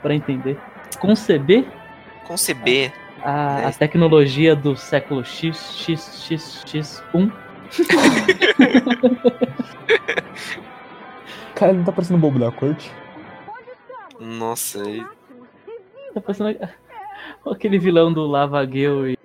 Pra 0.00 0.14
entender. 0.14 0.58
Conceber 1.00 1.64
Conceber. 2.26 2.92
a, 3.22 3.60
É. 3.62 3.66
a 3.66 3.72
tecnologia 3.72 4.54
do 4.54 4.76
século 4.76 5.24
X, 5.24 5.56
X, 5.76 6.24
X, 6.26 6.64
X1. 6.66 7.32
Cara, 11.54 11.70
ele 11.72 11.78
não 11.78 11.84
tá 11.86 11.92
parecendo 11.92 12.18
o 12.18 12.20
bobo 12.20 12.38
da 12.38 12.50
corte. 12.52 12.92
Nossa, 14.20 14.78
e- 14.88 14.98
viu 14.98 15.08
Tá 16.14 16.20
parecendo 16.20 16.56
aquele 17.50 17.78
vilão 17.78 18.12
do 18.12 18.26
Lava 18.26 18.64
Girl 18.66 19.06
e, 19.06 19.18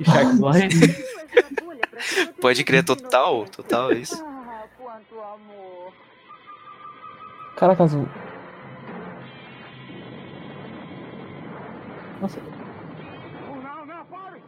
e 0.00 0.04
Shark 0.04 0.36
Boy. 0.36 0.68
viu 0.68 0.84
essa 0.84 1.64
bolha 1.64 1.80
pra 1.90 2.00
se 2.00 2.14
proteger 2.14 2.34
pode 2.40 2.64
crer 2.64 2.84
total, 2.84 3.44
total 3.46 3.92
isso. 3.92 4.22
Ah, 4.24 4.64
quanto 4.78 5.14
amor. 5.20 5.92
Caraca, 7.56 7.84
o- 7.84 8.08
Nossa, 12.20 12.40
Não, 12.40 13.86
não, 13.86 14.04
pare. 14.06 14.42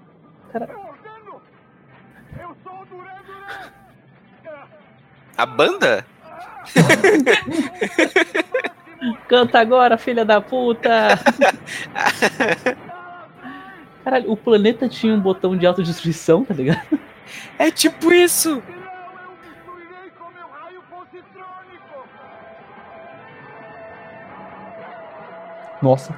cara, 0.52 0.68
Eu 2.40 2.56
sou 2.64 2.72
o 2.82 2.84
Duran 2.86 3.22
Duran. 3.24 3.70
A 5.36 5.46
banda? 5.46 6.06
canta 9.28 9.58
agora, 9.58 9.96
filha 9.98 10.24
da 10.24 10.40
puta! 10.40 10.90
Caralho, 14.04 14.30
o 14.30 14.36
planeta 14.36 14.88
tinha 14.88 15.14
um 15.14 15.20
botão 15.20 15.56
de 15.56 15.66
autodestruição, 15.66 16.44
tá 16.44 16.54
ligado? 16.54 16.98
É 17.58 17.70
tipo 17.70 18.12
isso! 18.12 18.62
Nossa. 25.82 26.14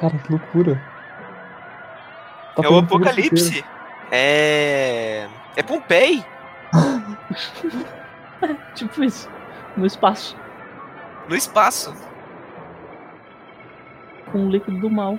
Cara, 0.00 0.18
que 0.18 0.32
loucura. 0.32 0.82
Tá 2.56 2.62
é 2.62 2.68
o 2.68 2.78
apocalipse. 2.78 3.64
É. 4.10 5.28
É 5.56 5.62
Pompeii. 5.62 6.24
tipo 8.74 9.02
isso. 9.04 9.28
No 9.76 9.86
espaço. 9.86 10.36
No 11.28 11.34
espaço. 11.34 11.94
Com 14.30 14.38
um 14.38 14.50
líquido 14.50 14.78
do 14.78 14.90
mal. 14.90 15.18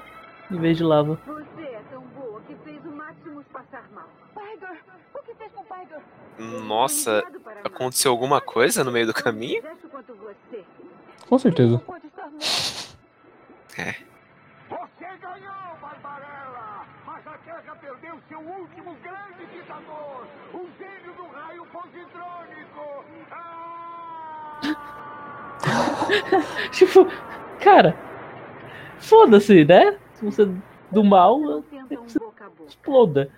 Em 0.52 0.58
vez 0.60 0.78
de 0.78 0.84
lava. 0.84 1.20
Você 1.26 1.62
é 1.64 1.82
tão 1.90 2.02
boa 2.02 2.40
que 2.42 2.56
fez 2.64 2.86
o 2.86 2.92
Maximus 2.92 3.46
passar 3.52 3.90
mal. 3.92 4.08
Tiger, 4.34 4.78
o 5.14 5.20
que 5.24 5.34
fez 5.34 5.52
com 5.52 5.62
o 5.62 5.66
Tiger? 5.66 6.02
Nossa, 6.68 7.24
aconteceu 7.64 8.12
alguma 8.12 8.40
coisa 8.42 8.84
no 8.84 8.92
meio 8.92 9.08
do 9.08 9.14
caminho? 9.14 9.64
Com 11.28 11.40
certeza. 11.40 11.82
É. 13.78 13.92
Você 14.70 15.18
ganhou, 15.20 15.76
Barbarella! 15.82 16.86
Mas 17.06 17.28
a 17.28 17.38
Terra 17.40 17.76
perdeu 17.76 18.18
seu 18.30 18.40
último 18.40 18.96
grande 19.04 19.46
ditador! 19.54 20.26
O 20.54 20.70
gênio 20.80 21.14
do 21.14 21.28
raio 21.28 21.66
positrônico! 21.66 22.55
Tipo, 26.72 27.08
cara. 27.60 27.98
Foda-se, 29.00 29.66
né? 29.66 29.98
Se 30.14 30.24
você 30.26 30.48
do 30.92 31.04
mal, 31.04 31.38
um 31.40 31.62
boca. 31.62 31.88
exploda. 32.68 33.32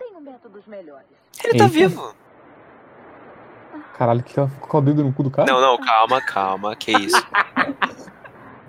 Ele 0.00 1.58
tá 1.58 1.64
Eita. 1.64 1.68
vivo. 1.68 2.14
Caralho, 3.96 4.22
que 4.22 4.38
ela 4.38 4.48
ficou 4.48 4.68
com 4.68 4.78
o 4.78 4.82
dedo 4.82 5.04
no 5.04 5.12
cu 5.12 5.22
do 5.22 5.30
cara? 5.30 5.50
Não, 5.50 5.60
não, 5.60 5.78
calma, 5.78 6.20
calma. 6.20 6.76
Que 6.76 6.92
isso? 6.92 7.24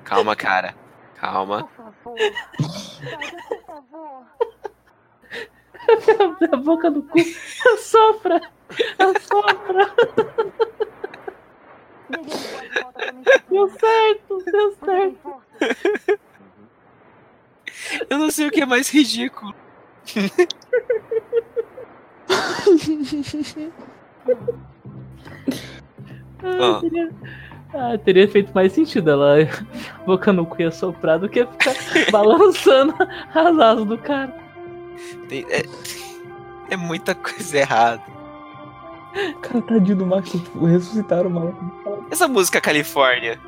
calma, 0.03 0.35
cara. 0.35 0.75
Calma. 1.15 1.63
Por 1.63 1.69
favor. 2.03 2.17
Tiger, 2.17 3.47
por 3.47 3.65
favor. 3.65 4.25
a 6.51 6.57
boca 6.57 6.91
do 6.91 7.03
cu. 7.03 7.19
Assopra! 7.73 8.41
Assopra! 8.99 9.91
Dê-lhe 10.01 10.15
um 10.15 10.21
de 10.21 10.21
volta 10.21 10.31
pra 10.31 10.45
mim. 10.45 10.51
Deu 13.49 13.69
certo, 13.69 14.43
deu 14.45 14.75
certo. 14.85 15.41
Eu 18.09 18.17
não 18.17 18.29
sei 18.31 18.47
o 18.47 18.51
que 18.51 18.61
é 18.61 18.65
mais 18.65 18.89
ridículo. 18.89 19.53
Ah, 26.43 26.77
Ah. 26.77 26.79
teria, 26.81 27.11
ah, 27.73 27.97
teria 28.03 28.27
feito 28.27 28.51
mais 28.53 28.71
sentido 28.73 29.11
ela 29.11 29.35
boca 30.05 30.33
no 30.33 30.45
cu 30.45 30.61
e 30.61 30.65
assoprar 30.65 31.19
do 31.19 31.29
que 31.29 31.45
ficar 31.45 31.73
balançando 32.11 32.93
as 33.33 33.59
asas 33.59 33.85
do 33.85 33.97
cara. 33.97 34.33
Tem- 35.29 35.45
é, 35.49 35.63
é 36.71 36.77
muita 36.77 37.13
coisa 37.15 37.57
errada. 37.59 38.01
Cara, 39.41 39.61
tadinho 39.61 39.97
do 39.97 40.05
Max, 40.05 40.31
tipo, 40.31 40.65
ressuscitaram 40.65 41.29
o 41.29 41.33
maluco. 41.33 41.90
Essa 42.11 42.27
música 42.27 42.59
Califórnia. 42.61 43.39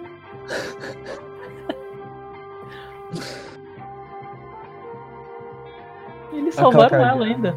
Eles 6.31 6.55
salvaram 6.55 6.97
ela 7.05 7.25
de- 7.25 7.33
ainda. 7.33 7.55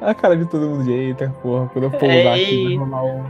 A 0.00 0.14
cara 0.14 0.36
de 0.36 0.44
todo 0.46 0.66
mundo 0.68 0.84
de 0.84 0.92
eita, 0.92 1.32
porra, 1.42 1.68
quando 1.72 1.84
eu 1.84 1.90
pousar 1.90 2.32
aqui 2.34 2.40
Ei. 2.42 2.76
vai 2.76 2.86
rolar 2.86 3.04
um. 3.04 3.24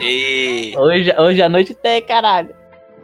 E... 0.00 0.74
Hoje, 0.78 1.14
hoje 1.18 1.42
à 1.42 1.48
noite 1.48 1.74
tem, 1.74 2.02
caralho. 2.02 2.48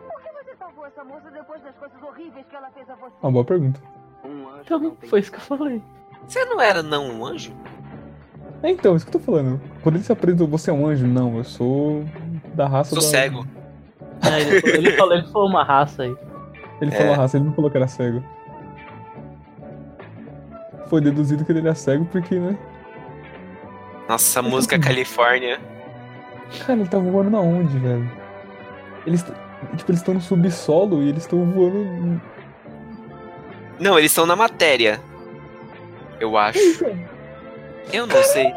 Por 0.09 0.21
que 0.21 0.29
você 0.45 0.57
salvou 0.59 0.85
essa 0.87 1.05
moça 1.05 1.31
depois 1.31 1.63
das 1.63 1.75
coisas 1.77 2.03
horríveis 2.03 2.45
que 2.51 2.57
ela 2.57 2.71
fez 2.73 2.89
a 2.91 2.95
você? 2.97 3.15
Uma 3.23 3.33
boa 3.33 3.45
pergunta. 3.45 3.81
Um 4.25 4.49
anjo 4.49 4.63
Então, 4.65 4.97
foi 5.09 5.21
isso 5.21 5.31
que 5.31 5.37
eu 5.39 5.43
falei. 5.43 5.83
Você 6.27 6.45
não 6.47 6.61
era 6.61 6.83
não 6.83 7.09
um 7.09 7.25
anjo? 7.25 7.53
É 8.63 8.71
então, 8.71 8.97
isso 8.97 9.07
que 9.07 9.17
eu 9.17 9.21
tô 9.21 9.25
falando. 9.25 9.61
Quando 9.83 9.95
ele 9.97 10.05
se 10.05 10.11
apresentou, 10.13 10.49
você 10.49 10.71
é 10.71 10.73
um 10.73 10.87
anjo? 10.87 11.07
Não, 11.07 11.37
eu 11.39 11.45
sou 11.45 12.05
da 12.55 12.67
raça 12.67 12.91
Sou 12.91 12.99
da... 13.03 13.09
cego. 13.09 13.47
É, 14.23 14.41
ele, 14.41 14.61
falou- 14.61 14.75
ele 14.77 14.91
falou, 14.93 15.15
ele 15.15 15.27
falou 15.29 15.49
uma 15.49 15.65
raça 15.65 16.03
aí. 16.03 16.17
Ele 16.81 16.91
É. 16.93 16.95
falou 16.97 17.13
a 17.13 17.17
raça, 17.17 17.37
ele 17.37 17.45
não 17.45 17.53
falou 17.53 17.71
que 17.71 17.77
era 17.77 17.87
cego. 17.87 18.23
Foi 20.89 21.01
deduzido 21.01 21.45
que 21.45 21.53
ele 21.53 21.61
era 21.61 21.75
cego 21.75 22.05
porque, 22.07 22.35
né? 22.39 22.57
Nossa, 24.09 24.41
música 24.43 24.79
Califórnia. 24.79 25.61
Cara, 26.67 26.81
ele 26.81 26.89
tá 26.89 26.99
voando 26.99 27.31
na 27.31 27.41
onde, 27.41 27.79
velho? 27.79 28.11
Eles, 29.07 29.23
t- 29.23 29.33
tipo, 29.77 29.91
eles 29.91 30.01
estão 30.01 30.15
no 30.15 30.21
subsolo 30.21 31.03
e 31.03 31.11
eles 31.11 31.25
estão 31.25 31.45
voando. 31.45 32.21
Não, 33.79 33.99
eles 33.99 34.11
estão 34.11 34.25
na 34.27 34.35
matéria. 34.35 34.99
Eu 36.19 36.37
acho. 36.39 36.59
Eu 37.93 38.07
não 38.07 38.23
sei. 38.23 38.53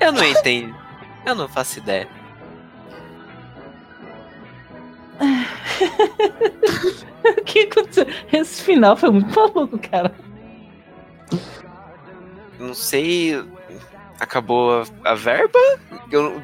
Eu 0.00 0.12
não 0.12 0.24
entendo. 0.24 0.74
Eu 1.26 1.34
não 1.34 1.48
faço 1.48 1.78
ideia. 1.78 2.08
O 7.28 7.44
que 7.44 7.60
aconteceu? 7.60 8.06
Esse 8.32 8.62
final 8.62 8.96
foi 8.96 9.10
muito 9.10 9.34
maluco, 9.38 9.78
cara. 9.78 10.14
Não 12.58 12.72
sei. 12.72 13.34
Acabou 14.18 14.80
a, 14.80 15.10
a 15.10 15.14
verba? 15.14 15.58
Eu 16.10 16.42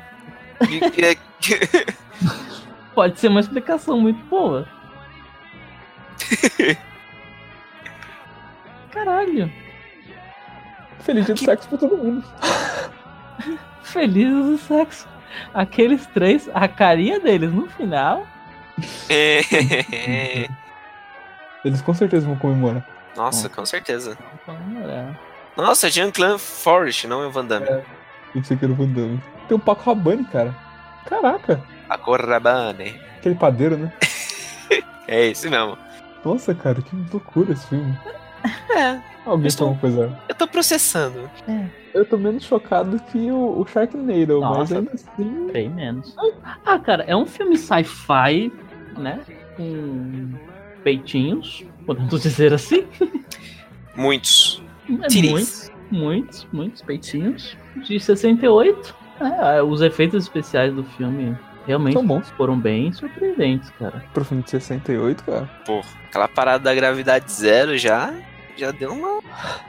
é 0.60 1.16
Pode 2.94 3.18
ser 3.18 3.28
uma 3.28 3.40
explicação 3.40 4.00
muito 4.00 4.22
boa. 4.26 4.68
Caralho. 8.90 9.50
Feliz 11.04 11.26
dia 11.26 11.34
do 11.34 11.40
sexo 11.40 11.68
pra 11.68 11.78
todo 11.78 11.96
mundo. 11.96 12.24
Felizes 13.82 14.44
do 14.46 14.58
sexo. 14.58 15.06
Aqueles 15.52 16.06
três, 16.06 16.48
a 16.54 16.66
carinha 16.66 17.20
deles 17.20 17.52
no 17.52 17.68
final. 17.68 18.26
É. 19.08 20.48
Eles 21.64 21.82
com 21.82 21.94
certeza 21.94 22.26
vão 22.26 22.36
comemorar. 22.36 22.86
Nossa, 23.16 23.48
com 23.48 23.64
certeza. 23.64 24.16
Nossa, 25.56 25.90
Jean-Claude 25.90 26.40
Forrest, 26.40 27.04
não 27.04 27.22
é 27.22 27.26
o 27.26 27.30
Van 27.30 27.44
Damme. 27.44 27.68
Eu 27.68 27.84
pensei 28.32 28.56
que 28.56 28.64
era 28.64 28.72
o 28.72 28.76
Van 28.76 28.88
Damme. 28.88 29.22
Tem 29.46 29.56
o 29.56 29.60
Paco 29.60 29.82
Rabanne, 29.84 30.24
cara. 30.24 30.54
Caraca. 31.06 31.62
A 31.88 31.98
Corrabane. 31.98 33.00
Aquele 33.18 33.34
padeiro, 33.34 33.76
né? 33.76 33.92
É 35.06 35.26
esse 35.26 35.50
mesmo. 35.50 35.76
Nossa, 36.24 36.54
cara, 36.54 36.80
que 36.80 36.96
loucura 37.12 37.52
esse 37.52 37.66
filme. 37.66 37.94
É, 38.74 38.98
Alguém 39.26 39.46
Estou- 39.46 39.74
coisa. 39.76 40.18
eu 40.28 40.34
tô 40.34 40.46
processando. 40.46 41.30
Eu 41.94 42.04
tô 42.04 42.16
menos 42.18 42.44
chocado 42.44 42.98
que 43.10 43.30
o, 43.30 43.60
o 43.60 43.66
Sharknado, 43.66 44.40
mas 44.40 44.58
Nossa. 44.58 44.78
ainda 44.78 44.90
assim. 44.92 45.46
Bem 45.52 45.70
menos. 45.70 46.14
Ah, 46.64 46.78
cara, 46.78 47.04
é 47.04 47.16
um 47.16 47.24
filme 47.24 47.56
sci-fi, 47.56 48.52
né? 48.98 49.20
Com 49.56 50.30
peitinhos, 50.82 51.64
podemos 51.86 52.20
dizer 52.22 52.52
assim. 52.52 52.84
Muitos. 53.96 54.62
É 54.88 54.92
muitos, 55.22 55.70
muitos, 55.90 56.46
muitos 56.52 56.82
peitinhos. 56.82 57.56
De 57.76 57.98
68. 57.98 58.94
É, 59.20 59.62
os 59.62 59.80
efeitos 59.80 60.24
especiais 60.24 60.74
do 60.74 60.82
filme 60.84 61.36
realmente 61.66 61.94
São 61.94 62.06
bons. 62.06 62.28
foram 62.30 62.58
bem 62.58 62.92
surpreendentes, 62.92 63.70
cara. 63.78 64.04
Pro 64.12 64.24
filme 64.24 64.42
de 64.42 64.50
68, 64.50 65.24
cara. 65.24 65.48
Pô, 65.64 65.80
aquela 66.08 66.28
parada 66.28 66.64
da 66.64 66.74
gravidade 66.74 67.30
zero 67.32 67.78
já. 67.78 68.12
Já 68.56 68.70
deu 68.70 68.92
uma. 68.92 69.20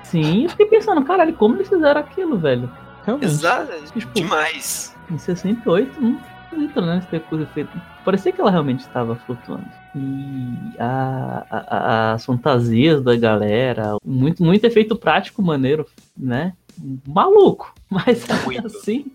Sim, 0.03 0.43
eu 0.43 0.49
fiquei 0.49 0.65
pensando, 0.67 1.03
caralho, 1.03 1.33
como 1.33 1.55
eles 1.55 1.67
fizeram 1.69 1.99
aquilo, 2.01 2.37
velho? 2.37 2.69
Realmente. 3.03 3.29
Exato. 3.31 3.71
Tipo, 3.97 4.13
Demais. 4.13 4.95
Em 5.11 5.17
68, 5.17 6.01
não 6.01 6.19
acredito, 6.47 6.81
né? 6.81 7.05
Ter 7.09 7.21
coisa 7.21 7.45
feita. 7.47 7.71
Parecia 8.03 8.31
que 8.31 8.39
ela 8.41 8.51
realmente 8.51 8.81
estava 8.81 9.15
flutuando. 9.15 9.65
E 9.95 10.75
a, 10.79 11.45
a- 11.49 11.65
a- 11.77 12.13
as 12.13 12.25
fantasias 12.25 13.01
da 13.03 13.15
galera, 13.15 13.97
muito, 14.03 14.43
muito 14.43 14.65
efeito 14.65 14.95
prático 14.95 15.41
maneiro, 15.41 15.85
né? 16.17 16.53
Maluco, 17.07 17.73
mas 17.89 18.25
Muito. 18.45 18.67
assim, 18.67 19.05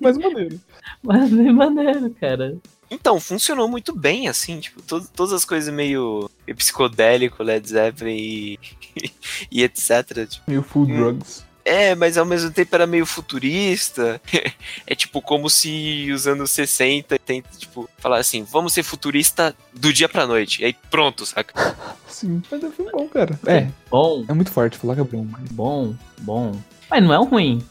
Mas 0.00 0.18
maneiro. 0.18 0.60
mas 1.02 1.30
bem 1.32 1.52
maneiro, 1.52 2.10
cara. 2.20 2.56
Então, 2.90 3.20
funcionou 3.20 3.68
muito 3.68 3.94
bem, 3.94 4.26
assim, 4.28 4.58
tipo, 4.60 4.82
to- 4.82 5.06
todas 5.14 5.32
as 5.32 5.44
coisas 5.44 5.72
meio, 5.72 6.28
psicodélico, 6.56 7.42
Led 7.42 7.68
Zeppelin 7.68 8.16
e, 8.16 8.58
e 9.50 9.62
etc. 9.62 10.26
Tipo, 10.28 10.44
Meio 10.50 10.62
full 10.62 10.82
Hum. 10.82 10.96
drugs. 10.96 11.44
É, 11.62 11.94
mas 11.94 12.16
ao 12.16 12.24
mesmo 12.24 12.50
tempo 12.50 12.74
era 12.74 12.86
meio 12.86 13.04
futurista. 13.06 14.20
é 14.86 14.94
tipo 14.94 15.20
como 15.22 15.48
se 15.50 16.10
os 16.10 16.26
anos 16.26 16.50
60 16.50 17.18
tenta, 17.18 17.48
tipo, 17.56 17.88
falar 17.98 18.18
assim, 18.18 18.42
vamos 18.42 18.72
ser 18.72 18.82
futurista 18.82 19.54
do 19.72 19.92
dia 19.92 20.08
pra 20.08 20.26
noite. 20.26 20.62
E 20.62 20.64
aí 20.64 20.76
pronto, 20.90 21.24
saca? 21.26 21.76
Sim, 22.08 22.42
mas 22.50 22.62
é 22.62 22.66
um 22.66 22.72
filme 22.72 22.90
bom, 22.90 23.06
cara. 23.08 23.38
É, 23.46 23.68
Bom, 23.90 24.24
é 24.26 24.32
muito 24.32 24.50
forte 24.50 24.76
falar 24.78 24.94
que 24.96 25.00
é 25.02 25.04
bom, 25.04 25.24
mas. 25.30 25.48
bom, 25.52 25.94
bom. 26.22 26.58
Mas 26.90 27.02
não 27.04 27.12
é 27.12 27.20
um 27.20 27.24
ruim. 27.24 27.62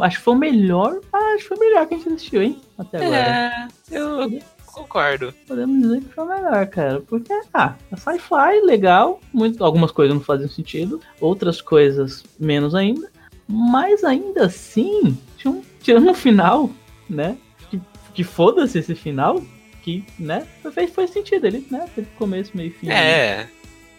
Acho 0.00 0.18
que 0.18 0.22
foi 0.24 0.34
o 0.34 0.38
melhor. 0.38 0.98
Acho 1.12 1.38
que 1.42 1.48
foi 1.48 1.56
o 1.56 1.60
melhor 1.60 1.86
que 1.86 1.94
a 1.94 1.98
gente 1.98 2.08
assistiu, 2.14 2.42
hein? 2.42 2.60
Até 2.78 2.98
agora. 2.98 3.30
É, 3.30 3.68
eu 3.90 4.40
concordo. 4.72 5.32
Podemos 5.46 5.80
dizer 5.80 6.00
que 6.00 6.08
foi 6.14 6.24
o 6.24 6.28
melhor, 6.28 6.66
cara. 6.66 7.00
Porque, 7.00 7.32
ah, 7.52 7.74
sci-fi, 7.96 8.60
legal. 8.64 9.20
Muito, 9.32 9.62
algumas 9.64 9.90
coisas 9.90 10.14
não 10.14 10.22
faziam 10.22 10.48
sentido. 10.48 11.00
Outras 11.20 11.60
coisas 11.60 12.24
menos 12.38 12.74
ainda. 12.74 13.10
Mas 13.46 14.02
ainda 14.04 14.46
assim, 14.46 15.16
um- 15.44 15.62
tirando 15.80 16.10
o 16.10 16.14
final, 16.14 16.70
né? 17.08 17.36
Que, 17.70 17.80
que 18.14 18.24
foda-se 18.24 18.78
esse 18.78 18.94
final. 18.94 19.42
Que, 19.82 20.04
né? 20.18 20.46
Fez, 20.72 20.92
foi 20.92 21.06
sentido. 21.08 21.46
Ele, 21.46 21.66
né? 21.70 21.88
Teve 21.94 22.06
começo, 22.16 22.52
meio 22.54 22.72
fim. 22.72 22.88
É, 22.88 23.48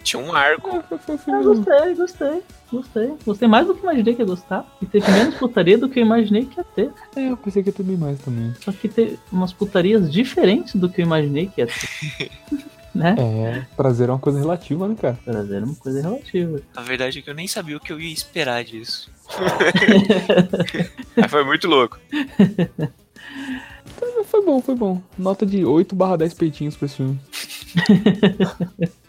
tinha 0.03 0.21
um 0.21 0.33
arco. 0.33 0.83
Foi. 0.89 1.43
gostei, 1.43 1.95
gostei, 1.95 2.43
gostei. 2.71 3.13
Gostei 3.25 3.47
mais 3.47 3.65
do 3.65 3.73
que 3.73 3.81
imaginei 3.81 4.13
que 4.13 4.21
ia 4.21 4.25
gostar. 4.25 4.65
E 4.81 4.85
teve 4.85 5.09
menos 5.11 5.35
putaria 5.35 5.77
do 5.77 5.89
que 5.89 5.99
eu 5.99 6.05
imaginei 6.05 6.45
que 6.45 6.59
ia 6.59 6.63
ter. 6.63 6.91
É, 7.15 7.31
eu 7.31 7.37
pensei 7.37 7.63
que 7.63 7.69
ia 7.69 7.73
ter 7.73 7.83
bem 7.83 7.97
mais 7.97 8.19
também. 8.19 8.53
Só 8.61 8.71
que 8.71 8.87
teve 8.87 9.17
umas 9.31 9.53
putarias 9.53 10.11
diferentes 10.11 10.75
do 10.75 10.89
que 10.89 11.01
eu 11.01 11.05
imaginei 11.05 11.47
que 11.47 11.61
ia 11.61 11.67
ter. 11.67 12.31
né? 12.93 13.15
É, 13.17 13.65
prazer 13.75 14.09
é 14.09 14.11
uma 14.11 14.19
coisa 14.19 14.39
relativa, 14.39 14.87
né, 14.87 14.95
cara? 14.99 15.17
Prazer 15.23 15.61
é 15.61 15.65
uma 15.65 15.75
coisa 15.75 16.01
relativa. 16.01 16.61
A 16.75 16.81
verdade 16.81 17.19
é 17.19 17.21
que 17.21 17.29
eu 17.29 17.33
nem 17.33 17.47
sabia 17.47 17.77
o 17.77 17.79
que 17.79 17.91
eu 17.91 17.99
ia 17.99 18.13
esperar 18.13 18.63
disso. 18.63 19.11
Mas 21.15 21.31
foi 21.31 21.43
muito 21.43 21.67
louco. 21.67 21.99
Então, 23.97 24.23
Foi 24.25 24.43
bom, 24.43 24.61
foi 24.61 24.75
bom. 24.75 25.01
Nota 25.17 25.45
de 25.45 25.63
8 25.63 25.95
barra 25.95 26.17
10 26.17 26.33
peitinhos 26.33 26.75
pra 26.75 26.85
esse 26.85 26.97
filme. 26.97 27.19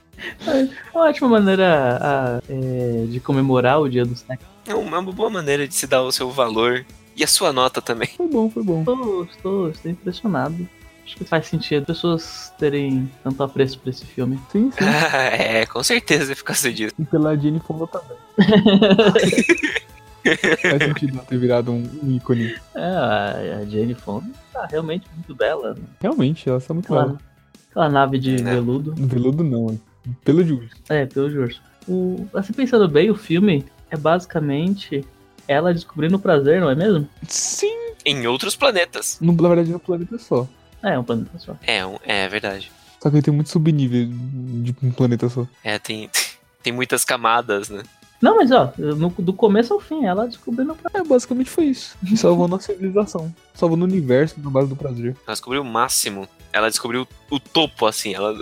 É 0.46 0.68
uma 0.94 1.06
ótima 1.08 1.28
maneira 1.28 1.98
a, 2.00 2.42
é, 2.48 3.06
de 3.08 3.20
comemorar 3.20 3.80
o 3.80 3.88
dia 3.88 4.04
do 4.04 4.16
sexo. 4.16 4.46
É 4.66 4.74
uma 4.74 5.00
boa 5.02 5.28
maneira 5.30 5.66
de 5.68 5.74
se 5.74 5.86
dar 5.86 6.02
o 6.02 6.12
seu 6.12 6.30
valor. 6.30 6.84
E 7.16 7.22
a 7.22 7.26
sua 7.28 7.52
nota 7.52 7.80
também. 7.80 8.08
Foi 8.16 8.28
bom, 8.28 8.50
foi 8.50 8.62
bom. 8.64 8.80
Estou, 8.80 9.24
estou, 9.24 9.68
estou 9.70 9.90
impressionado. 9.90 10.68
Acho 11.04 11.16
que 11.16 11.24
faz 11.24 11.46
sentido 11.46 11.84
pessoas 11.86 12.52
terem 12.58 13.10
tanto 13.22 13.42
apreço 13.42 13.78
por 13.78 13.90
esse 13.90 14.04
filme. 14.06 14.38
Sim, 14.50 14.70
sim. 14.72 14.78
é, 15.38 15.66
com 15.66 15.82
certeza 15.82 16.34
por 16.34 16.44
causa 16.44 16.72
disso. 16.72 16.94
E 16.98 17.04
pela 17.04 17.36
Jenny 17.36 17.60
Fonda 17.60 17.86
também. 17.86 18.16
Faz 20.24 20.82
sentido 20.82 21.16
ela 21.18 21.24
ter 21.26 21.38
virado 21.38 21.70
um, 21.70 21.86
um 22.02 22.10
ícone. 22.16 22.54
É, 22.74 22.80
a, 22.82 23.58
a 23.60 23.64
Jane 23.66 23.94
Fonda 23.94 24.26
tá 24.52 24.66
realmente 24.66 25.06
muito 25.14 25.34
bela. 25.34 25.74
Né? 25.74 25.82
Realmente, 26.00 26.48
ela 26.48 26.58
está 26.58 26.72
muito 26.72 26.86
Aquela, 26.86 27.06
bela. 27.06 27.18
aquela 27.70 27.88
nave 27.90 28.18
de 28.18 28.34
É. 28.36 28.42
veludo. 28.42 28.94
Veludo 28.96 29.44
não, 29.44 29.68
é 29.68 29.74
pelo 30.24 30.40
urso. 30.40 30.74
É, 30.88 31.06
pelo 31.06 31.26
urso. 31.42 31.60
O, 31.88 32.26
assim, 32.34 32.52
pensando 32.52 32.88
bem, 32.88 33.10
o 33.10 33.14
filme 33.14 33.64
é 33.90 33.96
basicamente 33.96 35.04
ela 35.46 35.72
descobrindo 35.74 36.16
o 36.16 36.20
prazer, 36.20 36.60
não 36.60 36.70
é 36.70 36.74
mesmo? 36.74 37.08
Sim. 37.28 37.92
Em 38.04 38.26
outros 38.26 38.56
planetas. 38.56 39.18
No, 39.20 39.32
na 39.32 39.48
verdade, 39.48 39.70
no 39.70 39.78
planeta 39.80 40.18
só. 40.18 40.46
É, 40.82 40.94
é 40.94 40.98
um 40.98 41.04
planeta 41.04 41.38
só. 41.38 41.56
É, 41.66 41.84
um- 41.86 41.98
é 42.04 42.28
verdade. 42.28 42.70
Só 43.02 43.10
que 43.10 43.16
ele 43.16 43.22
tem 43.22 43.34
muito 43.34 43.50
subnível 43.50 44.06
de 44.08 44.74
um 44.82 44.90
planeta 44.90 45.28
só. 45.28 45.46
É, 45.62 45.78
tem, 45.78 46.08
tem 46.62 46.72
muitas 46.72 47.04
camadas, 47.04 47.68
né? 47.68 47.82
Não, 48.22 48.36
mas 48.36 48.50
ó, 48.50 48.72
no- 48.78 49.10
do 49.18 49.32
começo 49.34 49.74
ao 49.74 49.80
fim, 49.80 50.06
ela 50.06 50.26
descobrindo 50.26 50.72
o 50.72 50.76
prazer. 50.76 51.00
É, 51.02 51.04
basicamente 51.04 51.50
foi 51.50 51.66
isso. 51.66 51.94
Salvou 52.16 52.48
nossa 52.48 52.72
civilização. 52.72 53.34
Salvou 53.52 53.76
no 53.76 53.84
universo 53.84 54.36
na 54.40 54.48
base 54.48 54.68
do 54.68 54.76
prazer. 54.76 55.14
Ela 55.26 55.34
descobriu 55.34 55.60
o 55.60 55.64
máximo. 55.64 56.26
Ela 56.54 56.68
descobriu 56.70 57.06
o 57.30 57.40
topo, 57.40 57.84
assim. 57.84 58.14
Ela, 58.14 58.38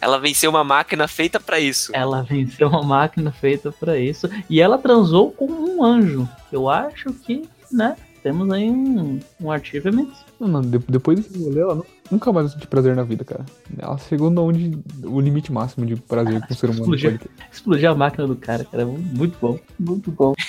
ela 0.00 0.18
venceu 0.20 0.50
uma 0.50 0.62
máquina 0.62 1.08
feita 1.08 1.40
pra 1.40 1.58
isso. 1.58 1.90
Ela 1.94 2.22
venceu 2.22 2.68
uma 2.68 2.82
máquina 2.82 3.32
feita 3.32 3.72
pra 3.72 3.98
isso. 3.98 4.28
E 4.50 4.60
ela 4.60 4.76
transou 4.76 5.32
com 5.32 5.46
um 5.46 5.82
anjo. 5.82 6.28
Eu 6.52 6.68
acho 6.68 7.10
que, 7.14 7.48
né, 7.72 7.96
temos 8.22 8.50
aí 8.52 8.70
um, 8.70 9.18
um 9.40 9.50
achievement. 9.50 10.08
Não, 10.38 10.46
não, 10.48 10.60
de- 10.60 10.78
depois 10.88 11.18
desse 11.20 11.42
rolê, 11.42 11.60
ela 11.60 11.74
nu- 11.76 11.86
nunca 12.10 12.30
mais 12.32 12.52
sentiu 12.52 12.68
prazer 12.68 12.94
na 12.94 13.02
vida, 13.02 13.24
cara. 13.24 13.46
Ela 13.78 13.96
chegou 13.96 14.28
no 14.30 14.42
onde 14.46 14.78
o 15.02 15.18
limite 15.20 15.50
máximo 15.50 15.86
de 15.86 15.96
prazer 15.96 16.44
que 16.46 16.52
um 16.52 16.56
ser 16.56 16.66
humano 16.70 16.82
Explodiu. 16.94 17.10
pode 17.12 17.24
ter. 17.24 17.30
Explodiu 17.50 17.90
a 17.90 17.94
máquina 17.94 18.26
do 18.26 18.36
cara, 18.36 18.64
cara. 18.64 18.84
Muito 18.84 19.38
bom. 19.40 19.58
Muito 19.78 20.10
bom. 20.10 20.34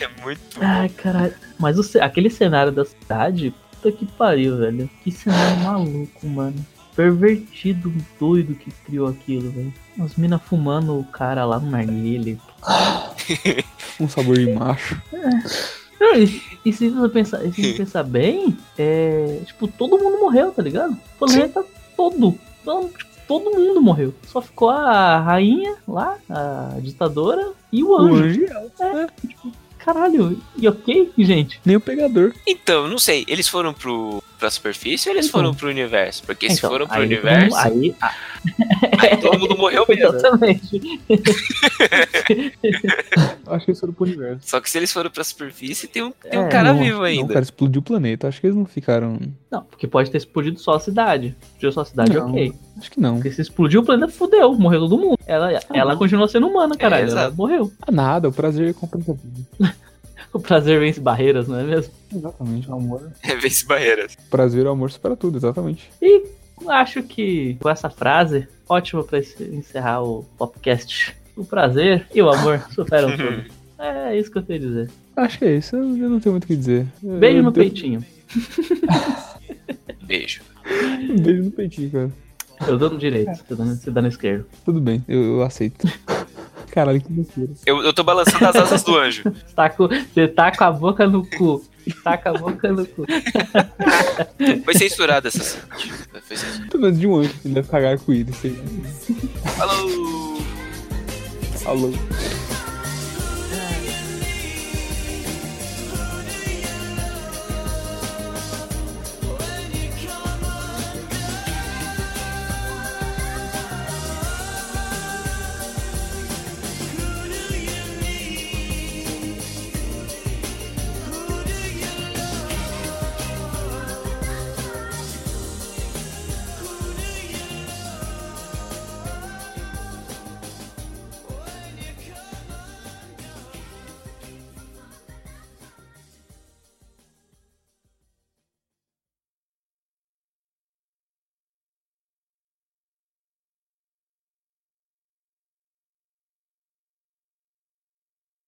É 0.00 0.22
muito. 0.22 0.40
Ai, 0.60 0.88
caralho. 0.90 1.32
Mas 1.58 1.78
o 1.78 2.02
aquele 2.02 2.28
cenário 2.28 2.70
da 2.70 2.84
cidade, 2.84 3.54
puta 3.82 3.92
que 3.92 4.06
pariu, 4.06 4.56
velho. 4.56 4.88
Que 5.02 5.10
cenário 5.10 5.58
maluco, 5.64 6.26
mano. 6.26 6.54
Pervertido, 6.94 7.92
doido 8.20 8.54
que 8.54 8.70
criou 8.84 9.08
aquilo, 9.08 9.50
velho. 9.50 9.72
As 10.00 10.14
minas 10.16 10.40
fumando 10.42 10.98
o 10.98 11.04
cara 11.04 11.44
lá 11.44 11.58
no 11.58 11.70
narguilé. 11.70 12.36
Um 14.00 14.08
sabor 14.08 14.36
de 14.38 14.50
macho. 14.52 15.00
Não, 16.00 16.14
E, 16.16 16.42
e 16.64 16.72
se 16.72 16.88
você 16.88 17.08
pensar, 17.08 17.38
se 17.40 17.50
você 17.50 17.72
pensar 17.74 18.02
bem, 18.02 18.56
é. 18.78 19.40
Tipo, 19.46 19.68
todo 19.68 19.98
mundo 19.98 20.18
morreu, 20.18 20.50
tá 20.50 20.62
ligado? 20.62 20.92
O 20.92 21.18
planeta 21.18 21.64
todo. 21.96 22.34
Todo, 22.64 22.88
tipo, 22.88 23.10
todo 23.28 23.50
mundo 23.50 23.80
morreu. 23.82 24.14
Só 24.26 24.40
ficou 24.40 24.70
a 24.70 25.18
rainha 25.20 25.76
lá, 25.86 26.16
a 26.28 26.76
ditadora 26.80 27.52
e 27.70 27.82
o 27.84 27.90
O 27.90 27.96
anjo. 27.96 28.24
anjo 28.24 28.40
e 28.40 28.44
ela. 28.46 29.08
Caralho, 29.84 30.40
e 30.56 30.68
ok, 30.68 31.12
gente? 31.18 31.60
Nem 31.64 31.74
o 31.74 31.80
pegador. 31.80 32.32
Então, 32.46 32.86
não 32.86 32.98
sei. 32.98 33.24
Eles 33.26 33.48
foram 33.48 33.74
pro, 33.74 34.22
pra 34.42 34.50
superfície 34.50 35.08
ou 35.08 35.14
eles 35.14 35.28
Então. 35.28 35.40
foram 35.40 35.54
pro 35.54 35.68
universo? 35.68 36.24
Porque 36.24 36.50
se 36.50 36.58
Então, 36.58 36.68
foram 36.70 36.88
pro 36.88 36.98
aí, 36.98 37.06
universo, 37.06 37.56
Aí, 37.56 37.94
aí 38.98 39.16
todo 39.18 39.38
mundo 39.38 39.56
morreu 39.56 39.84
mesmo. 39.88 40.16
exatamente. 40.16 41.00
Acho 43.46 43.64
que 43.64 43.70
eles 43.70 43.80
foram 43.80 43.92
pro 43.92 44.04
universo. 44.04 44.40
Só 44.48 44.60
que 44.60 44.68
se 44.68 44.78
eles 44.78 44.92
foram 44.92 45.10
pra 45.10 45.22
superfície, 45.22 45.86
tem 45.86 46.02
um, 46.02 46.10
tem 46.10 46.40
um 46.40 46.46
É, 46.46 46.48
cara 46.48 46.72
Não, 46.72 46.80
vivo 46.80 46.98
Não, 46.98 47.04
ainda. 47.04 47.32
cara, 47.32 47.44
explodiu 47.44 47.80
o 47.80 47.84
planeta. 47.84 48.26
Acho 48.26 48.40
que 48.40 48.46
eles 48.48 48.56
não 48.56 48.64
ficaram. 48.66 49.18
Não, 49.50 49.62
porque 49.62 49.86
pode 49.86 50.10
ter 50.10 50.18
explodido 50.18 50.58
só 50.58 50.72
a 50.74 50.80
cidade. 50.80 51.36
Explodiu 51.42 51.72
só 51.72 51.80
a 51.82 51.84
cidade, 51.84 52.14
Não. 52.14 52.30
ok. 52.30 52.52
Acho 52.78 52.90
que 52.90 53.00
não. 53.00 53.14
Porque 53.14 53.30
se 53.30 53.42
explodiu 53.42 53.80
o 53.80 53.84
planeta, 53.84 54.10
fudeu, 54.10 54.52
morreu 54.54 54.80
todo 54.80 54.98
mundo. 54.98 55.18
Ela, 55.24 55.52
ela 55.72 55.92
não. 55.92 55.98
continua 55.98 56.26
sendo 56.26 56.48
humana, 56.48 56.76
caralho. 56.76 57.02
ela 57.08 57.12
exato. 57.20 57.36
morreu. 57.36 57.72
Ah, 57.86 57.92
nada, 57.92 58.28
o 58.28 58.32
prazer 58.32 58.74
compensa 58.74 59.14
tudo. 59.14 59.46
O 60.32 60.40
prazer 60.40 60.80
vence 60.80 60.98
barreiras, 61.00 61.46
não 61.46 61.58
é 61.58 61.64
mesmo? 61.64 61.92
Exatamente, 62.14 62.70
o 62.70 62.74
amor. 62.74 63.12
É, 63.22 63.36
vence 63.36 63.66
barreiras. 63.66 64.16
Prazer 64.30 64.64
e 64.64 64.68
o 64.68 64.70
amor 64.70 64.90
supera 64.90 65.14
tudo, 65.16 65.36
exatamente. 65.36 65.90
E 66.00 66.24
acho 66.68 67.02
que 67.02 67.56
com 67.60 67.68
essa 67.68 67.90
frase, 67.90 68.48
ótima 68.68 69.04
pra 69.04 69.18
esse- 69.18 69.42
encerrar 69.44 70.02
o 70.02 70.22
podcast. 70.38 71.14
O 71.36 71.44
prazer 71.44 72.06
e 72.14 72.20
o 72.22 72.30
amor 72.30 72.60
superam 72.74 73.10
tudo. 73.16 73.44
É 73.78 74.16
isso 74.18 74.30
que 74.30 74.38
eu 74.38 74.42
tenho 74.42 74.58
a 74.62 74.66
dizer. 74.68 74.90
Acho 75.16 75.38
que 75.38 75.44
é 75.44 75.56
isso, 75.56 75.76
eu 75.76 75.82
não 75.84 76.20
tenho 76.20 76.32
muito 76.32 76.44
o 76.44 76.46
que 76.46 76.56
dizer. 76.56 76.86
Beijo 77.02 77.38
Eu- 77.38 77.42
no 77.42 77.48
eu- 77.48 77.52
peitinho. 77.52 78.04
Beijo. 80.06 80.42
Beijo 81.20 81.42
no 81.44 81.50
peitinho, 81.50 81.90
cara. 81.90 82.10
Eu 82.66 82.78
dando 82.78 82.96
direito, 82.96 83.34
você 83.34 83.54
dando, 83.54 83.74
você 83.74 83.90
dando 83.90 84.08
esquerdo. 84.08 84.46
Tudo 84.64 84.80
bem, 84.80 85.04
eu, 85.08 85.22
eu 85.22 85.42
aceito. 85.42 85.86
Caralho, 86.72 87.02
que 87.02 87.12
loucura. 87.12 87.52
Eu, 87.66 87.82
eu 87.82 87.92
tô 87.92 88.02
balançando 88.02 88.46
as 88.46 88.56
asas 88.56 88.82
do 88.82 88.96
anjo. 88.98 89.24
Você 89.24 89.44
tá, 89.54 89.68
com, 89.68 89.88
você 89.88 90.26
tá 90.26 90.50
com 90.50 90.64
a 90.64 90.72
boca 90.72 91.06
no 91.06 91.24
cu. 91.26 91.62
Tá 92.02 92.16
com 92.16 92.30
a 92.30 92.32
boca 92.32 92.72
no 92.72 92.86
cu. 92.86 93.04
Foi 94.64 94.74
censurado 94.74 95.28
essa 95.28 95.42
cena. 95.44 95.66
Foi 96.10 96.36
censurado. 96.36 96.70
Pelo 96.70 96.82
menos 96.84 96.98
de 96.98 97.06
um 97.06 97.16
anjo, 97.16 97.34
ele 97.44 97.54
deve 97.54 97.68
cagar 97.68 97.98
com 97.98 98.12
ele. 98.14 98.32
Falou! 99.54 100.42
Falou. 101.58 101.92